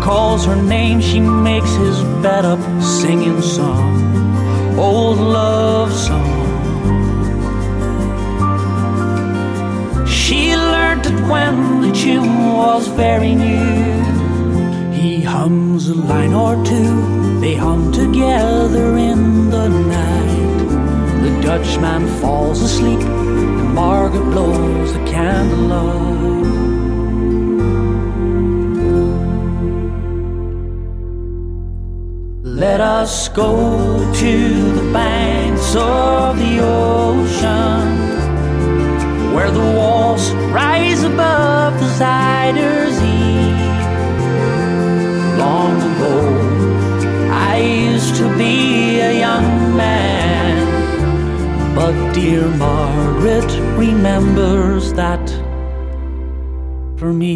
calls 0.03 0.45
her 0.45 0.61
name. 0.61 1.01
She 1.01 1.19
makes 1.19 1.71
his 1.71 2.03
bed 2.21 2.45
up, 2.45 2.59
singing 2.83 3.41
some 3.41 4.77
old 4.77 5.17
love 5.17 5.91
song. 5.91 6.16
When 11.29 11.81
the 11.81 11.91
tune 11.91 12.53
was 12.53 12.87
very 12.87 13.35
new. 13.35 14.91
He 14.93 15.21
hums 15.21 15.89
a 15.89 15.95
line 15.95 16.33
or 16.33 16.55
two, 16.65 17.39
they 17.41 17.55
hum 17.55 17.91
together 17.91 18.97
in 18.97 19.49
the 19.49 19.67
night. 19.67 20.57
The 21.23 21.41
Dutchman 21.41 22.07
falls 22.21 22.61
asleep, 22.61 23.01
and 23.01 23.73
Margaret 23.73 24.29
blows 24.31 24.93
the 24.93 25.03
candlelight. 25.05 26.07
Let 32.43 32.81
us 32.81 33.29
go 33.29 34.11
to 34.13 34.71
the 34.79 34.91
banks 34.91 35.75
of 35.75 36.37
the 36.39 36.59
ocean 36.59 37.87
where 39.33 39.51
the 39.51 39.67
walls 39.77 40.31
rise 40.57 41.03
above 41.03 41.73
the 41.81 41.89
Zuiderzee. 41.99 43.53
Long 45.43 45.75
ago, 45.91 46.15
I 47.51 47.55
used 47.91 48.15
to 48.21 48.25
be 48.41 48.53
a 49.09 49.13
young 49.25 49.49
man, 49.83 50.55
but 51.77 51.95
dear 52.15 52.45
Margaret 52.65 53.51
remembers 53.85 54.85
that 55.01 55.25
for 56.99 57.11
me. 57.21 57.33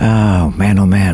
Oh, 0.00 0.42
man, 0.60 0.76
oh, 0.84 0.90
man. 0.98 1.13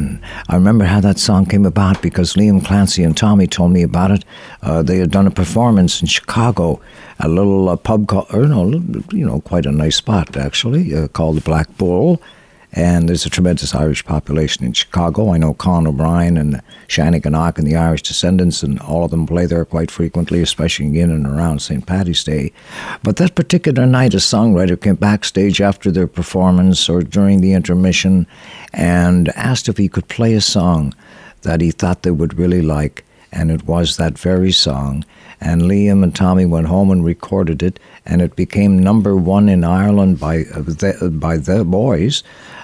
I 0.51 0.56
remember 0.56 0.85
how 0.85 0.98
that 1.02 1.20
song 1.20 1.47
came 1.47 1.64
about 1.64 2.02
because 2.02 2.35
Liam 2.35 2.64
Clancy 2.64 3.05
and 3.05 3.16
Tommy 3.16 3.47
told 3.47 3.70
me 3.70 3.85
about 3.85 4.10
it. 4.10 4.24
Uh, 4.62 4.82
they 4.82 4.97
had 4.97 5.12
done 5.12 5.28
a 5.28 5.31
performance 5.31 6.01
in 6.01 6.09
Chicago, 6.09 6.81
a 7.20 7.28
little 7.28 7.68
uh, 7.68 7.77
pub 7.77 8.09
called, 8.09 8.27
or 8.35 8.48
no, 8.48 8.68
you 9.12 9.24
know, 9.24 9.40
quite 9.43 9.64
a 9.64 9.70
nice 9.70 9.94
spot 9.94 10.36
actually, 10.36 10.93
uh, 10.93 11.06
called 11.06 11.36
the 11.36 11.40
Black 11.40 11.78
Bull. 11.78 12.20
And 12.73 13.09
there's 13.09 13.27
a 13.27 13.31
tremendous 13.31 13.75
Irish 13.75 14.05
population 14.05 14.65
in 14.65 14.73
Chicago. 14.73 15.33
I 15.33 15.39
know 15.39 15.55
Con 15.55 15.89
O'Brien 15.89 16.37
and 16.37 16.63
Shanniganach 16.87 17.59
and 17.59 17.67
the 17.67 17.77
Irish 17.77 18.03
descendants, 18.03 18.63
and 18.63 18.79
all 18.81 19.05
of 19.05 19.11
them 19.11 19.27
play 19.27 19.47
there 19.47 19.65
quite 19.65 19.91
frequently, 19.91 20.41
especially 20.41 21.01
in 21.01 21.11
and 21.11 21.27
around 21.27 21.63
St. 21.63 21.85
Paddy's 21.85 22.23
Day. 22.23 22.53
But 23.03 23.17
that 23.17 23.35
particular 23.35 23.87
night, 23.87 24.15
a 24.15 24.19
songwriter 24.19 24.81
came 24.81 24.95
backstage 24.95 25.61
after 25.61 25.91
their 25.91 26.07
performance 26.07 26.89
or 26.89 27.03
during 27.03 27.41
the 27.41 27.55
intermission 27.55 28.27
and 28.73 29.31
asked 29.31 29.69
if 29.69 29.77
he 29.77 29.89
could 29.89 30.07
play 30.07 30.35
a 30.35 30.41
song 30.41 30.95
that 31.43 31.61
he 31.61 31.73
thought 31.73 32.03
they 32.03 32.11
would 32.11 32.39
really 32.39 32.63
like. 32.63 33.05
And 33.33 33.51
it 33.51 33.67
was 33.67 33.97
that 33.97 34.19
very 34.19 34.53
song. 34.53 35.05
And 35.41 35.63
Liam 35.63 36.03
and 36.03 36.15
Tommy 36.15 36.45
went 36.45 36.67
home 36.67 36.91
and 36.91 37.05
recorded 37.05 37.63
it, 37.63 37.81
and 38.05 38.21
it 38.21 38.37
became 38.37 38.79
number 38.79 39.17
one 39.17 39.49
in 39.49 39.65
Ireland 39.65 40.21
by 40.21 40.41
uh, 40.55 40.61
the, 40.63 41.11
by 41.11 41.39
the 41.39 41.65
boys, 41.65 42.23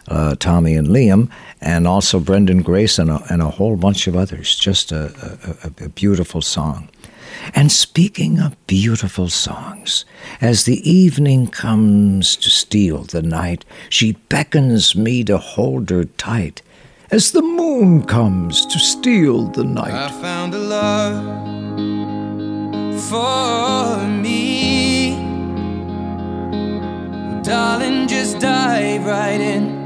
uh, 0.09 0.37
Tommy 0.37 0.75
and 0.75 0.89
Liam, 0.89 1.31
and 1.61 1.87
also 1.87 2.21
Brendan 2.21 2.63
Grace 2.63 2.99
and 2.99 3.11
a, 3.11 3.23
and 3.31 3.43
a 3.43 3.51
whole 3.51 3.77
bunch 3.77 4.07
of 4.07 4.17
others. 4.17 4.57
Just 4.57 4.93
a, 4.93 5.59
a, 5.65 5.85
a 5.85 5.89
beautiful 5.89 6.43
song. 6.43 6.89
And 7.55 7.71
speaking 7.71 8.41
of 8.41 8.57
beautiful 8.67 9.29
songs, 9.29 10.05
as 10.41 10.65
the 10.65 10.89
evening 10.89 11.47
comes 11.49 12.37
to 12.37 12.51
steal 12.51 13.03
the 13.05 13.23
night, 13.23 13.65
she 13.89 14.13
beckons 14.29 14.97
me 14.97 15.23
to 15.25 15.39
hold 15.39 15.91
her 15.91 16.05
tight. 16.05 16.63
As 17.11 17.33
the 17.33 17.43
moon 17.43 18.03
comes 18.05 18.67
to 18.67 18.79
steal 18.79 19.49
the 19.49 19.65
night. 19.65 19.93
I 19.93 20.11
found 20.21 20.55
a 20.55 20.59
love 20.59 21.25
for 23.09 24.07
me. 24.09 25.15
Darling, 27.45 28.09
just 28.09 28.41
dive 28.41 29.07
right 29.07 29.41
in. 29.41 29.86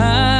time. 0.00 0.39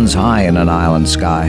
runs 0.00 0.14
high 0.14 0.44
in 0.44 0.56
an 0.56 0.70
island 0.70 1.06
sky. 1.06 1.48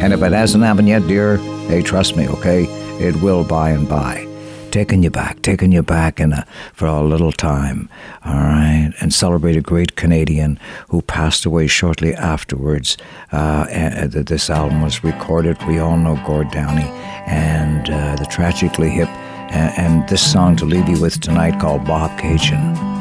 And 0.00 0.14
if 0.14 0.22
it 0.22 0.32
hasn't 0.32 0.64
happened 0.64 0.88
yet, 0.88 1.06
dear, 1.06 1.36
hey, 1.68 1.82
trust 1.82 2.16
me, 2.16 2.26
okay? 2.26 2.64
It 2.98 3.16
will 3.16 3.44
by 3.44 3.68
and 3.68 3.86
by. 3.86 4.26
Taking 4.70 5.02
you 5.02 5.10
back, 5.10 5.42
taking 5.42 5.72
you 5.72 5.82
back 5.82 6.18
in 6.18 6.32
a, 6.32 6.46
for 6.72 6.86
a 6.86 7.02
little 7.02 7.32
time, 7.32 7.90
all 8.24 8.32
right? 8.32 8.94
And 9.02 9.12
celebrate 9.12 9.58
a 9.58 9.60
great 9.60 9.94
Canadian 9.94 10.58
who 10.88 11.02
passed 11.02 11.44
away 11.44 11.66
shortly 11.66 12.14
afterwards. 12.14 12.96
Uh, 13.30 13.66
and, 13.68 14.16
uh, 14.16 14.22
this 14.22 14.48
album 14.48 14.80
was 14.80 15.04
recorded. 15.04 15.62
We 15.64 15.78
all 15.78 15.98
know 15.98 16.18
Gord 16.24 16.50
Downie 16.50 16.90
and 17.26 17.90
uh, 17.90 18.16
the 18.16 18.24
Tragically 18.24 18.88
Hip. 18.88 19.08
And, 19.50 19.78
and 19.78 20.08
this 20.08 20.32
song 20.32 20.56
to 20.56 20.64
leave 20.64 20.88
you 20.88 20.98
with 20.98 21.20
tonight 21.20 21.60
called 21.60 21.82
Bobcaygeon. 21.82 22.91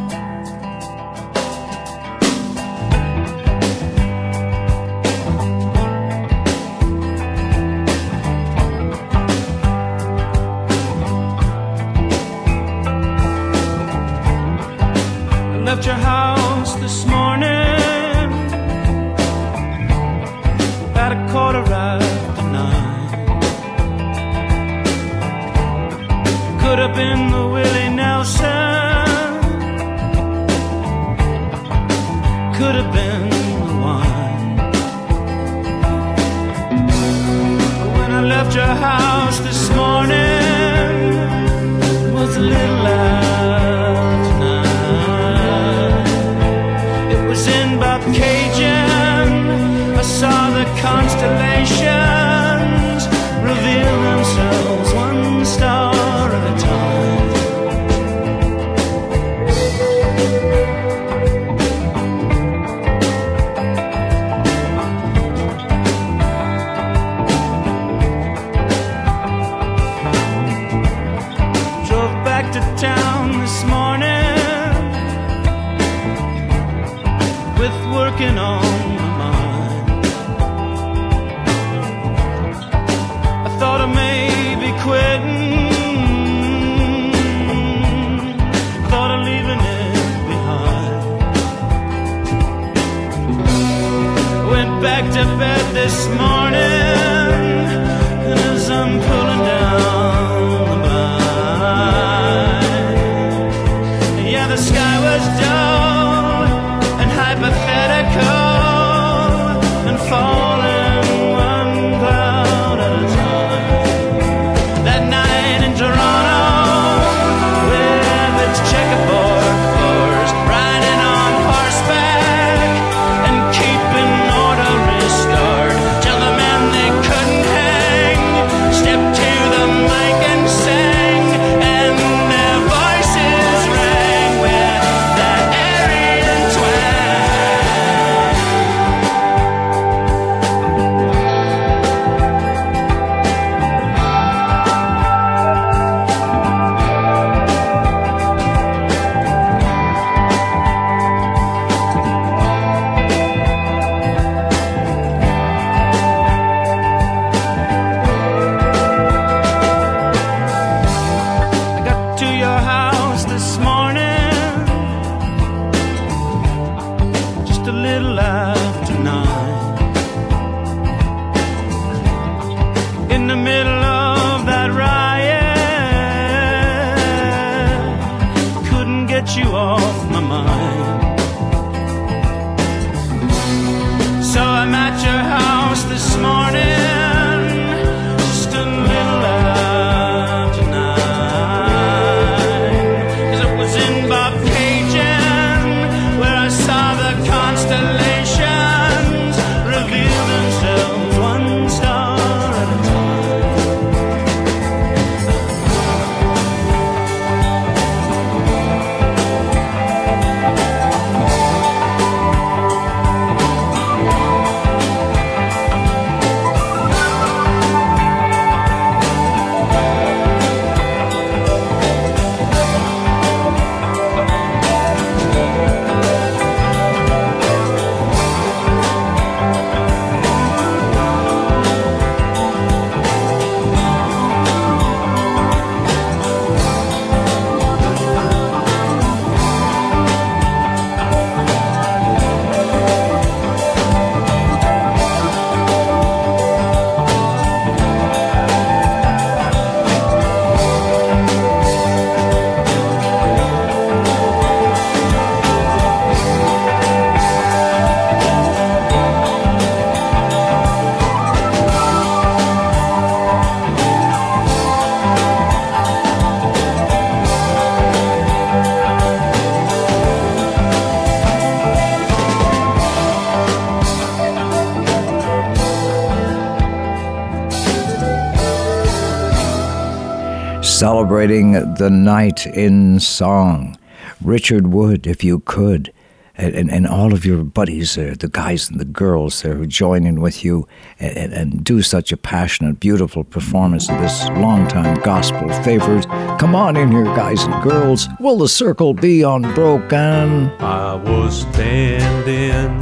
celebrating 281.01 281.53
the 281.53 281.89
night 281.89 282.45
in 282.45 282.99
song. 282.99 283.75
Richard 284.23 284.67
Wood, 284.67 285.07
if 285.07 285.23
you 285.23 285.39
could, 285.39 285.91
and, 286.37 286.53
and, 286.53 286.69
and 286.69 286.85
all 286.85 287.11
of 287.11 287.25
your 287.25 287.43
buddies 287.43 287.95
there, 287.95 288.13
the 288.13 288.27
guys 288.27 288.69
and 288.69 288.79
the 288.79 288.85
girls 288.85 289.41
there 289.41 289.55
who 289.55 289.65
join 289.65 290.05
in 290.05 290.21
with 290.21 290.45
you 290.45 290.67
and, 290.99 291.33
and 291.33 291.63
do 291.63 291.81
such 291.81 292.11
a 292.11 292.17
passionate, 292.17 292.79
beautiful 292.79 293.23
performance 293.23 293.89
of 293.89 293.99
this 293.99 294.27
longtime 294.29 295.01
gospel 295.01 295.49
favorite. 295.63 296.07
Come 296.39 296.53
on 296.53 296.77
in 296.77 296.91
here, 296.91 297.05
guys 297.05 297.45
and 297.45 297.63
girls. 297.63 298.07
Will 298.19 298.37
the 298.37 298.47
circle 298.47 298.93
be 298.93 299.23
unbroken? 299.23 300.51
I 300.59 300.93
was 300.93 301.41
standing 301.41 302.77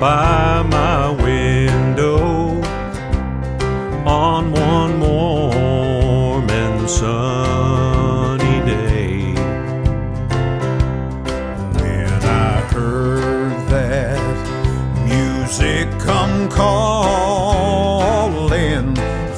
by 0.00 0.64
my 0.68 1.10
window 1.10 2.60
on 4.04 4.50
one 4.50 4.71
sunny 6.98 8.56
day. 8.66 9.32
When 11.80 12.22
I 12.22 12.60
heard 12.72 13.56
that 13.70 14.20
music 15.06 15.88
come 15.98 16.48
calling 16.50 16.86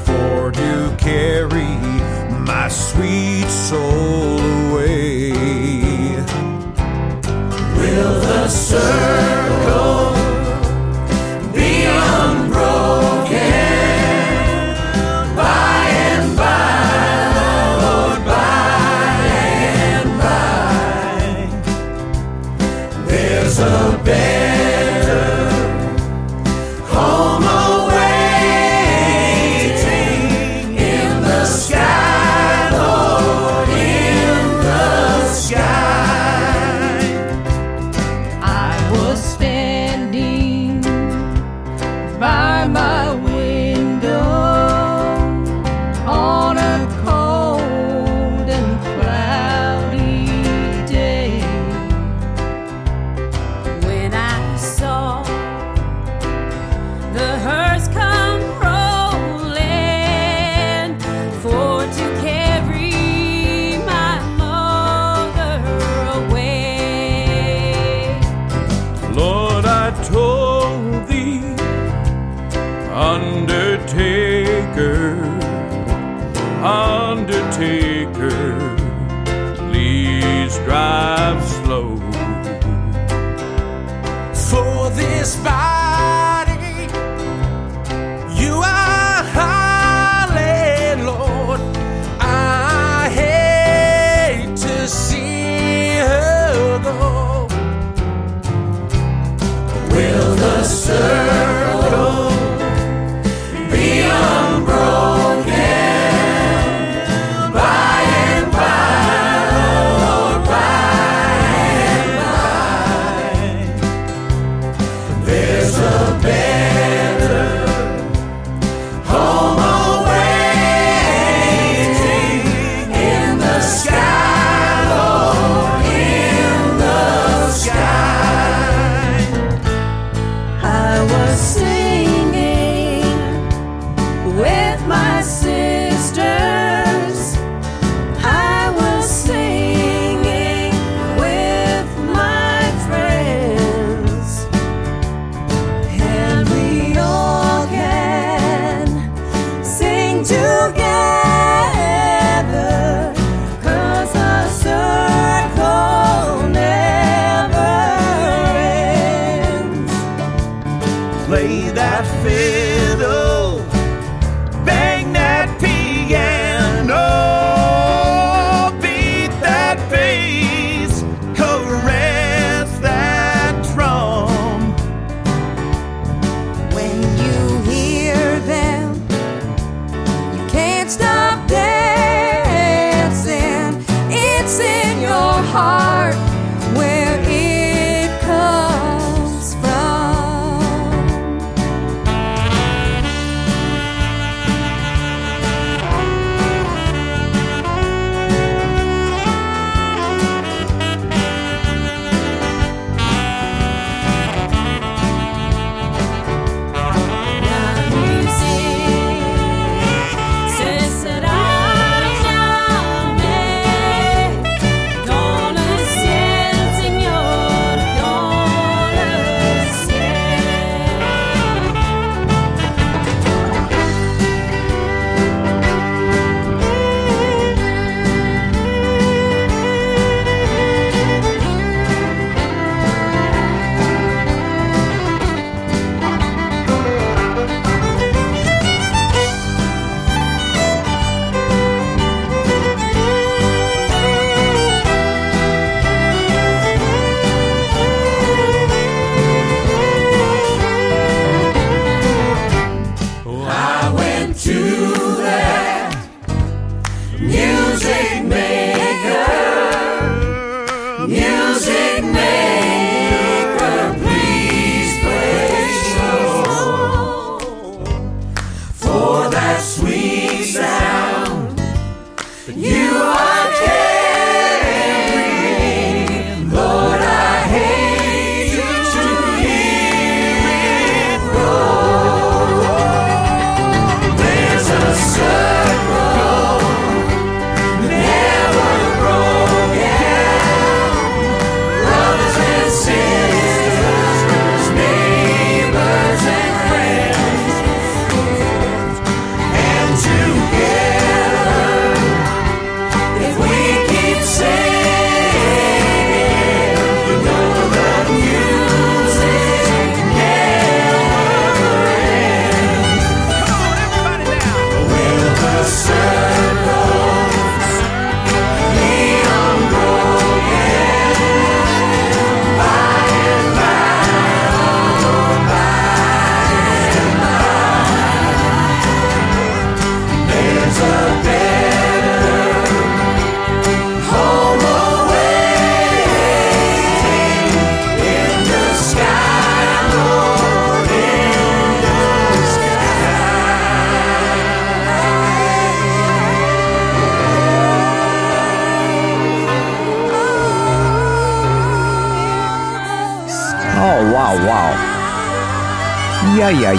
for 0.05 0.51
to 0.51 0.97
carry 0.99 1.79
my 2.51 2.69
sweet 2.69 3.49
soul 3.49 4.55
away. 4.75 5.31
Will 7.79 8.15
the 8.21 8.49
surf 8.49 9.24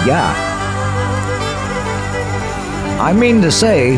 Yeah. 0.04 0.34
I 3.00 3.12
mean 3.12 3.40
to 3.42 3.50
say, 3.50 3.96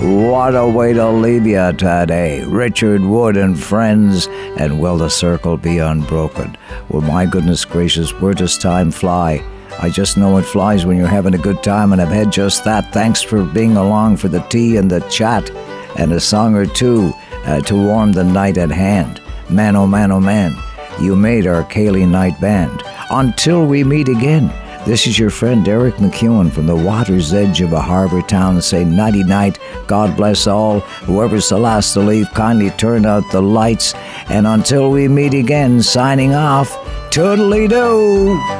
what 0.00 0.54
a 0.54 0.66
way 0.66 0.92
to 0.92 1.08
leave 1.08 1.46
you 1.46 1.72
today. 1.72 2.44
Richard 2.44 3.02
Wood 3.02 3.36
and 3.36 3.58
friends, 3.58 4.28
and 4.58 4.80
will 4.80 4.96
the 4.96 5.08
circle 5.08 5.56
be 5.56 5.78
unbroken? 5.78 6.56
Well, 6.88 7.02
my 7.02 7.26
goodness 7.26 7.64
gracious, 7.64 8.12
where 8.20 8.34
does 8.34 8.58
time 8.58 8.90
fly? 8.90 9.42
I 9.78 9.90
just 9.90 10.16
know 10.16 10.36
it 10.38 10.44
flies 10.44 10.86
when 10.86 10.96
you're 10.96 11.06
having 11.06 11.34
a 11.34 11.38
good 11.38 11.62
time, 11.62 11.92
and 11.92 12.00
I've 12.00 12.08
had 12.08 12.30
just 12.30 12.64
that. 12.64 12.92
Thanks 12.92 13.20
for 13.20 13.44
being 13.44 13.76
along 13.76 14.18
for 14.18 14.28
the 14.28 14.40
tea 14.48 14.76
and 14.76 14.90
the 14.90 15.00
chat, 15.08 15.50
and 15.98 16.12
a 16.12 16.20
song 16.20 16.54
or 16.54 16.66
two 16.66 17.12
uh, 17.44 17.60
to 17.62 17.74
warm 17.74 18.12
the 18.12 18.24
night 18.24 18.58
at 18.58 18.70
hand. 18.70 19.20
Man, 19.50 19.76
oh 19.76 19.86
man, 19.86 20.12
oh 20.12 20.20
man, 20.20 20.56
you 21.00 21.14
made 21.16 21.46
our 21.46 21.64
ceilidh 21.64 22.08
Night 22.08 22.40
Band. 22.40 22.82
Until 23.10 23.66
we 23.66 23.84
meet 23.84 24.08
again. 24.08 24.52
This 24.86 25.06
is 25.06 25.18
your 25.18 25.30
friend 25.30 25.66
Eric 25.66 25.96
MacEwen 25.96 26.52
from 26.52 26.66
the 26.66 26.76
water's 26.76 27.34
edge 27.34 27.60
of 27.60 27.72
a 27.72 27.80
harbor 27.80 28.22
town. 28.22 28.62
Say 28.62 28.84
nighty 28.84 29.24
night. 29.24 29.58
God 29.86 30.16
bless 30.16 30.46
all. 30.46 30.80
Whoever's 31.06 31.48
the 31.48 31.58
last 31.58 31.92
to 31.94 32.00
leave, 32.00 32.32
kindly 32.34 32.70
turn 32.70 33.04
out 33.04 33.24
the 33.32 33.42
lights. 33.42 33.94
And 34.28 34.46
until 34.46 34.90
we 34.90 35.08
meet 35.08 35.34
again, 35.34 35.82
signing 35.82 36.34
off. 36.34 36.70
Toodly 37.10 37.68
doo. 37.68 38.55